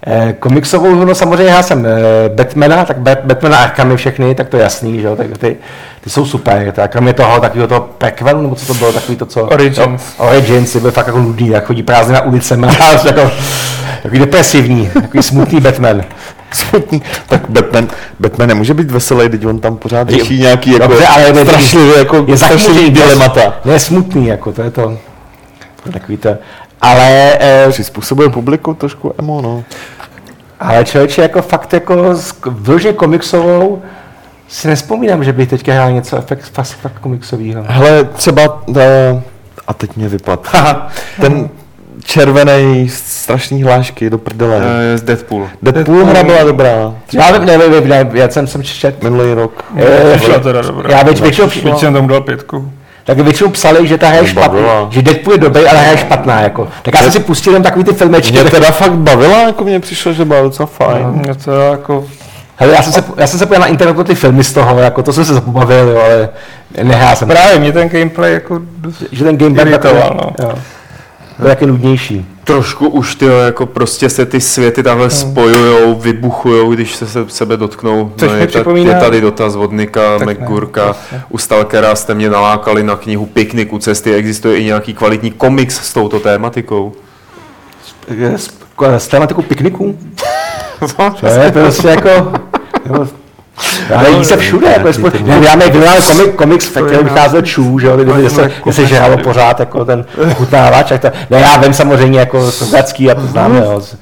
eh, 0.08 0.34
komiksovou 0.40 0.96
hru, 0.96 1.06
no 1.06 1.16
samozřejmě 1.16 1.54
já 1.54 1.64
jsem 1.64 1.86
eh, 1.86 1.90
Batmana, 2.36 2.86
tak 2.86 2.98
Bat, 2.98 3.20
Batmana 3.24 3.58
Arkhamy 3.58 3.98
všechny, 3.98 4.36
tak 4.36 4.48
to 4.50 4.58
je 4.58 4.64
jasný, 4.64 5.02
že 5.02 5.08
jo, 5.08 5.16
tak 5.16 5.28
ty, 5.38 5.58
ty 6.02 6.10
jsou 6.10 6.26
super, 6.26 6.72
tak 6.72 6.92
kromě 6.92 7.14
toho 7.14 7.40
takového 7.40 7.68
toho 7.68 7.82
prequelu, 7.98 8.42
nebo 8.42 8.56
co 8.56 8.66
to 8.66 8.74
bylo, 8.74 8.94
takový 8.94 9.18
to, 9.18 9.26
co... 9.26 9.42
Origins. 9.44 9.80
Jo, 10.20 10.26
Origins, 10.26 10.76
byl 10.76 10.92
fakt 10.92 11.08
jako 11.08 11.20
nudný, 11.20 11.48
jak 11.48 11.66
chodí 11.66 11.84
prázdně 11.84 12.14
na 12.14 12.22
ulice, 12.22 12.58
má 12.58 12.68
jako, 13.06 13.32
takový 14.04 14.20
depresivní, 14.20 14.90
takový 15.02 15.24
smutný 15.24 15.60
Batman. 15.62 16.02
Smutný. 16.52 17.02
Tak 17.30 17.50
Batman, 17.50 17.88
Batman 18.20 18.48
nemůže 18.48 18.74
být 18.74 18.92
veselý, 18.92 19.30
teď 19.30 19.46
on 19.46 19.60
tam 19.60 19.78
pořád 19.78 20.10
řeší 20.10 20.40
nějaký 20.40 20.72
jako 20.72 20.88
Dobře, 20.88 21.08
ale 21.08 21.24
je- 21.24 21.46
strašlivě 21.46 21.98
jako 21.98 22.26
je 22.28 22.38
strašlivý 22.38 22.90
dilemata. 22.90 23.54
Ne, 23.66 23.74
je 23.74 23.80
smutný, 23.80 24.28
jako 24.28 24.52
to 24.52 24.62
je 24.62 24.72
to. 24.72 24.98
takový 25.94 26.18
to. 26.18 26.30
Ale, 26.82 27.38
eh, 27.40 27.66
Přizpůsobuje 27.70 28.30
publiku 28.30 28.74
trošku 28.74 29.14
emo, 29.20 29.42
no. 29.42 29.64
ale 30.60 30.86
člověče, 30.86 31.22
jako 31.22 31.42
fakt 31.42 31.74
jako 31.74 32.16
s- 32.16 32.34
vyloženě 32.52 32.94
komiksovou 32.94 33.82
si 34.48 34.68
nespomínám, 34.68 35.24
že 35.24 35.34
bych 35.34 35.50
teďka 35.50 35.74
hrál 35.74 35.92
něco 35.92 36.22
fakt, 36.22 36.42
fakt, 36.54 36.68
fakt 36.82 37.00
komiksového. 37.00 37.64
Hele, 37.68 38.04
třeba, 38.04 38.64
eh, 38.78 39.22
a 39.68 39.74
teď 39.74 39.96
mě 39.96 40.10
vypad, 40.10 40.48
ten 41.22 41.50
červený 42.08 42.90
strašný 42.90 43.64
hlášky 43.64 44.10
do 44.10 44.18
prdele. 44.18 44.58
Uh, 44.58 44.64
z 44.96 45.02
Deadpool. 45.02 45.48
Deadpool 45.62 46.06
hra 46.06 46.24
byla 46.24 46.44
dobrá. 46.44 46.94
Já 47.14 47.32
vím, 47.32 47.46
nevím, 47.46 47.72
nevím, 47.72 47.90
nevím, 47.90 48.16
já 48.16 48.30
jsem 48.30 48.48
jsem 48.48 48.64
čet. 48.64 49.04
Minulý 49.04 49.34
rok. 49.34 49.66
Eh, 49.78 50.20
Byla 50.26 50.40
teda 50.40 50.62
dobrá. 50.62 50.92
Já 50.98 51.04
většinou, 51.04 51.48
Byť 51.48 51.78
jsem 51.78 51.94
tomu 51.94 52.08
dal 52.08 52.22
pětku. 52.22 52.72
tak 53.04 53.20
většinou 53.20 53.50
psali, 53.50 53.88
že 53.88 53.98
ta 53.98 54.08
hra 54.08 54.18
je 54.18 54.28
špatná, 54.28 54.88
že 54.90 55.02
Deadpool 55.02 55.34
je 55.34 55.40
dobrý, 55.40 55.68
ale 55.68 55.80
hra 55.80 55.92
je 55.92 55.98
špatná, 55.98 56.42
jako. 56.42 56.68
Tak 56.82 56.94
já 56.94 57.02
jsem 57.02 57.12
si 57.12 57.20
pustil 57.20 57.54
jen 57.54 57.64
takový 57.64 57.86
ty 57.86 57.94
filmečky. 57.94 58.32
Mě 58.32 58.44
teda 58.44 58.72
fakt 58.72 58.92
bavila, 58.92 59.42
jako 59.42 59.64
mně 59.64 59.80
přišlo, 59.80 60.14
že 60.14 60.26
byla 60.26 60.42
docela 60.42 60.66
fajn. 60.66 61.08
Mě 61.08 61.36
to 61.36 61.52
jako 61.52 62.06
Hele, 62.60 62.74
já 62.74 62.82
jsem 62.82 62.94
se, 62.94 63.04
já 63.18 63.28
jsem 63.28 63.40
se 63.40 63.46
podíval 63.46 63.62
na 63.62 63.68
internetu 63.72 64.04
ty 64.04 64.16
filmy 64.16 64.44
z 64.44 64.54
toho, 64.54 64.80
jako 64.80 65.04
to 65.04 65.14
jsem 65.14 65.26
se 65.26 65.42
pobavil, 65.42 65.88
jo, 65.88 66.02
ale 66.06 66.30
nehrál 66.84 67.16
jsem. 67.16 67.28
právě 67.28 67.60
mě 67.60 67.72
ten 67.72 67.90
gameplay 67.90 68.34
jako 68.34 68.60
dost 68.78 69.04
že 69.12 69.24
ten 69.24 69.38
game 69.38 69.56
byl 69.56 69.68
iritoval, 69.68 70.10
takový, 70.10 70.34
no. 70.40 70.50
jo. 70.50 70.56
Byl 71.40 71.48
taky 71.48 71.66
nudnější. 71.66 72.26
Trošku 72.44 72.88
už 72.88 73.16
ty 73.16 73.26
jako 73.26 73.66
prostě 73.66 74.10
se 74.10 74.26
ty 74.26 74.42
světy 74.42 74.84
takhle 74.84 75.10
spojujou, 75.10 75.96
vybuchujou, 75.96 76.74
když 76.74 76.96
se 76.96 77.08
se 77.08 77.26
sebe 77.28 77.58
dotknou. 77.58 78.12
Což 78.18 78.28
no, 78.30 78.34
mi 78.36 78.42
je, 78.42 78.48
ta- 78.48 78.60
připomíná- 78.60 78.94
je 78.96 79.02
tady 79.02 79.22
dotaz 79.22 79.56
od 79.56 79.72
Nika, 79.72 80.18
McGurka. 80.18 80.96
U 81.30 81.38
Stalkera 81.38 81.96
jste 81.96 82.14
mě 82.16 82.30
nalákali 82.30 82.84
na 82.84 82.96
knihu 82.96 83.26
Piknik 83.26 83.74
u 83.74 83.80
cesty. 83.80 84.14
Existuje 84.14 84.58
i 84.58 84.64
nějaký 84.64 84.94
kvalitní 84.94 85.32
komiks 85.32 85.76
s 85.88 85.94
touto 85.94 86.20
tématikou? 86.20 86.94
S, 88.36 88.50
s 88.98 89.08
tématikou 89.08 89.42
pikniků? 89.42 90.00
To 91.20 91.28
je 91.28 91.52
prostě 91.52 91.88
jako... 91.88 92.32
jako 93.90 93.96
ale 94.00 94.10
jí 94.10 94.26
se 94.26 94.38
všude, 94.38 94.68
jako 94.68 95.10
my 95.24 95.40
máme, 95.40 95.66
my 95.70 95.80
máme 95.86 96.02
komik, 96.02 96.36
komiks, 96.36 96.76
ve 96.76 96.82
kterém 96.82 97.04
vycházel 97.04 97.42
čů, 97.42 97.80
že 97.80 97.88
jo, 97.88 97.98
kde 97.98 98.30
se, 98.30 98.52
se 98.72 98.86
žralo 98.86 99.18
pořád 99.18 99.60
jako 99.60 99.86
ten 99.86 100.06
chutnávač, 100.34 100.90
tak 100.90 101.02
to, 101.02 101.12
ne, 101.30 101.40
já 101.40 101.58
vím 101.58 101.74
samozřejmě 101.74 102.20
jako 102.20 102.52
Sogacký, 102.52 103.04
já 103.04 103.16
to 103.16 103.28
znám, 103.28 103.56
jo, 103.58 103.80
z 103.82 103.96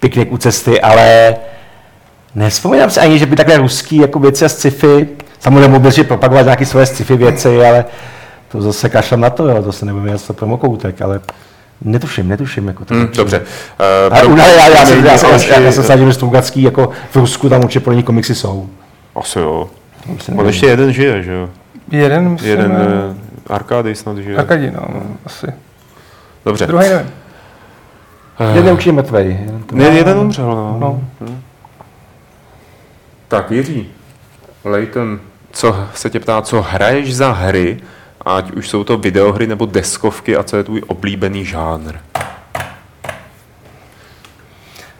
piknik 0.00 0.32
u 0.32 0.36
cesty, 0.36 0.80
ale 0.80 1.34
nespomínám 2.34 2.90
si 2.90 3.00
ani, 3.00 3.18
že 3.18 3.26
by 3.26 3.36
takhle 3.36 3.56
ruský 3.56 3.96
jako 3.96 4.18
věci 4.18 4.44
a 4.44 4.48
sci-fi, 4.48 5.08
samozřejmě 5.40 5.68
mohl 5.68 5.90
že 5.90 6.04
propagovat 6.04 6.42
nějaké 6.42 6.66
svoje 6.66 6.86
sci-fi 6.86 7.16
věci, 7.16 7.66
ale 7.66 7.84
to 8.52 8.62
zase 8.62 8.88
kašlem 8.88 9.20
na 9.20 9.30
to, 9.30 9.48
jo, 9.48 9.62
to 9.62 9.72
se 9.72 9.86
nebudeme 9.86 10.08
dělat 10.08 10.36
promokoutek, 10.36 11.02
ale 11.02 11.20
netuším, 11.84 12.28
netuším, 12.28 12.68
jako 12.68 12.84
to. 12.84 12.94
Hm, 12.94 13.08
dobře. 13.16 13.38
Uh, 13.40 14.16
Ale 14.18 14.38
já, 14.38 14.46
já, 14.48 14.68
já, 14.68 14.86
jsem- 14.86 15.04
já, 15.04 15.12
já, 15.12 15.60
já, 15.60 15.70
já 15.88 15.96
že 16.06 16.12
Strugacký 16.12 16.62
jako 16.62 16.90
v 17.10 17.16
Rusku 17.16 17.48
tam 17.48 17.64
určitě 17.64 17.80
pro 17.80 17.92
ně 17.92 18.02
komiksy 18.02 18.34
jsou. 18.34 18.68
Asi 19.14 19.38
jo. 19.38 19.70
Myslím, 20.06 20.38
On 20.38 20.46
ještě 20.46 20.66
jeden 20.66 20.92
žije, 20.92 21.22
že 21.22 21.32
jo? 21.32 21.48
jeden, 21.90 22.28
myslím, 22.28 22.50
Jeden 22.50 22.72
uh, 22.72 23.54
Arkady 23.54 23.94
snad 23.94 24.16
žije. 24.18 24.36
Akadí, 24.36 24.70
no, 24.70 25.02
asi. 25.26 25.46
Dobře. 26.44 26.66
Druhý 26.66 26.88
nevím. 26.88 27.10
Eh, 28.40 28.48
Jeden 28.48 28.66
je 28.66 28.72
určitě 28.72 28.92
mrtvej. 28.92 29.38
Ne, 29.72 29.84
jeden 29.84 30.18
umřel, 30.18 30.46
no. 30.80 31.00
No. 31.20 31.28
Tak 33.28 33.50
Jiří, 33.50 33.88
Leighton, 34.64 35.20
co 35.52 35.76
se 35.94 36.10
tě 36.10 36.20
ptá, 36.20 36.42
co 36.42 36.62
hraješ 36.62 37.16
za 37.16 37.32
hry, 37.32 37.80
ať 38.26 38.50
už 38.50 38.68
jsou 38.68 38.84
to 38.84 38.98
videohry 38.98 39.46
nebo 39.46 39.66
deskovky 39.66 40.36
a 40.36 40.42
co 40.42 40.56
je 40.56 40.64
tvůj 40.64 40.82
oblíbený 40.86 41.44
žánr? 41.44 41.92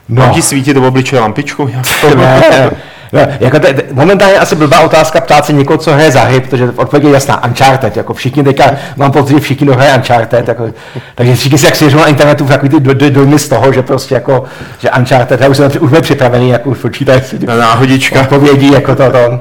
No, 0.09 0.21
Mám 0.25 0.33
ti 0.33 0.41
svítit 0.41 0.73
do 0.73 0.87
obličeje 0.87 1.19
lampičkou? 1.21 1.67
nějakou? 1.67 2.15
ne, 2.15 2.41
ne, 3.13 3.37
jako 3.39 3.59
te, 3.59 3.73
te, 3.73 3.83
momentálně 3.91 4.39
asi 4.39 4.55
blbá 4.55 4.79
otázka 4.79 5.21
ptát 5.21 5.45
se 5.45 5.53
někoho, 5.53 5.77
co 5.77 5.93
hraje 5.93 6.11
za 6.11 6.21
hry, 6.21 6.39
protože 6.39 6.71
odpověď 6.75 7.03
je 7.03 7.13
jasná, 7.13 7.43
Uncharted, 7.45 7.97
jako 7.97 8.13
všichni 8.13 8.43
teďka, 8.43 8.71
mám 8.95 9.11
pocit, 9.11 9.33
že 9.33 9.39
všichni 9.39 9.67
dohrají 9.67 9.97
Uncharted, 9.97 10.47
jako, 10.47 10.69
takže 11.15 11.35
všichni 11.35 11.57
si 11.57 11.65
jak 11.65 11.75
svěřou 11.75 11.97
na 11.97 12.07
internetu 12.07 12.45
takový 12.45 12.69
ty 12.69 12.79
do, 12.79 12.93
do, 12.93 13.09
dojmy 13.09 13.39
z 13.39 13.49
toho, 13.49 13.73
že 13.73 13.81
prostě 13.81 14.15
jako, 14.15 14.43
že 14.79 14.91
Uncharted, 14.91 15.41
já 15.41 15.49
už 15.49 15.57
jsem 15.57 15.71
už 15.79 15.91
připravený, 16.01 16.49
jako 16.49 16.69
už 16.69 16.77
počítají 16.77 17.21
si 17.21 17.45
Na 17.45 17.55
náhodička. 17.55 18.21
odpovědí, 18.21 18.71
jako 18.71 18.95
to, 18.95 19.11
to. 19.11 19.39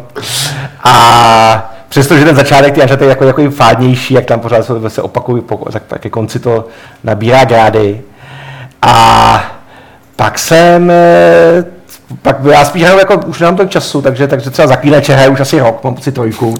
A 0.84 1.74
přestože 1.88 2.24
ten 2.24 2.36
začátek 2.36 2.74
ty 2.74 2.80
Uncharted 2.80 3.06
je 3.06 3.08
jako 3.08 3.24
takový 3.24 3.48
fádnější, 3.48 4.14
jak 4.14 4.24
tam 4.24 4.40
pořád 4.40 4.66
se, 4.88 5.02
opakují, 5.02 5.42
tak 5.70 5.82
ke 6.00 6.10
konci 6.10 6.38
to 6.38 6.64
nabírá 7.04 7.44
grády. 7.44 8.00
A 8.82 9.44
pak 10.16 10.38
jsem, 10.38 10.90
eh, 10.90 11.64
pak 12.22 12.36
já 12.52 12.64
spíš 12.64 12.82
hraju 12.82 12.98
jako, 12.98 13.16
už 13.26 13.40
nemám 13.40 13.56
tolik 13.56 13.70
času, 13.70 14.02
takže, 14.02 14.26
takže 14.26 14.50
třeba 14.50 14.68
zaklínače 14.68 15.14
hraju 15.14 15.32
už 15.32 15.40
asi 15.40 15.60
rok, 15.60 15.84
mám 15.84 15.94
pocit 15.94 16.12
trojku, 16.12 16.54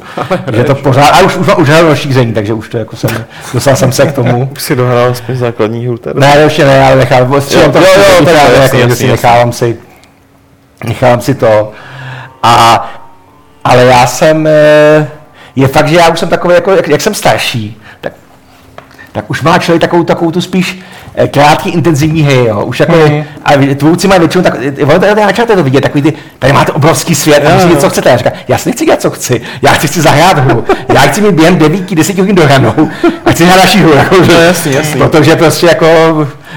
že 0.53 0.65
to 0.65 0.75
pořád, 0.75 1.09
a 1.09 1.21
už, 1.23 1.37
už, 1.37 1.47
už 1.57 1.69
hraju 1.69 1.87
rozšíření, 1.87 2.33
takže 2.33 2.53
už 2.53 2.69
to 2.69 2.79
jako 2.79 2.97
jsem, 2.97 3.25
dostal 3.55 3.77
jsem 3.77 3.93
se 3.93 4.07
k 4.07 4.13
tomu. 4.13 4.51
Už 4.57 4.63
si 4.63 4.77
dohrál 4.77 5.11
aspoň 5.11 5.37
základní 5.37 5.87
hru 5.87 5.99
teda. 5.99 6.21
Ne, 6.21 6.41
ještě 6.43 6.65
ne, 6.65 6.85
ale 6.85 6.97
nechám, 6.97 7.41
střílám 7.41 7.73
to, 7.73 7.79
Jo, 7.79 7.85
jo, 7.97 8.03
jo, 8.19 8.25
teda, 8.25 8.41
jasný, 8.41 8.79
jako, 8.79 8.91
jasný, 8.91 8.97
si 8.97 9.07
nechávám 9.07 9.53
si, 9.53 9.77
nechávám 10.85 11.21
si 11.21 11.35
to. 11.35 11.73
A, 12.43 12.91
ale 13.65 13.85
já 13.85 14.07
jsem, 14.07 14.47
eh, 14.47 15.09
je 15.57 15.69
fakt, 15.69 15.89
že 15.89 15.97
já 15.97 16.09
už 16.09 16.19
jsem 16.19 16.29
takový, 16.29 16.55
jako, 16.55 16.71
jak, 16.71 16.89
jak 16.89 17.01
jsem 17.01 17.15
starší, 17.15 17.82
tak, 19.13 19.31
už 19.31 19.43
má 19.43 19.59
člověk 19.59 19.81
takovou, 19.81 20.05
takovou 20.05 20.31
tu 20.31 20.41
spíš 20.41 20.79
eh, 21.15 21.29
krátký, 21.29 21.71
intenzivní 21.71 22.23
hry, 22.23 22.45
jo. 22.45 22.65
Už 22.65 22.81
jako, 22.81 22.93
Mhm. 22.97 23.25
a 23.45 23.75
tvůrci 23.75 24.09
mají 24.09 24.21
většinou 24.21 24.45
tak, 24.45 24.57
eh, 24.79 24.85
ono 24.85 24.99
tady 24.99 25.21
načáte 25.21 25.57
to 25.57 25.65
vidět, 25.65 25.81
takový 25.81 26.03
ty, 26.03 26.13
tady 26.39 26.53
máte 26.53 26.73
obrovský 26.73 27.15
svět, 27.15 27.47
a 27.47 27.55
musíte 27.55 27.77
co 27.77 27.91
chcete. 27.91 28.09
Já 28.11 28.17
říkám, 28.17 28.33
já 28.49 28.59
si 28.59 28.69
nechci 28.69 28.85
dělat, 28.85 29.01
co 29.01 29.11
chci, 29.11 29.41
já 29.63 29.73
chci 29.73 29.89
si 29.89 30.01
zahrát 30.03 30.39
hru, 30.39 30.65
já 30.95 31.01
chci 31.01 31.21
mít 31.21 31.31
během 31.35 31.59
9, 31.59 31.95
10 31.95 32.19
hodin 32.19 32.35
dohranou 32.35 32.89
a 33.25 33.31
chci 33.31 33.45
hrát 33.45 33.57
další 33.57 33.79
hru. 33.79 33.93
Jako, 33.95 34.17
No, 34.29 34.35
jasný, 34.41 34.73
jasný. 34.75 35.01
Protože 35.01 35.37
prostě 35.37 35.67
jako, 35.67 35.87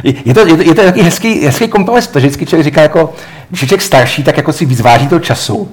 je 0.04 0.34
to, 0.34 0.40
je 0.48 0.56
to, 0.56 0.62
je 0.62 0.76
to 0.76 0.82
takový 0.82 1.04
hezký, 1.04 1.46
hezký 1.46 1.68
kompromis, 1.68 2.08
protože 2.08 2.28
vždycky 2.28 2.46
člověk 2.46 2.64
říká 2.66 2.82
jako, 2.82 3.14
když 3.50 3.62
je 3.62 3.68
člověk 3.68 3.82
starší, 3.82 4.24
tak 4.24 4.38
jako 4.38 4.54
si 4.54 4.66
víc 4.66 4.82
váží 4.82 5.08
toho 5.08 5.20
času. 5.20 5.72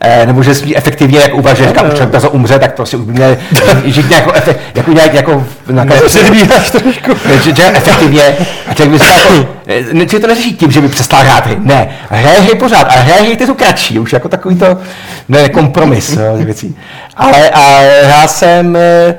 Eh, 0.00 0.26
nebo 0.26 0.42
že 0.42 0.54
spíš 0.54 0.72
efektivně, 0.76 1.18
jak 1.18 1.34
uvažuje, 1.34 1.68
říká, 1.68 1.80
člověk 1.80 2.08
brzo 2.08 2.30
umře, 2.30 2.58
tak 2.58 2.74
prostě 2.74 2.96
už 2.96 3.04
by 3.04 3.12
měl 3.12 3.36
žít 3.84 4.10
nějakou, 4.10 4.32
efe, 4.34 4.54
jako 4.74 4.92
nějak, 4.92 5.14
jako 5.14 5.46
na 5.70 5.86
Předbíráš 6.06 6.70
trošku. 6.70 7.10
že, 7.44 7.54
že 7.54 7.64
efektivně, 7.66 8.22
a 8.68 8.74
člověk 8.74 8.90
by 8.90 8.98
si 8.98 9.18
jako, 9.18 9.48
eh, 9.66 9.82
ne, 9.92 10.06
to 10.06 10.26
neřeší 10.26 10.56
tím, 10.56 10.70
že 10.70 10.80
by 10.80 10.88
přestal 10.88 11.20
hrát 11.20 11.46
hry, 11.46 11.56
ne, 11.60 11.88
hraje 12.10 12.40
hry 12.40 12.54
pořád, 12.54 12.82
a 12.82 13.00
hraje 13.00 13.22
hry, 13.22 13.36
ty 13.36 13.46
jsou 13.46 13.54
kratší, 13.54 13.98
už 13.98 14.12
jako 14.12 14.28
takový 14.28 14.56
to, 14.56 14.78
ne, 15.28 15.48
kompromis 15.48 16.06
těch 16.36 16.44
věcí. 16.44 16.76
Ale 17.16 17.50
a 17.50 17.80
já 17.82 18.28
jsem, 18.28 18.76
eh, 18.76 19.14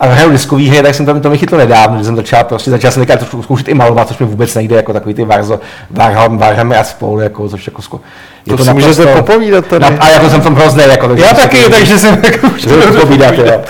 a 0.00 0.06
hraju 0.06 0.30
diskový 0.30 0.68
hry, 0.68 0.82
tak 0.82 0.94
jsem 0.94 1.06
tam 1.06 1.20
to 1.20 1.30
mi 1.30 1.38
chytlo 1.38 1.58
nedávno, 1.58 1.98
že 1.98 2.04
jsem 2.04 2.16
začal 2.16 2.44
prostě, 2.44 2.70
začal 2.70 2.90
jsem 2.90 3.06
to 3.06 3.42
zkoušet 3.42 3.68
i 3.68 3.74
malovat, 3.74 4.08
což 4.08 4.18
mi 4.18 4.26
vůbec 4.26 4.54
nejde, 4.54 4.76
jako 4.76 4.92
takový 4.92 5.14
ty 5.14 5.24
Warzo, 5.24 5.60
Warham, 5.90 6.38
Warhammer 6.38 6.78
a 6.78 6.84
spolu, 6.84 7.20
jako, 7.20 7.48
což 7.48 7.66
jako 7.66 7.82
zko, 7.82 8.00
je 8.46 8.50
to, 8.50 8.56
to 8.56 8.64
si 8.64 8.72
můžete 8.72 9.06
popovídat 9.06 9.66
tady. 9.66 9.80
Na, 9.80 9.88
a 10.00 10.08
jako 10.08 10.30
jsem 10.30 10.40
v 10.40 10.44
tom 10.44 10.54
hrozný, 10.54 10.82
jako, 10.88 11.08
takže 11.08 11.24
Já 11.24 11.34
taky, 11.34 11.70
takže 11.70 11.98
jsem 11.98 12.22
jako 12.24 12.48
to 12.48 12.92
popovídat, 12.92 13.34
jo. 13.38 13.62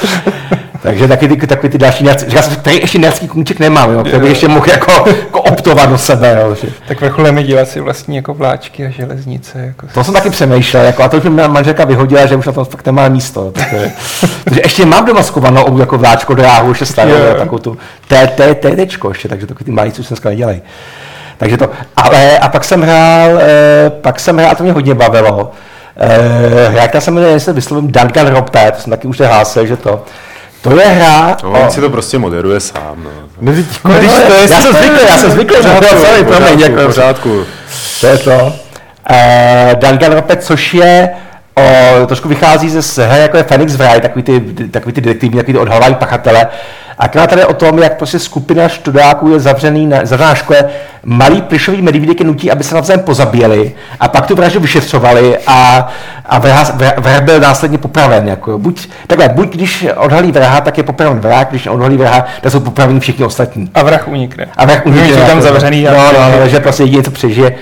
Takže 0.83 1.09
taky 1.09 1.29
ty, 1.29 1.47
takový 1.47 1.69
ty 1.69 1.79
další 1.79 2.05
nerci, 2.05 2.27
říkal 2.29 2.43
jsem, 2.43 2.57
tady 2.57 2.77
ještě 2.77 2.99
nerský 2.99 3.29
kůček 3.29 3.59
nemám, 3.59 3.93
jo, 3.93 4.01
který 4.01 4.21
bych 4.21 4.29
ještě 4.29 4.49
mohl 4.49 4.71
jako, 4.71 4.93
jako 5.09 5.43
optovat 5.43 5.91
do 5.91 5.99
sebe. 5.99 6.39
Jo, 6.43 6.55
že. 6.55 6.69
Tak 6.89 7.01
vrcholem 7.01 7.35
mi 7.35 7.43
dělat 7.43 7.69
si 7.69 7.81
vlastní 7.81 8.17
jako 8.17 8.35
vláčky 8.35 8.87
a 8.87 8.91
železnice. 8.91 9.59
Jako. 9.59 9.87
To 9.95 10.05
jsem 10.05 10.15
taky 10.15 10.31
přemýšlel, 10.31 10.85
jako, 10.85 11.03
a 11.03 11.09
to 11.09 11.17
už 11.17 11.25
mi 11.25 11.49
manželka 11.49 11.85
vyhodila, 11.85 12.27
že 12.27 12.37
už 12.37 12.47
na 12.47 12.53
tom 12.53 12.65
fakt 12.65 12.87
nemá 12.87 13.09
místo. 13.09 13.51
Takže, 13.51 13.93
takže 14.45 14.61
ještě 14.65 14.87
mám 14.87 15.05
doma 15.05 15.23
skovanou 15.23 15.79
jako 15.79 15.99
vláčko 15.99 16.35
dráhu, 16.35 16.69
ještě 16.69 16.87
starou, 16.87 17.11
yeah. 17.11 17.37
takovou 17.37 17.59
tu 17.59 17.79
TTTčko 18.09 19.09
ještě, 19.09 19.29
takže 19.29 19.47
takový 19.47 19.65
ty 19.65 19.71
malý, 19.71 19.93
co 19.93 20.03
se 20.03 20.09
dneska 20.09 20.29
nedělají. 20.29 20.63
Takže 21.39 21.57
to, 21.57 21.71
ale 21.97 22.39
a 22.39 22.49
pak 22.49 22.65
jsem 22.65 22.83
hrál, 22.83 23.39
eh, 23.41 23.91
pak 23.91 24.21
jsem 24.21 24.37
hrál, 24.37 24.51
a 24.51 24.55
to 24.55 24.63
mě 24.63 24.73
hodně 24.73 24.95
bavilo. 24.95 25.53
Eh, 25.97 26.69
hráka 26.69 27.01
se 27.01 27.11
jmenuje, 27.11 27.33
jestli 27.33 27.53
vyslovím 27.53 27.93
Duncan 27.93 28.27
Ropet, 28.27 28.75
to 28.75 28.83
jsem 28.83 28.91
taky 28.91 29.09
už 29.09 29.21
hlásil, 29.21 29.67
že 29.67 29.77
to. 29.77 30.05
To 30.63 30.81
je 30.81 30.87
hra... 30.87 31.37
No, 31.43 31.51
on 31.51 31.67
o... 31.67 31.71
si 31.71 31.81
to 31.81 31.91
prostě 31.91 32.19
moderuje 32.19 32.61
sám. 32.61 32.97
No. 33.05 33.11
No, 33.41 33.53
když, 33.53 33.67
no, 33.85 33.95
když 33.99 34.11
to 34.11 34.33
je, 34.33 34.41
já 34.51 34.61
jsem 34.61 34.73
zvyklý, 34.77 34.99
já 35.09 35.17
jsem 35.17 35.31
zvyklý, 35.31 35.57
že 35.63 35.69
to 35.69 35.97
celý, 36.01 36.25
promiň, 36.25 36.61
jako. 36.61 36.87
pořádku. 36.87 37.45
To 38.01 38.07
je 38.07 38.19
to. 38.19 38.53
Uh, 39.11 39.75
Danganronpa, 39.75 40.37
což 40.37 40.75
je 40.75 41.11
o, 42.03 42.07
trošku 42.07 42.29
vychází 42.29 42.71
ze 42.71 43.07
hry, 43.07 43.21
jako 43.21 43.37
je 43.37 43.43
Phoenix 43.43 43.77
Wright, 43.77 44.03
takový 44.03 44.23
ty, 44.23 44.41
takový 44.71 44.93
ty 44.93 45.01
detektivní, 45.01 45.37
takový 45.37 45.53
ty 45.53 45.59
odhalování 45.59 45.95
pachatele. 45.95 46.47
A 46.99 47.05
Akorát 47.05 47.31
tady 47.31 47.45
o 47.45 47.55
tom, 47.55 47.79
jak 47.79 47.97
prostě 47.97 48.19
skupina 48.19 48.69
študáků 48.69 49.29
je 49.29 49.41
zavřený 49.41 49.87
na, 49.87 49.99
zavřená 50.03 50.35
škole, 50.35 50.65
malý 51.05 51.43
plišový 51.43 51.83
medvídek 51.83 52.21
nutí, 52.21 52.51
aby 52.51 52.65
se 52.65 52.75
navzájem 52.75 53.01
pozabíjeli 53.01 53.73
a 54.01 54.09
pak 54.09 54.27
tu 54.27 54.35
vraždu 54.37 54.61
vyšetřovali 54.61 55.39
a, 55.47 55.89
a 56.27 56.39
vrah, 56.39 56.75
vrah, 56.99 57.23
byl 57.23 57.41
následně 57.41 57.79
popraven. 57.79 58.29
Jako. 58.29 58.59
Buď, 58.59 58.89
takhle, 59.07 59.29
buď 59.29 59.55
když 59.55 59.87
odhalí 59.97 60.33
vraha, 60.33 60.61
tak 60.61 60.79
je 60.79 60.85
popraven 60.85 61.19
vrah, 61.19 61.51
když 61.51 61.67
odhalí 61.67 61.97
vraha, 61.97 62.25
tak 62.41 62.53
jsou 62.53 62.61
popraveni 62.61 63.01
všichni 63.01 63.25
ostatní. 63.25 63.71
A 63.75 63.83
vrah 63.83 64.09
unikne. 64.09 64.47
A 64.57 64.65
vrah 64.65 64.87
unikne. 64.87 65.09
Je 65.09 65.17
tam 65.17 65.29
jako, 65.29 65.43
zavřený. 65.43 65.85
No, 65.85 66.13
no, 66.13 66.41
no, 66.41 66.49
že 66.49 66.61
prostě 66.61 66.83
jedině 66.83 67.03
to 67.03 67.11
přežije. 67.11 67.55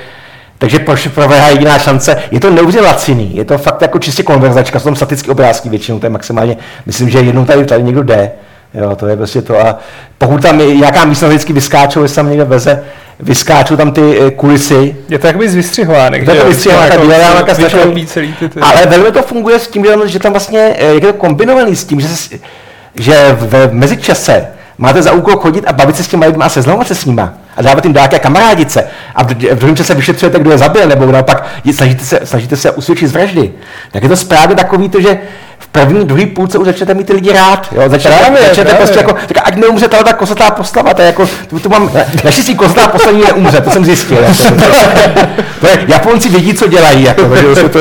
Takže 0.58 0.78
pro, 0.78 0.94
pro 1.14 1.28
VH 1.28 1.48
jediná 1.50 1.78
šance. 1.78 2.16
Je 2.30 2.40
to 2.40 2.50
neuvěřitelně 2.50 2.92
laciný, 2.92 3.36
je 3.36 3.44
to 3.44 3.58
fakt 3.58 3.82
jako 3.82 3.98
čistě 3.98 4.22
konverzačka, 4.22 4.78
jsou 4.78 4.84
tam 4.84 4.96
statické 4.96 5.30
obrázky 5.30 5.68
většinou, 5.68 5.98
to 5.98 6.06
je 6.06 6.10
maximálně, 6.10 6.56
myslím, 6.86 7.10
že 7.10 7.18
jednou 7.18 7.44
tady, 7.44 7.64
tady 7.64 7.82
někdo 7.82 8.02
jde. 8.02 8.30
Jo, 8.74 8.96
to 8.96 9.06
je 9.06 9.16
prostě 9.16 9.42
to. 9.42 9.60
A 9.60 9.78
pokud 10.18 10.42
tam 10.42 10.58
nějaká 10.58 11.04
místnost 11.04 11.28
vždycky 11.28 11.52
vyskáčou, 11.52 12.02
jestli 12.02 12.16
tam 12.16 12.28
někde 12.28 12.44
veze, 12.44 12.84
vyskáčou 13.20 13.76
tam 13.76 13.92
ty 13.92 14.20
eh, 14.20 14.30
kulisy. 14.30 14.96
Je 15.08 15.18
to 15.18 15.26
jakoby 15.26 15.48
z 15.48 15.54
vystřihovánek. 15.54 16.24
To 16.24 16.30
je 16.30 16.40
to 16.40 16.48
vystřihovánek, 16.48 16.92
jako 16.92 17.06
Ale 18.62 18.86
velmi 18.86 19.12
to 19.12 19.22
funguje 19.22 19.58
s 19.58 19.68
tím, 19.68 19.86
že 20.04 20.18
tam 20.18 20.32
vlastně 20.32 20.74
eh, 20.78 20.94
je 20.94 21.00
to 21.00 21.12
kombinovaný 21.12 21.76
s 21.76 21.84
tím, 21.84 22.00
že, 22.00 22.08
se, 22.08 22.38
že 22.94 23.36
v 23.40 23.68
mezičase 23.72 24.46
máte 24.78 25.02
za 25.02 25.12
úkol 25.12 25.36
chodit 25.36 25.64
a 25.66 25.72
bavit 25.72 25.96
se 25.96 26.04
s 26.04 26.08
těma 26.08 26.26
lidmi 26.26 26.44
a 26.44 26.48
seznamovat 26.48 26.88
se 26.88 26.94
s 26.94 27.04
nima 27.04 27.32
a 27.56 27.62
dávat 27.62 27.84
jim 27.84 27.94
a 27.98 28.08
kamarádice. 28.08 28.84
A 29.14 29.24
v, 29.24 29.34
druhém 29.34 29.76
čase 29.76 29.94
vyšetřujete, 29.94 30.38
kdo 30.38 30.50
je 30.50 30.58
zabil, 30.58 30.88
nebo 30.88 31.12
naopak 31.12 31.46
snažíte 31.72 32.04
se, 32.04 32.20
snažíte 32.24 32.56
se 32.56 32.70
usvědčit 32.70 33.08
z 33.08 33.12
vraždy. 33.12 33.52
Tak 33.92 34.02
je 34.02 34.08
to 34.08 34.16
správně 34.16 34.56
takový 34.56 34.88
to, 34.88 35.00
že 35.00 35.18
v 35.58 35.66
první, 35.66 36.04
druhý 36.04 36.26
půlce 36.26 36.58
už 36.58 36.66
začnete 36.66 36.94
mít 36.94 37.06
ty 37.06 37.12
lidi 37.12 37.32
rád. 37.32 37.68
Jo? 37.72 37.82
Začnete, 37.88 38.16
právě, 38.16 38.38
začnete 38.38 38.70
právě. 38.70 38.76
prostě 38.76 38.98
jako, 38.98 39.12
tak 39.12 39.48
ať 39.48 39.56
neumře 39.56 39.88
ta 39.88 40.12
kosatá 40.12 40.50
postava, 40.50 40.94
to 40.94 41.02
je 41.02 41.06
jako, 41.06 41.28
to, 41.48 41.58
to 41.58 41.68
mám, 41.68 41.90
si 42.30 42.54
kosatá 42.54 42.88
postava 42.88 43.18
neumře, 43.18 43.60
to 43.60 43.70
jsem 43.70 43.84
zjistil. 43.84 44.16
Jako, 44.16 44.34
to, 44.34 44.64
to, 45.60 45.66
je, 45.66 45.84
Japonci 45.88 46.28
vědí, 46.28 46.54
co 46.54 46.68
dělají, 46.68 47.04
jako, 47.04 47.28
takže 47.28 47.68
to, 47.68 47.78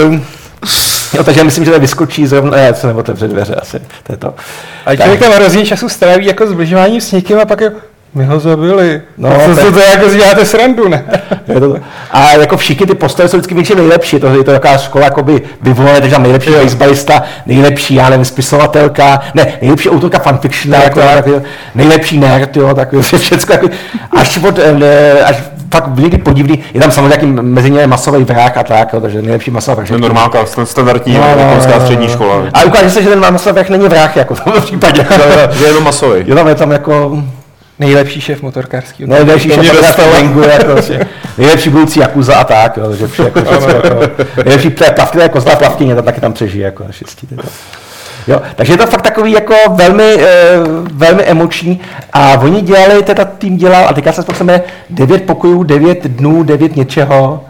Jo, 1.13 1.23
takže 1.23 1.43
myslím, 1.43 1.65
že 1.65 1.71
to 1.71 1.79
vyskočí 1.79 2.27
zrovna, 2.27 2.57
ne, 2.57 2.73
co 2.73 2.87
nebo 2.87 2.99
otevře 2.99 3.27
dveře 3.27 3.55
asi, 3.55 3.79
to 4.03 4.13
je 4.13 4.17
to. 4.17 4.33
A 4.85 4.95
člověk 4.95 5.19
tam 5.19 5.31
hrozně 5.31 5.65
času 5.65 5.89
stráví 5.89 6.25
jako 6.25 6.47
zbližování 6.47 7.01
s 7.01 7.11
někým 7.11 7.39
a 7.39 7.45
pak 7.45 7.61
jako, 7.61 7.77
my 8.17 8.25
ho 8.25 8.39
zabili. 8.39 9.01
No, 9.17 9.29
co 9.45 9.55
se 9.55 9.71
to 9.71 9.79
jako 9.79 10.09
děláte 10.09 10.45
srandu, 10.45 10.87
ne? 10.87 11.03
Je 11.47 11.59
to, 11.59 11.75
a 12.11 12.31
jako 12.31 12.57
všichni 12.57 12.85
ty 12.85 12.95
postavy 12.95 13.29
jsou 13.29 13.37
vždycky 13.37 13.55
většinou 13.55 13.79
nejlepší. 13.79 14.19
To 14.19 14.27
je 14.27 14.43
to 14.43 14.51
jaká 14.51 14.77
škola 14.77 15.05
jakoby 15.05 15.41
vyvolená, 15.61 15.99
takže 15.99 16.15
tam 16.15 16.23
nejlepší 16.23 16.51
baseballista, 16.51 17.23
nejlepší, 17.45 17.95
já 17.95 18.09
nevím, 18.09 18.25
spisovatelka, 18.25 19.21
ne, 19.33 19.53
nejlepší 19.61 19.89
autorka 19.89 20.19
fanfiction, 20.19 20.73
jako, 20.73 20.99
tak, 20.99 21.25
nejlepší 21.75 22.19
nerd, 22.19 22.57
jo, 22.57 22.73
tak 22.73 22.93
všechno 23.01 23.53
jako, 23.53 23.69
až, 24.11 24.37
od, 24.37 24.59
eh, 24.59 24.73
ne, 24.73 25.11
až 25.11 25.43
fakt 25.71 25.97
někdy 25.97 26.17
podivný, 26.17 26.59
je 26.73 26.81
tam 26.81 26.91
samozřejmě 26.91 27.13
jaký 27.13 27.25
mezi 27.25 27.71
ně 27.71 27.87
masový 27.87 28.23
vrah 28.23 28.57
a 28.57 28.63
tak, 28.63 28.93
jo, 28.93 29.01
takže 29.01 29.21
nejlepší 29.21 29.51
masový 29.51 29.75
vrah. 29.75 29.87
To 29.87 29.93
je 29.93 29.99
normálka, 29.99 30.45
standardní 30.63 31.13
no, 31.13 31.21
no, 31.37 31.61
no, 31.73 31.81
střední 31.81 32.07
škola. 32.07 32.43
A 32.53 32.63
ukáže 32.63 32.89
se, 32.89 33.03
že 33.03 33.09
ten 33.09 33.19
masový 33.19 33.53
vrah 33.53 33.69
není 33.69 33.87
vrah, 33.87 34.15
jako 34.15 34.35
v 34.35 34.39
tom 34.39 34.53
případě. 34.61 35.05
že 35.51 35.63
je 35.63 35.69
jenom 35.69 35.83
masový. 35.83 36.23
Je 36.27 36.35
tam, 36.35 36.47
je 36.47 36.55
tam 36.55 36.71
jako 36.71 37.23
Nejlepší 37.79 38.21
šéf 38.21 38.41
motorkářský. 38.41 39.05
Nejlepší 39.07 39.49
šéf 39.49 39.57
motorkářský 39.57 40.01
jako, 40.49 40.75
nejlepší 41.37 41.69
budoucí 41.69 41.99
Jakuza 41.99 42.35
a 42.35 42.43
tak, 42.43 42.77
jo, 42.77 42.93
že 42.93 43.07
vše, 43.07 43.23
jako, 43.23 43.41
všechno, 43.41 43.69
jako, 43.69 43.99
nejlepší 44.45 44.69
plavky, 44.69 45.19
jako 45.19 45.41
zlá 45.41 45.55
plavkyně, 45.55 45.95
to 45.95 46.01
taky 46.01 46.21
tam 46.21 46.33
přežije, 46.33 46.65
jako 46.65 46.83
naštěstí. 46.83 47.27
Jo, 48.27 48.41
takže 48.55 48.73
je 48.73 48.77
to 48.77 48.87
fakt 48.87 49.01
takový 49.01 49.31
jako 49.31 49.55
velmi, 49.69 50.15
uh, 50.15 50.21
velmi 50.91 51.23
emoční 51.23 51.79
a 52.13 52.33
oni 52.33 52.61
dělali, 52.61 53.03
teda 53.03 53.25
tým 53.25 53.57
dělal, 53.57 53.87
a 53.87 53.93
teďka 53.93 54.11
se 54.11 54.21
spomínáme, 54.21 54.61
devět 54.89 55.23
pokojů, 55.23 55.63
devět 55.63 56.07
dnů, 56.07 56.43
devět 56.43 56.75
něčeho, 56.75 57.43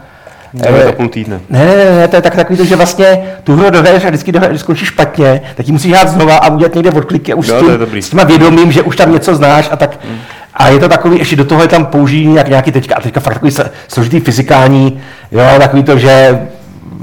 Devět 0.54 0.88
a 0.88 0.92
půl 0.92 1.08
týdne. 1.08 1.40
Ne, 1.50 1.66
ne, 1.66 1.96
ne, 1.96 2.08
to 2.08 2.16
je 2.16 2.22
tak 2.22 2.36
takový 2.36 2.56
to, 2.56 2.64
že 2.64 2.76
vlastně 2.76 3.22
tu 3.44 3.56
hru 3.56 3.70
dohraješ 3.70 4.04
a 4.04 4.08
vždycky 4.08 4.32
dohraješ, 4.32 4.60
skončíš 4.60 4.88
špatně, 4.88 5.40
tak 5.54 5.66
ji 5.66 5.72
musíš 5.72 5.92
hrát 5.92 6.08
znova 6.08 6.36
a 6.36 6.50
udělat 6.50 6.74
někde 6.74 6.90
odkliky 6.90 7.32
a 7.32 7.36
už 7.36 7.48
jo, 7.48 7.54
s, 7.54 7.60
tím, 7.60 8.02
s 8.02 8.10
těma 8.10 8.24
vědomím, 8.24 8.72
že 8.72 8.82
už 8.82 8.96
tam 8.96 9.12
něco 9.12 9.34
znáš 9.34 9.68
a 9.72 9.76
tak. 9.76 9.98
Hmm. 10.04 10.18
A 10.54 10.68
je 10.68 10.78
to 10.78 10.88
takový, 10.88 11.18
ještě 11.18 11.36
do 11.36 11.44
toho 11.44 11.62
je 11.62 11.68
tam 11.68 11.86
použijí 11.86 12.26
nějak, 12.26 12.48
nějaký 12.48 12.72
teďka, 12.72 12.94
a 12.94 13.00
teďka 13.00 13.20
fakt 13.20 13.34
takový 13.34 13.52
složitý 13.88 14.20
fyzikální, 14.20 15.00
jo, 15.32 15.40
takový 15.58 15.82
to, 15.82 15.98
že 15.98 16.40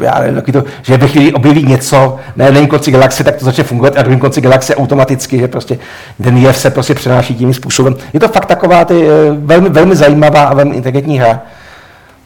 já 0.02 0.20
nevím, 0.20 0.36
takový 0.36 0.54
to, 0.54 0.64
že 0.82 0.98
ve 0.98 1.08
chvíli 1.08 1.34
objeví 1.34 1.64
něco 1.64 2.18
na 2.36 2.46
jednom 2.46 2.68
konci 2.68 2.92
galaxie, 2.92 3.26
tak 3.26 3.36
to 3.36 3.46
začne 3.46 3.64
fungovat 3.64 3.94
a 3.94 3.98
na 3.98 4.04
druhém 4.04 4.20
konci 4.20 4.42
galaxie 4.42 4.76
automaticky, 4.76 5.40
že 5.40 5.48
prostě 5.48 5.80
ten 6.24 6.38
jev 6.38 6.58
se 6.58 6.70
prostě 6.70 6.94
přenáší 6.94 7.36
tím 7.36 7.54
způsobem. 7.54 7.96
Je 8.14 8.20
to 8.20 8.28
fakt 8.28 8.46
taková 8.46 8.86
ty, 8.86 9.08
eh, 9.08 9.12
velmi, 9.32 9.70
velmi 9.70 9.96
zajímavá 9.96 10.44
a 10.44 10.54
velmi 10.54 10.76
inteligentní 10.76 11.20
hra 11.20 11.42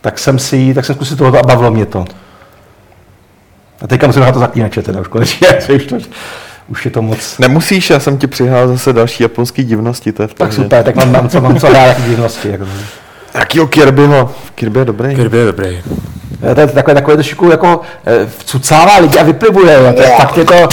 tak 0.01 0.19
jsem 0.19 0.39
si 0.39 0.73
tak 0.73 0.85
jsem 0.85 0.95
zkusil 0.95 1.17
tohoto 1.17 1.37
a 1.39 1.43
bavilo 1.43 1.71
mě 1.71 1.85
to. 1.85 2.05
A 3.81 3.87
teďka 3.87 4.07
musím 4.07 4.21
na 4.21 4.31
to 4.31 4.39
zaklínače 4.39 4.81
teda 4.81 5.01
už 5.01 5.07
konečně, 5.07 5.47
už, 5.75 5.85
to, 5.85 5.97
už 6.67 6.85
je 6.85 6.91
to 6.91 7.01
moc. 7.01 7.37
Nemusíš, 7.37 7.89
já 7.89 7.99
jsem 7.99 8.17
ti 8.17 8.27
přihál 8.27 8.67
zase 8.67 8.93
další 8.93 9.23
japonský 9.23 9.63
divnosti, 9.63 10.11
to 10.11 10.21
je 10.21 10.27
v 10.27 10.33
Tak 10.33 10.53
super, 10.53 10.83
tak 10.83 10.95
mám, 10.95 11.11
mám 11.11 11.29
co, 11.29 11.41
mám 11.41 11.59
co 11.59 11.67
hrát 11.67 12.01
divnosti. 12.01 12.49
Jako. 12.49 12.65
Jakýho 13.33 13.67
Kirbyho? 13.67 14.31
Kirby 14.55 14.79
je 14.79 14.85
dobrý. 14.85 15.15
Kirby 15.15 15.37
je 15.37 15.45
dobrý. 15.45 15.81
To 16.39 16.59
je 16.61 16.67
takové, 16.67 16.93
takové 16.93 17.15
trošku 17.17 17.51
jako 17.51 17.81
eh, 18.05 18.25
vcucává 18.37 18.97
lidi 18.97 19.19
a 19.19 19.23
vyplivuje. 19.23 19.93
To 19.95 20.01
je, 20.01 20.07
fakt 20.17 20.37
je 20.37 20.45
to, 20.45 20.69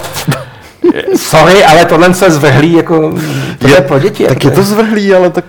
Sorry, 1.17 1.65
ale 1.65 1.85
tohle 1.85 2.15
se 2.15 2.31
zvrhlí 2.31 2.73
jako, 2.73 3.13
to 3.59 3.69
je, 3.69 3.75
je 3.75 3.81
pro 3.81 3.99
děti. 3.99 4.27
Tak 4.27 4.45
jako, 4.45 4.49
je 4.49 4.51
to 4.51 4.63
zvrhlý, 4.63 5.15
ale 5.15 5.31
tak 5.31 5.45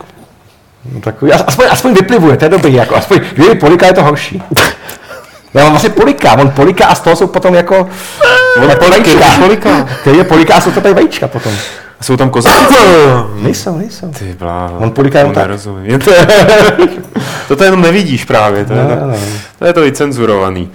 No, 0.93 1.01
takový, 1.01 1.33
aspoň, 1.33 1.65
aspoň 1.69 1.93
vyplivuje, 1.93 2.37
to 2.37 2.45
je 2.45 2.49
dobrý, 2.49 2.73
jako, 2.73 2.95
aspoň, 2.95 3.19
kdyby 3.33 3.55
poliká 3.55 3.85
je 3.85 3.93
to 3.93 4.03
horší. 4.03 4.43
Já 5.53 5.63
mám 5.63 5.71
vlastně 5.71 5.89
poliká, 5.89 6.33
on 6.33 6.49
poliká 6.49 6.85
a 6.85 6.95
z 6.95 6.99
toho 6.99 7.15
jsou 7.15 7.27
potom 7.27 7.55
jako, 7.55 7.89
on 8.63 8.69
jako 8.69 8.89
vajíčka. 8.89 9.25
Poliká. 9.39 9.87
Který 10.01 10.17
je 10.17 10.23
poliká 10.23 10.55
a 10.55 10.61
jsou 10.61 10.71
to 10.71 10.81
tady 10.81 10.93
vajíčka 10.93 11.27
potom. 11.27 11.53
A 11.99 12.03
jsou 12.03 12.17
tam 12.17 12.29
kozáci? 12.29 12.75
nejsou, 13.35 13.77
nejsou. 13.77 14.11
Ty 14.19 14.35
bláho. 14.39 14.77
On 14.77 14.91
poliká 14.91 15.19
jenom 15.19 15.33
tak. 15.33 15.49
to, 17.47 17.55
to 17.55 17.63
jenom 17.63 17.81
nevidíš 17.81 18.25
právě, 18.25 18.65
to, 18.65 18.73
no, 18.75 18.79
je, 18.79 18.87
to, 18.97 19.07
no. 19.07 19.15
to 19.59 19.65
je 19.65 19.73
to 19.73 19.81
vycenzurovaný. 19.81 20.69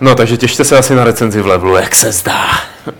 No, 0.00 0.14
takže 0.14 0.36
těšte 0.36 0.64
se 0.64 0.78
asi 0.78 0.94
na 0.94 1.04
recenzi 1.04 1.42
v 1.42 1.46
levelu, 1.46 1.76
jak 1.76 1.94
se 1.94 2.12
zdá. 2.12 2.44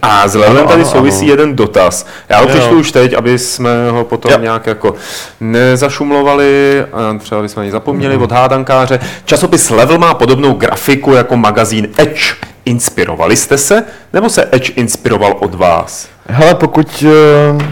A 0.03 0.29
s 0.29 0.35
levelem 0.35 0.67
tady 0.67 0.85
souvisí 0.85 1.25
ano. 1.25 1.31
jeden 1.31 1.57
dotaz. 1.57 2.07
Já 2.29 2.41
ho 2.41 2.47
přečtu 2.47 2.79
už 2.79 2.93
teď, 2.93 3.15
aby 3.15 3.39
jsme 3.39 3.91
ho 3.91 4.05
potom 4.05 4.33
jo. 4.33 4.39
nějak 4.39 4.67
jako 4.67 4.95
nezašumlovali, 5.41 6.85
a 6.93 7.19
třeba 7.19 7.43
bychom 7.43 7.61
ani 7.61 7.71
zapomněli 7.71 8.17
mm. 8.17 8.23
od 8.23 8.33
hádankáře. 8.33 9.01
Časopis 9.25 9.71
Level 9.71 9.99
má 9.99 10.15
podobnou 10.15 10.53
grafiku 10.53 11.13
jako 11.13 11.37
magazín 11.37 11.89
Edge. 11.99 12.35
Inspirovali 12.65 13.37
jste 13.37 13.59
se, 13.59 13.85
nebo 14.13 14.31
se 14.31 14.49
Edge 14.53 14.73
inspiroval 14.73 15.37
od 15.41 15.55
vás? 15.55 16.09
Hele, 16.27 16.55
pokud 16.55 17.05
eh, 17.07 17.65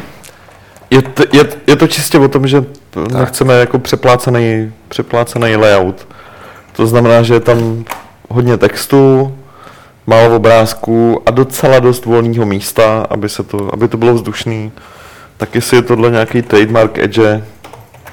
je, 0.91 1.03
to, 1.03 1.23
je, 1.33 1.45
je 1.67 1.77
to 1.77 1.87
čistě 1.87 2.19
o 2.19 2.29
tom, 2.29 2.47
že 2.47 2.65
tak. 2.91 3.13
nechceme 3.13 3.55
jako 3.55 3.79
přeplácený, 3.79 4.73
přeplácený 4.89 5.57
layout. 5.57 6.09
To 6.73 6.87
znamená, 6.87 7.23
že 7.23 7.35
je 7.35 7.41
tam 7.41 7.85
hodně 8.29 8.57
textu, 8.57 9.35
málo 10.07 10.37
obrázků 10.37 11.23
a 11.27 11.31
docela 11.31 11.79
dost 11.79 12.05
volného 12.05 12.47
místa, 12.47 13.07
aby, 13.11 13.29
se 13.29 13.43
to, 13.43 13.71
aby 13.73 13.89
to 13.89 13.97
bylo 13.97 14.15
vzdušný. 14.15 14.73
Tak 15.37 15.55
jestli 15.55 15.77
je 15.77 15.83
tohle 15.83 16.11
nějaký 16.11 16.43
trademark 16.43 16.99
Edge, 16.99 17.43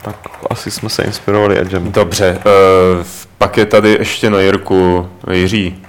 tak 0.02 0.16
asi 0.50 0.72
jsme 0.72 0.90
se 0.90 1.04
inspirovali 1.04 1.60
Edgem. 1.60 1.92
Dobře, 1.92 2.40
uh, 2.46 3.06
pak 3.38 3.58
je 3.58 3.66
tady 3.66 3.90
ještě 4.00 4.30
na 4.30 4.40
Jirku 4.40 5.10
Jiří. 5.32 5.84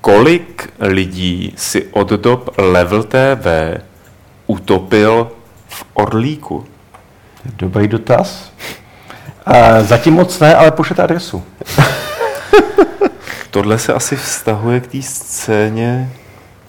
Kolik 0.00 0.72
lidí 0.80 1.54
si 1.56 1.86
od 1.90 2.10
dob 2.10 2.54
Level 2.58 3.02
TV 3.02 3.46
utopil 4.46 5.30
v 5.68 5.84
Orlíku? 5.94 6.66
Dobrý 7.56 7.88
dotaz. 7.88 8.52
A 9.46 9.82
zatím 9.82 10.14
moc 10.14 10.40
ne, 10.40 10.54
ale 10.54 10.70
pošlete 10.70 11.02
adresu. 11.02 11.44
Tohle 13.52 13.78
se 13.78 13.92
asi 13.94 14.16
vztahuje 14.16 14.80
k 14.80 14.86
té 14.86 15.02
scéně. 15.02 16.10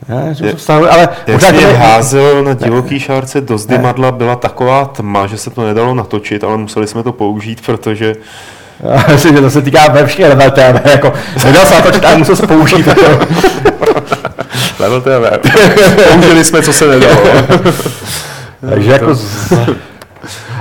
Ne, 0.09 0.33
že 0.33 0.45
Je- 0.45 0.55
vztahuje, 0.55 0.89
ale 0.91 1.01
Jak 1.01 1.33
možná 1.41 1.49
mě 1.51 1.61
je- 1.61 1.73
házel 1.77 2.43
na 2.43 2.53
divoký 2.53 2.99
šárce 2.99 3.41
do 3.41 3.57
zdymadla, 3.57 4.11
byla 4.11 4.35
taková 4.35 4.85
tma, 4.85 5.27
že 5.27 5.37
se 5.37 5.49
to 5.49 5.65
nedalo 5.67 5.95
natočit, 5.95 6.43
ale 6.43 6.57
museli 6.57 6.87
jsme 6.87 7.03
to 7.03 7.11
použít, 7.11 7.61
protože 7.65 8.15
Já 8.95 9.05
myslím, 9.13 9.35
že 9.35 9.41
to 9.41 9.49
se 9.49 9.61
týká 9.61 9.87
ve 9.91 10.05
všech 10.05 10.25
level 10.29 10.51
TV, 10.51 10.89
jako 10.91 11.13
nedal 11.45 11.65
se 11.65 11.73
natočit, 11.75 12.05
ale 12.05 12.17
musel 12.17 12.35
se 12.35 12.47
použít. 12.47 12.87
Level 14.79 15.01
TV. 15.01 15.49
Použili 16.13 16.43
jsme, 16.43 16.61
co 16.61 16.73
se 16.73 16.87
nedalo. 16.87 17.17
Takže 18.69 18.91
jako 18.91 19.15
z... 19.15 19.53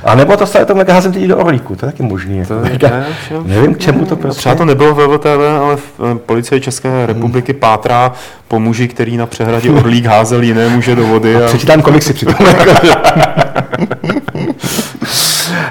A 0.04 0.14
nebo 0.14 0.36
to 0.36 0.46
stane 0.46 0.64
to 0.64 0.74
házím 0.92 1.12
teď 1.12 1.22
do 1.24 1.36
orlíku, 1.38 1.76
to 1.76 1.86
je 1.86 1.92
taky 1.92 2.02
možný. 2.02 2.38
Jako. 2.38 2.54
To 2.60 2.64
je- 2.64 2.72
Říká- 2.72 2.88
ne, 2.90 3.06
všem- 3.24 3.42
nevím, 3.46 3.74
k 3.74 3.78
čemu 3.78 4.06
to 4.06 4.16
prostě. 4.16 4.38
Třeba 4.40 4.54
to 4.54 4.64
nebylo 4.64 4.94
ve 4.94 5.06
VTV, 5.18 5.58
ale 5.60 5.76
v- 5.76 6.00
eh, 6.12 6.18
policie 6.18 6.60
České 6.60 7.06
republiky 7.06 7.52
pátrá 7.52 8.12
po 8.48 8.60
muži, 8.60 8.88
který 8.88 9.16
na 9.16 9.26
přehradě 9.26 9.70
Orlík 9.70 10.06
házel 10.06 10.42
jiné 10.42 10.68
muže 10.68 10.94
do 10.94 11.06
vody. 11.06 11.36
A... 11.36 11.46
Přečítám 11.46 11.82
komiksy 11.82 12.12
přitom. 12.12 12.46
Jako. 12.46 12.70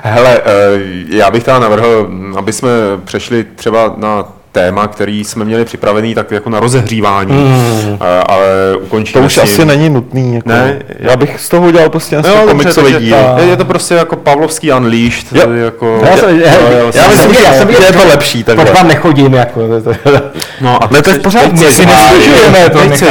Hele, 0.04 0.42
eh, 0.46 0.80
já 1.10 1.32
bych 1.32 1.44
teda 1.44 1.60
navrhl, 1.60 2.10
aby 2.38 2.54
jsme 2.54 2.70
přešli 3.06 3.46
třeba 3.56 3.94
na 3.98 4.24
téma, 4.52 4.88
který 4.88 5.24
jsme 5.24 5.45
měli 5.45 5.66
připravený 5.66 6.16
tak 6.16 6.32
jako 6.32 6.49
na 6.49 6.60
rozehřívání, 6.60 7.32
Hmm. 7.32 7.97
Eh, 8.02 8.24
ale 8.28 8.45
To 8.74 8.80
ukončíme 8.80 9.26
už 9.26 9.34
si... 9.34 9.41
asi 9.41 9.66
není 9.66 9.89
nutný. 9.89 10.36
Jako, 10.36 10.49
Ne, 10.49 10.80
já 10.99 11.16
bych 11.16 11.39
z 11.39 11.49
toho 11.49 11.68
udělal 11.68 11.89
prostě 11.89 12.16
No, 12.16 12.22
no, 12.22 12.30
dobře, 12.36 12.47
komiksový 12.52 12.93
díl. 12.93 13.16
je, 13.38 13.45
je 13.45 13.58
to 13.58 13.66
prostě 13.66 13.93
jako 13.95 14.16
Pavlovský 14.16 14.72
Unleashed, 14.74 15.34
Jo. 15.34 15.52
jako... 15.52 16.02
Já, 16.12 16.18
jsem, 16.18 16.39
já, 16.39 16.52
já, 16.52 16.91
jsem- 16.91 17.10
myslím, 17.12 17.34
že 17.34 17.43
já 17.43 17.54
jsem 17.54 17.68
že 17.72 17.84
je 17.86 17.91
to 17.91 18.08
lepší 18.08 18.43
takhle. 18.43 18.66
Pak 18.66 18.76
vám 18.76 18.88
nechodím, 18.88 19.34
jako. 19.34 19.68
To, 19.68 19.82
to, 19.82 19.93
No 20.62 20.84
a 20.84 20.89
Ne, 20.91 21.02
to 21.02 21.10
je 21.10 21.16
v 21.16 21.22
pořádku, 21.22 21.49
teď 21.58 21.74
si 21.74 21.86
nestěžujeme, 21.86 22.70
to 22.70 22.80
teď 22.80 22.97
jsi 22.97 23.06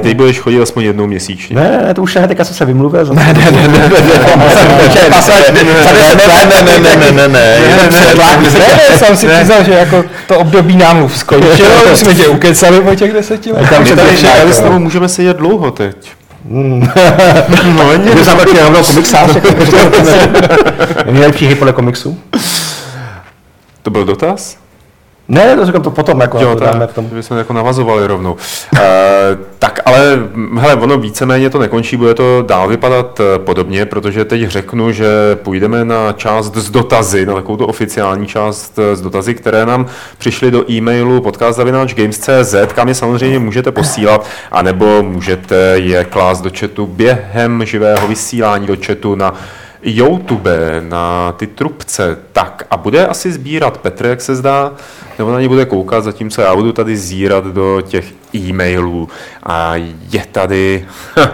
teď 0.00 0.16
budeš 0.16 0.38
chodit 0.40 0.62
aspoň 0.62 0.84
jednou 0.84 1.06
měsíčně. 1.06 1.56
ne, 1.56 1.80
ne, 1.86 1.94
to 1.94 2.02
už 2.02 2.14
ne, 2.14 2.28
teďka 2.28 2.44
jsem 2.44 2.54
se 2.56 2.64
vymluvil. 2.64 3.06
Ne, 3.12 3.34
ne, 3.38 3.50
Ne, 3.50 3.68
ne, 3.68 3.68
ne, 3.68 3.88
ne, 6.62 6.96
ne, 6.96 7.12
ne, 7.12 7.28
ne, 7.28 7.28
Ne, 7.28 8.60
ne, 8.90 8.98
jsem 8.98 9.16
si 9.16 9.26
přiznal, 9.28 9.64
že 9.64 9.72
jako 9.72 10.04
to 10.26 10.38
období 10.38 10.76
nám 10.76 10.79
už 11.04 11.16
skončilo, 11.16 11.68
už 11.92 11.98
jsme 11.98 12.14
tě 12.14 12.28
ukecali 12.28 12.80
po 12.80 12.94
těch 12.94 13.12
deseti 13.12 13.52
letech. 13.52 13.80
My 13.80 13.96
tady, 13.96 14.16
všechno, 14.16 14.30
tady 14.40 14.52
s 14.52 14.58
tebou 14.60 14.78
můžeme 14.78 15.08
sedět 15.08 15.36
dlouho 15.36 15.70
teď. 15.70 16.12
No, 17.64 17.98
Můžu 17.98 18.24
zatočit 18.24 18.60
rovnou 18.62 18.84
komiksář, 18.84 19.34
jako 19.34 19.48
je 21.06 21.12
nejlepší 21.12 21.54
podle 21.54 21.72
komiksu. 21.72 22.18
To 23.82 23.90
byl 23.90 24.04
dotaz? 24.04 24.59
Ne, 25.30 25.56
to 25.56 25.66
říkám 25.66 25.82
to 25.82 25.90
potom, 25.90 26.20
jako 26.20 26.40
Jo, 26.40 26.54
to 26.54 26.64
dáme 26.64 26.80
tak, 26.80 26.90
v 26.90 26.94
tom. 26.94 27.08
že 27.14 27.22
jsme 27.22 27.38
jako 27.38 27.52
navazovali 27.52 28.06
rovnou. 28.06 28.32
Uh, 28.32 28.80
tak 29.58 29.80
ale, 29.84 30.16
hm, 30.16 30.58
hele, 30.58 30.74
ono 30.74 30.98
víceméně 30.98 31.50
to 31.50 31.58
nekončí, 31.58 31.96
bude 31.96 32.14
to 32.14 32.44
dál 32.46 32.68
vypadat 32.68 33.20
eh, 33.20 33.38
podobně, 33.38 33.86
protože 33.86 34.24
teď 34.24 34.48
řeknu, 34.48 34.92
že 34.92 35.06
půjdeme 35.34 35.84
na 35.84 36.12
část 36.12 36.56
z 36.56 36.70
dotazy, 36.70 37.26
na 37.26 37.34
takovou 37.34 37.56
tu 37.56 37.64
oficiální 37.64 38.26
část 38.26 38.78
eh, 38.78 38.96
z 38.96 39.00
dotazy, 39.00 39.34
které 39.34 39.66
nám 39.66 39.86
přišly 40.18 40.50
do 40.50 40.70
e-mailu 40.70 41.20
podcast.games.cz, 41.20 42.54
kam 42.74 42.88
je 42.88 42.94
samozřejmě 42.94 43.38
můžete 43.38 43.72
posílat, 43.72 44.26
anebo 44.52 45.02
můžete 45.02 45.56
je 45.74 46.04
klást 46.04 46.40
do 46.40 46.50
chatu 46.60 46.86
během 46.86 47.64
živého 47.64 48.08
vysílání 48.08 48.66
do 48.66 48.76
chatu 48.86 49.14
na 49.14 49.34
YouTube 49.82 50.80
na 50.88 51.32
ty 51.32 51.46
trubce, 51.46 52.18
tak 52.32 52.66
a 52.70 52.76
bude 52.76 53.06
asi 53.06 53.32
sbírat 53.32 53.78
Petr, 53.78 54.06
jak 54.06 54.20
se 54.20 54.34
zdá, 54.36 54.72
nebo 55.18 55.32
na 55.32 55.40
ně 55.40 55.48
bude 55.48 55.64
koukat, 55.64 56.04
zatímco 56.04 56.42
já 56.42 56.56
budu 56.56 56.72
tady 56.72 56.96
zírat 56.96 57.44
do 57.44 57.80
těch 57.80 58.12
e-mailů. 58.34 59.08
A 59.42 59.74
je 60.10 60.24
tady 60.32 60.86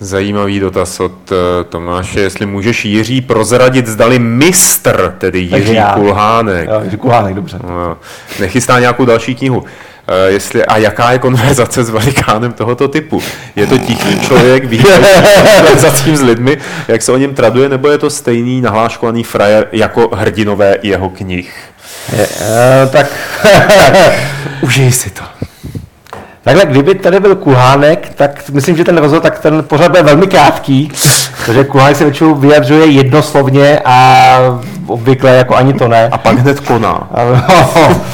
zajímavý 0.00 0.60
dotaz 0.60 1.00
od 1.00 1.32
eh, 1.32 1.64
Tomáše, 1.64 2.20
jestli 2.20 2.46
můžeš 2.46 2.84
Jiří 2.84 3.20
prozradit, 3.20 3.86
zdali 3.86 4.18
mistr, 4.18 5.14
tedy 5.18 5.48
Takže 5.48 5.64
Jiří 5.64 5.74
já. 5.74 5.92
Kulhánek, 5.92 6.68
Jo, 6.68 6.80
Jiří 6.84 6.96
Kulhánek, 6.96 7.34
dobře. 7.34 7.58
No, 7.62 7.96
nechystá 8.40 8.80
nějakou 8.80 9.04
další 9.04 9.34
knihu. 9.34 9.64
Eh, 10.08 10.30
Jestli, 10.32 10.64
a 10.64 10.76
jaká 10.76 11.12
je 11.12 11.18
konverzace 11.18 11.84
s 11.84 11.90
velikánem 11.90 12.52
tohoto 12.52 12.88
typu? 12.88 13.22
Je 13.56 13.66
to 13.66 13.78
tichý 13.78 14.20
člověk, 14.20 14.64
výjimečný 14.64 15.22
konverzacím 15.56 16.16
s 16.16 16.22
lidmi, 16.22 16.58
jak 16.88 17.02
se 17.02 17.12
o 17.12 17.16
něm 17.16 17.34
traduje, 17.34 17.68
nebo 17.68 17.88
je 17.88 17.98
to 17.98 18.10
stejný 18.10 18.60
nahláškovaný 18.60 19.24
frajer 19.24 19.68
jako 19.72 20.10
hrdinové 20.16 20.76
jeho 20.82 21.10
knih? 21.10 21.54
Je, 22.16 22.28
eh, 22.40 22.86
tak, 22.92 23.06
Užij 24.60 24.92
si 24.92 25.10
to. 25.10 25.22
Takhle, 26.54 26.66
kdyby 26.72 26.94
tady 26.94 27.20
byl 27.20 27.36
Kulhánek, 27.36 28.08
tak 28.14 28.50
myslím, 28.52 28.76
že 28.76 28.84
ten 28.84 28.98
rozhovor, 28.98 29.22
tak 29.22 29.38
ten 29.38 29.64
pořad 29.64 29.88
bude 29.90 30.02
velmi 30.02 30.26
krátký, 30.26 30.92
protože 31.44 31.64
Kulhánek 31.64 31.96
se 31.96 32.04
většinou 32.04 32.34
vyjadřuje 32.34 32.86
jednoslovně 32.86 33.80
a 33.84 34.38
obvykle 34.86 35.30
jako 35.30 35.56
ani 35.56 35.72
to 35.74 35.88
ne. 35.88 36.08
A 36.12 36.18
pak 36.18 36.38
hned 36.38 36.60
koná. 36.60 37.08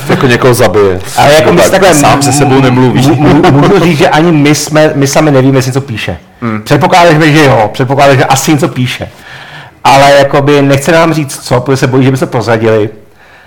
Jako 0.08 0.26
někoho 0.26 0.54
zabije. 0.54 1.00
Ale 1.16 1.34
jako 1.34 1.52
my 1.52 1.62
takhle 1.70 1.94
sám 1.94 2.22
se 2.22 2.32
sebou 2.32 2.60
nemluví. 2.60 3.00
Mů- 3.00 3.42
mů- 3.42 3.52
Můžu 3.52 3.84
říct, 3.84 3.98
že 3.98 4.08
ani 4.08 4.32
my, 4.32 4.54
jsme, 4.54 4.92
my 4.94 5.06
sami 5.06 5.30
nevíme, 5.30 5.58
jestli 5.58 5.68
něco 5.68 5.80
píše. 5.80 6.16
Hmm. 6.42 6.62
Předpokládáme, 6.62 7.30
že 7.32 7.44
jo, 7.44 7.70
předpokládáme, 7.72 8.16
že 8.18 8.24
asi 8.24 8.52
něco 8.52 8.68
píše. 8.68 9.08
Ale 9.84 10.10
jakoby 10.18 10.62
nechce 10.62 10.92
nám 10.92 11.14
říct 11.14 11.38
co, 11.42 11.60
protože 11.60 11.76
se 11.76 11.86
bojí, 11.86 12.04
že 12.04 12.10
by 12.10 12.16
se 12.16 12.26
prozradili. 12.26 12.90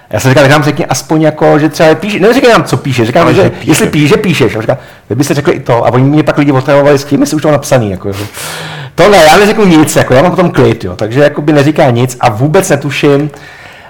Já 0.10 0.20
jsem 0.20 0.32
říkal, 0.32 0.44
tak 0.44 0.52
nám 0.52 0.64
řekni 0.64 0.86
aspoň 0.86 1.22
jako, 1.22 1.60
že 1.60 1.70
třeba 1.70 1.96
píše, 1.96 2.20
neříkej 2.20 2.52
nám, 2.52 2.64
co 2.64 2.78
píše, 2.78 3.06
říkám, 3.06 3.34
že, 3.34 3.44
že 3.44 3.50
píše. 3.50 3.72
jestli 3.72 3.88
píše, 3.88 4.08
že 4.08 4.18
píšeš. 4.18 4.56
A 4.56 4.62
říkám, 4.62 4.78
vy 5.10 5.16
byste 5.16 5.34
řekli 5.34 5.54
i 5.54 5.60
to, 5.60 5.86
a 5.86 5.94
oni 5.94 6.04
mě 6.04 6.24
pak 6.24 6.38
lidi 6.38 6.52
otravovali 6.52 6.98
s 7.00 7.04
tím, 7.06 7.22
jestli 7.22 7.36
už 7.36 7.42
to 7.42 7.52
napsaný. 7.52 7.92
Jako, 7.92 8.12
že- 8.14 8.26
to 8.96 9.10
ne, 9.10 9.18
já 9.18 9.38
neřeknu 9.38 9.66
nic, 9.66 9.96
jako, 9.96 10.14
já 10.14 10.22
mám 10.22 10.32
potom 10.32 10.52
klid, 10.52 10.84
jo, 10.84 10.96
takže 10.96 11.20
jakoby 11.20 11.54
neříká 11.54 11.90
nic 11.90 12.18
a 12.20 12.30
vůbec 12.30 12.70
netuším, 12.70 13.30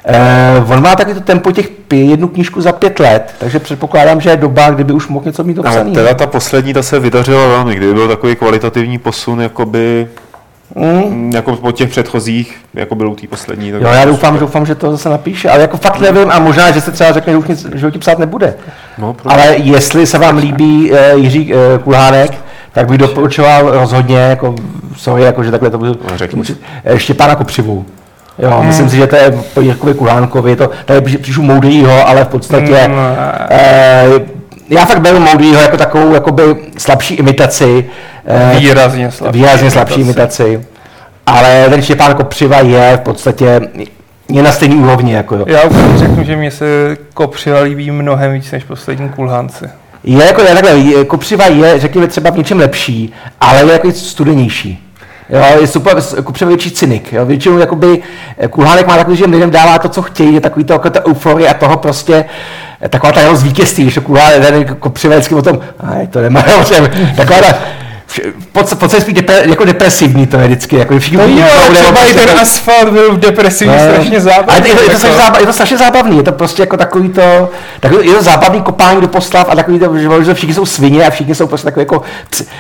Eh, 0.10 0.64
on 0.74 0.82
má 0.84 0.96
taky 0.96 1.14
to 1.14 1.22
tempo 1.22 1.52
těch 1.52 1.70
pě- 1.90 2.10
jednu 2.10 2.28
knížku 2.28 2.62
za 2.62 2.72
pět 2.72 3.00
let, 3.00 3.36
takže 3.40 3.60
předpokládám, 3.60 4.22
že 4.22 4.30
je 4.30 4.38
doba, 4.38 4.70
kdyby 4.70 4.94
už 4.94 5.08
mohl 5.08 5.26
něco 5.26 5.44
mít 5.44 5.60
Ale 5.60 5.68
obsaný. 5.70 5.94
teda 5.94 6.14
ta 6.14 6.28
poslední, 6.28 6.74
ta 6.74 6.84
se 6.84 7.00
vydařila 7.00 7.48
velmi. 7.48 7.76
Kdyby 7.76 7.94
byl 7.94 8.08
takový 8.08 8.36
kvalitativní 8.36 8.98
posun, 8.98 9.42
jakoby, 9.42 10.08
mm. 10.76 11.32
jako 11.36 11.56
po 11.56 11.72
těch 11.72 11.90
předchozích, 11.90 12.58
jako 12.74 12.96
byl 12.96 13.10
u 13.10 13.16
té 13.16 13.28
poslední. 13.28 13.72
Tak 13.72 13.82
Jo, 13.82 13.88
já 13.88 14.06
doufám, 14.06 14.40
doufám, 14.40 14.66
že 14.66 14.76
to 14.76 14.92
zase 14.92 15.10
napíše, 15.10 15.50
ale 15.50 15.62
jako 15.62 15.78
fakt 15.78 16.00
nevím 16.00 16.32
a 16.32 16.40
možná, 16.40 16.72
že 16.72 16.82
se 16.82 16.92
třeba 16.92 17.12
řekne, 17.12 17.34
že 17.34 17.38
už 17.38 17.48
nic, 17.48 17.68
že 17.76 17.86
ho 17.86 17.92
ti 17.92 18.00
psát 18.00 18.20
nebude. 18.20 18.54
No, 18.98 19.14
pro... 19.14 19.32
Ale 19.32 19.56
jestli 19.58 20.08
se 20.08 20.18
vám 20.18 20.38
líbí 20.38 20.92
uh, 20.92 20.98
Jiří 21.16 21.54
uh, 21.54 21.60
Kulhánek, 21.84 22.32
tak 22.74 22.88
bych 22.88 22.98
doporučoval 22.98 23.72
rozhodně, 23.72 24.18
jako, 24.18 24.56
sorry, 24.98 25.24
jako, 25.24 25.44
že 25.44 25.52
takhle 25.52 25.70
to 25.70 25.78
budu, 25.78 25.96
No, 26.12 26.18
řekni. 26.18 26.44
Štěpána 26.96 27.36
Kopřivou. 27.36 27.86
Jo, 28.40 28.64
myslím 28.64 28.90
si, 28.90 28.96
že 28.98 29.08
to 29.08 29.16
je 29.16 29.32
po 29.54 29.62
Jirkovi 29.62 29.94
Kulhánkovi, 29.94 30.56
to, 30.56 30.70
tady 30.86 31.02
píšu- 31.02 31.42
moudrýho, 31.42 32.08
ale 32.08 32.24
v 32.24 32.28
podstatě 32.28 32.88
Mm, 32.88 32.94
eh, 33.50 34.37
já 34.70 34.86
fakt 34.86 35.02
beru 35.02 35.20
moudrýho 35.20 35.62
jako 35.62 35.78
takovou 35.78 36.14
jakoby 36.14 36.44
slabší 36.78 37.16
imitaci. 37.16 37.86
eh, 38.26 38.60
Výrazně 38.60 39.12
slabší. 39.12 39.40
výrazně 39.40 39.72
slabší 39.72 40.02
imitaci. 40.02 40.66
Ale 41.26 41.66
ten 41.70 41.82
Štěpán 41.82 42.16
Kopřiva 42.16 42.60
je 42.60 42.98
v 42.98 43.02
podstatě 43.02 43.62
je 44.30 44.44
na 44.44 44.52
stejný 44.52 44.76
úrovni. 44.76 45.14
Jako 45.14 45.36
jo. 45.36 45.46
Já 45.48 45.62
úplně 45.64 45.98
řeknu, 45.98 46.24
že 46.24 46.36
mě 46.36 46.52
se 46.52 46.98
Kopřiva 47.14 47.60
líbí 47.60 47.92
mnohem 47.92 48.34
víc 48.34 48.52
než 48.52 48.64
poslední 48.64 49.10
kulhánci. 49.10 49.66
Je 50.04 50.26
jako 50.26 50.42
je 50.42 50.48
takhle, 50.48 50.72
je, 50.78 51.06
Kopřiva 51.06 51.46
je, 51.46 51.80
řekněme, 51.80 52.08
třeba 52.08 52.30
v 52.30 52.38
něčem 52.38 52.60
lepší, 52.60 53.14
ale 53.42 53.60
je 53.62 53.72
jako 53.72 53.92
studenější. 53.92 54.84
Jo, 55.30 55.62
je 55.62 55.68
super, 55.68 56.02
Kopřiva 56.24 56.52
je 56.52 56.58
větší 56.58 56.72
cynik. 56.72 57.14
Jo. 57.14 57.26
Většinou 57.26 57.58
jakoby, 57.58 58.04
eh, 58.38 58.48
Kulhánek 58.48 58.88
má 58.88 58.98
takový, 58.98 59.18
že 59.18 59.26
lidem 59.26 59.52
dává 59.52 59.80
to, 59.80 59.90
co 59.90 60.02
chtějí, 60.02 60.34
je 60.34 60.42
takový 60.42 60.66
to, 60.66 60.74
jako 60.74 60.90
ta 60.90 61.06
euforie 61.06 61.50
a 61.50 61.54
toho 61.54 61.78
prostě, 61.78 62.26
eh, 62.82 62.90
taková 62.90 63.12
ta 63.12 63.22
jeho 63.22 63.36
zvítězství, 63.36 63.90
že 63.90 64.02
Kulhánek, 64.02 64.46
ten 64.46 64.56
je 64.56 65.18
vždycky 65.18 65.36
o 65.36 65.42
tom, 65.42 65.60
aj, 65.80 66.08
to 66.08 66.22
nemá 66.22 66.44
o 66.62 66.64
taková 67.16 67.40
ta, 67.40 67.58
Pocit, 68.52 68.80
pocit 68.80 69.02
spíš 69.02 69.14
depre, 69.14 69.42
jako 69.46 69.66
depresivní 69.66 70.28
to 70.28 70.38
je 70.38 70.48
vždycky, 70.48 70.76
jako 70.76 71.00
všichni 71.00 71.18
No 71.18 71.28
mluví, 71.28 71.42
jo, 71.42 71.48
třeba 71.74 71.90
i 71.90 71.94
prostě 71.94 72.14
ten 72.14 72.30
jako- 72.30 72.42
asfalt 72.42 72.90
byl 72.90 73.14
v 73.16 73.20
depresivní 73.20 73.74
No. 73.76 73.82
strašně 73.94 74.22
zábavný. 74.22 74.70
Je, 74.70 74.76
to, 74.76 74.82
je, 74.82 74.86
to 74.86 74.92
jako- 74.92 74.98
strašně 75.00 75.18
zábavný, 75.18 75.40
je 75.42 75.46
to 75.48 75.54
strašně 75.54 75.78
zábavný, 75.78 76.18
je 76.18 76.24
to 76.24 76.32
prostě 76.32 76.62
jako 76.62 76.78
takový 76.78 77.10
to, 77.10 77.50
takový, 77.80 78.08
je 78.08 78.14
to 78.14 78.24
zábavný 78.24 78.62
kopání 78.62 79.02
do 79.02 79.08
postav 79.08 79.48
a 79.50 79.56
takový 79.56 79.80
to, 79.80 79.98
že, 79.98 80.10
že 80.26 80.34
všichni 80.34 80.54
jsou 80.56 80.66
svině 80.66 81.06
a 81.06 81.10
všichni 81.10 81.36
jsou 81.36 81.48
prostě 81.48 81.66
takový 81.66 81.82
jako, 81.82 82.02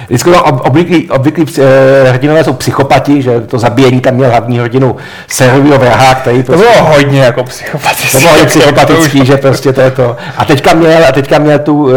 vždycky 0.07 0.29
ob- 0.29 0.61
obvyklí, 0.67 1.09
obvyklí 1.09 1.45
eh, 1.59 2.09
hrdinové 2.09 2.43
jsou 2.43 2.53
psychopati, 2.53 3.21
že 3.21 3.41
to 3.41 3.59
zabíjení 3.59 3.99
tam 4.01 4.13
měl 4.13 4.29
hlavní 4.29 4.59
hrdinu 4.59 4.95
servového 5.27 5.77
vraha, 5.79 6.15
který 6.15 6.43
To 6.43 6.51
prostě, 6.51 6.67
bylo 6.73 6.85
hodně 6.89 7.19
jako 7.21 7.43
psychopatické. 7.43 8.11
to 8.11 8.19
bylo 8.19 8.31
hodně 8.31 8.43
To 8.45 8.47
už- 8.47 8.51
psychopatický, 8.59 9.25
že 9.25 9.37
prostě 9.37 9.73
to 9.73 9.81
je 9.81 9.91
to. 9.91 10.15
A 10.37 10.45
teďka 10.45 10.73
měl, 10.73 11.05
a 11.09 11.11
teďka 11.11 11.37
měl 11.39 11.59
tu, 11.59 11.89
eh, 11.89 11.93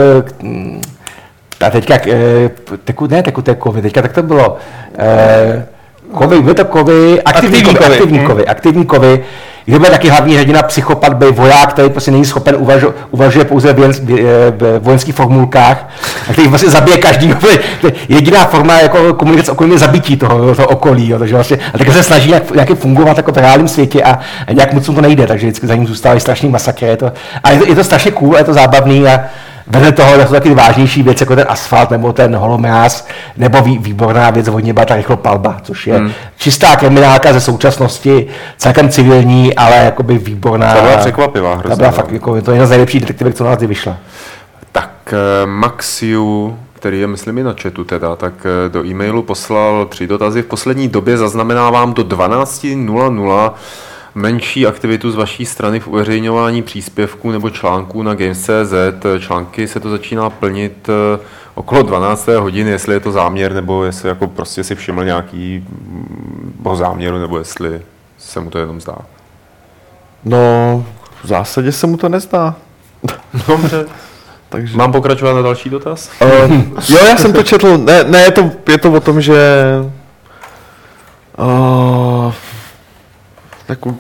a 1.61 1.71
teďka, 1.71 1.95
eh, 1.95 2.51
teku, 2.85 3.07
ne 3.07 3.23
tekuté 3.23 3.55
kovy, 3.55 3.83
teďka 3.83 4.03
tak 4.03 4.13
to 4.13 4.23
bylo, 4.23 4.57
eh, 4.99 5.67
kovy, 6.13 6.43
byly 6.43 6.55
to 6.55 6.65
kovy, 6.65 7.23
aktivní 7.23 7.59
Aktivní 7.59 7.75
kovy, 7.75 7.87
kovy, 7.87 7.97
aktivní 7.97 8.27
kovy, 8.27 8.47
aktivní 8.47 8.85
kovy, 8.87 9.25
kde 9.65 9.79
byl 9.79 9.91
taky 9.91 10.09
hlavní 10.09 10.37
hrdina, 10.37 10.63
psychopat, 10.63 11.15
byl 11.15 11.33
voják, 11.33 11.73
který 11.73 11.91
prostě 11.91 12.11
není 12.11 12.25
schopen 12.25 12.57
uvažu, 12.59 12.95
uvažuje 13.11 13.45
pouze 13.45 13.73
v, 13.73 13.79
jen, 13.79 13.93
v, 13.93 14.51
v 14.59 14.79
vojenských 14.83 15.15
formulkách, 15.15 15.89
a 16.29 16.33
který 16.33 16.49
vlastně 16.49 16.71
zabije 16.71 16.97
každý. 16.97 17.35
Jediná 18.09 18.45
forma 18.45 18.81
jako 18.81 19.15
komunikace 19.15 19.53
okolí 19.53 19.73
je 19.73 19.79
zabití 19.79 20.17
toho, 20.17 20.55
toho 20.55 20.69
okolí, 20.69 21.09
jo, 21.09 21.19
takže 21.19 21.35
vlastně, 21.35 21.59
a 21.75 21.79
tak 21.79 21.93
se 21.93 22.03
snaží 22.03 22.29
nějak, 22.29 22.51
nějak 22.51 22.69
fungovat 22.75 23.17
jako 23.17 23.33
v 23.33 23.37
reálném 23.37 23.69
světě 23.69 24.03
a, 24.03 24.19
a 24.47 24.53
nějak 24.53 24.73
moc 24.73 24.89
mu 24.89 24.95
to 24.95 25.01
nejde, 25.01 25.27
takže 25.27 25.47
vždycky 25.47 25.67
za 25.67 25.75
ním 25.75 25.87
zůstávají 25.87 26.21
strašný 26.21 26.49
masakry. 26.49 26.87
Je 26.87 26.97
to, 26.97 27.13
a 27.45 27.51
je 27.51 27.59
to, 27.59 27.67
je 27.67 27.75
to 27.75 27.85
strašně 27.85 28.11
cool, 28.11 28.37
je 28.37 28.45
to 28.45 28.53
zábavný 28.55 29.07
a 29.07 29.21
vedle 29.71 29.93
toho 29.93 30.27
jsou 30.27 30.33
taky 30.33 30.55
vážnější 30.55 31.03
věci, 31.03 31.23
jako 31.23 31.37
ten 31.37 31.47
asfalt 31.49 31.91
nebo 31.91 32.13
ten 32.13 32.37
holomráz, 32.37 33.09
nebo 33.37 33.63
vý, 33.63 33.79
výborná 33.79 34.31
věc 34.31 34.49
hodně 34.49 34.73
byla 34.73 34.87
ta 34.87 34.97
rychlopalba, 34.97 35.57
což 35.63 35.87
je 35.87 35.99
hmm. 35.99 36.13
čistá 36.37 36.77
kriminálka 36.77 37.33
ze 37.33 37.41
současnosti, 37.41 38.27
celkem 38.57 38.89
civilní, 38.89 39.55
ale 39.55 39.77
jakoby 39.77 40.19
výborná. 40.19 40.75
Ta 40.75 40.83
byla 40.83 40.97
překvapivá 40.97 41.55
hrozně. 41.55 41.77
byla 41.77 41.91
no. 41.91 41.97
fakt, 41.97 42.13
jako, 42.13 42.43
to 42.43 42.51
je 42.51 42.55
jedna 42.55 42.67
z 42.67 42.71
nejlepších 42.71 43.01
detektivek, 43.01 43.35
co 43.35 43.45
na 43.45 43.51
nás 43.51 43.61
vyšla. 43.61 43.97
Tak 44.73 44.91
eh, 45.13 45.47
Maxiu, 45.47 46.59
který 46.73 47.01
je 47.01 47.07
myslím 47.07 47.39
i 47.39 47.43
na 47.43 47.55
chatu 47.63 47.85
teda, 47.85 48.17
tak 48.17 48.33
eh, 48.45 48.69
do 48.69 48.85
e-mailu 48.87 49.23
poslal 49.23 49.87
tři 49.87 50.07
dotazy. 50.07 50.43
V 50.43 50.47
poslední 50.47 50.89
době 50.89 51.17
zaznamenávám 51.17 51.95
do 51.95 52.03
12.00 52.03 53.53
menší 54.15 54.67
aktivitu 54.67 55.11
z 55.11 55.15
vaší 55.15 55.47
strany 55.47 55.81
v 55.81 55.89
uveřejňování 55.89 56.63
příspěvků 56.63 57.31
nebo 57.31 57.51
článků 57.51 58.03
na 58.03 58.15
Games.cz. 58.15 58.75
Články 59.19 59.69
se 59.69 59.81
to 59.81 59.91
začíná 59.91 60.31
plnit 60.31 60.89
eh, 60.89 61.19
okolo 61.55 61.83
12. 61.83 62.29
hodiny, 62.29 62.71
jestli 62.71 62.95
je 62.95 63.01
to 63.01 63.13
záměr, 63.13 63.53
nebo 63.55 63.85
jestli 63.85 64.09
jako 64.09 64.27
prostě 64.27 64.65
si 64.65 64.75
všiml 64.75 65.05
nějaký 65.05 65.65
mm, 65.69 66.65
záměru, 66.75 67.19
nebo 67.19 67.39
jestli 67.39 67.83
se 68.19 68.41
mu 68.41 68.51
to 68.51 68.59
jenom 68.59 68.81
zdá. 68.81 68.97
No, 70.25 70.85
v 71.23 71.27
zásadě 71.27 71.73
se 71.73 71.87
mu 71.87 71.97
to 71.97 72.09
nezdá. 72.09 72.55
Dobře. 73.49 73.87
Takže... 74.49 74.77
Mám 74.77 74.93
pokračovat 74.93 75.35
na 75.35 75.43
další 75.43 75.71
dotaz? 75.71 76.11
Uh, 76.23 76.53
jo, 76.89 76.99
já 77.09 77.17
jsem 77.17 77.33
to 77.33 77.43
četl. 77.43 77.79
Ne, 77.79 78.05
ne 78.05 78.23
je, 78.23 78.31
to, 78.31 78.51
je 78.69 78.79
to 78.79 78.93
o 78.93 79.01
tom, 79.01 79.21
že 79.21 79.65
uh, 81.39 82.33
jako, 83.71 83.97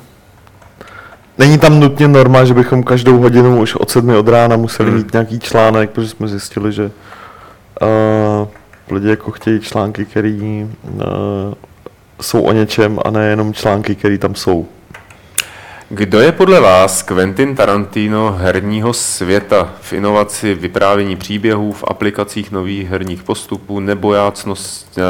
není 1.38 1.58
tam 1.58 1.80
nutně 1.80 2.08
norma, 2.08 2.44
že 2.44 2.54
bychom 2.54 2.82
každou 2.82 3.18
hodinu 3.18 3.60
už 3.60 3.74
od 3.74 3.90
sedmi 3.90 4.16
od 4.16 4.28
rána 4.28 4.56
museli 4.56 4.90
Hmm. 4.90 4.98
mít 4.98 5.12
nějaký 5.12 5.40
článek, 5.40 5.90
protože 5.90 6.08
jsme 6.08 6.28
zjistili, 6.28 6.72
že 6.72 6.84
uh, 6.84 8.48
lidi 8.90 9.08
jako 9.08 9.30
chtějí 9.30 9.60
články, 9.60 10.04
které 10.04 10.64
uh, 10.64 10.68
jsou 12.20 12.42
o 12.42 12.52
něčem 12.52 12.98
a 13.04 13.10
ne 13.10 13.26
jenom 13.26 13.52
články, 13.54 13.94
které 13.94 14.18
tam 14.18 14.34
jsou. 14.34 14.66
Kdo 15.92 16.20
je 16.20 16.32
podle 16.32 16.60
vás 16.60 17.02
Quentin 17.02 17.56
Tarantino 17.56 18.32
herního 18.32 18.92
světa 18.92 19.72
v 19.80 19.92
inovaci 19.92 20.54
vyprávění 20.54 21.16
příběhů, 21.16 21.72
v 21.72 21.84
aplikacích 21.86 22.50
nových 22.50 22.88
herních 22.88 23.22
postupů, 23.22 23.80
nebojácnosti 23.80 25.00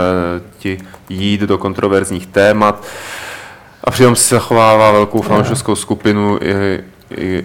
jít 1.08 1.40
do 1.40 1.58
kontroverzních 1.58 2.26
témat 2.26 2.84
a 3.90 3.92
přitom 3.92 4.16
si 4.16 4.34
zachovává 4.34 4.90
velkou 4.92 5.22
fanoušovskou 5.22 5.74
skupinu 5.76 6.38
i, 6.42 6.80
i, 7.16 7.44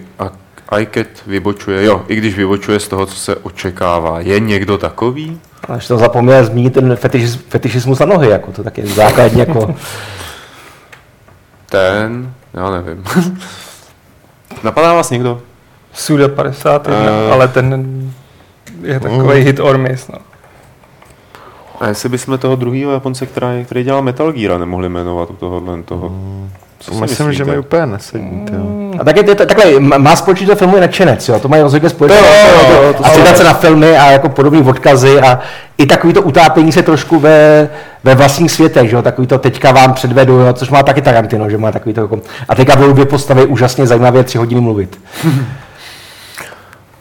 a 0.70 0.78
i 0.78 0.86
keď 0.86 1.08
vybočuje, 1.26 1.84
jo, 1.84 2.04
i 2.08 2.16
když 2.16 2.36
vybočuje 2.36 2.80
z 2.80 2.88
toho, 2.88 3.06
co 3.06 3.14
se 3.16 3.36
očekává. 3.36 4.20
Je 4.20 4.40
někdo 4.40 4.78
takový? 4.78 5.40
Až 5.68 5.86
to 5.88 5.98
zapomněl 5.98 6.44
zmínit 6.44 6.74
ten 6.74 6.96
fetišis, 6.96 7.34
fetišismus 7.48 7.98
na 7.98 8.06
nohy, 8.06 8.28
jako 8.28 8.52
to 8.52 8.64
tak 8.64 8.78
je 8.78 8.86
základní, 8.86 9.40
jako 9.40 9.74
Ten, 11.70 12.32
já 12.54 12.70
nevím. 12.70 13.04
Napadá 14.62 14.92
vás 14.94 15.10
někdo? 15.10 15.40
Suda 15.92 16.28
51, 16.28 17.10
Eh. 17.10 17.32
ale 17.32 17.48
ten 17.48 17.86
je 18.82 19.00
takový 19.00 19.40
hit 19.40 19.60
or 19.60 19.78
miss, 19.78 20.08
no. 20.08 20.18
A 21.80 21.88
jestli 21.88 22.08
bychom 22.08 22.38
toho 22.38 22.56
druhého 22.56 22.92
Japonce, 22.92 23.26
který, 23.26 23.64
který 23.64 23.84
dělal 23.84 24.02
Metal 24.02 24.32
Gear, 24.32 24.58
nemohli 24.58 24.88
jmenovat 24.88 25.30
u 25.30 25.32
tohohle 25.32 25.82
toho? 25.82 26.12
Co 26.78 26.94
si 26.94 27.00
Myslím, 27.00 27.24
že 27.26 27.28
myslíte? 27.28 27.50
mi 27.50 27.58
úplně 27.58 27.86
nesedí. 27.86 28.44
tyjo. 28.46 28.60
A 28.98 29.04
taky 29.04 29.22
to, 29.24 29.34
takhle, 29.46 29.80
má- 29.80 30.16
společný 30.16 30.46
to 30.46 30.56
filmu 30.56 30.74
je 30.74 30.80
nadšenec, 30.80 31.28
jo, 31.28 31.40
to 31.40 31.48
mají 31.48 31.62
rozhodně 31.62 31.88
společné. 31.88 32.18
A 33.02 33.10
citace 33.10 33.44
na 33.44 33.54
filmy 33.54 33.98
a 33.98 34.10
jako 34.10 34.28
podobné 34.28 34.60
odkazy 34.60 35.20
a 35.20 35.38
i 35.78 35.86
takový 35.86 36.12
to 36.12 36.22
utápění 36.22 36.72
se 36.72 36.82
trošku 36.82 37.18
ve, 37.20 37.68
ve 38.04 38.14
vlastních 38.14 38.50
světech, 38.52 38.90
že 38.90 38.96
jo, 38.96 39.02
takový 39.02 39.26
to 39.26 39.38
teďka 39.38 39.72
vám 39.72 39.92
předvedu, 39.94 40.32
jo, 40.40 40.52
což 40.52 40.70
má 40.70 40.82
taky 40.82 41.02
Tarantino, 41.02 41.50
že 41.50 41.58
má 41.58 41.72
takový 41.72 41.94
to 41.94 42.00
jako, 42.00 42.18
a 42.48 42.54
teďka 42.54 42.76
budou 42.76 42.92
dvě 42.92 43.06
postavy 43.06 43.46
úžasně 43.46 43.86
zajímavě 43.86 44.24
tři 44.24 44.38
hodiny 44.38 44.60
mluvit. 44.60 45.00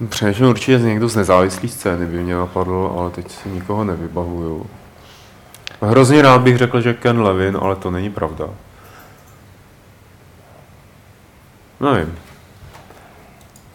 Přemýšlím 0.10 0.50
určitě 0.50 0.80
někdo 0.80 1.10
z 1.10 1.16
nezávislé 1.16 1.70
scény 1.70 2.06
by 2.06 2.24
mě 2.24 2.36
napadl, 2.36 2.94
ale 2.98 3.10
teď 3.10 3.32
si 3.32 3.50
nikoho 3.50 3.84
nevybavuju. 3.84 4.66
Hrozně 5.82 6.22
rád 6.22 6.42
bych 6.42 6.58
řekl, 6.58 6.82
že 6.82 6.94
Ken 6.94 7.22
Levin, 7.22 7.58
ale 7.62 7.76
to 7.76 7.92
není 7.92 8.10
pravda. 8.10 8.46
Nevím. 11.80 12.16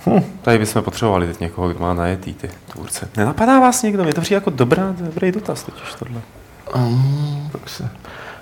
Hm. 0.07 0.23
Tady 0.43 0.59
bychom 0.59 0.83
potřebovali 0.83 1.27
teď 1.27 1.41
někoho, 1.41 1.69
kdo 1.69 1.81
má 1.81 1.95
najetý 1.95 2.35
ty 2.35 2.51
tvůrce. 2.73 3.09
Nenapadá 3.17 3.61
vás 3.61 3.83
někdo? 3.83 4.05
Mě 4.05 4.15
to 4.15 4.21
přijde 4.21 4.37
jako 4.37 4.51
dobrá, 4.51 4.95
dobrý 4.99 5.33
dotaz 5.33 5.63
totiž 5.63 5.95
tohle. 5.99 6.21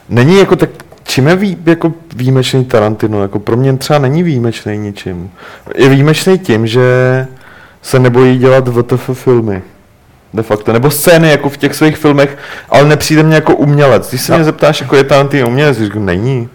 Není 0.08 0.38
jako 0.38 0.56
tak, 0.56 0.70
čím 1.02 1.26
je 1.26 1.36
vý, 1.36 1.56
jako 1.66 1.92
výjimečný 2.16 2.64
Tarantino? 2.64 3.22
Jako 3.22 3.38
pro 3.38 3.56
mě 3.56 3.76
třeba 3.76 3.98
není 3.98 4.22
výjimečný 4.22 4.78
ničím. 4.78 5.30
Je 5.74 5.88
výjimečný 5.88 6.38
tím, 6.38 6.66
že 6.66 7.26
se 7.82 7.98
nebojí 7.98 8.38
dělat 8.38 8.68
VTF 8.68 9.10
filmy. 9.12 9.62
De 10.34 10.42
facto. 10.42 10.72
Nebo 10.72 10.90
scény 10.90 11.30
jako 11.30 11.48
v 11.48 11.56
těch 11.56 11.74
svých 11.74 11.96
filmech, 11.96 12.38
ale 12.68 12.84
nepřijde 12.84 13.22
mě 13.22 13.34
jako 13.34 13.56
umělec. 13.56 14.08
Když 14.08 14.20
se 14.20 14.34
mě 14.34 14.44
zeptáš, 14.44 14.80
jako 14.80 14.96
je 14.96 15.04
Tarantino 15.04 15.48
umělec, 15.48 15.78
říkám, 15.78 16.06
není. 16.06 16.48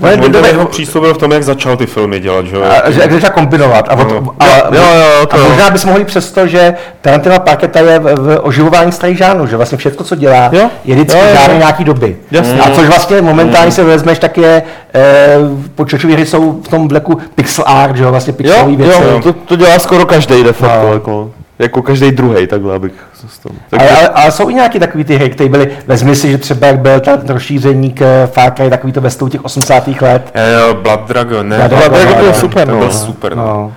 No, 0.00 0.08
On 0.26 0.44
jeho 0.44 0.66
přístup 0.66 1.02
byl 1.02 1.14
v 1.14 1.18
tom, 1.18 1.32
jak 1.32 1.42
začal 1.42 1.76
ty 1.76 1.86
filmy 1.86 2.20
dělat, 2.20 2.46
že 2.46 2.56
jo? 2.56 2.62
A, 2.84 2.90
že, 2.90 3.00
jak 3.00 3.12
začal 3.12 3.30
kombinovat. 3.30 3.88
A, 3.88 3.92
od, 3.92 4.08
No. 4.12 4.34
a, 4.40 4.46
Jo, 4.46 4.62
jo, 4.72 4.82
jo, 5.20 5.26
to 5.26 5.36
a 5.36 5.38
jo. 5.38 5.44
možná 5.48 5.70
bychom 5.70 5.88
mohli 5.90 6.04
přesto, 6.04 6.46
že 6.46 6.74
Tarantino 7.00 7.40
Parketa 7.40 7.78
je 7.80 7.98
v, 7.98 8.14
v 8.16 8.38
oživování 8.42 8.92
starých 8.92 9.18
žánrů, 9.18 9.46
že 9.46 9.56
vlastně 9.56 9.78
všechno, 9.78 10.04
co 10.04 10.14
dělá, 10.16 10.50
Jo. 10.52 10.70
je 10.84 10.94
vždycky 10.94 11.18
Jo, 11.18 11.26
jo. 11.52 11.58
nějaký 11.58 11.84
doby. 11.84 12.16
Jasně. 12.30 12.60
A 12.60 12.70
což 12.70 12.86
vlastně 12.88 13.22
momentálně 13.22 13.70
se 13.72 13.84
vezmeš, 13.84 14.18
tak 14.18 14.38
je, 14.38 14.62
e, 14.94 15.36
počítačové 15.74 16.12
hry 16.12 16.26
jsou 16.26 16.60
v 16.64 16.68
tom 16.68 16.88
vleku 16.88 17.18
pixel 17.34 17.64
art, 17.68 17.96
že 17.96 18.02
jo, 18.04 18.10
vlastně 18.10 18.30
Jo, 18.30 18.36
pixelové 18.36 18.76
věci. 18.76 19.02
jo, 19.02 19.20
to, 19.22 19.32
to 19.32 19.56
dělá 19.56 19.78
skoro 19.78 20.06
každý 20.06 20.42
de 20.44 20.52
facto. 20.52 20.86
No. 20.86 20.92
Jako, 20.94 21.30
jako 21.58 21.82
každý 21.82 22.10
druhý, 22.10 22.46
takhle 22.46 22.74
abych 22.74 22.92
se 23.14 23.28
s 23.28 23.38
tom. 23.38 23.56
Tak, 23.70 23.80
Ale, 23.80 23.90
ale, 23.90 24.08
ale, 24.08 24.30
jsou 24.32 24.48
i 24.50 24.54
nějaký 24.54 24.78
takový 24.78 25.04
ty 25.04 25.16
hry, 25.16 25.30
které 25.30 25.50
byly, 25.50 25.70
vezmi 25.86 26.16
si, 26.16 26.30
že 26.30 26.38
třeba 26.38 26.66
jak 26.66 26.78
byl 26.78 27.00
ten 27.00 27.22
rozšíření 27.28 27.90
k 27.92 28.26
Far 28.32 28.52
Cry, 28.54 28.70
takový 28.70 28.92
to 28.92 29.00
ve 29.00 29.10
stylu 29.10 29.30
těch 29.30 29.44
80. 29.44 29.88
let. 30.00 30.30
Eh, 30.34 30.74
Blood 30.74 31.08
Dragon, 31.08 31.48
ne? 31.48 31.56
Blood 31.56 31.70
Blood 31.70 31.82
Dragon 31.92 32.06
Dragon 32.06 32.24
byl 32.24 32.34
super, 32.34 32.66
To 32.68 32.72
no. 32.74 32.78
byl 32.78 32.92
super, 32.92 33.34
no. 33.36 33.44
No. 33.44 33.74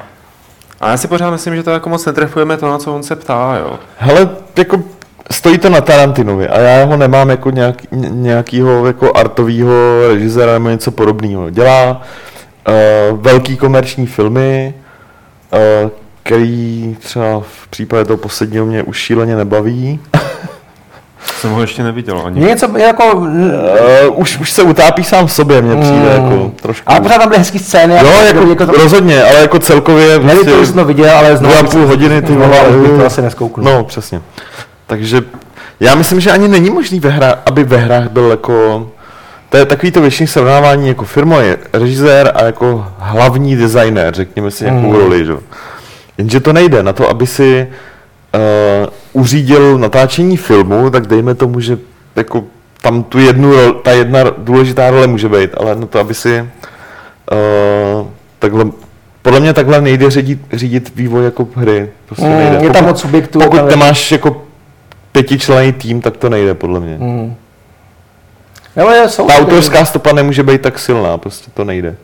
A 0.82 0.90
já 0.90 0.98
si 0.98 1.08
pořád 1.08 1.32
myslím, 1.32 1.56
že 1.56 1.64
to 1.64 1.72
jako 1.72 1.90
moc 1.90 2.06
netrefujeme 2.06 2.58
to, 2.58 2.68
na 2.70 2.78
co 2.78 2.96
on 2.96 3.04
se 3.04 3.16
ptá, 3.16 3.58
jo. 3.60 3.80
Hele, 3.98 4.30
jako 4.58 4.80
stojí 5.32 5.58
to 5.58 5.70
na 5.70 5.82
Tarantinovi 5.82 6.48
a 6.48 6.60
já 6.60 6.86
ho 6.86 6.98
nemám 6.98 7.30
jako 7.30 7.50
nějak, 7.52 7.92
ně- 7.92 8.10
nějakýho 8.10 8.86
jako 8.88 9.12
artového 9.18 9.74
režiséra 10.08 10.54
nebo 10.54 10.70
něco 10.70 10.92
podobného. 10.92 11.50
Dělá 11.50 12.02
uh, 13.12 13.20
velký 13.20 13.58
komerční 13.58 14.06
filmy, 14.08 14.74
uh, 15.84 15.90
který 16.24 16.96
třeba 17.00 17.40
v 17.40 17.68
případě 17.70 18.06
toho 18.06 18.18
posledního 18.18 18.66
mě 18.66 18.84
už 18.84 18.98
šíleně 18.98 19.36
nebaví. 19.36 20.00
Jsem 21.40 21.52
ho 21.52 21.62
ještě 21.62 21.84
neviděl 21.84 22.22
ani. 22.26 22.40
Něco 22.40 22.78
jako, 22.78 23.04
Uh, 23.14 24.20
už, 24.20 24.40
už 24.40 24.52
se 24.52 24.64
utápí 24.64 25.04
sám 25.04 25.28
v 25.28 25.32
sobě, 25.34 25.62
mně 25.62 25.76
přijde 25.76 26.20
Mm. 26.20 26.24
jako 26.26 26.52
trošku. 26.62 26.84
ale 26.92 27.02
pořád 27.02 27.18
tam 27.18 27.28
byly 27.30 27.38
hezký 27.40 27.60
scény. 27.60 27.94
jo, 28.04 28.10
a 28.20 28.24
jako, 28.24 28.48
jako 28.48 28.66
to, 28.66 28.72
rozhodně, 28.72 29.24
ale 29.24 29.40
jako 29.42 29.60
celkově 29.60 30.20
Nevím, 30.20 30.46
to 30.46 30.66
jsem 30.66 30.76
to 30.76 30.86
viděl, 30.86 31.18
ale 31.18 31.24
dvě 31.24 31.34
a 31.34 31.38
znovu 31.38 31.70
půl 31.70 31.88
hodiny, 31.88 32.22
ty 32.22 32.36
no, 32.36 32.46
vole, 32.46 32.60
ale 32.60 32.70
bych 32.78 32.92
to 32.92 33.06
asi 33.06 33.22
neskoukl. 33.22 33.62
No, 33.62 33.84
přesně. 33.84 34.22
Takže 34.88 35.22
já 35.80 35.96
myslím, 35.96 36.20
že 36.20 36.32
ani 36.32 36.48
není 36.48 36.70
možný, 36.70 37.00
ve 37.00 37.10
hra, 37.10 37.36
aby 37.46 37.64
ve 37.64 37.78
hrách 37.78 38.10
byl 38.10 38.30
jako... 38.30 38.88
To 39.50 39.58
je 39.58 39.66
takový 39.66 39.92
to 39.92 40.02
většině 40.02 40.28
srovnávání 40.28 40.88
jako 40.88 41.06
firma 41.06 41.42
je 41.42 41.58
režisér 41.74 42.32
a 42.36 42.44
jako 42.44 42.88
hlavní 43.00 43.56
designér, 43.56 44.14
řekněme 44.16 44.52
si 44.52 44.64
nějakou 44.64 44.88
Mm. 44.88 44.96
roli, 44.96 45.26
že? 45.26 45.34
Jenže 46.18 46.40
to 46.40 46.54
nejde 46.54 46.84
na 46.84 46.94
to, 46.94 47.10
aby 47.10 47.28
si 47.28 47.68
uh, 48.36 49.22
uřídil 49.22 49.78
natáčení 49.78 50.38
filmu, 50.38 50.90
tak 50.90 51.08
dejme 51.08 51.36
tomu, 51.36 51.60
že 51.60 51.78
jako 52.16 52.44
tam 52.82 53.04
tu 53.04 53.20
jednu, 53.20 53.74
ta 53.74 53.92
jedna 53.92 54.20
důležitá 54.38 54.90
role 54.92 55.08
může 55.08 55.30
být, 55.30 55.52
ale 55.58 55.76
na 55.76 55.86
to, 55.86 56.00
aby 56.00 56.14
si 56.14 56.42
uh, 56.42 58.08
takhle, 58.40 58.66
podle 59.22 59.40
mě 59.40 59.54
takhle 59.54 59.82
nejde 59.82 60.10
řídit, 60.10 60.40
řídit 60.54 60.92
vývoj 60.96 61.26
jako 61.26 61.48
hry. 61.56 61.90
Prostě 62.06 62.26
Mm, 62.26 62.38
nejde. 62.38 62.56
je 62.56 62.60
tam 62.62 62.72
Pokud- 62.74 62.88
moc 62.88 63.02
subjektů. 63.02 63.40
pokud 63.40 63.58
tam- 63.58 63.68
nemáš 63.68 64.12
jako 64.12 64.42
pětičlenný 65.12 65.74
tým, 65.74 66.02
tak 66.02 66.18
to 66.18 66.30
nejde 66.30 66.54
podle 66.54 66.80
mě. 66.80 66.98
Mm. 67.00 67.36
Ta 68.76 69.36
autorská 69.38 69.86
stopa 69.86 70.14
nemůže 70.14 70.44
být 70.44 70.62
tak 70.62 70.80
silná, 70.80 71.18
prostě 71.18 71.52
to 71.54 71.64
nejde. 71.64 71.96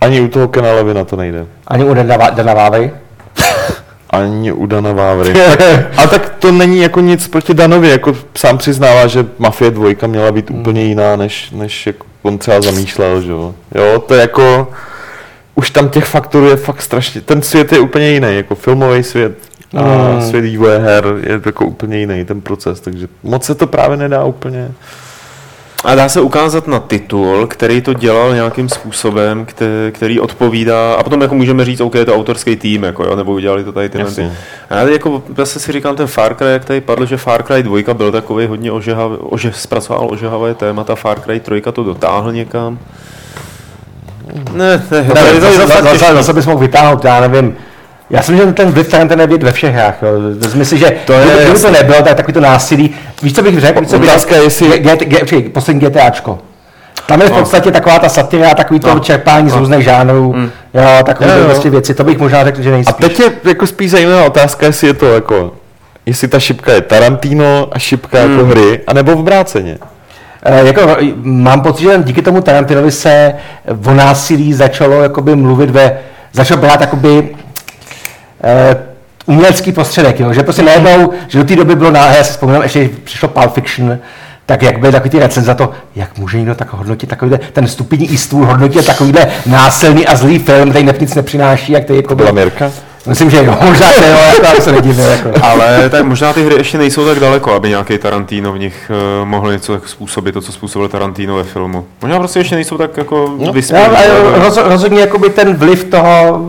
Ani 0.00 0.20
u 0.20 0.28
toho 0.28 0.48
Kena 0.48 0.72
Levina 0.72 1.04
to 1.04 1.16
nejde. 1.16 1.46
Ani 1.68 1.84
u 1.84 1.94
Dana 1.94 2.30
Dana 2.30 2.54
Vávy. 2.54 2.90
Ani 4.10 4.52
u 4.52 4.66
Dana 4.66 4.92
Vávry. 4.92 5.32
tak, 5.58 5.60
ale 5.96 6.08
tak 6.08 6.28
to 6.38 6.52
není 6.52 6.78
jako 6.78 7.00
nic 7.00 7.28
proti 7.28 7.54
Danovi, 7.54 7.88
jako 7.88 8.14
sám 8.36 8.58
přiznává, 8.58 9.06
že 9.06 9.26
Mafie 9.38 9.70
2 9.70 9.88
měla 10.06 10.32
být 10.32 10.50
Hmm. 10.50 10.60
úplně 10.60 10.82
jiná, 10.84 11.16
než, 11.16 11.50
než 11.50 11.86
jako 11.86 12.06
on 12.22 12.38
třeba 12.38 12.60
zamýšlel, 12.60 13.20
že 13.20 13.30
jo. 13.30 13.54
Jo, 13.74 13.98
to 13.98 14.14
je 14.14 14.20
jako, 14.20 14.68
už 15.54 15.70
tam 15.70 15.88
těch 15.88 16.04
faktorů 16.04 16.46
je 16.48 16.56
fakt 16.56 16.82
strašně, 16.82 17.20
ten 17.20 17.42
svět 17.42 17.72
je 17.72 17.78
úplně 17.80 18.10
jiný, 18.10 18.36
jako 18.36 18.54
filmový 18.54 19.02
svět 19.02 19.38
a 19.76 19.82
Mm. 19.82 20.22
svět 20.28 20.40
vývoje 20.40 20.78
her 20.78 21.04
je 21.22 21.40
jako 21.46 21.66
úplně 21.66 21.98
jiný 21.98 22.24
ten 22.24 22.40
proces, 22.40 22.80
takže 22.80 23.08
moc 23.22 23.44
se 23.44 23.54
to 23.54 23.66
právě 23.66 23.96
nedá 23.96 24.24
úplně. 24.24 24.68
A 25.84 25.94
dá 25.94 26.08
se 26.08 26.20
ukázat 26.20 26.66
na 26.66 26.80
titul, 26.80 27.46
který 27.46 27.80
to 27.80 27.92
dělal 27.92 28.34
nějakým 28.34 28.68
způsobem, 28.68 29.44
který, 29.44 29.92
který 29.92 30.20
odpovídá, 30.20 30.94
a 30.94 31.02
potom 31.02 31.22
jako 31.22 31.34
můžeme 31.34 31.64
říct, 31.64 31.80
OK, 31.80 31.94
je 31.94 32.04
to 32.04 32.14
autorský 32.14 32.56
tým, 32.56 32.82
jako, 32.82 33.04
jo, 33.04 33.16
nebo 33.16 33.32
udělali 33.32 33.64
to 33.64 33.72
tady 33.72 33.88
ty 33.88 33.98
Jasně. 33.98 34.32
A 34.70 34.76
já 34.76 34.88
jako 34.88 35.22
zase 35.36 35.60
si 35.60 35.72
říkám 35.72 35.96
ten 35.96 36.06
Far 36.06 36.34
Cry, 36.34 36.52
jak 36.52 36.64
tady 36.64 36.80
padl, 36.80 37.06
že 37.06 37.16
Far 37.16 37.42
Cry 37.42 37.62
2 37.62 37.94
byl 37.94 38.12
takový 38.12 38.46
hodně 38.46 38.72
ožehav, 38.72 39.12
ože, 39.20 39.52
zpracoval 39.54 40.08
ožehavé 40.10 40.54
témata, 40.54 40.94
Far 40.94 41.20
Cry 41.20 41.40
3 41.40 41.62
to 41.72 41.84
dotáhl 41.84 42.32
někam. 42.32 42.78
Ne, 44.52 44.82
ne, 44.90 45.02
Ne, 45.02 45.14
tady 45.14 45.28
to 45.28 45.34
je 45.34 45.40
zase, 45.40 45.56
zase 45.56 45.82
zase, 45.82 45.98
těžký. 45.98 46.14
zase 46.14 46.32
bys 46.32 46.46
mohl 46.46 46.58
vytáhnout, 46.58 47.04
já 47.04 47.20
nevím. 47.20 47.56
Já 48.10 48.22
si 48.22 48.32
myslím, 48.32 48.48
že 48.48 48.54
ten 48.54 48.70
vliv 48.70 48.88
Tarantino 48.90 49.22
je 49.22 49.28
ve 49.38 49.52
všech 49.52 49.74
hrách. 49.74 49.94
Jo. 50.02 50.08
Myslím 50.54 50.78
že 50.78 50.92
to 51.06 51.12
je 51.12 51.24
kdyby, 51.26 51.42
kdyby 51.44 51.58
to 51.58 51.70
nebylo, 51.70 52.02
tak 52.02 52.16
takový 52.16 52.32
to 52.32 52.40
násilí. 52.40 52.94
Víš, 53.22 53.34
co 53.34 53.42
bych 53.42 53.60
řekl? 53.60 53.84
Co 53.84 53.98
bych 53.98 54.08
Otázka 54.10 54.36
je, 54.36 54.42
jestli- 54.42 54.78
G, 54.78 54.96
G, 54.96 55.04
G, 55.06 55.18
počkej, 55.18 55.42
poslední 55.42 55.80
GTAčko. 55.80 56.38
Tam 57.06 57.20
je 57.20 57.26
v 57.28 57.30
No. 57.30 57.38
podstatě 57.38 57.70
taková 57.70 57.98
ta 57.98 58.08
satira, 58.08 58.54
takový 58.54 58.80
to 58.80 58.94
No. 58.94 59.00
čerpání 59.00 59.50
z 59.50 59.52
No. 59.52 59.58
různých 59.58 59.84
žánrů, 59.84 60.34
jo, 60.74 60.82
takové 61.04 61.30
Jo, 61.30 61.38
jo. 61.38 61.44
prostě 61.44 61.70
věci, 61.70 61.94
to 61.94 62.04
bych 62.04 62.18
možná 62.18 62.44
řekl, 62.44 62.62
že 62.62 62.68
A 62.68 62.72
nejspíš. 62.72 62.96
teď 63.08 63.20
je 63.20 63.32
jako 63.44 63.66
spíš 63.66 63.90
zajímavá 63.90 64.24
otázka, 64.24 64.66
jestli 64.66 64.86
je 64.86 64.94
to 64.94 65.06
jako, 65.14 65.54
jestli 66.06 66.28
ta 66.28 66.38
šipka 66.40 66.72
je 66.72 66.80
Tarantino 66.80 67.68
a 67.72 67.78
šipka 67.78 68.18
jako 68.18 68.32
Hmm. 68.42 68.50
hry, 68.50 68.80
anebo 68.86 69.16
v 69.16 69.20
obráceně. 69.20 69.78
Eh, 70.42 70.66
jako, 70.66 70.96
mám 71.22 71.60
pocit, 71.62 71.82
že 71.82 71.98
díky 72.04 72.22
tomu 72.22 72.40
Tarantinovi 72.40 72.90
se 72.90 73.34
o 73.86 73.94
násilí 73.94 74.52
začalo 74.54 75.02
jakoby 75.02 75.36
mluvit 75.36 75.70
ve, 75.70 75.98
začal 76.32 76.56
brát 76.56 76.80
jakoby 76.80 77.28
eh, 77.32 77.45
umělecký 79.26 79.72
prostředek, 79.72 80.20
jo? 80.20 80.32
že 80.32 80.42
prostě 80.42 80.62
najednou, 80.62 81.12
že 81.28 81.38
do 81.38 81.44
té 81.44 81.56
doby 81.56 81.74
bylo 81.74 81.90
náhle, 81.90 82.16
já 82.16 82.24
si 82.24 82.30
vzpomínám, 82.30 82.62
ještě 82.62 82.84
když 82.84 82.98
přišlo 83.04 83.28
Pulp 83.28 83.52
Fiction, 83.52 83.98
tak 84.46 84.62
jak 84.62 84.78
byly 84.78 84.92
takový 84.92 85.10
ty 85.10 85.18
recenze 85.18 85.46
za 85.46 85.54
to, 85.54 85.70
jak 85.96 86.18
může 86.18 86.36
někdo 86.36 86.54
tak 86.54 86.72
hodnotit 86.72 87.10
takovýhle, 87.10 87.38
ten 87.52 87.66
stupidní 87.68 88.10
Eastwood 88.10 88.48
hodnotit 88.48 88.86
takovýhle 88.86 89.26
násilný 89.46 90.06
a 90.06 90.16
zlý 90.16 90.38
film, 90.38 90.70
který 90.70 90.88
nic 91.00 91.14
nepřináší, 91.14 91.72
jak 91.72 91.84
to 91.84 91.94
jako 91.94 92.14
Byla 92.14 92.32
Mirka? 92.32 92.72
Myslím, 93.06 93.30
že 93.30 93.36
jo, 93.36 93.58
možná 93.64 93.92
to 93.92 94.02
jo, 94.02 94.18
já 94.42 94.60
se 94.60 94.72
nedivím. 94.72 95.04
Jako. 95.04 95.30
Ale 95.42 95.90
tak 95.90 96.04
možná 96.04 96.32
ty 96.32 96.44
hry 96.44 96.54
ještě 96.54 96.78
nejsou 96.78 97.06
tak 97.06 97.20
daleko, 97.20 97.52
aby 97.52 97.68
nějaký 97.68 97.98
Tarantino 97.98 98.52
v 98.52 98.58
nich 98.58 98.90
uh, 99.20 99.28
mohl 99.28 99.52
něco 99.52 99.72
tak 99.72 99.88
způsobit, 99.88 100.34
to, 100.34 100.40
co 100.40 100.52
způsobil 100.52 100.88
Tarantino 100.88 101.36
ve 101.36 101.44
filmu. 101.44 101.86
Možná 102.02 102.18
prostě 102.18 102.40
ještě 102.40 102.54
nejsou 102.54 102.78
tak 102.78 102.96
jako 102.96 103.36
no, 103.38 103.52
vyspělí. 103.52 103.84
ale 103.84 104.06
roz, 104.44 104.56
rozhodně 104.56 105.00
jakoby 105.00 105.30
ten 105.30 105.54
vliv 105.54 105.84
toho, 105.84 106.48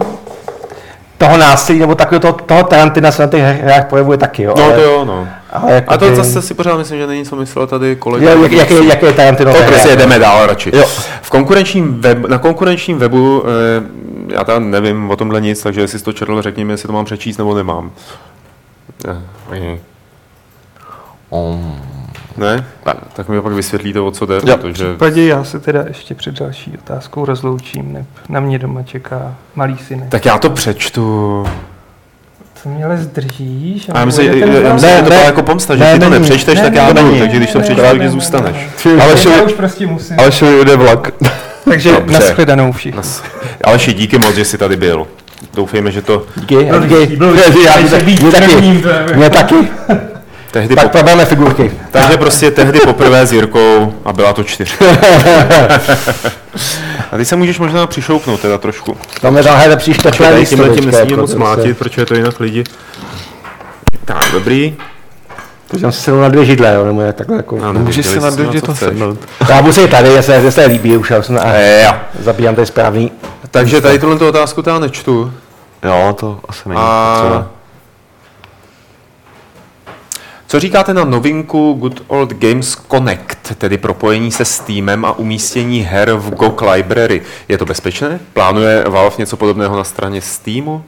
toho 1.18 1.38
násilí, 1.38 1.80
nebo 1.80 1.96
takového 1.96 2.20
toho, 2.20 2.34
toho 2.34 2.64
Tarantina 2.64 3.12
se 3.12 3.22
na 3.22 3.28
těch 3.30 3.42
hrách 3.42 3.86
projevuje 3.88 4.18
taky, 4.18 4.44
jo. 4.44 4.54
No 4.58 4.64
ale, 4.64 4.74
to 4.76 4.82
jo, 4.82 5.06
no. 5.06 5.28
Ale 5.54 5.72
jakoby, 5.74 5.96
A 5.96 5.98
to 5.98 6.16
zase 6.16 6.42
si 6.42 6.54
pořád 6.54 6.78
myslím, 6.78 6.98
že 7.00 7.08
není 7.08 7.26
co 7.26 7.36
myslel 7.36 7.68
tady 7.68 7.96
kolega. 7.96 8.32
Jo, 8.32 8.44
jak, 8.44 8.52
jak, 8.52 8.70
je- 8.72 8.86
jak 8.88 9.02
je 9.02 9.14
Tarantino 9.14 9.54
To 9.54 9.58
prostě 9.64 9.88
hrách, 9.88 9.98
jdeme 9.98 10.20
dál 10.20 10.48
radši. 10.48 10.72
Jo. 10.76 10.86
V 11.22 11.30
konkurenčním 11.30 12.02
web, 12.02 12.18
na 12.28 12.38
konkurenčním 12.38 12.98
webu, 12.98 13.44
eh, 13.46 14.34
já 14.36 14.44
tam 14.44 14.72
nevím 14.72 15.10
o 15.12 15.16
tomhle 15.16 15.42
nic, 15.42 15.62
takže 15.64 15.82
jestli 15.82 16.00
jsi 16.00 16.06
to 16.06 16.14
četl, 16.14 16.42
řekni 16.42 16.66
mi, 16.66 16.74
jestli 16.74 16.88
to 16.88 16.94
mám 16.94 17.06
přečíst 17.06 17.38
nebo 17.38 17.56
nemám. 17.56 17.92
Eh, 19.08 19.22
Ne? 19.52 19.78
Tak 23.14 23.30
mi 23.30 23.42
pak 23.42 23.54
vysvětlíte, 23.54 24.00
o 24.00 24.12
co 24.12 24.26
jde, 24.26 24.36
Jo. 24.46 24.58
protože... 24.58 24.84
V 24.84 24.88
případě 24.88 25.26
já 25.28 25.44
se 25.44 25.60
teda 25.60 25.84
ještě 25.88 26.16
před 26.16 26.40
další 26.40 26.78
otázkou 26.84 27.26
rozloučím, 27.26 27.94
neb 27.94 28.06
na 28.30 28.40
mě 28.40 28.60
doma 28.60 28.84
čeká 28.84 29.36
malý 29.56 29.78
synek. 29.88 30.10
Tak 30.10 30.26
já 30.26 30.38
to 30.38 30.50
přečtu. 30.50 31.46
Co 32.64 32.70
mě 32.70 32.86
ale 32.86 32.98
zdržíš? 32.98 33.90
A 33.94 34.00
já 34.00 34.06
myslím, 34.06 34.34
že, 34.34 34.40
já 34.40 34.46
Ne, 34.74 34.80
to 34.80 34.86
ne, 34.86 35.02
byla 35.02 35.22
jako 35.22 35.44
pomsta, 35.44 35.76
že 35.76 35.84
ne, 35.84 35.94
ty 35.94 36.00
to 36.00 36.10
není. 36.10 36.22
nepřečteš, 36.22 36.56
Ne, 36.58 36.64
tak 36.64 36.74
ne, 36.74 36.80
já 36.80 36.94
ne, 36.94 37.02
budu, 37.02 37.14
ne, 37.14 37.20
takže 37.20 37.38
když 37.38 37.52
to 37.52 37.58
ne, 37.58 37.64
přečteš, 37.64 37.84
ne, 37.84 37.90
tak 37.90 37.98
ne, 37.98 38.04
že 38.04 38.06
ne, 38.06 38.12
zůstaneš. 38.12 38.56
ne, 38.86 38.92
Ale 39.04 39.16
ne. 39.26 39.32
Já 39.38 39.42
už 39.42 39.54
prostě 39.54 39.88
musím. 39.88 40.20
Ale 40.20 40.32
šel 40.32 40.66
jde 40.66 40.76
vlak. 40.76 41.12
Takže 41.66 41.92
Dobře. 41.92 42.14
nashledanou 42.20 42.72
všichni. 42.72 42.98
Nas- 42.98 43.24
Aleši, 43.64 43.94
díky 43.94 44.18
moc, 44.18 44.36
že 44.36 44.46
jsi 44.46 44.58
tady 44.58 44.76
byl. 44.76 45.08
Doufejme, 45.54 45.92
že 45.92 46.02
to 46.02 46.26
Díky, 46.36 46.56
díky. 46.56 47.18
Mě- 47.18 47.38
já- 47.66 47.90
taky, 47.90 48.18
to 48.18 49.14
mě 49.16 49.30
taky. 49.30 49.56
tehdy, 50.52 50.76
Tak 50.76 50.84
po, 50.84 50.90
probereme 50.90 51.26
figurky. 51.26 51.72
takže 51.92 52.18
prostě 52.18 52.52
tehdy 52.52 52.80
poprvé 52.80 53.26
s 53.26 53.34
Jirkou 53.34 53.94
a 54.06 54.14
byla 54.14 54.34
to 54.34 54.44
čtyř. 54.44 54.76
A 57.12 57.18
ty 57.18 57.26
se 57.26 57.36
můžeš 57.36 57.60
možná 57.60 57.88
přišoupnout 57.88 58.40
teda 58.40 58.58
trošku. 58.58 58.98
To 59.22 59.32
mi 59.32 59.44
zahrajete 59.44 59.78
příště 59.78 60.08
místo 60.10 60.24
tímhle 60.46 60.70
tím 60.70 60.86
nesmíme 60.86 60.98
jako 60.98 61.10
moc 61.10 61.18
prostě. 61.18 61.38
mlátit, 61.40 61.78
protože 61.78 62.06
to 62.06 62.14
jinak 62.16 62.40
lidi... 62.40 62.64
Tak, 64.06 64.26
dobrý. 64.32 64.76
Takže 65.68 65.82
jsem 65.84 65.92
si 65.92 66.02
sedl 66.02 66.18
na 66.18 66.30
dvě 66.30 66.46
židle, 66.46 66.74
jo, 66.74 66.86
nebo 66.86 67.02
jak 67.02 67.16
takhle 67.16 67.38
jako. 67.38 67.60
Ano, 67.64 67.80
Můžeš 67.80 68.06
si 68.06 68.20
na 68.20 68.30
dvě 68.30 68.48
chceš. 68.62 68.78
sednout. 68.80 69.20
Já 69.50 69.62
musím 69.62 69.88
tady, 69.88 70.14
já 70.14 70.22
se, 70.22 70.34
já 70.44 70.52
se 70.52 70.66
líbí, 70.66 70.98
už 70.98 71.10
já 71.12 71.22
jsem 71.22 71.38
a 71.38 71.42
Eh, 71.46 71.84
jo. 71.86 71.92
zabíjám 72.24 72.56
tady 72.56 72.68
správný. 72.68 73.12
Takže 73.52 73.82
tady 73.82 74.00
tuhle 74.00 74.16
otázku 74.30 74.64
já 74.68 74.80
nečtu. 74.80 75.32
Jo, 75.84 76.16
to 76.20 76.40
asi 76.50 76.70
není 76.70 76.82
A. 76.84 77.46
co 80.48 80.60
říkáte 80.60 80.94
na 80.94 81.04
novinku 81.04 81.74
Good 81.74 82.02
Old 82.08 82.34
Games 82.34 82.78
Connect, 82.92 83.56
tedy 83.58 83.78
propojení 83.78 84.32
se 84.32 84.46
Steamem 84.46 85.06
a 85.06 85.12
umístění 85.18 85.82
her 85.82 86.14
v 86.14 86.30
GOG 86.30 86.62
Library? 86.62 87.22
Je 87.48 87.58
to 87.58 87.66
bezpečné? 87.66 88.20
Plánuje 88.34 88.84
Valve 88.90 89.16
něco 89.20 89.38
podobného 89.38 89.78
na 89.78 89.84
straně 89.84 90.22
Steamu? 90.22 90.84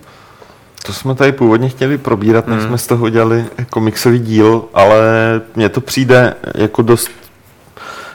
To 0.86 0.94
jsme 0.94 1.16
tady 1.16 1.32
původně 1.32 1.70
chtěli 1.70 1.98
probírat, 1.98 2.48
než 2.48 2.58
Hmm. 2.60 2.68
jsme 2.68 2.78
z 2.78 2.88
toho 2.88 3.06
udělali 3.06 3.46
komiksový 3.70 4.20
díl, 4.20 4.64
ale 4.74 5.02
mně 5.56 5.70
to 5.70 5.82
přijde 5.82 6.34
jako 6.56 6.82
dost, 6.82 7.10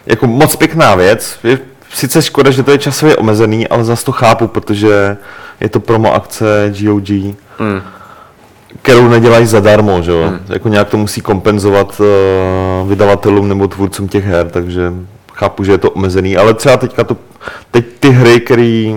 jako 0.06 0.26
moc 0.26 0.56
pěkná 0.56 0.94
věc. 0.94 1.38
Je 1.44 1.58
sice 1.92 2.22
škoda, 2.22 2.50
že 2.50 2.62
to 2.62 2.70
je 2.70 2.78
časově 2.78 3.16
omezený, 3.16 3.68
ale 3.68 3.84
zase 3.84 4.04
to 4.04 4.12
chápu, 4.12 4.46
protože 4.48 5.16
je 5.60 5.68
to 5.68 5.80
promo 5.80 6.14
akce 6.14 6.72
GOG, 6.80 7.08
Hmm. 7.58 7.82
Kterou 8.84 9.08
nedělají 9.08 9.46
zadarmo, 9.46 10.02
že 10.02 10.10
jo? 10.10 10.22
Hmm. 10.26 10.40
Jako 10.48 10.68
nějak 10.68 10.88
to 10.88 10.96
musí 10.96 11.20
kompenzovat 11.20 12.00
uh, 12.00 12.88
vydavatelům 12.88 13.48
nebo 13.48 13.68
tvůrcům 13.68 14.08
těch 14.08 14.24
her, 14.24 14.50
takže 14.50 14.92
chápu, 15.34 15.64
že 15.64 15.72
je 15.72 15.78
to 15.78 15.90
omezený, 15.90 16.36
ale 16.36 16.54
třeba 16.54 16.76
teďka 16.76 17.04
to, 17.04 17.16
teď 17.70 17.84
ty 18.00 18.10
hry, 18.10 18.40
které 18.40 18.94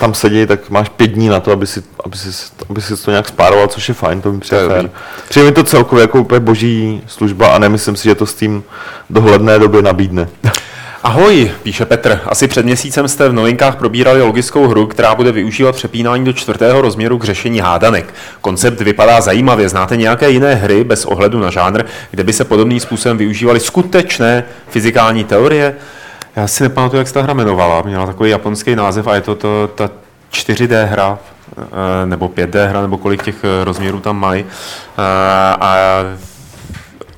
tam 0.00 0.14
sedí, 0.14 0.46
tak 0.46 0.70
máš 0.70 0.88
pět 0.88 1.06
dní 1.06 1.28
na 1.28 1.40
to, 1.40 1.52
aby 1.52 1.66
si, 1.66 1.82
aby 2.04 2.16
si, 2.16 2.28
aby 2.70 2.80
si 2.80 2.96
to 2.96 3.10
nějak 3.10 3.28
spároval, 3.28 3.68
což 3.68 3.88
je 3.88 3.94
fajn, 3.94 4.20
to 4.20 4.32
mi 4.32 4.40
přijde 4.40 4.68
fér. 4.68 4.90
Přijde 5.28 5.46
mi 5.46 5.52
to 5.52 5.64
celkově 5.64 6.02
jako 6.02 6.20
úplně 6.20 6.40
boží 6.40 7.02
služba 7.06 7.48
a 7.48 7.58
nemyslím 7.58 7.96
si, 7.96 8.04
že 8.04 8.14
to 8.14 8.26
s 8.26 8.34
tím 8.34 8.64
dohledné 9.10 9.58
době 9.58 9.82
nabídne. 9.82 10.28
Ahoj, 11.02 11.50
píše 11.62 11.84
Petr. 11.84 12.20
Asi 12.26 12.48
před 12.48 12.64
měsícem 12.66 13.08
jste 13.08 13.28
v 13.28 13.32
novinkách 13.32 13.76
probírali 13.76 14.22
logickou 14.22 14.68
hru, 14.68 14.86
která 14.86 15.14
bude 15.14 15.32
využívat 15.32 15.74
přepínání 15.76 16.24
do 16.24 16.32
čtvrtého 16.32 16.80
rozměru 16.80 17.18
k 17.18 17.24
řešení 17.24 17.58
hádanek. 17.60 18.14
Koncept 18.40 18.80
vypadá 18.80 19.20
zajímavě. 19.20 19.68
Znáte 19.68 19.96
nějaké 19.96 20.30
jiné 20.30 20.54
hry 20.54 20.84
bez 20.84 21.04
ohledu 21.04 21.40
na 21.40 21.50
žánr, 21.50 21.84
kde 22.10 22.24
by 22.24 22.32
se 22.32 22.44
podobným 22.44 22.80
způsobem 22.80 23.18
využívaly 23.18 23.60
skutečné 23.60 24.44
fyzikální 24.68 25.24
teorie? 25.24 25.74
Já 26.36 26.46
si 26.46 26.62
nepamatuju, 26.62 26.98
jak 26.98 27.08
se 27.08 27.14
ta 27.14 27.22
hra 27.22 27.32
jmenovala. 27.32 27.82
Měla 27.82 28.06
takový 28.06 28.30
japonský 28.30 28.76
název 28.76 29.06
a 29.06 29.14
je 29.14 29.20
to, 29.20 29.34
to 29.34 29.70
ta 29.74 29.90
4D 30.32 30.84
hra. 30.84 31.18
eh, 31.58 32.06
nebo 32.06 32.28
5D 32.28 32.68
hra, 32.68 32.82
nebo 32.82 32.98
kolik 32.98 33.22
těch 33.22 33.36
eh, 33.44 33.64
rozměrů 33.64 34.00
tam 34.00 34.20
mají. 34.20 34.44
Eh, 34.44 35.02
A 35.60 35.76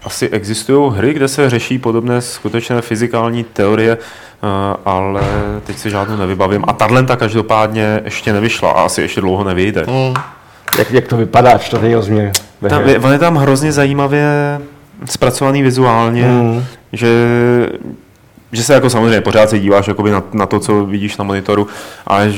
asi 0.04 0.28
existují 0.28 0.92
hry, 0.96 1.12
kde 1.14 1.28
se 1.28 1.50
řeší 1.50 1.78
podobné 1.78 2.20
skutečné 2.20 2.82
fyzikální 2.82 3.44
teorie, 3.44 3.92
eh, 3.98 4.76
ale 4.84 5.20
teď 5.66 5.78
si 5.78 5.90
žádnou 5.90 6.16
nevybavím. 6.16 6.64
A 6.68 6.72
tahle 6.72 7.02
ta 7.02 7.16
každopádně 7.16 8.00
ještě 8.04 8.32
nevyšla 8.32 8.70
a 8.70 8.82
asi 8.82 9.02
ještě 9.02 9.20
dlouho 9.20 9.44
nevyjde. 9.44 9.84
Mm. 9.86 10.14
Jak, 10.78 10.90
jak 10.90 11.06
to 11.08 11.16
vypadá, 11.16 11.58
čtvrtý 11.58 11.94
rozměr? 11.94 12.32
ve 12.60 12.68
Tam, 12.68 12.88
je- 12.88 12.98
on 12.98 13.12
je 13.12 13.18
tam 13.18 13.36
hrozně 13.36 13.72
zajímavě 13.72 14.24
zpracovaný 15.04 15.62
vizuálně, 15.62 16.22
Mm. 16.28 16.64
že, 16.92 17.08
že 18.52 18.62
se 18.62 18.74
jako 18.74 18.90
samozřejmě 18.90 19.20
pořád 19.20 19.50
se 19.50 19.58
díváš 19.58 19.88
jakoby 19.88 20.10
na, 20.10 20.22
na 20.32 20.46
to, 20.46 20.60
co 20.60 20.84
vidíš 20.86 21.16
na 21.16 21.24
monitoru, 21.24 21.66
ale 22.06 22.32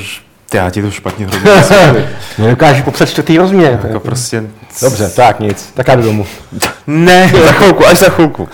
ty, 0.53 0.59
já 0.59 0.71
ti 0.71 0.83
to 0.83 0.91
špatně 0.91 1.27
hrozně. 1.27 2.09
Nedokážeš 2.39 2.83
popsat 2.83 3.09
čtvrtý 3.09 3.39
rozměr. 3.39 3.81
jako 3.85 4.01
prostě... 4.01 4.43
Dobře, 4.83 5.11
tak 5.11 5.41
nic. 5.41 5.73
Tak 5.75 5.89
já 5.89 5.95
jdu 5.95 6.03
domů. 6.03 6.27
Ne. 6.87 7.29
Za 7.47 7.53
chvilku, 7.53 7.87
až 7.87 7.99
za 7.99 8.09
chvilku. 8.09 8.49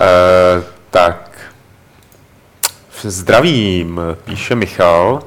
Eh, 0.00 0.62
tak. 0.90 1.30
Zdravím, 3.02 4.00
píše 4.24 4.54
Michal. 4.54 5.22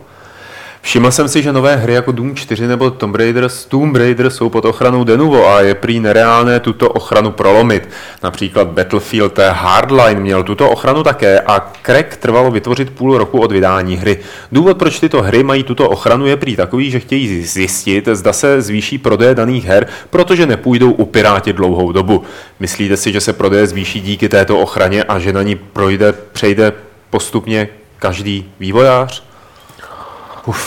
Všiml 0.81 1.11
jsem 1.11 1.27
si, 1.27 1.41
že 1.41 1.53
nové 1.53 1.75
hry 1.75 1.93
jako 1.93 2.11
Doom 2.11 2.35
4 2.35 2.67
nebo 2.67 2.91
Tomb 2.91 3.15
Raider, 3.15 3.49
Tomb 3.67 3.95
Raider 3.95 4.29
jsou 4.29 4.49
pod 4.49 4.65
ochranou 4.65 5.03
Denuvo 5.03 5.47
a 5.47 5.61
je 5.61 5.75
prý 5.75 5.99
nereálné 5.99 6.59
tuto 6.59 6.89
ochranu 6.89 7.31
prolomit. 7.31 7.89
Například 8.23 8.67
Battlefield 8.67 9.39
Hardline 9.39 10.19
měl 10.19 10.43
tuto 10.43 10.69
ochranu 10.69 11.03
také 11.03 11.39
a 11.39 11.71
Crack 11.85 12.17
trvalo 12.17 12.51
vytvořit 12.51 12.89
půl 12.89 13.17
roku 13.17 13.39
od 13.39 13.51
vydání 13.51 13.97
hry. 13.97 14.19
Důvod, 14.51 14.77
proč 14.77 14.99
tyto 14.99 15.21
hry 15.21 15.43
mají 15.43 15.63
tuto 15.63 15.89
ochranu, 15.89 16.25
je 16.25 16.37
prý 16.37 16.55
takový, 16.55 16.91
že 16.91 16.99
chtějí 16.99 17.43
zjistit, 17.43 18.07
zda 18.11 18.33
se 18.33 18.61
zvýší 18.61 18.97
prodeje 18.97 19.35
daných 19.35 19.65
her, 19.65 19.87
protože 20.09 20.45
nepůjdou 20.45 20.91
upirátit 20.91 21.55
dlouhou 21.55 21.91
dobu. 21.91 22.23
Myslíte 22.59 22.97
si, 22.97 23.11
že 23.11 23.21
se 23.21 23.33
prodeje 23.33 23.67
zvýší 23.67 24.01
díky 24.01 24.29
této 24.29 24.59
ochraně 24.59 25.03
a 25.03 25.19
že 25.19 25.33
na 25.33 25.43
ní 25.43 25.55
projde, 25.55 26.13
přejde 26.31 26.73
postupně 27.09 27.69
každý 27.99 28.51
vývojář? 28.59 29.28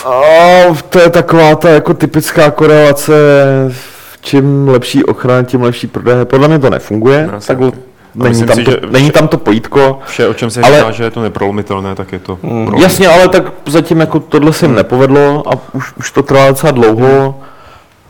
A 0.06 0.12
to 0.88 0.98
je 1.00 1.10
taková 1.10 1.54
ta 1.56 1.68
jako 1.68 1.94
typická 1.94 2.50
korelace, 2.50 3.12
čím 4.20 4.68
lepší 4.68 5.04
ochrana, 5.04 5.42
tím 5.42 5.62
lepší 5.62 5.86
prodej. 5.86 6.24
Podle 6.24 6.48
mě 6.48 6.58
to 6.58 6.70
nefunguje, 6.70 7.28
No, 7.32 7.36
asi 7.36 7.46
tak 7.48 7.58
taky. 7.58 7.72
není, 8.14 8.28
myslím 8.28 8.46
tam 8.48 8.56
si, 8.56 8.64
to, 8.64 8.70
že 8.70 8.78
není 8.90 9.10
tam 9.10 9.28
to 9.28 9.38
pojítko. 9.38 9.98
Vše, 10.06 10.28
o 10.28 10.34
čem 10.34 10.50
se 10.50 10.60
Ale- 10.60 10.76
říká, 10.78 10.90
že 10.90 11.04
je 11.04 11.10
to 11.10 11.22
neprolomitelné, 11.22 11.94
tak 11.94 12.12
je 12.12 12.18
to 12.18 12.38
Mm, 12.42 12.74
Jasně, 12.74 13.08
ale 13.08 13.28
tak 13.28 13.44
zatím 13.66 14.00
jako 14.00 14.20
tohle 14.20 14.52
se 14.52 14.66
jim 14.66 14.74
nepovedlo 14.74 15.42
a 15.46 15.52
už, 15.72 15.92
už 15.98 16.10
to 16.10 16.22
trvá 16.22 16.48
docela 16.48 16.72
dlouho 16.72 17.40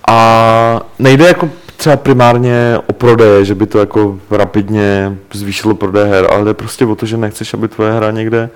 a 0.08 0.80
nejde 0.98 1.26
jako 1.28 1.48
třeba 1.76 1.96
primárně 1.96 2.78
o 2.86 2.92
prodeje, 2.92 3.44
že 3.44 3.54
by 3.54 3.66
to 3.66 3.78
jako 3.78 4.16
rapidně 4.30 5.16
zvýšilo 5.32 5.74
prodej 5.74 6.08
her, 6.08 6.26
ale 6.32 6.44
jde 6.44 6.54
prostě 6.54 6.84
o 6.86 6.94
to, 6.94 7.06
že 7.06 7.16
nechceš, 7.16 7.54
aby 7.54 7.68
tvoje 7.68 7.92
hra 7.92 8.10
někde 8.10 8.50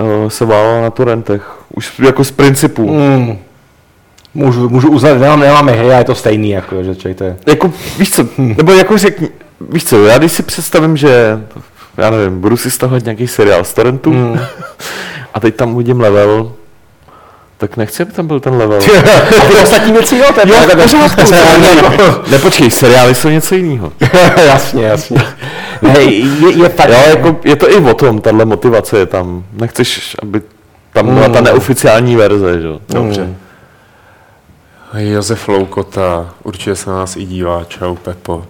uh, 0.00 0.28
se 0.28 0.44
vála 0.44 0.80
na 0.80 0.90
torrentech. 0.90 1.58
Už 1.74 1.98
jako 1.98 2.24
z 2.24 2.30
principu. 2.30 2.94
Mm. 2.94 3.38
Můžu, 4.34 4.68
můžu 4.68 4.90
uznat, 4.90 5.18
nemám, 5.18 5.40
nemáme 5.40 5.72
hry 5.72 5.92
a 5.92 5.98
je 5.98 6.04
to 6.04 6.14
stejný, 6.14 6.50
jako, 6.50 6.82
že 6.84 6.96
člověk 6.96 7.18
to 7.18 7.24
je. 7.24 7.36
Jako, 7.46 7.72
víš 7.98 8.10
co, 8.10 8.26
nebo 8.38 8.72
jako 8.72 8.98
řekni, 8.98 9.28
víš 9.60 9.84
co, 9.84 10.06
já 10.06 10.18
když 10.18 10.32
si 10.32 10.42
představím, 10.42 10.96
že, 10.96 11.40
já 11.96 12.10
nevím, 12.10 12.40
budu 12.40 12.56
si 12.56 12.70
stahovat 12.70 13.04
nějaký 13.04 13.28
seriál 13.28 13.64
z 13.64 13.74
torrentu 13.74 14.12
Mm. 14.12 14.38
a 15.34 15.40
teď 15.40 15.56
tam 15.56 15.74
uvidím 15.74 16.00
level, 16.00 16.52
tak 17.60 17.76
nechci, 17.76 18.02
aby 18.02 18.12
tam 18.12 18.26
byl 18.26 18.40
ten 18.40 18.54
level. 18.54 18.78
A 19.40 19.44
ty 19.48 19.54
ostatní 19.62 19.92
věci, 19.92 20.16
jo, 20.16 20.24
to 20.34 20.40
je 20.40 20.48
Jo, 20.48 20.54
pořádku. 20.82 21.22
ne, 22.30 22.38
počkej, 22.42 22.70
seriály 22.70 23.14
jsou 23.14 23.28
něco 23.28 23.54
jiného. 23.54 23.92
jasně, 24.46 24.84
jasně. 24.84 25.22
Ne, 25.82 26.00
je, 26.00 26.62
je 26.62 26.68
fakt, 26.68 26.88
Jo, 26.90 26.96
jako, 27.08 27.36
je 27.44 27.56
to 27.56 27.70
i 27.70 27.76
o 27.76 27.94
tom, 27.94 28.20
tahle 28.20 28.44
motivace 28.44 28.98
je 28.98 29.06
tam. 29.06 29.44
Nechceš, 29.52 30.16
aby 30.22 30.42
tam 30.92 31.14
byla 31.14 31.28
ta 31.28 31.38
Mm. 31.38 31.44
neoficiální 31.44 32.16
verze, 32.16 32.60
že? 32.60 32.66
jo. 32.66 32.80
Dobře. 32.88 33.28
Josef 34.98 35.48
Loukota, 35.48 36.30
určitě 36.42 36.76
se 36.76 36.90
na 36.90 36.96
nás 36.96 37.16
i 37.16 37.24
dívá, 37.24 37.64
čau 37.68 37.94
Pepo. 37.94 38.44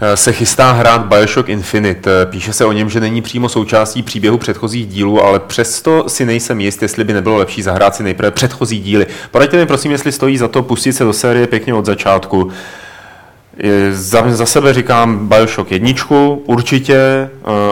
Eh, 0.00 0.16
Se 0.16 0.32
chystá 0.32 0.72
hrát 0.72 1.06
Bioshock 1.06 1.48
Infinite. 1.48 2.22
Eh, 2.22 2.26
Píše 2.26 2.52
se 2.52 2.64
o 2.64 2.72
něm, 2.72 2.90
že 2.90 3.00
není 3.00 3.22
přímo 3.22 3.48
součástí 3.48 4.02
příběhu 4.02 4.38
předchozích 4.38 4.86
dílů, 4.86 5.22
ale 5.24 5.38
přesto 5.40 6.08
si 6.08 6.26
nejsem 6.26 6.60
jist, 6.60 6.82
jestli 6.82 7.04
by 7.04 7.12
nebylo 7.12 7.36
lepší 7.36 7.62
zahrát 7.62 7.94
si 7.94 8.02
nejprve 8.02 8.30
předchozí 8.30 8.80
díly. 8.80 9.06
Poraďte 9.30 9.56
mi 9.56 9.66
prosím, 9.66 9.92
jestli 9.92 10.12
stojí 10.12 10.38
za 10.38 10.48
to 10.48 10.62
pustit 10.62 10.92
se 10.92 11.04
do 11.04 11.12
série 11.12 11.46
pěkně 11.46 11.74
od 11.74 11.86
začátku. 11.86 12.50
Za, 13.90 14.24
za 14.28 14.46
sebe 14.46 14.74
říkám 14.74 15.28
Bioshock 15.28 15.70
jedničku 15.70 16.42
určitě 16.46 16.94
eh, 16.94 17.28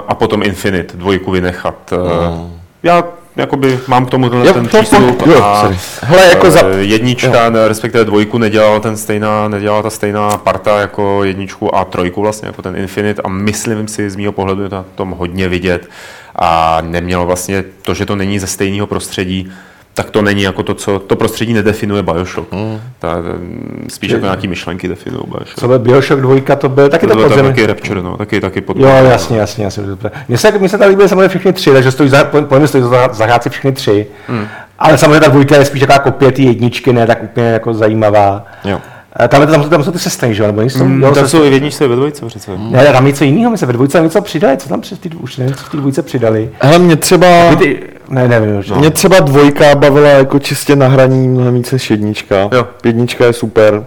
a 0.08 0.14
potom 0.14 0.42
Infinite, 0.42 0.96
dvojku 0.96 1.30
vynechat. 1.30 1.92
Mm. 2.36 2.52
Já 2.82 3.04
jakoby 3.38 3.78
mám 3.86 4.06
k 4.06 4.10
tomu 4.10 4.30
ten, 4.30 4.44
Jo, 4.46 4.52
ten 4.52 4.66
to- 4.68 4.78
přístup 4.78 5.26
jo, 5.26 5.42
a 5.44 5.60
sorry. 5.60 5.76
Hele, 6.02 6.26
jako 6.26 6.50
za- 6.50 6.66
eh, 6.68 6.76
jednička, 6.80 7.50
ne, 7.50 7.68
respektive 7.68 8.04
dvojku 8.04 8.38
nedělala 8.38 8.80
ten 8.80 8.96
stejná, 8.96 9.48
nedělala 9.48 9.82
ta 9.82 9.90
stejná 9.90 10.30
parta 10.38 10.80
jako 10.80 11.24
jedničku 11.24 11.74
a 11.74 11.84
trojku 11.84 12.20
vlastně, 12.20 12.46
jako 12.46 12.62
ten 12.62 12.76
Infinite 12.76 13.22
a 13.22 13.28
myslím 13.28 13.88
si 13.88 14.10
z 14.10 14.16
mého 14.16 14.32
pohledu 14.32 14.62
je 14.62 14.68
to 14.68 14.74
na 14.76 14.84
tom 14.94 15.10
hodně 15.10 15.48
vidět 15.48 15.88
a 16.36 16.78
nemělo 16.80 17.26
vlastně 17.26 17.64
to, 17.82 17.94
že 17.94 18.06
to 18.06 18.16
není 18.16 18.38
ze 18.38 18.46
stejného 18.46 18.86
prostředí, 18.86 19.52
tak 19.98 20.10
to 20.10 20.22
není 20.22 20.42
jako 20.42 20.62
to, 20.62 20.74
co 20.74 20.98
to 20.98 21.16
prostředí 21.16 21.52
nedefinuje 21.52 22.02
Bioshock. 22.02 22.52
Mm. 22.52 22.80
Ta, 22.98 23.22
ten- 23.22 23.58
spíš 23.88 24.10
jako 24.10 24.24
nějaký 24.24 24.48
myšlenky 24.48 24.88
definují 24.88 25.22
Bioshock. 25.26 25.60
co 25.60 25.68
byl 25.68 25.78
Bioshock 25.78 26.20
2, 26.20 26.56
to 26.56 26.68
byl 26.68 26.88
taky 26.88 27.06
To 27.06 27.16
to 27.16 27.22
podzemí. 27.22 27.48
taky 27.48 27.66
Rapture, 27.66 28.02
no, 28.02 28.16
taky, 28.16 28.40
taky 28.40 28.60
pod... 28.60 28.76
Jo, 28.76 28.86
jasně, 28.88 29.38
jasně, 29.38 29.64
jasně. 29.64 29.82
dobře. 29.82 30.10
Mně 30.28 30.38
se, 30.38 30.58
mně 30.58 30.68
se 30.68 30.78
tady 30.78 30.90
líbily 30.90 31.08
samozřejmě 31.08 31.28
všechny 31.28 31.52
tři, 31.52 31.70
takže 31.72 31.90
stojí 31.90 32.08
za, 32.10 32.24
po 32.24 32.58
mě 32.58 32.68
stojí 32.68 32.84
za 32.84 33.08
zahrát 33.12 33.42
si 33.42 33.50
všechny 33.50 33.72
tři. 33.72 34.06
Hmm. 34.28 34.46
Ale 34.78 34.98
samozřejmě 34.98 35.20
ta 35.20 35.28
dvojka 35.30 35.56
je 35.56 35.64
spíš 35.64 35.80
taková 35.80 35.98
kopie 35.98 36.32
té 36.32 36.42
jedničky, 36.42 36.92
ne 36.92 37.06
tak 37.06 37.22
úplně 37.22 37.46
jako 37.46 37.74
zajímavá. 37.74 38.44
Jo. 38.64 38.80
Eh, 39.20 39.28
Tam, 39.28 39.46
tam, 39.46 39.70
tam 39.70 39.84
jsou 39.84 39.90
ty 39.90 39.98
sestry, 39.98 40.34
že? 40.34 40.46
Nebo 40.46 40.60
nejsou? 40.60 40.84
Mm, 40.84 41.02
jo, 41.02 41.14
tam 41.14 41.24
sestry- 41.24 41.38
jsou 41.38 41.44
i 41.44 41.50
v 41.50 41.52
jedničce, 41.52 41.88
ve 41.88 41.96
dvojce 41.96 42.26
přece. 42.26 42.50
Ne, 42.70 42.86
tam 42.92 43.06
něco 43.06 43.24
jiného, 43.24 43.50
my 43.50 43.58
se 43.58 43.66
ve 43.66 43.72
dvojce 43.72 44.00
něco 44.00 44.20
přidali, 44.22 44.56
co 44.56 44.68
tam 44.68 44.80
přes 44.80 44.98
ty, 44.98 45.08
už 45.08 45.36
nevím, 45.36 45.54
co 45.54 45.64
v 45.64 45.68
té 45.70 45.76
dvojce 45.76 46.02
přidali. 46.02 46.50
Hele, 46.60 46.78
mě 46.78 46.96
třeba, 46.96 47.26
Ty, 47.58 47.82
ne, 48.08 48.28
nevím, 48.28 48.58
už. 48.58 48.70
mě 48.70 48.90
třeba 48.90 49.20
dvojka 49.20 49.74
bavila 49.74 50.08
jako 50.08 50.38
čistě 50.38 50.76
na 50.76 50.88
hraní 50.88 51.28
mnohem 51.28 51.54
více 51.54 51.74
než 51.74 51.90
jednička. 51.90 52.36
Jo. 52.52 52.66
Jednička 52.84 53.24
je 53.26 53.32
super. 53.32 53.84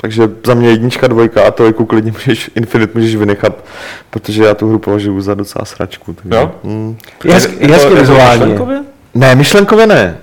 Takže 0.00 0.30
za 0.46 0.54
mě 0.54 0.68
jednička, 0.68 1.06
dvojka 1.06 1.42
a 1.46 1.50
trojku 1.50 1.84
klidně 1.86 2.12
můžeš, 2.12 2.50
Infinite 2.54 2.92
můžeš 2.98 3.16
vynechat, 3.16 3.52
protože 4.10 4.44
já 4.44 4.54
tu 4.54 4.68
hru 4.68 4.78
považuji 4.78 5.20
za 5.20 5.34
docela 5.34 5.64
sračku. 5.64 6.12
Takže, 6.12 6.38
Jo? 6.38 6.52
Mm. 6.64 6.96
Je 7.24 7.32
hezky, 7.34 7.56
je 7.60 7.68
hezky 7.74 7.94
vizuálně. 7.94 8.38
myšlenkově? 8.46 8.78
Ne, 9.14 9.34
myšlenkově 9.34 9.86
ne. 9.86 10.16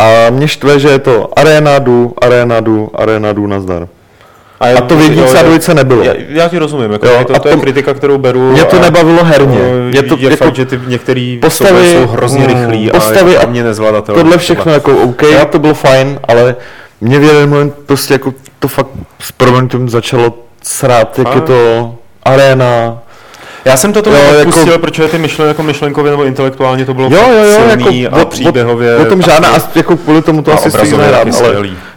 A 0.00 0.30
mě 0.30 0.48
štve, 0.48 0.78
že 0.78 0.88
je 0.88 0.98
to 0.98 1.38
arena, 1.38 1.78
du, 1.78 2.14
arena, 2.22 2.60
du, 2.60 2.90
arena, 2.94 3.32
du, 3.32 3.46
nazdar. 3.46 3.88
A 4.76 4.80
to 4.80 4.96
v 4.96 5.00
jedničce 5.00 5.38
a 5.38 5.42
dvojce 5.42 5.74
nebylo. 5.74 6.02
Já, 6.02 6.12
já 6.28 6.48
ti 6.48 6.58
rozumím, 6.58 6.92
jako 6.92 7.06
Jo, 7.06 7.24
to, 7.26 7.34
a 7.36 7.38
to 7.38 7.48
je 7.48 7.54
to- 7.54 7.60
kritika, 7.60 7.94
kterou 7.94 8.18
beru. 8.18 8.52
Mě 8.52 8.64
to 8.64 8.76
a- 8.78 8.80
nebavilo 8.80 9.24
herně. 9.24 9.58
No, 9.58 9.88
Mě 9.90 10.02
to 10.02 10.16
je 10.18 10.30
jako 10.30 10.44
fakt, 10.44 10.56
že 10.56 10.66
ty 10.66 10.80
některé 10.86 11.38
postavy- 11.40 11.92
jsou 11.92 12.06
hrozně 12.06 12.40
mm, 12.40 12.46
rychlý 12.46 12.90
postavy 12.90 13.36
a 13.38 13.42
a 13.42 13.46
mě 13.46 13.64
nezvladatelné. 13.64 14.22
Tohle 14.22 14.38
všechno 14.38 14.72
jako 14.72 14.96
OK, 14.96 15.22
to 15.50 15.58
bylo 15.58 15.74
fajn, 15.74 16.20
ale 16.28 16.56
mě 17.00 17.18
v 17.18 17.22
jeden 17.22 17.50
moment 17.50 17.74
prostě 17.86 18.14
jako 18.14 18.34
to 18.58 18.68
fakt 18.68 18.88
s 19.20 19.32
proměnutím 19.32 19.88
začalo 19.88 20.34
srát, 20.62 21.18
jak 21.18 21.28
A? 21.28 21.34
je 21.34 21.40
to 21.40 21.94
arena. 22.22 22.98
Já 23.64 23.76
jsem 23.76 23.92
to 23.92 24.02
tomu 24.02 24.16
Jo, 24.16 24.22
jako- 24.38 24.78
protože 24.78 25.08
ty 25.08 25.18
myšlen, 25.18 25.48
jako 25.48 25.62
myšlenkově 25.62 26.10
nebo 26.10 26.24
intelektuálně 26.24 26.84
to 26.84 26.94
bylo 26.94 27.08
Jo, 27.12 27.20
jo, 27.32 27.44
jo, 27.44 27.54
silný 27.68 28.00
jako 28.02 28.16
a 28.16 28.18
o- 28.18 28.22
o- 28.22 28.26
příběhově. 28.26 28.96
O 28.96 29.04
tom 29.04 29.20
taky- 29.20 29.30
žádná, 29.30 29.48
a 29.48 29.58
jako 29.74 29.96
kvůli 29.96 30.22
tomu 30.22 30.42
to 30.42 30.52
asi 30.52 30.70
hrát, 30.70 30.78
taky 30.78 30.92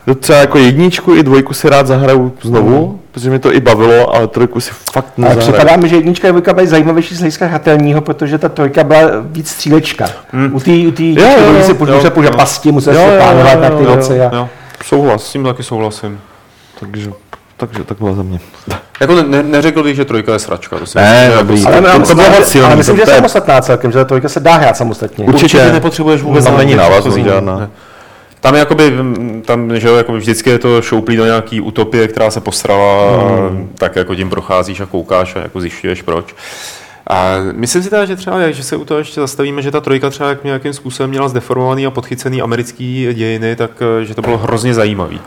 ale 0.05 0.15
třeba 0.19 0.39
jako 0.39 0.57
jedničku 0.57 1.15
i 1.15 1.23
dvojku 1.23 1.53
si 1.53 1.69
rád 1.69 1.87
zahraju 1.87 2.33
znovu, 2.41 2.99
protože 3.11 3.29
mi 3.29 3.39
to 3.39 3.53
i 3.53 3.59
bavilo, 3.59 4.15
ale 4.15 4.27
trojku 4.27 4.59
si 4.59 4.71
fakt 4.93 5.05
Ale 5.17 5.27
nezahraju. 5.29 5.51
připadá 5.53 5.75
mi, 5.77 5.89
že 5.89 5.95
jednička 5.95 6.27
a 6.27 6.31
dvojka 6.31 6.53
byly 6.53 6.67
zajímavější 6.67 7.15
z 7.15 7.19
hlediska 7.19 7.45
hratelního, 7.45 8.01
protože 8.01 8.37
ta 8.37 8.49
trojka 8.49 8.83
byla 8.83 9.01
víc 9.23 9.49
střílečka. 9.49 10.05
U 10.51 10.59
té 10.59 10.71
u 10.87 10.91
té. 10.91 11.03
Jo, 11.03 11.13
jo, 11.17 11.25
jedničky 11.27 11.57
jo, 11.57 11.63
se 11.63 11.71
jo, 11.91 11.95
musel 11.95 12.11
použít 12.11 12.27
jo. 12.31 12.37
pasti, 12.37 12.71
musel 12.71 12.93
Jo, 12.93 12.99
se 12.99 13.13
jo, 13.15 13.17
plánovat 13.21 13.53
jo, 13.53 13.61
na 13.61 13.67
jo, 13.67 13.77
ty 13.77 13.83
jo, 13.83 13.89
věci. 13.95 14.21
A... 14.21 14.35
Jo, 14.35 14.49
Souhlas, 14.85 15.27
s 15.27 15.31
tím 15.31 15.43
taky 15.43 15.63
souhlasím. 15.63 16.19
takže, 16.79 17.11
takže 17.67 17.83
takhle 17.83 18.15
za 18.15 18.23
mě. 18.23 18.39
Jako 18.99 19.15
ne, 19.15 19.23
ne, 19.23 19.43
neřekl 19.43 19.83
bych, 19.83 19.95
že 19.95 20.05
trojka 20.05 20.33
je 20.33 20.39
sračka. 20.39 20.77
To 20.79 20.85
si 20.85 20.97
Ne, 20.97 21.25
myslím, 21.27 21.39
dobrý. 21.47 21.61
jako- 21.61 21.73
Ale, 21.73 21.81
To- 21.81 21.89
ale, 21.91 21.99
to 22.07 22.15
bylo 22.15 22.29
moc 22.29 22.45
silný, 22.47 22.65
ale 22.67 22.75
myslím, 22.75 22.97
že 22.97 23.03
to 23.03 23.09
je 23.09 23.15
samostatná 23.15 23.61
celkem, 23.61 23.91
že 23.91 23.97
ta 23.97 24.05
trojka 24.05 24.29
se 24.29 24.39
dá 24.39 24.55
hrát 24.55 24.77
samostatně. 24.77 25.25
Určitě. 25.25 25.43
Určitě 25.57 25.71
nepotřebuješ 25.73 26.21
vůbec 26.21 26.45
Tam 26.45 26.57
není 26.57 26.75
návaznost 26.75 27.01
předchozího. 27.01 27.29
žádná. 27.35 27.69
Tam 28.39 28.53
je 28.53 28.59
jakoby, 28.59 28.93
tam, 29.45 29.79
že 29.79 29.87
jo, 29.87 29.95
jako 29.95 30.13
vždycky 30.13 30.49
je 30.49 30.59
to 30.59 30.81
šouplí 30.81 31.15
do 31.17 31.25
nějaký 31.25 31.61
utopie, 31.61 32.07
která 32.07 32.31
se 32.31 32.41
posrala, 32.41 33.17
hmm. 33.49 33.69
tak 33.77 33.95
jako 33.95 34.15
tím 34.15 34.29
procházíš 34.29 34.79
a 34.81 34.85
koukáš 34.85 35.35
a 35.35 35.39
jako 35.39 35.61
zjišťuješ 35.61 36.01
proč. 36.01 36.35
A 37.09 37.35
myslím 37.53 37.83
si 37.83 37.89
teda, 37.89 38.05
že 38.05 38.15
třeba, 38.15 38.51
že 38.51 38.63
se 38.63 38.75
u 38.75 38.85
toho 38.85 38.97
ještě 38.97 39.21
zastavíme, 39.21 39.61
že 39.61 39.71
ta 39.71 39.81
trojka 39.81 40.09
třeba 40.09 40.29
jak 40.29 40.43
nějakým 40.43 40.73
způsobem 40.73 41.09
měla 41.09 41.27
zdeformovaný 41.27 41.85
a 41.85 41.91
podchycený 41.91 42.41
americký 42.41 43.07
dějiny, 43.13 43.55
tak 43.55 43.71
eh, 44.01 44.05
že 44.05 44.15
to 44.15 44.21
bylo 44.21 44.37
hrozně 44.37 44.73
zajímavý. 44.73 45.19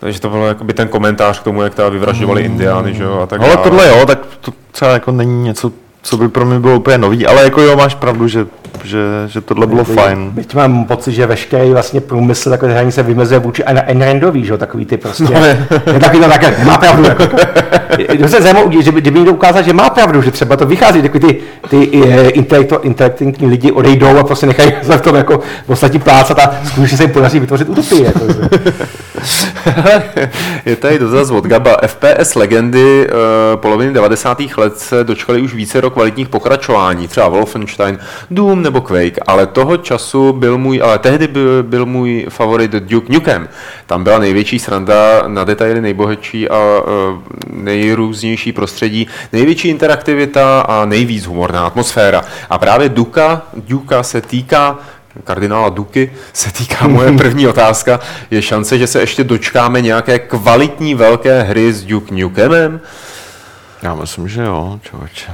Takže 0.00 0.20
to 0.20 0.30
bylo 0.30 0.46
jakoby 0.46 0.72
ten 0.72 0.88
komentář 0.88 1.40
k 1.40 1.42
tomu, 1.42 1.62
jak 1.62 1.74
teda 1.74 1.88
vyvražďovali 1.88 2.42
indiány, 2.42 2.94
že 2.94 3.02
jo, 3.04 3.20
a 3.20 3.26
tak 3.26 3.40
Ale 3.40 3.54
dále. 3.54 3.64
tohle 3.68 3.88
jo, 3.88 4.06
tak 4.06 4.18
to 4.40 4.52
třeba 4.72 4.90
jako 4.90 5.12
není 5.12 5.42
něco, 5.42 5.72
co 6.02 6.16
by 6.16 6.28
pro 6.28 6.44
mě 6.46 6.58
bylo 6.58 6.76
úplně 6.76 6.98
nový, 6.98 7.26
ale 7.26 7.44
jako 7.44 7.62
jo, 7.62 7.76
máš 7.76 7.94
pravdu, 7.94 8.28
že, 8.28 8.46
že, 8.84 8.98
že 9.26 9.40
tohle 9.40 9.66
bylo 9.66 9.84
fajn. 9.84 10.30
Byť 10.30 10.54
mám 10.54 10.84
pocit, 10.84 11.12
že 11.12 11.26
veškerý 11.26 11.70
vlastně 11.70 12.00
průmysl 12.00 12.50
takové 12.50 12.72
hraní 12.72 12.92
se 12.92 13.02
vymezuje 13.02 13.40
vůči 13.40 13.64
Ayn 13.64 13.82
Ayn 13.86 14.02
Randový, 14.02 14.44
že 14.44 14.52
jo, 14.52 14.58
takový 14.58 14.86
ty 14.86 14.96
prostě. 14.96 15.24
No, 15.24 15.44
je. 15.44 15.66
takový 16.00 16.22
to 16.22 16.28
také, 16.28 16.54
nemá 16.58 16.78
pravdu. 16.78 17.04
Jako. 17.04 17.24
To 18.22 18.28
se 18.28 18.42
zajímavé, 18.42 18.82
že 18.82 18.92
by, 18.92 19.00
kdyby 19.00 19.18
někdo 19.18 19.32
ukázal, 19.32 19.62
že 19.62 19.72
má 19.72 19.90
pravdu, 19.90 20.22
že 20.22 20.30
třeba 20.30 20.56
to 20.56 20.66
vychází, 20.66 21.02
takový 21.02 21.20
ty, 21.20 21.40
ty 21.68 22.04
eh, 22.04 22.28
inteligentní 22.82 23.46
lidi 23.46 23.72
odejdou 23.72 24.18
a 24.18 24.24
prostě 24.24 24.46
nechají 24.46 24.72
se 24.82 24.98
v 24.98 25.00
tom 25.00 25.16
jako 25.16 25.40
v 25.66 25.70
ostatní 25.70 25.98
plácat 25.98 26.38
a 26.38 26.60
skutečně 26.64 26.96
se 26.96 27.02
jim 27.02 27.12
podaří 27.12 27.40
vytvořit 27.40 27.68
utopii. 27.68 28.04
Jako. 28.04 28.20
Je 30.64 30.76
tady 30.76 30.98
dotaz 30.98 31.30
od 31.30 31.46
Gaba. 31.46 31.76
FPS 31.86 32.34
legendy 32.34 33.08
uh, 33.08 33.60
poloviny 33.60 33.92
90. 33.92 34.38
let 34.56 34.78
se 34.78 35.04
dočkali 35.04 35.40
už 35.40 35.54
více 35.54 35.80
rok 35.80 35.89
kvalitních 35.90 36.28
pokračování, 36.28 37.08
třeba 37.08 37.28
Wolfenstein, 37.28 37.98
Doom 38.30 38.62
nebo 38.62 38.80
Quake, 38.80 39.18
ale 39.26 39.46
toho 39.46 39.76
času 39.76 40.32
byl 40.32 40.58
můj, 40.58 40.82
ale 40.82 40.98
tehdy 40.98 41.26
byl, 41.28 41.62
byl 41.62 41.86
můj 41.86 42.26
favorit 42.28 42.70
Duke 42.70 43.12
Nukem. 43.12 43.48
Tam 43.86 44.04
byla 44.04 44.18
největší 44.18 44.58
sranda 44.58 45.22
na 45.26 45.44
detaily, 45.44 45.80
nejbohatší 45.80 46.48
a 46.48 46.58
uh, 46.58 47.18
nejrůznější 47.50 48.52
prostředí, 48.52 49.06
největší 49.32 49.68
interaktivita 49.68 50.60
a 50.60 50.84
nejvíc 50.84 51.26
humorná 51.26 51.66
atmosféra. 51.66 52.22
A 52.50 52.58
právě 52.58 52.88
Duka, 52.88 53.42
Duka 53.56 54.02
se 54.02 54.20
týká 54.20 54.78
kardinála 55.24 55.68
Duky 55.68 56.12
se 56.32 56.52
týká 56.52 56.86
moje 56.88 57.12
první 57.12 57.46
otázka. 57.46 58.00
Je 58.30 58.42
šance, 58.42 58.78
že 58.78 58.86
se 58.86 59.00
ještě 59.00 59.24
dočkáme 59.24 59.80
nějaké 59.80 60.18
kvalitní 60.18 60.94
velké 60.94 61.42
hry 61.42 61.72
s 61.72 61.84
Duke 61.84 62.14
Nukemem? 62.14 62.80
Já 63.82 63.94
myslím, 63.94 64.28
že 64.28 64.42
jo, 64.42 64.80
člověče. 64.82 65.32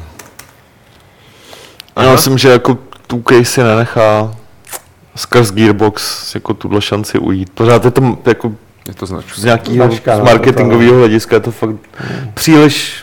Já 2.03 2.13
myslím, 2.13 2.39
že 2.39 2.49
jako 2.49 2.79
2K 3.09 3.43
si 3.45 3.63
nenechá 3.63 4.33
skrz 5.17 5.51
Gearbox 5.53 6.35
jako 6.35 6.55
tuhle 6.55 6.81
šanci 6.81 7.19
ujít. 7.19 7.51
Pořád 7.55 7.85
je 7.85 7.91
to 7.91 8.19
jako 8.27 8.53
Je 8.89 8.95
to 8.95 9.07
značka. 9.07 9.33
z 9.41 9.45
nějakého 9.45 9.75
Značka, 9.77 10.17
z 10.17 10.19
no, 10.19 10.25
marketingového 10.25 10.97
hlediska 10.99 11.37
je 11.37 11.41
to 11.41 11.51
fakt 11.51 11.77
příliš 12.35 12.95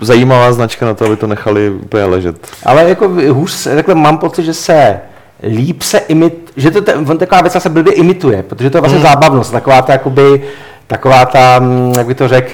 zajímavá 0.00 0.52
značka 0.52 0.86
na 0.86 0.94
to, 0.94 1.06
aby 1.06 1.16
to 1.16 1.26
nechali 1.26 1.70
úplně 1.70 2.04
ležet. 2.04 2.48
Ale 2.66 2.88
jako 2.88 3.08
hůř, 3.32 3.64
takhle 3.64 3.94
mám 3.94 4.18
pocit, 4.18 4.44
že 4.44 4.54
se 4.54 5.00
líp 5.42 5.82
se 5.82 5.98
imit, 5.98 6.52
že 6.56 6.70
to 6.70 6.80
te, 6.80 6.94
on 6.94 7.18
taková 7.18 7.40
věc 7.40 7.56
se 7.58 7.68
blbě 7.68 7.92
imituje, 7.92 8.42
protože 8.42 8.70
to 8.70 8.76
je 8.76 8.80
vlastně 8.80 8.98
Hmm. 9.00 9.08
zábavnost, 9.08 9.52
taková 9.52 9.82
ta 9.82 9.92
jakoby, 9.92 10.42
taková 10.86 11.24
ta, 11.26 11.58
mm, 11.58 11.92
jak 11.98 12.06
by 12.06 12.14
to 12.14 12.28
řekl, 12.28 12.50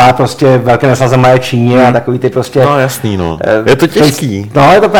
ale 0.00 0.12
prostě 0.12 0.58
velké 0.58 0.86
nesazené 0.86 1.38
Číně 1.38 1.86
a 1.86 1.92
takový 1.92 2.18
ty 2.18 2.30
prostě... 2.30 2.60
Hmm. 2.60 2.68
No 2.70 2.78
jasný, 2.78 3.16
no. 3.16 3.38
eh, 3.44 3.70
Je 3.70 3.76
to 3.76 3.86
těžký. 3.86 4.50
No, 4.54 4.72
je 4.72 4.80
to, 4.80 4.90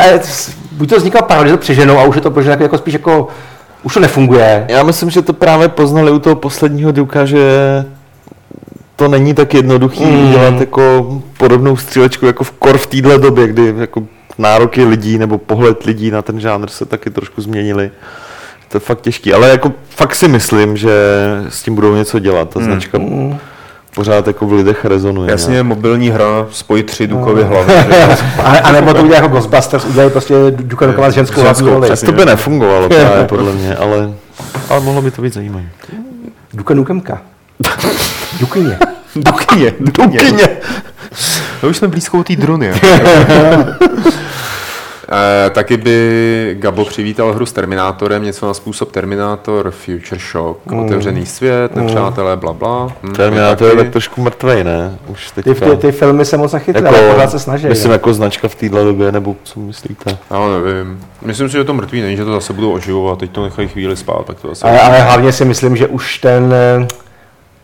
buď 0.72 0.88
to 0.90 0.96
vzniká 0.96 1.22
parodie, 1.22 1.52
to 1.52 1.58
přeženou 1.58 1.98
a 1.98 2.04
už 2.04 2.16
je 2.16 2.22
to 2.22 2.30
protože 2.30 2.56
jako, 2.60 2.78
spíš 2.78 2.94
jako, 2.94 3.28
už 3.82 3.94
to 3.94 4.00
nefunguje. 4.00 4.66
Já 4.68 4.82
myslím, 4.82 5.10
že 5.10 5.22
to 5.22 5.32
právě 5.32 5.68
poznali 5.68 6.10
u 6.10 6.18
toho 6.18 6.36
posledního 6.36 6.92
Duka, 6.92 7.24
že 7.24 7.40
to 8.96 9.08
není 9.08 9.34
tak 9.34 9.54
jednoduchý 9.54 10.04
Mm. 10.04 10.22
mm. 10.24 10.30
dělat 10.32 10.60
jako 10.60 11.12
podobnou 11.38 11.76
střílečku 11.76 12.26
jako 12.26 12.44
v 12.44 12.50
kor 12.50 12.78
v 12.78 12.86
téhle 12.86 13.18
době, 13.18 13.46
kdy 13.46 13.74
jako 13.78 14.02
nároky 14.38 14.84
lidí 14.84 15.18
nebo 15.18 15.38
pohled 15.38 15.84
lidí 15.84 16.10
na 16.10 16.22
ten 16.22 16.40
žánr 16.40 16.68
se 16.68 16.84
taky 16.84 17.10
trošku 17.10 17.40
změnily. 17.42 17.90
To 18.68 18.76
je 18.76 18.80
fakt 18.80 19.00
těžký, 19.00 19.34
ale 19.34 19.48
jako 19.48 19.72
fakt 19.88 20.14
si 20.14 20.28
myslím, 20.28 20.76
že 20.76 20.92
s 21.48 21.62
tím 21.62 21.74
budou 21.74 21.94
něco 21.94 22.18
dělat. 22.18 22.48
Ta 22.50 22.60
značka 22.60 22.98
Mm. 22.98 23.38
Pořád 23.94 24.26
jako 24.26 24.46
v 24.46 24.52
lidech 24.52 24.84
rezonuje. 24.84 25.30
Jasně, 25.30 25.62
mobilní 25.62 26.10
hra, 26.10 26.46
spojit 26.50 26.86
tři 26.86 27.08
No. 27.08 27.16
Dukovy 27.16 27.44
hlavy. 27.44 27.72
A, 28.42 28.50
a 28.58 28.72
nebo 28.72 28.94
to 28.94 29.02
udělají 29.02 29.22
jako 29.22 29.28
Ghostbusters, 29.28 29.84
udělají 29.84 30.10
prostě 30.10 30.34
Duka 30.50 31.10
s 31.10 31.14
ženskou 31.14 31.42
Ženskou, 31.42 31.64
hlavní 31.64 31.88
roli. 31.88 31.96
To 32.06 32.12
by 32.12 32.24
nefungovalo 32.24 32.88
právě 32.88 33.24
podle 33.24 33.52
mě, 33.52 33.76
ale, 33.76 34.12
ale 34.68 34.80
mohlo 34.80 35.02
by 35.02 35.10
to 35.10 35.22
být 35.22 35.34
zajímavé. 35.34 35.64
Duka 36.54 36.74
Nukemka. 36.74 37.20
Dukyně. 38.40 38.78
Dukyně, 39.16 39.72
Dukyně. 39.80 40.48
No 41.62 41.68
už 41.68 41.76
jsme 41.76 41.88
blízko 41.88 42.24
té 42.24 42.36
druny. 42.36 42.72
Eh, 45.14 45.50
taky 45.50 45.76
by 45.76 46.56
Gabo 46.58 46.84
přivítal 46.84 47.32
hru 47.32 47.46
s 47.46 47.52
Terminátorem, 47.52 48.22
něco 48.22 48.46
na 48.46 48.54
způsob 48.54 48.92
Terminator, 48.92 49.70
Future 49.70 50.20
Shock, 50.32 50.72
otevřený 50.72 51.26
svět, 51.26 51.76
nepřátelé, 51.76 52.36
bla 52.36 52.52
bla. 52.52 52.88
Hm, 53.02 53.12
Terminátor 53.12 53.66
je 53.68 53.72
taky. 53.74 53.84
tak 53.84 53.92
trošku 53.92 54.22
mrtvej, 54.22 54.64
ne? 54.64 54.98
Už 55.06 55.30
Ty, 55.30 55.42
teďka. 55.42 55.70
ty, 55.70 55.76
ty 55.76 55.92
filmy 55.92 56.24
se 56.24 56.36
moc 56.36 56.52
nechytly, 56.52 56.86
ale 56.88 57.12
pořád 57.12 57.30
se 57.30 57.38
snaží. 57.38 57.66
Myslím 57.68 57.92
jako 57.92 58.14
značka 58.14 58.48
v 58.48 58.54
téhle 58.54 58.84
době, 58.84 59.12
nebo 59.12 59.36
co 59.44 59.60
myslíte? 59.60 60.18
Já 60.30 60.38
nevím. 60.48 61.00
Myslím 61.22 61.48
si, 61.48 61.52
že 61.52 61.64
to 61.64 61.74
mrtvý 61.74 62.00
není, 62.00 62.16
že 62.16 62.24
to 62.24 62.32
zase 62.32 62.52
budou 62.52 62.72
oživovat, 62.72 63.18
teď 63.18 63.30
to 63.30 63.44
nechají 63.44 63.68
chvíli 63.68 63.96
spát, 63.96 64.26
tak 64.26 64.40
to 64.40 64.48
zase... 64.48 64.66
Ale, 64.68 64.80
ale 64.80 65.00
hlavně 65.00 65.32
si 65.32 65.44
myslím, 65.44 65.76
že 65.76 65.86
už 65.86 66.18
ten, 66.18 66.52
eh, 66.54 66.86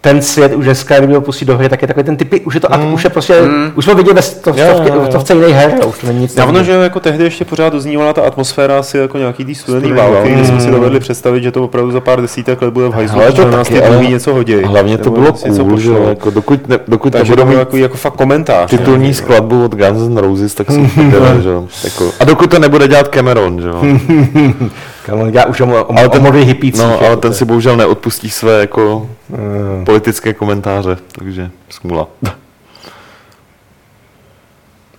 ten 0.00 0.22
svět 0.22 0.54
už 0.54 0.64
dneska, 0.64 0.98
kdyby 0.98 1.14
ho 1.14 1.20
pustit 1.20 1.44
do 1.44 1.58
hry, 1.58 1.68
tak 1.68 1.82
je 1.82 1.88
takový 1.88 2.04
ten 2.04 2.16
typy, 2.16 2.40
už 2.40 2.54
je 2.54 2.60
to, 2.60 2.68
mm. 2.76 2.92
už 2.92 3.04
je 3.04 3.10
prostě, 3.10 3.42
mm. 3.42 3.72
už 3.74 3.84
jsme 3.84 3.94
viděli 3.94 4.14
ve 4.14 4.22
to, 4.22 4.52
to, 4.52 4.60
Jo, 4.60 4.66
to, 4.76 4.82
jo, 4.82 4.94
jo. 4.94 5.08
to, 5.12 5.20
v 5.20 5.30
jiné 5.30 5.48
hře, 5.48 5.84
už 5.86 5.98
to 5.98 6.06
není 6.06 6.18
nic. 6.18 6.36
Já 6.36 6.42
ono, 6.42 6.52
nového. 6.52 6.64
že 6.64 6.72
jako 6.72 7.00
tehdy 7.00 7.24
ještě 7.24 7.44
pořád 7.44 7.72
doznívala 7.72 8.12
ta 8.12 8.22
atmosféra 8.22 8.78
asi 8.78 8.98
jako 8.98 9.18
nějaký 9.18 9.44
tý 9.44 9.54
studený 9.54 9.92
války, 9.92 10.14
války. 10.14 10.32
kdy 10.32 10.46
jsme 10.46 10.60
si 10.60 10.70
dovedli 10.70 11.00
představit, 11.00 11.42
že 11.42 11.52
to 11.52 11.64
opravdu 11.64 11.90
za 11.90 12.00
pár 12.00 12.20
desítek 12.20 12.62
let 12.62 12.70
bude 12.70 12.88
v 12.88 12.92
hajzlu, 12.92 13.20
Ale 13.20 13.32
to 13.32 13.42
že 13.42 13.44
na 13.44 13.56
nás 13.56 13.68
taky, 13.68 13.80
ty 13.80 13.86
ale 13.86 13.96
druhý 13.96 14.12
něco 14.12 14.34
hodí. 14.34 14.54
Hlavně 14.54 14.98
to 14.98 15.10
bylo 15.10 15.32
něco 15.46 15.64
cool, 15.64 15.78
že 15.78 15.92
jako 16.08 16.30
dokud, 16.30 16.68
ne, 16.68 16.78
dokud 16.88 17.12
Takže 17.12 17.32
to 17.32 17.36
nebudou 17.36 17.46
bylo 17.46 17.58
mít 17.58 17.58
jako, 17.58 17.76
jako 17.76 17.96
fakt 17.96 18.14
komentář. 18.14 18.70
titulní 18.70 19.14
skladbu 19.14 19.64
od 19.64 19.74
Guns 19.74 20.08
N' 20.08 20.16
Roses, 20.16 20.54
tak 20.54 20.70
jsem 20.70 20.90
že 21.42 21.48
jo. 21.48 21.66
Jako, 21.84 22.10
a 22.20 22.24
dokud 22.24 22.50
to 22.50 22.58
nebude 22.58 22.88
dělat 22.88 23.08
Cameron, 23.08 23.60
že 23.60 23.68
jo. 23.68 23.82
On 25.12 25.30
dělá 25.32 25.44
už 25.46 25.60
o, 25.60 25.66
o, 25.66 25.92
Ale 25.98 26.06
o 26.06 26.10
ten- 26.10 26.22
mluvě 26.22 26.44
hippících. 26.44 26.82
No, 26.84 26.90
jako 26.90 27.06
ale 27.06 27.16
to 27.16 27.20
ten 27.20 27.34
si 27.34 27.44
bohužel 27.44 27.76
neodpustí 27.76 28.30
své 28.30 28.60
jako 28.60 29.10
Eh, 29.34 29.84
politické 29.84 30.34
komentáře, 30.34 30.96
takže 31.12 31.50
smula. 31.70 32.08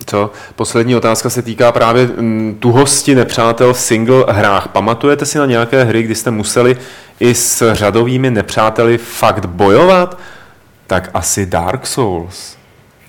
Co? 0.05 0.31
Poslední 0.55 0.95
otázka 0.95 1.29
se 1.29 1.41
týká 1.41 1.71
právě 1.71 2.05
mm, 2.07 2.57
tuhosti 2.59 3.15
nepřátel 3.15 3.73
v 3.73 3.79
single 3.79 4.25
hrách. 4.29 4.67
Pamatujete 4.67 5.25
si 5.25 5.37
na 5.37 5.45
nějaké 5.45 5.83
hry, 5.83 6.03
kdy 6.03 6.15
jste 6.15 6.31
museli 6.31 6.77
i 7.19 7.33
s 7.35 7.73
řadovými 7.73 8.29
nepřáteli 8.31 8.97
fakt 8.97 9.45
bojovat? 9.45 10.17
Tak 10.87 11.09
asi 11.13 11.45
Dark 11.45 11.87
Souls. 11.87 12.57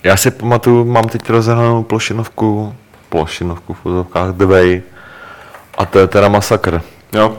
Já 0.02 0.16
si 0.16 0.30
pamatuju, 0.30 0.84
mám 0.84 1.04
teď 1.08 1.30
rozehranou 1.30 1.82
plošinovku, 1.82 2.74
plošinovku 3.08 3.76
v 3.84 4.04
The 4.32 4.44
Way, 4.46 4.82
a 5.78 5.86
to 5.86 5.98
je 5.98 6.06
teda 6.06 6.28
masakr. 6.28 6.82
Jo? 7.12 7.36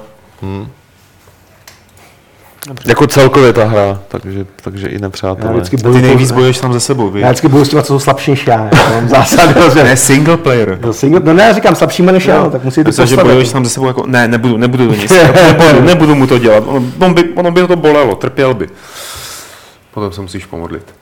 Jako 2.85 3.07
celkově 3.07 3.53
ta 3.53 3.65
hra, 3.65 3.99
takže, 4.07 4.45
takže 4.61 4.87
i 4.87 4.99
nepřátelé. 4.99 5.47
Já 5.47 5.53
vždycky 5.53 5.77
Ty 5.77 5.83
bojuju, 5.83 6.01
nejvíc 6.01 6.31
bojuješ 6.31 6.59
tam 6.59 6.73
ze 6.73 6.79
sebou, 6.79 7.09
víš? 7.09 7.21
já 7.21 7.27
vždycky 7.27 7.47
bojuju 7.47 7.65
s 7.65 7.69
těma, 7.69 7.81
co 7.81 7.87
jsou 7.87 7.99
slabší 7.99 8.31
než 8.31 8.47
já. 8.47 8.69
jako 9.47 9.69
že... 9.73 9.83
Ne, 9.83 9.97
single 9.97 10.37
player. 10.37 10.79
No, 10.81 10.93
single, 10.93 11.21
no 11.23 11.33
ne, 11.33 11.43
já 11.43 11.53
říkám 11.53 11.75
slabšíma 11.75 12.11
než 12.11 12.25
já, 12.25 12.43
no, 12.43 12.51
tak 12.51 12.63
musí 12.63 12.83
to 12.83 12.87
Myslím, 12.87 13.07
že 13.07 13.15
bojuješ 13.17 13.51
tam 13.51 13.65
ze 13.65 13.71
sebou 13.71 13.87
jako, 13.87 14.03
ne, 14.07 14.27
nebudu, 14.27 14.57
nebudu 14.57 14.87
do 14.87 14.93
nic, 14.93 15.11
nebudu, 15.47 15.81
nebudu 15.81 16.15
mu 16.15 16.27
to 16.27 16.37
dělat, 16.37 16.63
ono, 16.67 16.85
on 16.99 17.13
by, 17.13 17.23
ono 17.35 17.51
by 17.51 17.61
ho 17.61 17.67
to 17.67 17.75
bolelo, 17.75 18.15
trpěl 18.15 18.53
by. 18.53 18.69
Potom 19.93 20.11
se 20.11 20.21
musíš 20.21 20.45
pomodlit. 20.45 20.95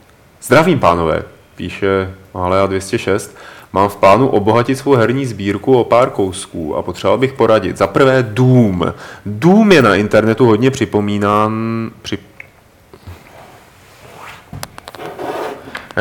Zdravím, 0.44 0.80
pánové, 0.80 1.24
píše 1.56 2.10
Alea 2.34 2.66
206. 2.66 3.38
Mám 3.74 3.90
v 3.90 3.96
plánu 3.96 4.28
obohatit 4.28 4.78
svou 4.78 4.96
herní 4.96 5.26
sbírku 5.26 5.78
o 5.78 5.84
pár 5.84 6.10
kousků 6.10 6.76
a 6.76 6.82
potřeboval 6.82 7.18
bych 7.18 7.34
poradit. 7.34 7.78
Za 7.78 7.88
prvé 7.88 8.24
Doom. 8.24 8.94
Doom 9.26 9.72
je 9.72 9.82
na 9.82 9.96
internetu 9.96 10.46
hodně 10.46 10.72
připomínán... 10.72 11.54
Při... 12.02 12.18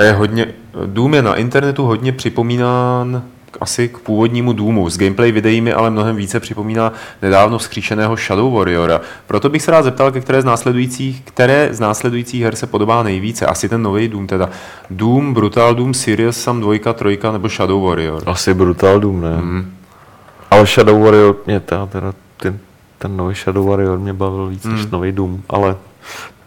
Je 0.03 0.13
hodně, 0.13 0.55
Doom 0.87 1.15
je 1.15 1.23
na 1.23 1.35
internetu 1.35 1.85
hodně 1.85 2.13
připomínán 2.13 3.23
asi 3.61 3.89
k 3.89 3.99
původnímu 3.99 4.53
Doomu. 4.53 4.91
S 4.91 4.99
gameplay 4.99 5.33
videí 5.33 5.61
mi 5.61 5.73
ale 5.73 5.91
mnohem 5.91 6.17
více 6.17 6.41
připomíná 6.41 6.93
nedávno 7.23 7.59
vzkříšeného 7.59 8.17
Shadow 8.17 8.55
Warriora. 8.55 9.01
Proto 9.27 9.49
bych 9.49 9.63
se 9.63 9.71
rád 9.71 9.83
zeptal, 9.83 10.13
ke 10.13 10.21
které 10.21 10.43
z 10.43 10.45
následujících, 10.45 11.23
které 11.25 11.69
z 11.73 11.81
následujících 11.81 12.43
her 12.43 12.57
se 12.57 12.67
podobá 12.67 13.03
nejvíce. 13.03 13.47
Asi 13.47 13.69
ten 13.69 13.83
nový 13.83 14.09
Doom 14.09 14.27
teda. 14.27 14.51
Doom, 14.91 15.35
Brutal 15.35 15.75
Doom, 15.75 15.95
Serious 15.95 16.37
Sam 16.37 16.61
2, 16.61 16.93
3 16.93 17.19
nebo 17.33 17.49
Shadow 17.49 17.85
Warrior. 17.85 18.23
Asi 18.27 18.55
Brutal 18.55 19.01
Doom, 19.01 19.21
ne? 19.21 19.37
Hmm. 19.37 19.75
Ale 20.51 20.67
Shadow 20.67 21.03
Warrior, 21.03 21.37
mě 21.47 21.61
teda, 21.61 21.87
teda 21.87 22.13
ten, 22.37 22.59
ten 22.99 23.17
nový 23.17 23.35
Shadow 23.35 23.69
Warrior 23.69 23.99
mě 23.99 24.13
bavil 24.13 24.47
víc 24.47 24.65
než 24.65 24.87
nový 24.87 25.13
Doom, 25.13 25.43
ale 25.49 25.77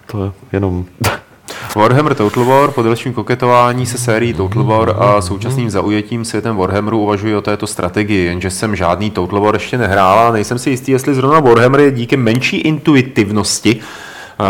to 0.06 0.24
je 0.24 0.32
jenom... 0.52 0.86
Warhammer 1.76 2.16
Total 2.16 2.46
War 2.46 2.72
po 2.72 2.84
delším 2.84 3.14
koketování 3.14 3.86
se 3.86 3.98
sérií 3.98 4.34
Total 4.34 4.64
War 4.64 4.96
a 5.00 5.22
současným 5.22 5.70
zaujetím 5.70 6.26
světem 6.26 6.56
Warhammeru 6.56 7.00
uvažuji 7.00 7.36
o 7.36 7.42
této 7.42 7.68
strategii, 7.68 8.26
jenže 8.26 8.50
jsem 8.50 8.76
žádný 8.76 9.12
Total 9.12 9.42
War 9.42 9.56
ještě 9.56 9.78
nehrál 9.78 10.20
a 10.20 10.32
nejsem 10.32 10.60
si 10.60 10.70
jistý, 10.70 10.92
jestli 10.92 11.16
zrovna 11.16 11.40
Warhammer 11.40 11.80
je 11.80 11.92
díky 11.92 12.18
menší 12.18 12.58
intuitivnosti 12.58 13.80
a 14.40 14.46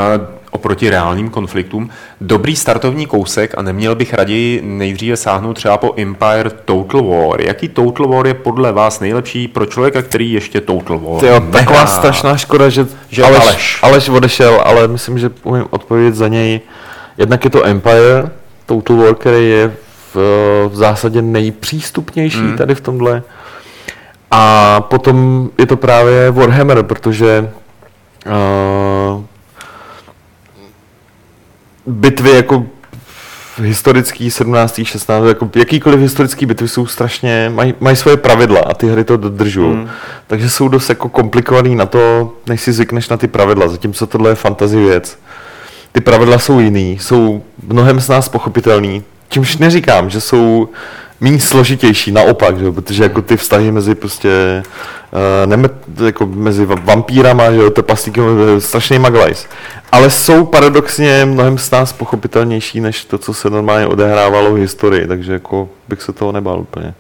oproti 0.52 0.90
reálným 0.90 1.30
konfliktům 1.30 1.90
dobrý 2.22 2.56
startovní 2.56 3.06
kousek 3.06 3.54
a 3.58 3.62
neměl 3.62 3.96
bych 3.96 4.14
raději 4.14 4.62
nejdříve 4.64 5.18
sáhnout 5.18 5.54
třeba 5.54 5.78
po 5.78 5.94
Empire 5.98 6.50
Total 6.66 7.04
War. 7.04 7.42
Jaký 7.42 7.68
Total 7.68 8.08
War 8.08 8.28
je 8.28 8.34
podle 8.34 8.72
vás 8.72 9.00
nejlepší 9.00 9.48
pro 9.48 9.66
člověka, 9.66 10.02
který 10.02 10.32
ještě 10.32 10.62
Total 10.62 11.00
War 11.00 11.20
Tyjo, 11.20 11.40
taková 11.40 11.86
strašná 11.86 12.38
škoda, 12.38 12.70
že, 12.70 12.88
Že 13.10 13.24
Aleš, 13.24 13.42
Aleš. 13.42 13.80
Aleš 13.82 14.10
odešel, 14.10 14.62
ale 14.66 14.88
myslím, 14.88 15.20
že 15.20 15.30
umím 15.44 15.66
odpovědět 15.70 16.16
za 16.16 16.28
něj. 16.28 16.62
Jednak 17.18 17.44
je 17.44 17.50
to 17.50 17.66
Empire, 17.66 18.30
Total 18.66 18.98
War, 18.98 19.16
který 19.16 19.50
je 19.50 19.72
v, 20.14 20.16
v 20.70 20.76
zásadě 20.76 21.22
nejpřístupnější 21.22 22.40
Hmm. 22.40 22.58
tady 22.58 22.76
v 22.76 22.82
tomhle. 22.82 23.24
A 24.32 24.82
potom 24.82 25.50
je 25.58 25.66
to 25.66 25.78
právě 25.78 26.32
Warhammer, 26.32 26.84
protože 26.84 27.52
uh, 28.26 29.24
bitvy 31.86 32.32
jako 32.32 32.66
historický 33.58 34.32
17. 34.32 34.82
16. 34.84 35.26
jako 35.26 35.50
jakýkoliv 35.56 36.00
historický 36.00 36.46
bitvy 36.46 36.68
jsou 36.68 36.86
strašně, 36.86 37.52
mají, 37.56 37.74
mají 37.80 37.96
svoje 37.96 38.18
pravidla 38.18 38.60
a 38.60 38.74
ty 38.74 38.88
hry 38.88 39.04
to 39.04 39.18
dodržují. 39.18 39.74
Hmm. 39.74 39.90
Takže 40.28 40.50
jsou 40.50 40.68
dost 40.68 40.90
jako 40.90 41.10
komplikovaný 41.10 41.76
na 41.76 41.86
to, 41.86 42.34
než 42.48 42.62
si 42.62 42.72
zvykneš 42.74 43.10
na 43.10 43.18
ty 43.18 43.28
pravidla, 43.28 43.68
zatímco 43.68 44.08
tohle 44.08 44.30
je 44.32 44.36
fantasy 44.36 44.76
věc. 44.76 45.18
Ty 45.92 46.02
pravidla 46.02 46.40
jsou 46.40 46.60
jiný, 46.60 46.98
jsou 47.02 47.44
mnohem 47.68 48.02
s 48.02 48.08
nás 48.08 48.30
pochopitelný, 48.30 49.04
čímž 49.30 49.58
neříkám, 49.58 50.10
že 50.10 50.22
jsou 50.22 50.70
méně 51.22 51.40
složitější, 51.40 52.12
naopak, 52.12 52.60
že? 52.60 52.72
protože 52.72 53.04
jako 53.04 53.22
ty 53.22 53.38
vztahy 53.38 53.72
mezi 53.72 53.96
prostě 53.96 54.64
uh, 55.12 55.50
neme, 55.50 55.70
jako 56.06 56.26
mezi 56.26 56.66
va- 56.66 56.84
vampírama, 56.84 57.52
že 57.52 57.58
jo, 57.58 57.70
trpaslíkem, 57.70 58.24
eh, 58.58 58.62
strašný 58.62 59.00
maglajs. 59.00 59.48
Ale 59.92 60.10
jsou 60.10 60.46
paradoxně 60.46 61.26
mnohem 61.26 61.58
s 61.58 61.72
nás 61.72 61.94
pochopitelnější, 61.94 62.82
než 62.82 63.06
to, 63.06 63.18
co 63.18 63.34
se 63.34 63.50
normálně 63.50 63.88
odehrávalo 63.88 64.54
v 64.54 64.58
historii, 64.58 65.08
takže 65.08 65.34
jako 65.34 65.70
bych 65.88 66.02
se 66.02 66.14
toho 66.14 66.32
nebál 66.32 66.60
úplně. 66.60 66.94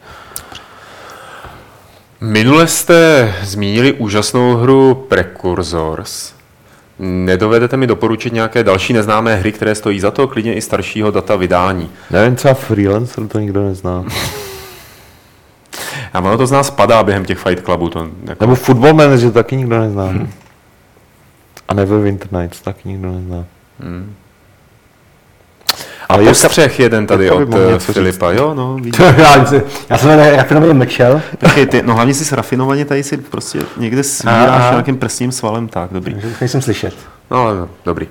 Minule 2.21 2.67
jste 2.67 3.33
zmínili 3.43 3.93
úžasnou 3.93 4.55
hru 4.55 5.05
Precursors. 5.09 6.33
Nedovedete 6.99 7.77
mi 7.77 7.87
doporučit 7.87 8.33
nějaké 8.33 8.63
další 8.63 8.93
neznámé 8.93 9.35
hry, 9.35 9.51
které 9.51 9.75
stojí 9.75 9.99
za 9.99 10.11
to, 10.11 10.27
klidně 10.27 10.53
i 10.53 10.61
staršího 10.61 11.11
data 11.11 11.35
vydání. 11.35 11.89
Nevím, 12.11 12.35
třeba 12.35 12.53
Freelancer, 12.53 13.27
to 13.27 13.39
nikdo 13.39 13.63
nezná. 13.63 14.05
A 16.13 16.19
ono 16.19 16.37
to 16.37 16.47
z 16.47 16.51
nás 16.51 16.69
padá 16.69 17.03
během 17.03 17.25
těch 17.25 17.37
Fight 17.37 17.65
Clubů. 17.65 17.89
To 17.89 18.09
jako... 18.23 18.43
Nebo 18.43 18.55
Football 18.55 18.93
Manager 18.93 19.31
taky 19.31 19.55
nikdo 19.55 19.79
nezná. 19.79 20.05
Hmm. 20.05 20.29
A 21.67 21.73
Neverwinter 21.73 22.33
Nights 22.33 22.61
taky 22.61 22.89
nikdo 22.89 23.11
nezná. 23.11 23.45
Hmm. 23.79 24.15
Ale 26.11 26.23
A 26.23 26.25
Jirka- 26.25 26.29
postřeh 26.29 26.79
jeden 26.79 27.07
tady 27.07 27.31
od 27.31 27.49
eh. 27.75 27.79
Filipa. 27.79 28.31
Jo, 28.31 28.53
no, 28.53 28.77
já, 29.17 29.45
jsem- 29.45 29.61
já 29.89 29.97
jsem 29.97 30.19
rafinovaně 30.19 30.73
mlčel, 30.73 31.21
Počkej, 31.39 31.65
ty, 31.65 31.81
no 31.85 31.95
hlavně 31.95 32.13
jsi 32.13 32.35
rafinovaně 32.35 32.85
tady 32.85 33.03
si 33.03 33.17
prostě 33.17 33.59
někde 33.77 34.03
svíráš 34.03 34.71
nějakým 34.71 34.97
prsním 34.97 35.31
svalem, 35.31 35.67
tak, 35.67 35.89
dobrý. 35.93 36.15
nejsem 36.41 36.61
slyšet. 36.61 36.93
No, 37.31 37.37
ale 37.45 37.55
no, 37.57 37.69
dobrý. 37.85 38.07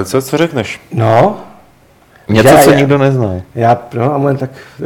Eh, 0.00 0.04
Co, 0.04 0.22
co 0.22 0.36
řekneš? 0.36 0.80
No, 0.92 1.40
Něco, 2.28 2.48
Já- 2.48 2.58
co 2.58 2.70
já- 2.70 2.76
nikdo 2.76 2.98
nezná. 2.98 3.30
já, 3.54 3.78
no, 3.94 4.14
a 4.14 4.18
můj, 4.18 4.36
tak 4.36 4.50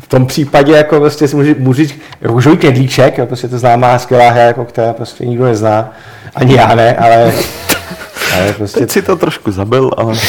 v 0.00 0.08
tom 0.08 0.26
případě 0.26 0.72
jako 0.72 1.00
prostě 1.00 1.28
si 1.28 1.36
můžu, 1.36 1.54
můžu 1.58 1.76
říct 1.82 1.94
Růžový 2.22 2.56
knedlíček, 2.56 3.18
jo, 3.18 3.26
prostě 3.26 3.48
to 3.48 3.58
známá 3.58 3.98
skvělá 3.98 4.30
hra, 4.30 4.42
jako, 4.42 4.64
která 4.64 4.92
prostě 4.92 5.26
nikdo 5.26 5.44
nezná, 5.44 5.92
ani 6.34 6.54
já 6.54 6.74
ne, 6.74 6.96
ale, 6.96 7.32
ale 8.36 8.52
prostě 8.56 8.80
Teď 8.80 8.90
si 8.90 9.02
to 9.02 9.16
trošku 9.16 9.52
zabil, 9.52 9.90
ale... 9.96 10.14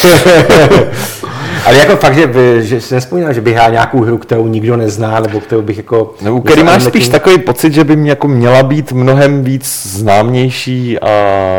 Ale 1.66 1.78
jako 1.78 1.96
fakt, 1.96 2.16
že, 2.16 2.28
by, 2.28 2.64
že 2.64 2.82
si 2.82 2.94
nespomínal, 2.94 3.34
že 3.34 3.42
bych 3.42 3.56
hrál 3.56 3.72
nějakou 3.72 4.02
hru, 4.02 4.18
kterou 4.18 4.48
nikdo 4.48 4.78
nezná, 4.78 5.20
nebo 5.20 5.40
kterou 5.40 5.62
bych 5.62 5.78
jako... 5.78 6.14
Nebo 6.22 6.42
který 6.42 6.64
máš 6.64 6.84
spíš 6.84 7.04
tím- 7.04 7.12
takový 7.12 7.38
pocit, 7.38 7.74
že 7.74 7.84
by 7.84 7.96
mě 7.96 8.10
jako 8.10 8.28
měla 8.28 8.64
být 8.64 8.92
mnohem 8.92 9.44
víc 9.44 9.88
známější 9.88 11.00
a 11.00 11.10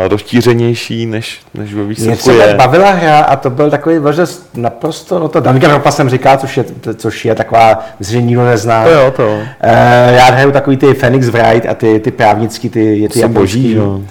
rozšířenější, 0.07 1.05
než, 1.05 1.39
než 1.53 1.73
ve 1.73 1.83
výsledku 1.83 2.31
je. 2.31 2.53
bavila 2.53 2.91
hra 2.91 3.19
a 3.19 3.35
to 3.35 3.49
byl 3.49 3.69
takový 3.69 3.95
že 4.11 4.23
naprosto, 4.53 5.19
no 5.19 5.27
to 5.27 5.39
Danganronpa 5.39 5.91
jsem 5.91 6.09
říkal, 6.09 6.37
což 6.37 6.57
je, 6.57 6.65
což 6.95 7.25
je 7.25 7.35
taková, 7.35 7.79
myslím, 7.99 8.21
že 8.21 8.27
nikdo 8.27 8.45
nezná. 8.45 8.83
To 8.83 8.89
jo, 8.91 9.13
to. 9.15 9.37
Eh, 9.61 10.13
já 10.15 10.25
hraju 10.25 10.51
takový 10.51 10.77
ty 10.77 10.93
Phoenix 10.93 11.27
Wright 11.27 11.69
a 11.69 11.73
ty, 11.73 11.99
ty 11.99 12.11
právnický, 12.11 12.69
ty, 12.69 13.09
ty 13.13 13.19
japonský. 13.19 13.29
boží, 13.29 13.73
jo. 13.73 14.01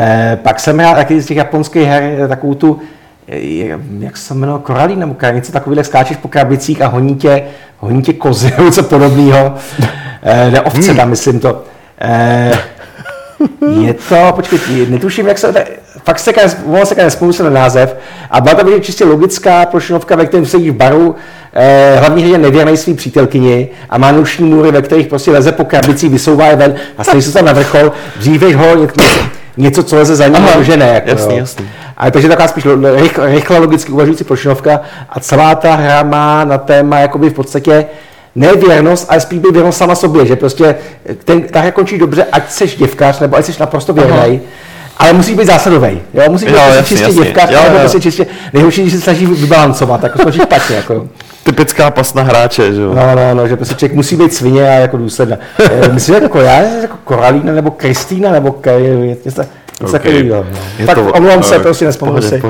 Eh, 0.00 0.38
pak 0.42 0.60
jsem 0.60 0.78
hrál 0.78 0.94
taky 0.94 1.20
z 1.20 1.26
těch 1.26 1.36
japonských 1.36 1.86
her 1.86 2.02
eh, 2.02 2.28
takovou 2.28 2.54
tu, 2.54 2.80
eh, 3.28 3.78
jak 3.98 4.16
se 4.16 4.34
jmenuje, 4.34 4.58
koralí 4.62 4.96
nebo 4.96 5.16
něco 5.32 5.52
takového, 5.52 5.84
skáčeš 5.84 6.16
po 6.16 6.28
krabicích 6.28 6.82
a 6.82 6.86
honí 6.86 7.16
tě, 7.16 7.42
honí 7.78 8.02
tě 8.02 8.12
kozy 8.12 8.50
nebo 8.50 8.64
něco 8.64 8.82
podobného. 8.82 9.54
Eh, 10.22 10.50
ne 10.50 10.60
ovce, 10.60 10.94
tam 10.94 11.10
myslím 11.10 11.40
to. 11.40 11.64
Eh, 12.00 12.52
je 13.80 13.94
to, 13.94 14.32
počkej, 14.36 14.58
netuším, 14.88 15.26
jak 15.26 15.38
se, 15.38 15.66
fakt 16.04 16.18
se 16.18 16.32
ono 16.66 16.86
se 16.86 16.94
nespomínám 16.94 17.32
se 17.32 17.42
na 17.42 17.50
název, 17.50 17.96
a 18.30 18.40
byla 18.40 18.54
to 18.54 18.80
čistě 18.80 19.04
logická 19.04 19.66
plošinovka, 19.66 20.16
ve 20.16 20.26
kterém 20.26 20.46
sedí 20.46 20.70
v 20.70 20.74
baru, 20.74 21.16
eh, 21.52 21.96
hlavní 21.98 22.22
hrdina 22.22 22.38
nevěrnej 22.38 22.76
svý 22.76 22.94
přítelkyni 22.94 23.68
a 23.90 23.98
má 23.98 24.12
noční 24.12 24.44
můry, 24.44 24.70
ve 24.70 24.82
kterých 24.82 25.06
prostě 25.06 25.30
leze 25.30 25.52
po 25.52 25.64
krabicích, 25.64 26.10
vysouvá 26.10 26.46
je 26.46 26.56
ven 26.56 26.74
a 26.98 27.04
stojí 27.04 27.22
se 27.22 27.32
tam 27.32 27.44
na 27.44 27.52
vrchol, 27.52 27.92
dříve 28.16 28.54
ho 28.54 28.74
něco, 28.74 29.00
něco, 29.58 29.82
co 29.82 29.96
leze 29.96 30.16
za 30.16 30.26
ním, 30.26 30.36
Aha, 30.36 30.62
že 30.62 30.76
ne. 30.76 30.88
Jako, 30.94 31.10
jasný, 31.10 31.34
jo. 31.34 31.38
jasný. 31.40 31.68
Ale 31.96 32.10
takže 32.10 32.28
taková 32.28 32.48
spíš 32.48 32.66
rychle, 32.96 33.26
rychle 33.34 33.58
logicky 33.58 33.92
uvažující 33.92 34.24
plošinovka 34.24 34.80
a 35.08 35.20
celá 35.20 35.54
ta 35.54 35.74
hra 35.74 36.02
má 36.02 36.44
na 36.44 36.58
téma 36.58 36.98
jakoby 36.98 37.30
v 37.30 37.34
podstatě 37.34 37.86
ne 38.34 38.52
věrnost, 38.56 39.06
ale 39.10 39.20
spíš 39.20 39.38
by 39.38 39.48
věrnost 39.50 39.76
sama 39.78 39.94
sobě, 39.94 40.26
že 40.26 40.36
prostě 40.36 40.74
ten, 41.24 41.42
ta 41.42 41.60
hra 41.60 41.70
končí 41.70 41.98
dobře, 41.98 42.26
ať 42.32 42.50
seš 42.50 42.76
děvkář, 42.76 43.20
nebo 43.20 43.36
ať 43.36 43.44
seš 43.44 43.58
naprosto 43.58 43.92
věrnej, 43.92 44.40
ale 44.96 45.12
musí 45.12 45.34
být 45.34 45.46
zásadový. 45.46 46.00
Jo? 46.14 46.22
Musí 46.28 46.46
být 46.46 46.52
Jo, 46.52 46.58
prostě 46.60 46.76
jasně, 46.78 46.96
čistě 46.96 47.04
jasně. 47.04 47.24
děvkář, 47.24 47.50
Jo, 47.50 47.60
nebo 47.62 47.78
prostě 47.78 48.00
čistě 48.00 48.26
nejhorší, 48.52 48.82
když 48.82 48.94
se 48.94 49.00
snaží 49.00 49.26
vybalancovat, 49.26 50.00
tak 50.00 50.12
to 50.24 50.32
špatně. 50.32 50.76
Jako. 50.76 51.08
Typická 51.48 51.90
pasna 51.90 52.22
hráče, 52.22 52.72
že 52.74 52.80
jo. 52.82 52.94
No, 52.94 53.14
no, 53.14 53.34
no, 53.34 53.48
že 53.48 53.56
prostě 53.56 53.74
člověk 53.74 53.96
musí 53.96 54.16
být 54.16 54.34
svině 54.34 54.68
a 54.68 54.72
jako 54.72 54.96
důsledná. 54.96 55.36
Eh, 55.58 55.88
Myslím, 55.92 56.22
jako 56.22 56.40
já, 56.40 56.60
jako 56.62 56.96
Koralína 57.04 57.52
nebo 57.52 57.70
Kristýna, 57.70 58.30
nebo 58.32 58.52
K- 58.52 58.70
je- 58.78 59.16
něco 59.24 59.42
takového. 59.92 60.46
no. 60.80 60.86
Tak 60.86 60.98
omlouvám 61.16 61.42
se, 61.42 61.56
eh, 61.56 61.58
prostě 61.58 61.84
nespomenu 61.84 62.22
si. 62.22 62.42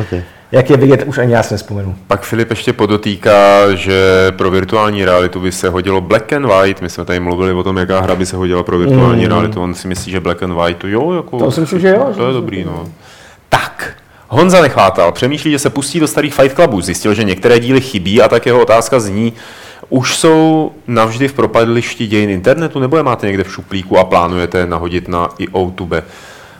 Jak 0.53 0.71
je 0.71 0.77
vidět, 0.77 1.03
už 1.07 1.19
ani 1.19 1.33
já 1.33 1.43
si 1.43 1.55
nespomenu. 1.55 1.95
Pak 2.07 2.23
Filip 2.23 2.51
ještě 2.51 2.73
podotýká, 2.73 3.75
že 3.75 4.03
pro 4.37 4.51
virtuální 4.51 5.05
realitu 5.05 5.41
by 5.41 5.53
se 5.53 5.69
hodilo 5.69 6.01
Black 6.01 6.33
and 6.33 6.47
White. 6.47 6.81
My 6.83 6.89
jsme 6.91 7.05
tady 7.05 7.21
mluvili 7.21 7.53
o 7.53 7.63
tom, 7.63 7.77
jaká 7.77 8.01
hra 8.01 8.17
by 8.17 8.27
se 8.27 8.37
hodila 8.37 8.63
pro 8.63 8.79
virtuální 8.79 9.25
Mm. 9.25 9.29
realitu. 9.31 9.63
On 9.63 9.75
si 9.75 9.89
myslí, 9.89 10.13
že 10.13 10.21
Black 10.21 10.43
and 10.43 10.53
White, 10.55 10.85
jo, 10.85 11.13
jako... 11.13 11.39
To 11.39 11.51
si 11.51 11.61
myslím, 11.61 11.81
že 11.81 11.89
jo, 11.89 12.13
To 12.17 12.27
je 12.27 12.33
dobrý, 12.33 12.65
no. 12.65 12.85
Tak, 13.49 13.91
Honza 14.29 14.63
nechvátal, 14.63 15.13
přemýšlí, 15.13 15.51
že 15.51 15.59
se 15.59 15.71
pustí 15.71 16.01
do 16.01 16.09
starých 16.09 16.35
Fight 16.35 16.55
Clubů. 16.57 16.81
Zjistil, 16.81 17.15
že 17.15 17.25
některé 17.25 17.59
díly 17.61 17.81
chybí 17.81 18.23
a 18.23 18.29
tak 18.29 18.47
jeho 18.47 18.61
otázka 18.63 19.01
zní, 19.01 19.33
už 19.89 20.17
jsou 20.17 20.73
navždy 20.87 21.29
v 21.29 21.33
propadlišti 21.33 22.07
dějin 22.07 22.31
internetu, 22.31 22.79
nebo 22.81 22.97
je 22.97 23.03
máte 23.03 23.27
někde 23.27 23.45
v 23.45 23.53
šuplíku 23.53 23.99
a 23.99 24.05
plánujete 24.05 24.59
je 24.59 24.67
nahodit 24.67 25.09
na 25.09 25.29
IO2? 25.29 26.03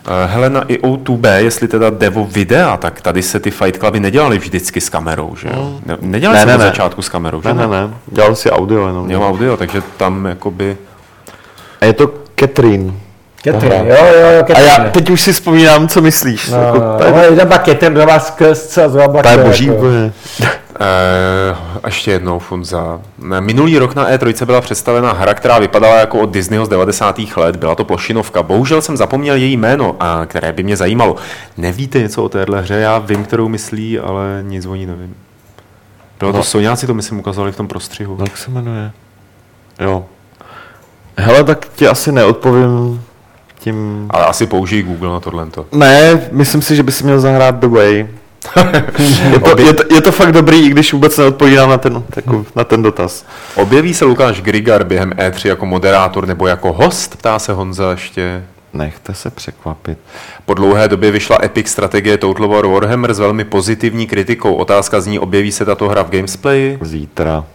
Eh, 0.07 0.25
Hele, 0.27 0.49
na 0.49 0.61
IO2, 0.61 1.35
jestli 1.37 1.67
teda 1.67 1.89
jde 1.89 2.09
o 2.09 2.23
videa, 2.25 2.77
tak 2.77 3.01
tady 3.01 3.21
se 3.23 3.39
ty 3.39 3.51
Fight 3.51 3.77
Cluby 3.79 3.99
nedělaly 3.99 4.37
vždycky 4.37 4.81
s 4.81 4.89
kamerou, 4.89 5.35
že 5.35 5.47
jo? 5.53 5.79
Ne, 5.85 5.97
nedělali 6.01 6.35
Ne, 6.37 6.41
se 6.41 6.47
ne, 6.47 6.55
od 6.55 6.59
ne. 6.59 6.65
začátku 6.65 7.01
s 7.01 7.09
kamerou, 7.09 7.41
že 7.41 7.53
Ne, 7.53 7.67
ne, 7.67 7.67
ne. 7.67 7.93
Dělal 8.07 8.35
si 8.35 8.51
audio 8.51 8.87
jenom. 8.87 9.11
Jo, 9.11 9.21
audio, 9.21 9.57
takže 9.57 9.81
tam 9.97 10.25
jakoby... 10.25 10.77
A 11.81 11.85
je 11.85 11.93
to 11.93 12.13
Catherine. 12.39 12.93
Aha. 13.53 13.65
jo, 13.75 13.83
jo, 13.87 14.29
jo, 14.33 14.39
A 14.39 14.43
Catherine. 14.43 14.65
já 14.85 14.89
teď 14.89 15.09
už 15.09 15.21
si 15.21 15.33
vzpomínám, 15.33 15.87
co 15.87 16.01
myslíš. 16.01 16.49
No, 16.49 16.57
jako, 16.61 16.79
no, 16.79 16.97
to 16.97 17.03
je- 17.03 17.11
no, 17.11 17.21
jedna 17.21 17.45
byla 17.45 17.57
Catherine, 17.59 17.89
druhá 17.93 18.05
byla 18.05 18.19
skrz, 18.19 18.77
a 18.77 18.87
druhá 18.87 19.07
byla 19.07 19.23
to 19.23 19.29
je 19.29 19.37
boží 19.37 19.65
jako. 19.65 19.77
úplně. 19.77 20.11
Eh, 20.81 21.55
ještě 21.85 22.11
jednou, 22.11 22.39
Funza. 22.39 23.01
Minulý 23.39 23.77
rok 23.77 23.95
na 23.95 24.09
E3 24.11 24.45
byla 24.45 24.61
představena 24.61 25.13
hra, 25.13 25.33
která 25.33 25.59
vypadala 25.59 25.99
jako 25.99 26.19
od 26.19 26.29
Disneyho 26.31 26.65
z 26.65 26.69
90. 26.69 27.37
let. 27.37 27.55
Byla 27.55 27.75
to 27.75 27.85
plošinovka. 27.85 28.43
Bohužel 28.43 28.81
jsem 28.81 28.97
zapomněl 28.97 29.35
její 29.35 29.57
jméno, 29.57 29.95
a 29.99 30.25
které 30.25 30.51
by 30.53 30.63
mě 30.63 30.77
zajímalo. 30.77 31.15
Nevíte 31.57 31.99
něco 31.99 32.23
o 32.23 32.29
téhle 32.29 32.61
hře? 32.61 32.73
Já 32.75 32.97
vím, 32.99 33.23
kterou 33.23 33.47
myslí, 33.47 33.99
ale 33.99 34.23
nic 34.41 34.65
o 34.65 34.75
ní 34.75 34.85
nevím. 34.85 35.15
Bylo 36.19 36.31
to 36.31 36.37
No. 36.37 36.43
Soňáci, 36.43 36.87
to 36.87 36.93
myslím 36.93 37.19
ukazovali 37.19 37.51
v 37.51 37.55
tom 37.57 37.67
prostřihu. 37.67 38.17
Jak 38.23 38.37
se 38.37 38.51
jmenuje? 38.51 38.91
Jo. 39.79 40.05
Hele, 41.17 41.43
tak 41.43 41.65
ti 41.75 41.87
asi 41.87 42.11
neodpovím 42.11 43.01
tím... 43.59 44.07
Ale 44.09 44.25
asi 44.25 44.45
použij 44.45 44.83
Google 44.83 45.09
na 45.09 45.19
tohle. 45.19 45.47
Ne, 45.71 46.21
myslím 46.31 46.61
si, 46.61 46.75
že 46.75 46.83
by 46.83 46.91
si 46.91 47.03
měl 47.03 47.19
zahrát 47.19 47.55
The 47.55 47.67
Way. 47.67 48.07
Je 49.31 49.39
to, 49.39 49.61
je, 49.61 49.73
to, 49.73 49.95
je 49.95 50.01
to 50.01 50.11
fakt 50.11 50.31
dobrý, 50.31 50.65
i 50.65 50.69
když 50.69 50.93
vůbec 50.93 51.17
neodpovídám 51.17 51.69
na 51.69 51.77
ten, 51.77 52.03
jako, 52.15 52.45
na 52.55 52.63
ten 52.63 52.81
dotaz. 52.81 53.25
Objeví 53.55 53.93
se 53.93 54.05
Lukáš 54.05 54.41
Grigar 54.41 54.83
během 54.83 55.11
E3 55.11 55.47
jako 55.47 55.65
moderátor 55.65 56.27
nebo 56.27 56.47
jako 56.47 56.73
host, 56.73 57.17
ptá 57.17 57.39
se 57.39 57.53
Honza 57.53 57.91
ještě. 57.91 58.43
Nechte 58.73 59.13
se 59.13 59.29
překvapit. 59.29 59.97
Po 60.45 60.53
dlouhé 60.53 60.87
době 60.87 61.11
vyšla 61.11 61.37
Epic 61.43 61.67
strategie 61.67 62.17
Total 62.17 62.47
War 62.47 62.67
Warhammer 62.67 63.13
s 63.13 63.19
velmi 63.19 63.43
pozitivní 63.43 64.07
kritikou. 64.07 64.53
Otázka 64.53 65.01
zní, 65.01 65.19
objeví 65.19 65.51
se 65.51 65.65
tato 65.65 65.89
hra 65.89 66.03
v 66.03 66.09
Gamesplay? 66.09 66.77
Zítra 66.81 67.45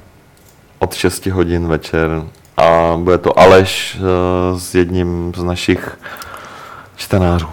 od 0.79 0.95
6 0.95 1.27
hodin 1.27 1.69
večer 1.69 2.23
a 2.57 2.97
bude 2.97 3.19
to 3.19 3.39
Aleš 3.39 3.97
uh, 3.97 4.59
s 4.59 4.75
jedním 4.75 5.33
z 5.37 5.43
našich 5.43 5.99
čtenářů. 6.97 7.49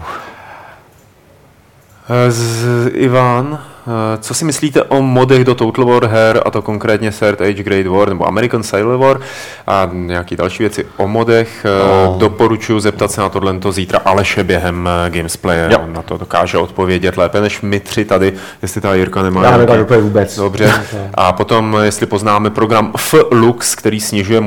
Z 2.28 2.64
Ivan, 2.92 3.58
eh, 3.62 3.71
co 4.20 4.34
si 4.34 4.44
myslíte 4.44 4.82
o 4.82 5.02
modech 5.02 5.44
do 5.44 5.54
Total 5.54 5.84
War 5.84 6.06
her, 6.06 6.40
a 6.46 6.50
to 6.50 6.62
konkrétně 6.62 7.10
Third 7.10 7.40
Age 7.40 7.62
Great 7.62 7.86
War 7.86 8.08
nebo 8.08 8.28
American 8.28 8.62
Civil 8.62 8.98
War 8.98 9.20
a 9.66 9.88
nějaký 9.92 10.36
další 10.36 10.62
věci 10.62 10.86
o 10.96 11.08
modech? 11.08 11.66
No. 11.88 12.16
Doporučuji 12.18 12.80
zeptat 12.80 13.10
se 13.10 13.20
na 13.20 13.28
tohle 13.28 13.54
zítra 13.70 14.00
Aleše 14.04 14.44
během 14.44 14.88
eh, 15.06 15.10
Gamesplaye. 15.10 15.68
Jo. 15.72 15.78
On 15.84 15.92
na 15.92 16.02
to 16.02 16.18
dokáže 16.18 16.58
odpovědět 16.58 17.16
lépe 17.16 17.40
než 17.40 17.60
my 17.60 17.80
tři 17.80 18.04
tady, 18.04 18.32
jestli 18.62 18.80
ta 18.80 18.94
Jirka 18.94 19.22
nemá. 19.22 19.44
Já 19.44 19.56
nějaký- 19.56 19.82
úplně 19.82 20.00
vůbec. 20.00 20.36
Dobře. 20.36 20.72
A 21.14 21.32
potom, 21.32 21.76
jestli 21.82 22.06
poznáme 22.06 22.50
program 22.50 22.92
Flux, 22.96 23.74
který 23.74 24.00
snižuje 24.00 24.40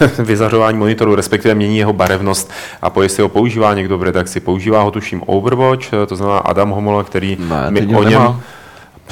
vyzařování 0.18 0.78
monitoru, 0.78 1.14
respektive 1.14 1.54
mění 1.54 1.78
jeho 1.78 1.92
barevnost 1.92 2.50
a 2.82 2.90
po 2.90 3.02
jestli 3.02 3.22
ho 3.22 3.28
používá 3.28 3.74
někdo 3.74 3.98
v 3.98 4.02
redakci, 4.02 4.40
používá 4.40 4.82
ho 4.82 4.90
tuším 4.90 5.22
Overwatch, 5.26 5.86
to 6.06 6.16
znamená 6.16 6.38
Adam 6.38 6.70
Homola, 6.70 7.04
který 7.04 7.36
Ne, 7.48 7.70
ho 7.94 8.00
o 8.00 8.02
něm 8.02 8.12
nemá. 8.12 8.31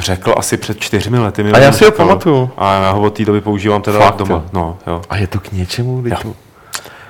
Řekl 0.00 0.34
asi 0.36 0.56
před 0.56 0.80
čtyřmi 0.80 1.18
lety. 1.18 1.44
A 1.52 1.58
já 1.58 1.72
si 1.72 1.84
ho 1.84 1.90
pamatuju. 1.90 2.50
A 2.56 2.82
já 2.82 2.90
ho 2.90 3.02
od 3.02 3.16
té 3.16 3.24
doby 3.24 3.40
používám 3.40 3.82
teda 3.82 3.98
Fakt, 3.98 4.16
doma. 4.16 4.34
jo. 4.34 4.44
No, 4.52 4.78
jo. 4.86 5.02
A 5.10 5.16
je 5.16 5.26
to 5.26 5.40
k 5.40 5.52
něčemu? 5.52 6.02
Jo. 6.06 6.16
To... 6.22 6.34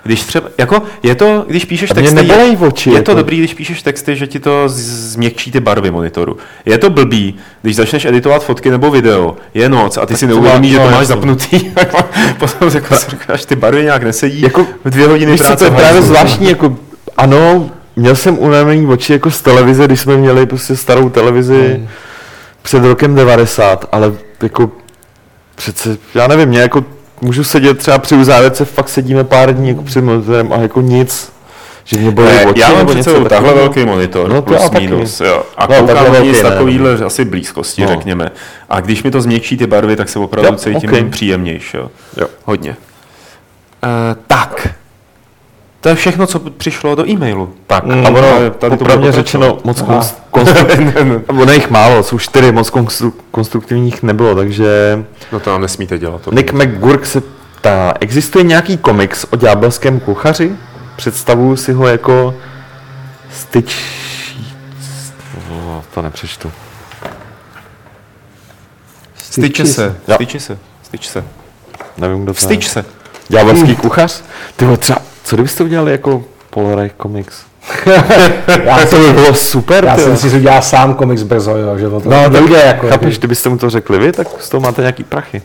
Když 0.03 0.25
třeba, 0.25 0.49
jako, 0.59 0.83
je 1.03 1.15
to, 1.15 1.45
když 1.49 1.65
píšeš 1.65 1.91
texty, 1.91 2.27
je, 2.27 2.57
oči, 2.59 2.91
je 2.91 3.03
to 3.03 3.11
jako. 3.11 3.19
dobrý, 3.19 3.39
když 3.39 3.55
píšeš 3.55 3.83
texty, 3.83 4.17
že 4.17 4.27
ti 4.27 4.41
to 4.41 4.63
změkčí 4.67 5.51
ty 5.53 5.61
barvy 5.61 5.91
monitoru. 5.91 6.37
Je 6.67 6.79
to 6.79 6.91
blbý, 6.91 7.35
když 7.63 7.77
začneš 7.77 8.05
editovat 8.05 8.45
fotky 8.45 8.71
nebo 8.71 8.91
video, 8.91 9.37
je 9.55 9.69
noc 9.69 9.97
a 9.97 10.07
ty 10.07 10.17
si 10.17 10.27
to 10.27 10.27
neuvědomíš, 10.27 10.73
že 10.73 10.79
to 10.79 10.85
no, 10.85 10.91
máš 10.91 11.07
zapnutý. 11.07 11.61
Potom 12.39 12.71
jako 12.75 12.97
si 12.97 13.11
říkáš, 13.11 13.45
ty 13.45 13.57
barvy 13.57 13.83
nějak 13.83 14.03
nesedí, 14.03 14.41
Jako, 14.41 14.67
v 14.85 14.91
dvě 14.91 15.07
hodiny 15.07 15.37
práce 15.37 15.57
to 15.57 15.65
je 15.65 15.71
právě 15.71 16.03
zvláštní, 16.03 16.49
jako, 16.49 16.77
ano, 17.17 17.71
měl 17.97 18.17
jsem 18.17 18.39
unavený 18.39 18.87
oči 18.87 19.13
jako 19.13 19.31
z 19.31 19.41
televize, 19.43 19.87
když 19.87 20.01
jsme 20.01 20.17
měli 20.17 20.47
prostě 20.47 20.77
starou 20.77 21.09
televizi 21.09 21.75
Hmm. 21.77 21.89
Před 22.63 22.85
rokem 22.85 23.15
90, 23.15 23.85
ale 23.93 24.13
jako 24.43 24.71
přece, 25.55 25.97
já 26.15 26.27
nevím, 26.27 26.49
mě 26.49 26.61
jako 26.61 26.85
můžu 27.21 27.45
sedět 27.45 27.79
třeba 27.79 27.99
při 27.99 28.15
uzávěrce, 28.15 28.65
fakt 28.65 28.89
sedíme 28.89 29.25
pár 29.25 29.55
dní 29.55 29.69
jako 29.69 29.83
před 29.83 30.05
monitorem 30.05 30.53
a 30.53 30.57
jako 30.57 30.81
nic, 30.81 31.33
že 31.85 31.99
mě 31.99 32.11
bolí 32.11 32.29
Ne, 32.29 32.47
oči 32.47 32.61
já 32.61 32.69
mám 32.69 32.79
nebo 32.79 32.89
před 32.91 32.99
něco 32.99 33.11
sebou 33.11 33.25
takhle 33.25 33.39
takového. 33.49 33.57
velký 33.75 33.87
monitor, 33.91 34.29
No, 34.31 34.43
plus 34.43 34.71
taky. 34.71 34.89
minus, 34.89 35.21
jo. 35.21 35.43
A 35.57 35.67
No, 35.67 35.75
koukám 35.87 36.13
velký 36.13 36.35
z 36.35 36.43
ne, 36.43 36.51
takovýhle 36.51 36.95
asi 36.95 37.25
blízkosti, 37.25 37.83
No. 37.83 37.89
řekněme. 37.89 38.31
A 38.71 38.81
když 38.81 39.03
mi 39.03 39.11
to 39.11 39.21
změkčí 39.21 39.57
ty 39.57 39.67
barvy, 39.67 39.97
tak 39.97 40.09
se 40.09 40.19
opravdu 40.19 40.51
Jo, 40.53 40.57
cítím 40.59 40.91
ok. 41.07 41.11
příjemnější, 41.11 41.77
jo. 41.77 41.91
Jo. 42.17 42.27
Hodně. 42.45 42.71
Uh, 42.71 44.23
tak. 44.27 44.69
To 45.81 45.89
je 45.89 45.95
všechno, 45.95 46.27
co 46.27 46.39
přišlo 46.41 46.95
do 46.95 47.09
e-mailu. 47.09 47.55
Tak, 47.67 47.85
Mm, 47.85 48.07
a 48.07 48.09
ono, 48.11 48.51
tady 48.51 48.71
to 48.71 48.77
popravdě 48.77 49.13
řečeno, 49.13 49.59
moc 49.65 49.83
konst- 49.83 50.15
konstru- 50.33 51.23
ono 51.43 51.53
jich 51.53 51.71
málo, 51.71 52.03
jsou 52.03 52.19
čtyři, 52.19 52.53
moc 52.53 52.71
konstru- 52.71 53.13
konstruktivních 53.31 54.03
nebylo, 54.03 54.35
takže 54.35 55.05
No 55.33 55.41
to 55.41 55.51
nám 55.51 55.61
nesmíte 55.61 55.99
dělat. 55.99 56.21
To 56.23 56.31
Nick 56.35 56.53
McGurk 56.53 57.07
se 57.07 57.21
ptá, 57.57 57.95
existuje 58.01 58.45
nějaký 58.45 58.79
komiks 58.79 59.27
o 59.31 59.37
ďábelském 59.37 60.01
kuchaři? 60.01 60.53
Představuju 60.97 61.57
si 61.57 61.73
ho 61.73 61.87
jako 61.87 62.35
styč... 63.33 63.77
Oh, 65.51 65.83
to 65.95 66.03
nepřečtu. 66.03 66.53
Styče 69.17 69.67
se. 69.67 69.97
Styče 70.15 70.41
se. 70.41 70.59
Styč 70.83 71.09
se. 71.09 71.25
Nevím, 71.99 72.23
kdo 72.25 72.35
to 72.35 72.41
Styč 72.41 72.65
je. 72.65 72.71
se. 72.71 72.85
Ďábelský 73.29 73.77
kuchař? 73.77 74.23
Ty 74.57 74.65
vole, 74.65 74.77
třeba, 74.77 74.99
co 75.25 75.37
kdybyste 75.37 75.65
udělali 75.65 75.93
jako 75.93 76.23
Polaroid 76.51 76.93
komiks? 76.97 77.43
Já, 78.65 78.87
To 78.91 78.97
by 78.97 79.13
bylo 79.13 79.35
super, 79.35 79.85
já 79.85 79.97
jsem 79.97 80.17
si, 80.17 80.37
udělá 80.37 80.61
sám 80.61 80.95
komiks 80.95 81.23
brzo, 81.23 81.57
jo, 81.57 81.79
že 81.79 81.89
to 81.89 82.03
No, 82.05 82.11
tak 82.11 82.33
nejde, 82.33 82.63
jako, 82.67 82.89
chápeš, 82.89 83.19
kdybyste 83.19 83.49
mu 83.49 83.59
to 83.59 83.71
řekli 83.71 83.99
vy, 83.99 84.13
tak 84.13 84.27
z 84.39 84.49
toho 84.49 84.61
máte 84.61 84.83
nějaký 84.83 85.05
prachy. 85.05 85.43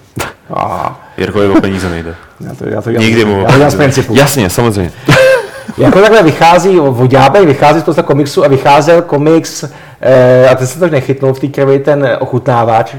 A, 0.54 1.00
Jirkovi 1.18 1.48
o 1.50 1.62
peníze 1.62 1.90
nejde. 1.90 2.16
já 2.48 2.56
to, 2.56 2.66
já 2.70 2.82
to 2.82 2.92
dělám, 2.92 3.06
Nikdy 3.06 3.26
mu- 3.26 3.40
Já 3.42 3.46
to 3.52 3.56
dělám 3.58 3.72
z 3.72 3.76
principu. 3.76 4.16
Jasně, 4.16 4.50
samozřejmě. 4.50 4.92
Jako 5.78 6.02
takhle 6.02 6.24
vychází, 6.24 6.80
o 6.80 7.08
Ďábel 7.08 7.46
vychází 7.46 7.80
spousta 7.82 8.02
komiksů 8.04 8.46
a 8.46 8.48
vycházel 8.48 9.02
komiks, 9.02 9.64
eh, 10.02 10.50
a 10.50 10.56
ten 10.56 10.68
se 10.68 10.80
to 10.80 10.88
nechytnul 10.88 11.34
v 11.34 11.40
té 11.40 11.48
krvi, 11.48 11.80
ten 11.80 12.18
ochutnávač, 12.20 12.96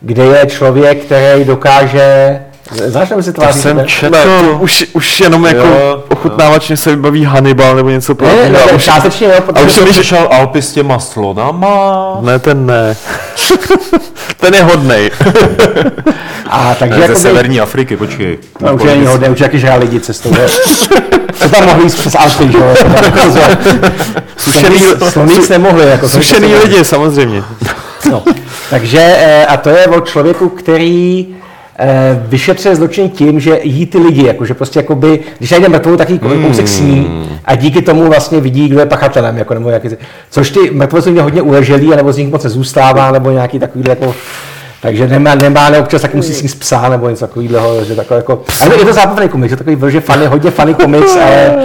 kde 0.00 0.24
je 0.24 0.46
člověk, 0.46 1.04
který 1.04 1.44
dokáže, 1.44 2.38
znáš, 2.74 3.10
nebo 3.10 3.22
se 3.22 3.32
tváří? 3.32 3.60
jsem 3.60 3.82
četl. 3.86 4.16
Ne, 4.16 4.24
už, 4.58 4.84
už 4.92 5.20
jenom 5.20 5.44
jako 5.44 5.66
Jo, 5.66 6.04
ochutnávač 6.08 6.70
se 6.74 6.90
vybaví 6.90 7.24
Hannibal 7.24 7.76
nebo 7.76 7.90
něco 7.90 8.16
Ne, 8.20 8.26
ne, 8.26 8.32
podobného. 8.34 8.66
ne, 8.66 8.72
už, 8.72 8.84
částečně 8.84 9.26
jo, 9.26 9.32
a 9.38 9.40
protože 9.40 9.64
už 9.64 9.72
jsem 9.72 9.86
přišel 9.86 10.28
Alpy 10.32 10.62
s 10.62 10.72
těma 10.72 10.98
slonama. 10.98 12.16
Ne, 12.20 12.38
ten 12.38 12.66
ne. 12.66 12.96
ten 14.40 14.54
je 14.54 14.62
hodnej. 14.62 15.10
a 16.50 16.74
takže 16.78 16.94
Ne, 16.98 17.06
ze 17.06 17.12
jako 17.12 17.20
severní 17.20 17.60
Afriky, 17.60 17.96
počkej. 17.96 18.38
No, 18.60 18.74
už 18.74 18.82
není 18.82 19.06
hodně, 19.06 19.28
už 19.28 19.40
jaký 19.40 19.58
žrá 19.58 19.74
lidi 19.74 20.00
cestou, 20.00 20.34
že? 20.34 20.46
Co 21.42 21.48
tam 21.48 21.66
mohli 21.66 21.84
jít 21.84 21.94
přes 21.94 22.14
Alpy, 22.14 22.52
že 22.52 22.58
jo? 22.58 22.74
Sušený, 24.36 24.78
Slon 25.10 25.28
nic 25.28 25.48
nemohli, 25.48 25.90
jako 25.90 26.08
sušený 26.08 26.54
lidi, 26.54 26.84
samozřejmě. 26.84 27.42
No. 28.10 28.22
Takže, 28.70 29.00
eh, 29.00 29.46
a 29.46 29.56
to 29.56 29.68
je 29.70 29.86
o 29.86 30.00
člověku, 30.00 30.48
který 30.48 31.26
vyšetřuje 32.28 32.76
zločin 32.76 33.10
tím, 33.10 33.40
že 33.40 33.60
jí 33.62 33.86
ty 33.86 33.98
lidi, 33.98 34.26
jakože 34.26 34.54
prostě 34.54 34.78
jakoby, 34.78 35.20
když 35.38 35.50
najde 35.50 35.68
mrtvou, 35.68 35.96
tak 35.96 36.10
jí 36.10 36.20
Hmm. 36.22 36.44
kousek 36.44 36.68
sní 36.68 37.28
a 37.44 37.54
díky 37.54 37.82
tomu 37.82 38.08
vlastně 38.08 38.40
vidí, 38.40 38.68
kdo 38.68 38.80
je 38.80 38.86
pachatelem, 38.86 39.38
jako, 39.38 39.54
nebo 39.54 39.70
jaký, 39.70 39.88
což 40.30 40.50
ty 40.50 40.70
mrtvé 40.70 41.02
jsou 41.02 41.08
někde 41.08 41.22
hodně 41.22 41.42
uleželý, 41.42 41.90
nebo 41.90 42.12
z 42.12 42.16
nich 42.16 42.30
moc 42.30 42.44
nezůstává, 42.44 43.10
nebo 43.12 43.30
nějaký 43.30 43.58
takový 43.58 43.84
jako, 43.88 44.14
takže 44.82 45.06
nemá, 45.08 45.34
nemá, 45.34 45.70
ne, 45.70 45.78
občas 45.80 46.02
taky 46.02 46.16
musí 46.16 46.34
sníst 46.34 46.58
psa, 46.60 46.88
nebo 46.88 47.08
něco 47.08 47.26
takového, 47.26 47.84
že 47.84 47.94
takové 47.96 48.18
jako, 48.18 48.42
ale 48.60 48.78
je 48.78 48.84
to 48.84 48.92
zábavný 48.92 49.28
komiks, 49.28 49.50
je 49.50 49.56
to 49.56 49.64
takový 49.64 49.76
vlže 49.76 50.00
funny, 50.00 50.26
hodně 50.26 50.50
funny 50.50 50.74
komiks, 50.74 51.16
ale, 51.16 51.56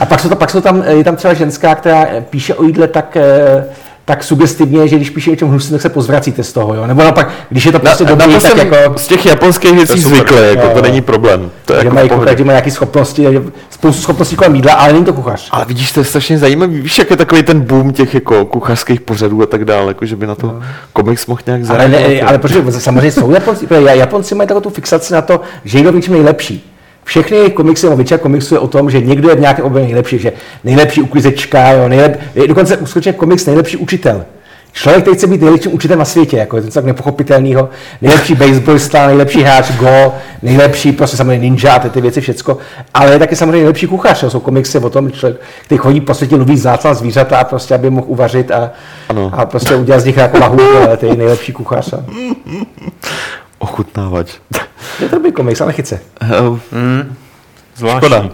a 0.00 0.06
pak 0.06 0.20
jsou, 0.20 0.28
to, 0.28 0.36
pak 0.36 0.50
jsou 0.50 0.60
tam, 0.60 0.84
je 0.88 1.04
tam 1.04 1.16
třeba 1.16 1.34
ženská, 1.34 1.74
která 1.74 2.06
píše 2.30 2.54
o 2.54 2.64
jídle 2.64 2.88
tak, 2.88 3.16
eh, 3.16 3.64
tak 4.08 4.24
sugestivně, 4.24 4.88
že 4.88 4.96
když 4.96 5.10
píše 5.10 5.30
o 5.30 5.32
něčem 5.32 5.48
hnusným, 5.48 5.72
tak 5.72 5.82
se 5.82 5.88
pozvracíte 5.88 6.42
z 6.42 6.52
toho, 6.52 6.74
jo? 6.74 6.86
Nebo 6.86 7.02
naopak, 7.02 7.30
když 7.48 7.66
je 7.66 7.72
to 7.72 7.78
prostě 7.78 8.04
Na, 8.04 8.10
dobrý, 8.10 8.32
na 8.32 8.40
to 8.40 8.48
tak 8.48 8.58
jsem 8.58 8.72
jako... 8.72 8.98
z 8.98 9.06
těch 9.06 9.26
japonských 9.26 9.72
věcí 9.72 10.00
zvyklý, 10.00 10.36
jako 10.36 10.68
to 10.68 10.82
není 10.82 11.00
problém. 11.00 11.50
To 11.64 11.72
je 11.72 11.80
že 11.80 11.86
jako 11.86 11.94
mají 11.94 12.08
kuchaři, 12.08 12.44
mají 12.44 12.54
nějaké 12.54 12.70
schopnosti, 12.70 13.26
spoustu 13.70 14.02
schopností 14.02 14.36
kolem 14.36 14.54
jídla, 14.54 14.72
ale 14.72 14.92
není 14.92 15.04
to 15.04 15.12
kuchař. 15.12 15.48
Ale 15.50 15.64
vidíš, 15.64 15.92
to 15.92 16.00
je 16.00 16.04
strašně 16.04 16.38
zajímavý. 16.38 16.80
Víš, 16.80 16.98
jak 16.98 17.10
je 17.10 17.16
takový 17.16 17.42
ten 17.42 17.60
boom 17.60 17.92
těch 17.92 18.14
jako 18.14 18.44
kuchařských 18.44 19.00
pořadů 19.00 19.42
a 19.42 19.46
tak 19.46 19.64
dále, 19.64 19.88
jako 19.88 20.06
že 20.06 20.16
by 20.16 20.26
na 20.26 20.34
to 20.34 20.60
komiks 20.92 21.26
mohl 21.26 21.40
nějak 21.46 21.62
No. 21.62 21.70
Ale, 21.70 21.78
zareagovat. 21.78 22.08
ne, 22.14 22.22
ale 22.22 22.38
protože 22.38 22.62
samozřejmě 22.80 23.12
jsou 23.12 23.30
Japonci, 23.30 23.66
protože 23.66 23.86
Japonci 23.86 24.34
mají 24.34 24.48
takovou 24.48 24.60
tu 24.62 24.70
fixaci 24.70 25.12
na 25.12 25.22
to, 25.22 25.40
že 25.64 25.76
někdo 25.78 25.92
v 25.92 25.94
něčem 25.94 26.12
nejlepší. 26.14 26.72
Všechny 27.06 27.50
komiksy, 27.50 27.86
nebo 27.86 27.96
většina 27.96 28.18
komiksů 28.18 28.54
je 28.54 28.58
o 28.60 28.68
tom, 28.68 28.90
že 28.90 29.00
někdo 29.00 29.28
je 29.28 29.36
v 29.36 29.40
nějakém 29.40 29.64
oboru 29.64 29.84
nejlepší, 29.84 30.18
že 30.18 30.32
nejlepší 30.64 31.02
uklizečka, 31.02 31.70
jo, 31.70 31.88
nejlep, 31.88 32.20
je 32.34 32.48
dokonce 32.48 32.76
uskutečně 32.76 33.12
komiks 33.12 33.46
nejlepší 33.46 33.76
učitel. 33.76 34.24
Člověk, 34.72 35.02
který 35.02 35.16
chce 35.16 35.26
být 35.26 35.40
nejlepším 35.40 35.74
učitelem 35.74 35.98
na 35.98 36.04
světě, 36.04 36.36
jako 36.36 36.56
je 36.56 36.62
to 36.62 36.70
tak 36.70 36.84
nepochopitelného, 36.84 37.68
nejlepší 38.02 38.34
baseballista, 38.34 39.06
nejlepší 39.06 39.42
hráč 39.42 39.70
go, 39.72 40.14
nejlepší 40.42 40.92
prostě 40.92 41.16
samozřejmě 41.16 41.50
ninja 41.50 41.74
a 41.74 41.78
ty, 41.78 41.90
ty 41.90 42.00
věci 42.00 42.20
všecko, 42.20 42.58
ale 42.94 43.12
je 43.12 43.18
taky 43.18 43.36
samozřejmě 43.36 43.56
nejlepší 43.56 43.86
kuchař, 43.86 44.22
jo. 44.22 44.30
jsou 44.30 44.40
komiksy 44.40 44.78
o 44.78 44.90
tom, 44.90 45.08
že 45.10 45.16
člověk, 45.16 45.40
který 45.64 45.78
chodí 45.78 46.00
po 46.00 46.14
světě, 46.14 46.36
loví 46.36 46.58
záclá 46.58 46.94
zvířata 46.94 47.38
a 47.38 47.44
prostě, 47.44 47.74
aby 47.74 47.90
mohl 47.90 48.06
uvařit 48.08 48.50
a, 48.50 48.70
Ano. 49.08 49.30
a 49.34 49.46
prostě 49.46 49.74
udělat 49.76 50.00
z 50.00 50.04
nich 50.04 50.16
jako 50.16 50.38
lahůdku, 50.38 50.76
ale 50.86 50.96
ty 50.96 51.16
nejlepší 51.16 51.52
kuchař. 51.52 51.92
A... 51.92 52.04
Ochutnávač. 53.58 54.28
Je 55.00 55.08
to 55.08 55.16
dobrý 55.16 55.32
komiks, 55.32 55.60
ale 55.60 55.72
chyce. 55.72 56.00
Zvláštní. 57.76 58.08
Škoda. 58.08 58.30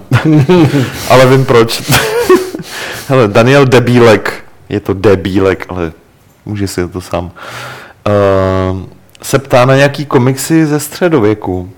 ale 1.08 1.26
vím 1.26 1.44
proč. 1.44 1.82
Hele, 3.08 3.28
Daniel 3.28 3.66
Debílek, 3.66 4.44
je 4.68 4.80
to 4.80 4.94
Debílek, 4.94 5.66
ale 5.68 5.92
může 6.46 6.68
si 6.68 6.88
to 6.88 7.00
sám, 7.00 7.24
uh, 7.24 8.82
se 9.22 9.38
ptá 9.38 9.64
na 9.64 9.76
nějaký 9.76 10.06
komiksy 10.06 10.66
ze 10.66 10.80
středověku. 10.80 11.70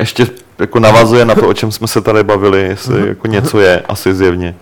Ještě 0.00 0.26
jako 0.58 0.80
navazuje 0.80 1.24
na 1.24 1.34
to, 1.34 1.48
o 1.48 1.54
čem 1.54 1.72
jsme 1.72 1.88
se 1.88 2.00
tady 2.00 2.22
bavili, 2.22 2.62
jestli 2.62 3.08
jako 3.08 3.26
něco 3.26 3.60
je, 3.60 3.82
asi 3.88 4.14
zjevně. 4.14 4.54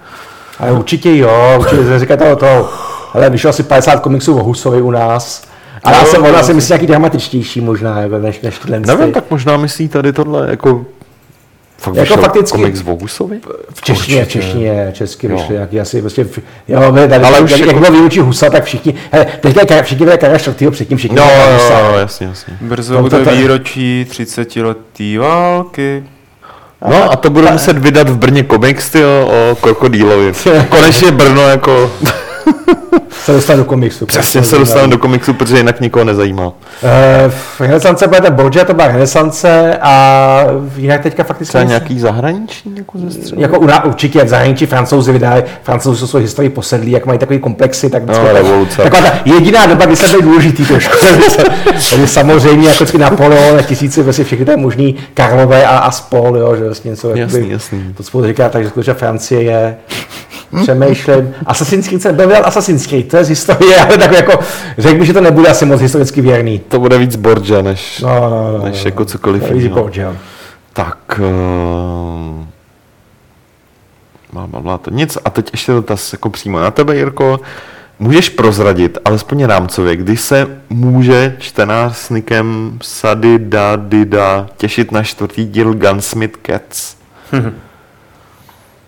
Ale 0.58 0.72
určitě 0.72 1.16
jo, 1.16 1.56
určitě 1.58 1.98
říká 1.98 2.16
to, 2.16 2.36
to 2.36 2.72
hele, 3.12 3.30
vyšlo 3.30 3.50
asi 3.50 3.62
50 3.62 4.00
komiksů 4.00 4.38
o 4.38 4.42
Husovi 4.42 4.82
u 4.82 4.90
nás. 4.90 5.49
A 5.84 5.92
já 5.92 6.04
jsem, 6.04 6.24
ona 6.24 6.42
si 6.42 6.50
jo. 6.50 6.54
myslí 6.54 6.72
nějaký 6.72 6.86
dramatičtější 6.86 7.60
možná, 7.60 8.00
jako 8.00 8.18
než, 8.18 8.40
než 8.40 8.58
tyhle. 8.58 8.80
Nevím, 8.80 9.06
ty. 9.06 9.12
tak 9.12 9.24
možná 9.30 9.56
myslí 9.56 9.88
tady 9.88 10.12
tohle 10.12 10.50
jako... 10.50 10.84
Fakt 11.78 11.94
Jako 11.94 12.16
fakticky- 12.16 12.58
komiks 12.58 12.80
o 12.86 12.96
Husovi? 13.00 13.40
V 13.74 13.80
češtině, 13.82 14.24
v 14.24 14.28
češtině, 14.28 14.90
česky 14.92 15.26
Jo. 15.26 15.36
vyšly 15.36 15.54
nějaký 15.54 15.80
asi 15.80 16.00
prostě, 16.00 16.24
v- 16.24 16.38
jo, 16.68 16.92
my 16.92 17.00
tady, 17.00 17.14
Ale 17.14 17.26
Ale 17.26 17.40
už 17.40 17.50
jak, 17.50 17.60
jako- 17.60 17.70
jak 17.72 17.80
bylo 17.80 17.92
výučí 18.00 18.20
Husa, 18.20 18.50
tak 18.50 18.64
všichni, 18.64 18.94
hele, 19.12 19.26
teďka 19.40 19.74
je 19.74 19.82
všichni 19.82 20.04
byli 20.06 20.18
Karla 20.18 20.38
Čtvrtýho, 20.38 20.70
předtím 20.70 20.98
všichni 20.98 21.16
No, 21.16 21.22
jo, 21.22 21.52
Husa. 21.52 21.78
jo, 21.80 21.94
jasně, 21.98 22.26
jasně. 22.26 22.54
Brzo 22.60 22.94
No, 22.94 23.02
bude 23.02 23.18
výročí 23.18 24.06
30 24.10 24.56
letý 24.56 25.16
války. 25.18 26.04
No 26.90 27.12
a 27.12 27.16
to 27.16 27.30
budu 27.30 27.48
muset 27.50 27.78
vydat 27.78 28.08
v 28.08 28.16
Brně 28.18 28.42
komiks, 28.42 28.90
tyjo, 28.90 29.30
o 29.52 29.56
krokodýlovi. 29.56 30.32
Konečně 30.68 31.10
Brno 31.10 31.42
jako... 31.48 31.90
Se 33.24 33.32
dostal 33.32 33.56
do 33.56 33.64
komiksu. 33.64 34.06
Přesně 34.06 34.42
se 34.42 34.58
dostanu 34.58 34.90
do 34.90 34.98
komiksu, 34.98 35.34
protože 35.34 35.56
jinak 35.56 35.80
nikoho 35.80 36.04
nezajímá. 36.04 36.52
Eh, 36.82 37.30
V 37.30 37.60
Renesance 37.60 38.06
bude 38.08 38.20
ten 38.20 38.34
Borgia, 38.34 38.64
to 38.64 38.74
byla 38.74 38.88
Renesance 38.88 39.78
a 39.82 40.44
jinak 40.76 41.00
teďka 41.02 41.24
fakticky... 41.24 41.48
Třeba 41.50 41.64
nějaký 41.64 42.00
zahraniční 42.00 42.76
jako 42.76 42.98
ze 42.98 43.10
středu? 43.10 43.40
Jako 43.42 43.58
u 43.58 43.66
nás 43.66 43.80
určitě 43.84 44.24
v 44.24 44.28
zahraničí 44.28 44.66
francouzi 44.66 45.12
vydali, 45.12 45.44
francouzi 45.62 46.00
jsou 46.00 46.06
svou 46.06 46.20
historii 46.20 46.50
posedlí, 46.50 46.90
jak 46.92 47.06
mají 47.06 47.18
takový 47.18 47.38
komplexy, 47.38 47.90
tak 47.90 48.06
No, 48.06 48.32
revoluce. 48.32 48.82
Taková 48.82 49.02
ta 49.02 49.12
jediná 49.24 49.66
doba, 49.66 49.86
kdy 49.86 49.96
se 49.96 50.08
byli 50.08 50.22
důležitý 50.22 50.64
trošku. 50.66 50.96
Takže 51.90 52.06
samozřejmě 52.06 52.68
jako 52.68 52.76
vždycky 52.84 52.98
Napoleon 52.98 53.58
a 53.58 53.62
tisíci, 53.62 54.02
vlastně 54.02 54.24
všechny 54.24 54.44
ty 54.44 54.56
možný 54.56 54.96
Karlové 55.14 55.66
a, 55.66 55.78
a 55.78 55.90
spol, 55.90 56.36
jo, 56.36 56.56
že 56.56 56.64
vlastně 56.64 56.90
něco 56.90 57.08
Jasný, 57.16 57.38
jakoby- 57.38 57.52
jasný. 57.52 57.94
To 57.96 58.02
spolu 58.02 58.26
říká, 58.26 58.48
takže 58.48 58.68
skutečně 58.68 58.94
Francie 58.94 59.42
je 59.42 59.76
přemýšlím. 60.62 61.34
Assassin's 61.46 61.88
Creed 61.88 62.02
jsem 62.02 62.16
byl 62.16 62.26
vydat 62.26 62.46
Assassin's 62.46 62.86
Creed, 62.86 63.08
to 63.08 63.16
je 63.16 63.24
z 63.24 63.28
historie, 63.28 63.76
ale 63.80 63.98
tak 63.98 64.12
jako 64.12 64.38
řekl 64.78 64.98
bych, 64.98 65.06
že 65.06 65.12
to 65.12 65.20
nebude 65.20 65.48
asi 65.48 65.64
moc 65.66 65.80
historicky 65.80 66.20
věrný. 66.20 66.58
To 66.58 66.78
bude 66.80 66.98
víc 66.98 67.16
Borgia, 67.16 67.62
než, 67.62 68.00
No, 68.00 68.20
no, 68.20 68.58
no, 68.58 68.64
než 68.64 68.84
no. 68.84 68.88
jako 68.88 69.04
cokoliv 69.04 69.42
Easy 69.42 69.54
jiného. 69.56 69.80
Borgia. 69.80 70.16
Tak... 70.72 71.20
Uh, 71.20 72.44
mám, 74.32 74.50
mám 74.64 74.78
to 74.78 74.90
nic. 74.90 75.18
A 75.24 75.30
teď 75.30 75.48
ještě 75.52 75.72
dotaz 75.72 76.12
jako 76.12 76.30
přímo 76.30 76.60
na 76.60 76.70
tebe, 76.70 76.96
Jirko. 76.96 77.40
Můžeš 77.98 78.28
prozradit, 78.28 78.98
alespoň 79.04 79.44
rámcově, 79.44 79.96
kdy 79.96 80.16
se 80.16 80.46
může 80.70 81.36
čtenář 81.38 81.96
s 81.96 82.10
nikem 82.10 82.78
Sady 82.82 83.38
Da 83.38 83.76
Dida 83.76 84.46
těšit 84.56 84.92
na 84.92 85.02
čtvrtý 85.02 85.44
díl 85.46 85.74
Gunsmith 85.74 86.38
Cats? 86.46 86.96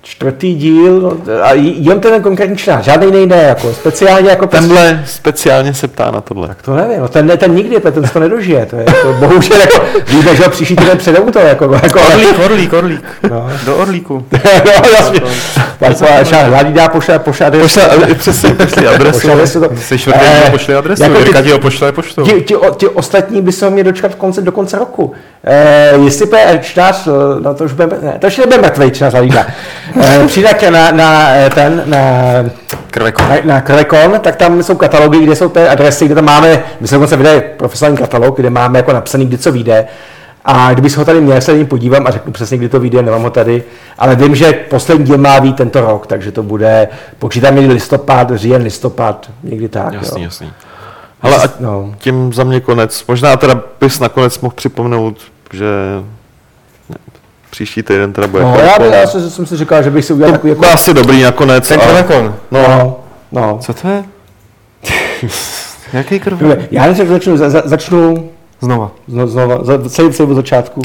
Čtvrtý 0.04 0.54
díl, 0.54 1.00
no, 1.00 1.42
a 1.42 1.52
jen 1.54 2.00
ten 2.00 2.22
konkrétní 2.22 2.56
článek, 2.56 2.84
žádný 2.84 3.06
jiný 3.06 3.26
ne, 3.26 3.42
jako 3.42 3.72
speciálně 3.74 4.30
jako 4.30 4.46
Tenhle 4.46 5.02
speciálně 5.06 5.74
se 5.74 5.88
ptá 5.88 6.10
na 6.10 6.20
tohle. 6.20 6.56
To 6.64 6.74
nevím, 6.76 7.00
no 7.00 7.08
ten, 7.08 7.32
ten 7.38 7.54
nikdy, 7.54 7.80
ten, 7.80 8.06
se 8.06 8.12
to 8.12 8.20
nedožije, 8.20 8.66
to 8.66 8.76
je 8.76 8.84
jako, 8.88 9.12
bohužel 9.12 9.60
jako, 9.60 9.84
víme, 10.08 10.36
že 10.36 10.42
ho 10.44 10.50
příští 10.50 10.76
týden 10.76 10.98
předou 10.98 11.30
to, 11.30 11.38
jako, 11.38 11.64
jako, 11.82 12.00
Orlík, 12.12 12.38
orlík, 12.44 12.72
orlík. 12.72 13.04
no, 13.30 13.50
Do 13.66 13.76
orlíku. 13.76 14.26
no, 14.64 14.70
jasně, 14.98 15.20
tak 15.78 15.98
to 15.98 16.36
hladí 16.44 16.72
dá 16.72 16.88
pošle, 16.88 17.18
pošle 17.18 17.46
adresu, 17.46 17.64
Pošle, 17.64 17.86
ale 17.86 18.14
přesně, 18.14 18.50
pošli 18.50 18.86
adresu. 18.86 19.12
pošle 19.20 19.32
adresu, 19.32 19.60
to, 19.60 19.68
Jsi 19.76 19.98
čtvrtý, 19.98 20.18
Eh, 20.22 20.50
pošli 20.50 20.74
adresu. 20.74 21.02
jako 21.02 21.14
ty- 21.14 21.20
Jirka 21.22 21.42
ti 21.42 21.50
ho 21.50 21.58
pošle 21.58 21.92
poštou. 21.92 22.22
Ti, 22.24 22.32
ti, 22.32 22.54
ti 22.76 22.88
ostatní 22.88 23.42
by 23.42 23.52
se 23.52 23.70
měli 23.70 23.84
dočkat 23.84 24.12
v 24.12 24.16
konce, 24.16 24.42
do 24.42 24.52
konce 24.52 24.78
roku. 24.78 25.12
Eh, 25.44 25.92
jestli 26.04 26.26
bude 26.26 26.58
čtenář, 26.62 27.06
eh, 27.06 27.40
no 27.40 27.54
to 27.54 27.64
už 27.64 27.72
bude, 27.72 27.88
ne, 28.02 28.16
to 28.18 28.26
ještě 28.26 28.40
nebude 28.42 28.58
mrtvej 28.58 28.90
čtenář 28.90 29.14
přijde 30.26 30.70
na, 30.70 30.90
na, 30.90 31.28
eh, 31.30 31.50
ten, 31.50 31.82
na, 31.86 31.98
Krveko. 32.90 33.22
na, 33.22 33.36
na 33.44 33.60
Krvekon, 33.60 34.20
tak 34.20 34.36
tam 34.36 34.62
jsou 34.62 34.74
katalogy, 34.76 35.18
kde 35.20 35.36
jsou 35.36 35.48
ty 35.48 35.60
adresy, 35.68 36.04
kde 36.06 36.14
tam 36.14 36.24
máme, 36.24 36.62
my 36.80 36.88
jsme 36.88 36.94
dokonce 36.94 37.16
vydali 37.16 37.40
profesionální 37.56 37.98
katalog, 37.98 38.36
kde 38.36 38.50
máme 38.50 38.78
jako 38.78 38.92
napsaný, 38.92 39.26
kdy 39.26 39.38
co 39.38 39.52
vyjde. 39.52 39.86
A 40.44 40.72
kdyby 40.72 40.90
se 40.90 40.98
ho 40.98 41.04
tady 41.04 41.20
měl, 41.20 41.40
se 41.40 41.52
něj 41.54 41.64
podívám 41.64 42.06
a 42.06 42.10
řeknu 42.10 42.32
přesně, 42.32 42.58
kdy 42.58 42.68
to 42.68 42.80
vyjde, 42.80 43.02
nemám 43.02 43.22
ho 43.22 43.30
tady. 43.30 43.62
Ale 43.98 44.16
vím, 44.16 44.34
že 44.34 44.52
poslední 44.52 45.04
díl 45.04 45.18
má 45.18 45.40
být 45.40 45.56
tento 45.56 45.80
rok, 45.80 46.06
takže 46.06 46.32
to 46.32 46.42
bude, 46.42 46.88
počítám 47.18 47.56
někdy 47.56 47.72
listopad, 47.72 48.30
říjen, 48.34 48.62
listopad, 48.62 49.30
někdy 49.42 49.68
tak. 49.68 49.92
Jasný, 49.92 50.22
jo. 50.22 50.26
jasný. 50.26 50.52
Ale 51.22 51.36
a 51.36 51.48
No. 51.60 51.94
tím 51.98 52.32
za 52.32 52.44
mě 52.44 52.60
konec. 52.60 53.04
Možná 53.08 53.36
teda 53.36 53.60
bys 53.80 54.00
nakonec 54.00 54.40
mohl 54.40 54.54
připomenout, 54.54 55.16
že 55.52 55.66
příští 57.52 57.82
týden 57.82 58.12
teda 58.12 58.26
bude 58.26 58.42
No, 58.42 58.56
já, 58.60 58.72
Krvekon. 58.74 58.94
já 58.94 59.06
jsem, 59.06 59.30
jsem 59.30 59.46
si 59.46 59.56
říkal, 59.56 59.82
že 59.82 59.90
bych 59.90 60.04
si 60.04 60.12
udělal 60.12 60.32
takový 60.32 60.50
jako... 60.50 60.66
Asi 60.66 60.94
dobrý 60.94 61.22
nakonec. 61.22 61.68
Ten 61.68 61.80
a- 61.80 61.84
krvekon. 61.86 62.34
No, 62.50 62.96
no. 63.32 63.58
Co 63.62 63.74
to 63.74 63.88
je? 63.88 64.04
Jaký? 65.92 66.20
Dobře, 66.30 66.68
Já 66.70 66.86
než 66.86 66.96
začnu, 66.98 67.36
za, 67.36 67.50
za, 67.50 67.62
začnu 67.64 68.30
Znova. 68.60 68.90
zno- 69.08 69.26
znova, 69.28 69.58
za, 69.64 69.88
celý, 69.88 70.12
celý 70.12 70.30
od 70.30 70.34
začátku. 70.34 70.82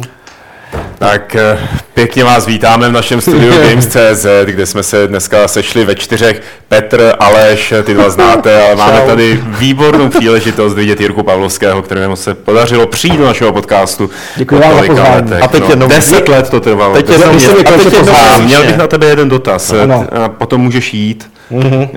Tak 1.00 1.36
eh, 1.36 1.58
pěkně 1.94 2.24
vás 2.24 2.46
vítáme 2.46 2.90
v 2.90 2.92
našem 2.92 3.22
studiu 3.22 3.54
Games.cz, 3.70 4.26
kde 4.46 4.66
jsme 4.66 4.84
se 4.84 5.08
dneska 5.08 5.48
sešli 5.48 5.86
ve 5.86 5.96
čtyřech. 5.96 6.42
Petr, 6.68 7.14
Aleš, 7.20 7.74
ty 7.84 7.94
dva 7.94 8.10
znáte, 8.10 8.64
ale 8.64 8.76
máme 8.76 9.02
tady 9.02 9.40
výbornou 9.48 10.10
příležitost 10.10 10.74
vidět 10.74 11.02
Jirku 11.02 11.24
Pavlovského, 11.24 11.82
kterému 11.82 12.16
se 12.16 12.34
podařilo 12.34 12.88
přijít 12.88 13.18
do 13.18 13.26
našeho 13.26 13.54
podcastu. 13.54 14.10
Děkuji 14.36 14.62
vám 14.62 14.76
za 14.76 14.82
pozvání. 14.88 15.16
letech. 15.16 15.44
A 15.44 15.48
teď 15.48 15.62
no, 15.64 15.70
jenom- 15.70 15.90
Deset 15.90 16.28
let 16.30 16.50
to 16.50 16.60
trvalo. 16.60 16.94
Teď 16.96 17.10
jenom 17.10 17.36
mě 17.36 17.48
a 17.48 17.64
teď 17.64 17.94
jenom-. 17.94 18.16
A 18.34 18.38
měl 18.38 18.64
bych 18.64 18.78
na 18.78 18.88
tebe 18.88 19.06
jeden 19.06 19.30
dotaz, 19.30 19.74
eh, 19.74 19.82
Ano. 19.82 20.08
a 20.24 20.30
potom 20.30 20.62
můžeš 20.62 20.94
jít. 20.94 21.32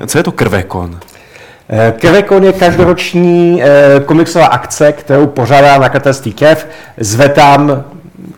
Co 0.06 0.18
je 0.18 0.22
to 0.24 0.32
krvekon? 0.32 0.98
Eh, 1.72 1.94
Krvekon 2.00 2.44
je 2.44 2.52
každoroční 2.52 3.62
eh, 3.62 4.00
komiksová 4.00 4.46
akce, 4.46 4.92
kterou 4.92 5.26
pořádá 5.26 5.78
nakladatelství 5.78 6.32
Kev. 6.32 6.66
Zve 6.98 7.28
tam, 7.28 7.84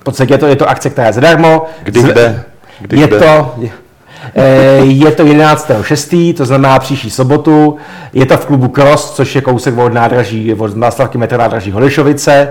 v 0.03 0.05
podstatě 0.05 0.35
je 0.35 0.39
to, 0.39 0.47
je 0.47 0.57
to 0.57 0.69
akce, 0.69 0.91
která 0.91 1.07
je 1.07 1.13
zadarmo. 1.13 1.67
Kdy, 1.83 2.01
Zve- 2.01 2.13
kde? 2.13 2.43
Kdy, 2.81 3.01
je 3.01 3.07
kde? 3.07 3.19
to, 3.19 3.55
eh, 4.35 4.77
je 4.85 5.11
to 5.11 5.25
11.6., 5.25 6.35
to 6.35 6.45
znamená 6.47 6.79
příští 6.79 7.11
sobotu. 7.11 7.77
Je 8.13 8.27
to 8.27 8.37
v 8.37 8.47
klubu 8.47 8.69
Cross, 8.69 9.11
což 9.11 9.35
je 9.35 9.41
kousek 9.41 9.79
od 9.79 9.93
nádraží, 9.93 10.55
od 10.55 10.77
nástavky 10.77 11.19
metro 11.19 11.39
nádraží 11.39 11.71
Holešovice. 11.71 12.49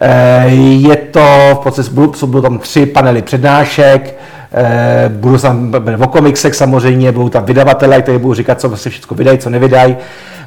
Eh, 0.00 0.48
Je 0.88 0.96
to, 0.96 1.48
v 1.54 1.58
podstatě 1.62 1.90
budou, 1.92 2.40
tam 2.40 2.58
tři 2.58 2.86
panely 2.86 3.22
přednášek, 3.22 4.18
budou 5.08 5.38
tam 5.38 5.74
o 6.00 6.06
komiksech 6.06 6.54
samozřejmě, 6.54 7.12
budou 7.12 7.28
tam 7.28 7.44
vydavatelé, 7.44 8.02
kteří 8.02 8.18
budou 8.18 8.34
říkat, 8.34 8.60
co 8.60 8.76
se 8.76 8.90
všechno 8.90 9.16
vydají, 9.16 9.38
co 9.38 9.50
nevydají. 9.50 9.96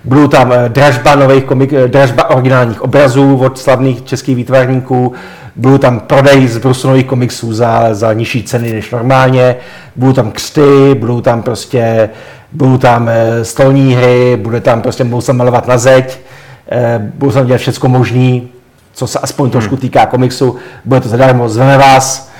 Budou 0.06 0.28
tam 0.28 0.52
eh, 0.52 0.70
dražba 0.70 1.16
nových 1.16 1.44
komik, 1.44 1.74
eh, 1.74 1.88
dražba 1.88 2.30
originálních 2.30 2.82
obrazů 2.82 3.38
od 3.38 3.60
slavných 3.60 4.06
českých 4.06 4.36
výtvarníků, 4.36 5.14
budou 5.56 5.78
tam 5.78 6.00
prodej 6.00 6.48
z 6.48 6.58
Brusunových 6.58 7.06
komiksů 7.06 7.54
za, 7.54 7.94
za 7.94 8.14
nižší 8.14 8.44
ceny 8.44 8.74
než 8.74 8.92
normálně, 8.92 9.56
budou 9.96 10.14
tam 10.14 10.32
křty, 10.32 10.96
budou 11.00 11.22
tam 11.22 11.42
prostě, 11.42 12.10
budou 12.52 12.78
tam 12.78 13.10
eh, 13.10 13.46
stolní 13.46 13.96
hry, 13.96 14.38
bude 14.42 14.62
tam 14.62 14.82
prostě, 14.82 15.04
budou 15.04 15.22
se 15.22 15.34
malovat 15.34 15.68
na 15.68 15.78
zeď, 15.78 16.20
eh, 16.72 17.12
budou 17.16 17.32
tam 17.32 17.46
dělat 17.46 17.58
všechno 17.58 17.90
možný, 17.90 18.50
co 18.94 19.08
se 19.08 19.20
aspoň 19.20 19.50
trošku 19.50 19.78
týká 19.78 20.06
komiksu, 20.06 20.56
bude 20.86 21.02
to 21.02 21.10
zadarmo, 21.10 21.50
zveme 21.50 21.78
vás. 21.78 22.35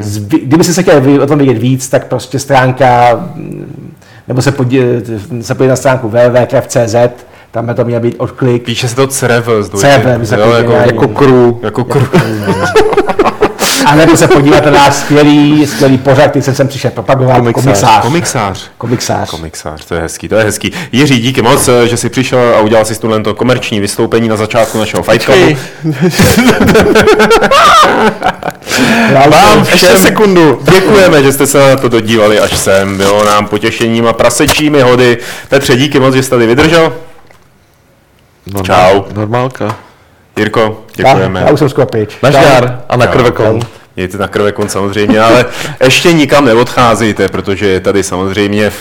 Zvi- 0.00 0.40
Kdyby 0.46 0.64
si 0.64 0.74
se 0.74 0.82
chtěl 0.82 1.02
o 1.22 1.26
tom 1.26 1.38
vědět 1.38 1.58
víc, 1.58 1.88
tak 1.88 2.06
prostě 2.06 2.38
stránka, 2.38 3.10
nebo 4.28 4.42
se 4.42 4.52
podívat, 4.52 5.04
se 5.40 5.54
podívat 5.54 5.72
na 5.72 5.76
stránku 5.76 6.08
www.cz, 6.08 6.94
tam 7.50 7.66
by 7.66 7.74
to 7.74 7.84
měl 7.84 8.00
být 8.00 8.14
odklik. 8.18 8.62
Píše 8.64 8.88
se 8.88 8.96
to 8.96 9.06
CRV 9.06 9.48
z. 9.60 9.68
CRV, 9.70 10.04
Jo, 10.32 10.36
to 10.36 10.50
jako, 10.52 10.70
dělá. 10.70 10.82
jako, 10.82 11.08
Crew. 11.08 11.54
jako 11.62 11.84
kru. 11.84 12.00
A 13.86 13.94
nebo 13.94 14.16
se 14.16 14.28
podívat 14.28 14.64
na 14.64 14.70
náš 14.70 14.94
skvělý, 14.94 15.66
skvělý 15.66 15.98
pořad, 15.98 16.30
který 16.30 16.42
jsem 16.42 16.54
sem 16.54 16.68
přišel 16.68 16.90
propagovat, 16.90 17.36
Komiksář. 17.38 18.02
komiksář. 18.02 18.02
Komiksář. 18.02 18.70
Komiksář. 18.78 19.30
Komiksář, 19.30 19.84
to 19.84 19.94
je 19.94 20.00
hezký, 20.00 20.28
to 20.28 20.34
je 20.34 20.44
hezký. 20.44 20.72
Jiří, 20.92 21.18
díky 21.20 21.42
moc, 21.42 21.68
že 21.84 21.96
jsi 21.96 22.08
přišel 22.08 22.54
a 22.56 22.60
udělal 22.60 22.84
si 22.84 23.00
tuhle 23.00 23.20
to 23.22 23.34
komerční 23.34 23.80
vystoupení 23.80 24.28
na 24.28 24.36
začátku 24.36 24.78
našeho 24.78 25.02
Fight 25.02 25.24
Clubu. 25.24 25.56
Vám 29.30 29.64
všem 29.64 29.96
sekundu 29.96 30.60
děkujeme, 30.72 31.22
že 31.22 31.32
jste 31.32 31.46
se 31.46 31.58
na 31.70 31.76
to 31.76 31.88
dodívali 31.88 32.40
až 32.40 32.56
sem. 32.58 32.96
Bylo 32.96 33.24
nám 33.24 33.46
potěšením 33.46 34.06
a 34.06 34.12
prasečími 34.12 34.80
hody. 34.82 35.18
Petře, 35.48 35.76
díky 35.76 36.00
moc, 36.00 36.14
že 36.14 36.22
jste 36.22 36.30
tady 36.30 36.46
vydržel. 36.46 36.92
Normál- 38.46 38.64
Čau. 38.92 39.02
Normálka. 39.14 39.76
Jirko, 40.36 40.84
já, 40.98 41.08
děkujeme. 41.08 41.40
já 41.40 41.50
už 41.52 41.58
jsem 41.58 41.68
skoro 41.68 41.86
pryč. 41.86 42.16
Nažár 42.22 42.80
a 42.88 42.96
na 42.96 43.06
krvekon. 43.06 43.60
Mějte 43.96 44.18
na 44.18 44.28
krvekon 44.28 44.68
samozřejmě, 44.68 45.20
ale 45.20 45.44
ještě 45.84 46.12
nikam 46.12 46.44
neodcházejte, 46.44 47.28
protože 47.28 47.66
je 47.66 47.80
tady 47.80 48.02
samozřejmě 48.02 48.70
v 48.70 48.76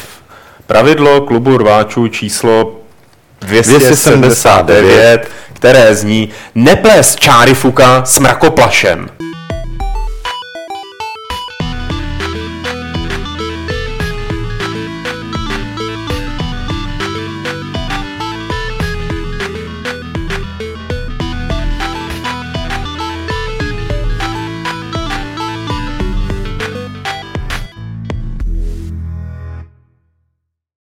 pravidlo 0.68 1.22
klubu 1.22 1.58
rváčů 1.58 2.08
číslo 2.08 2.76
279, 3.42 5.30
které 5.54 5.96
zní 5.96 6.30
neplést 6.56 7.20
čáry 7.20 7.54
fuka 7.54 8.06
s 8.06 8.20
mrakoplašem. 8.20 9.10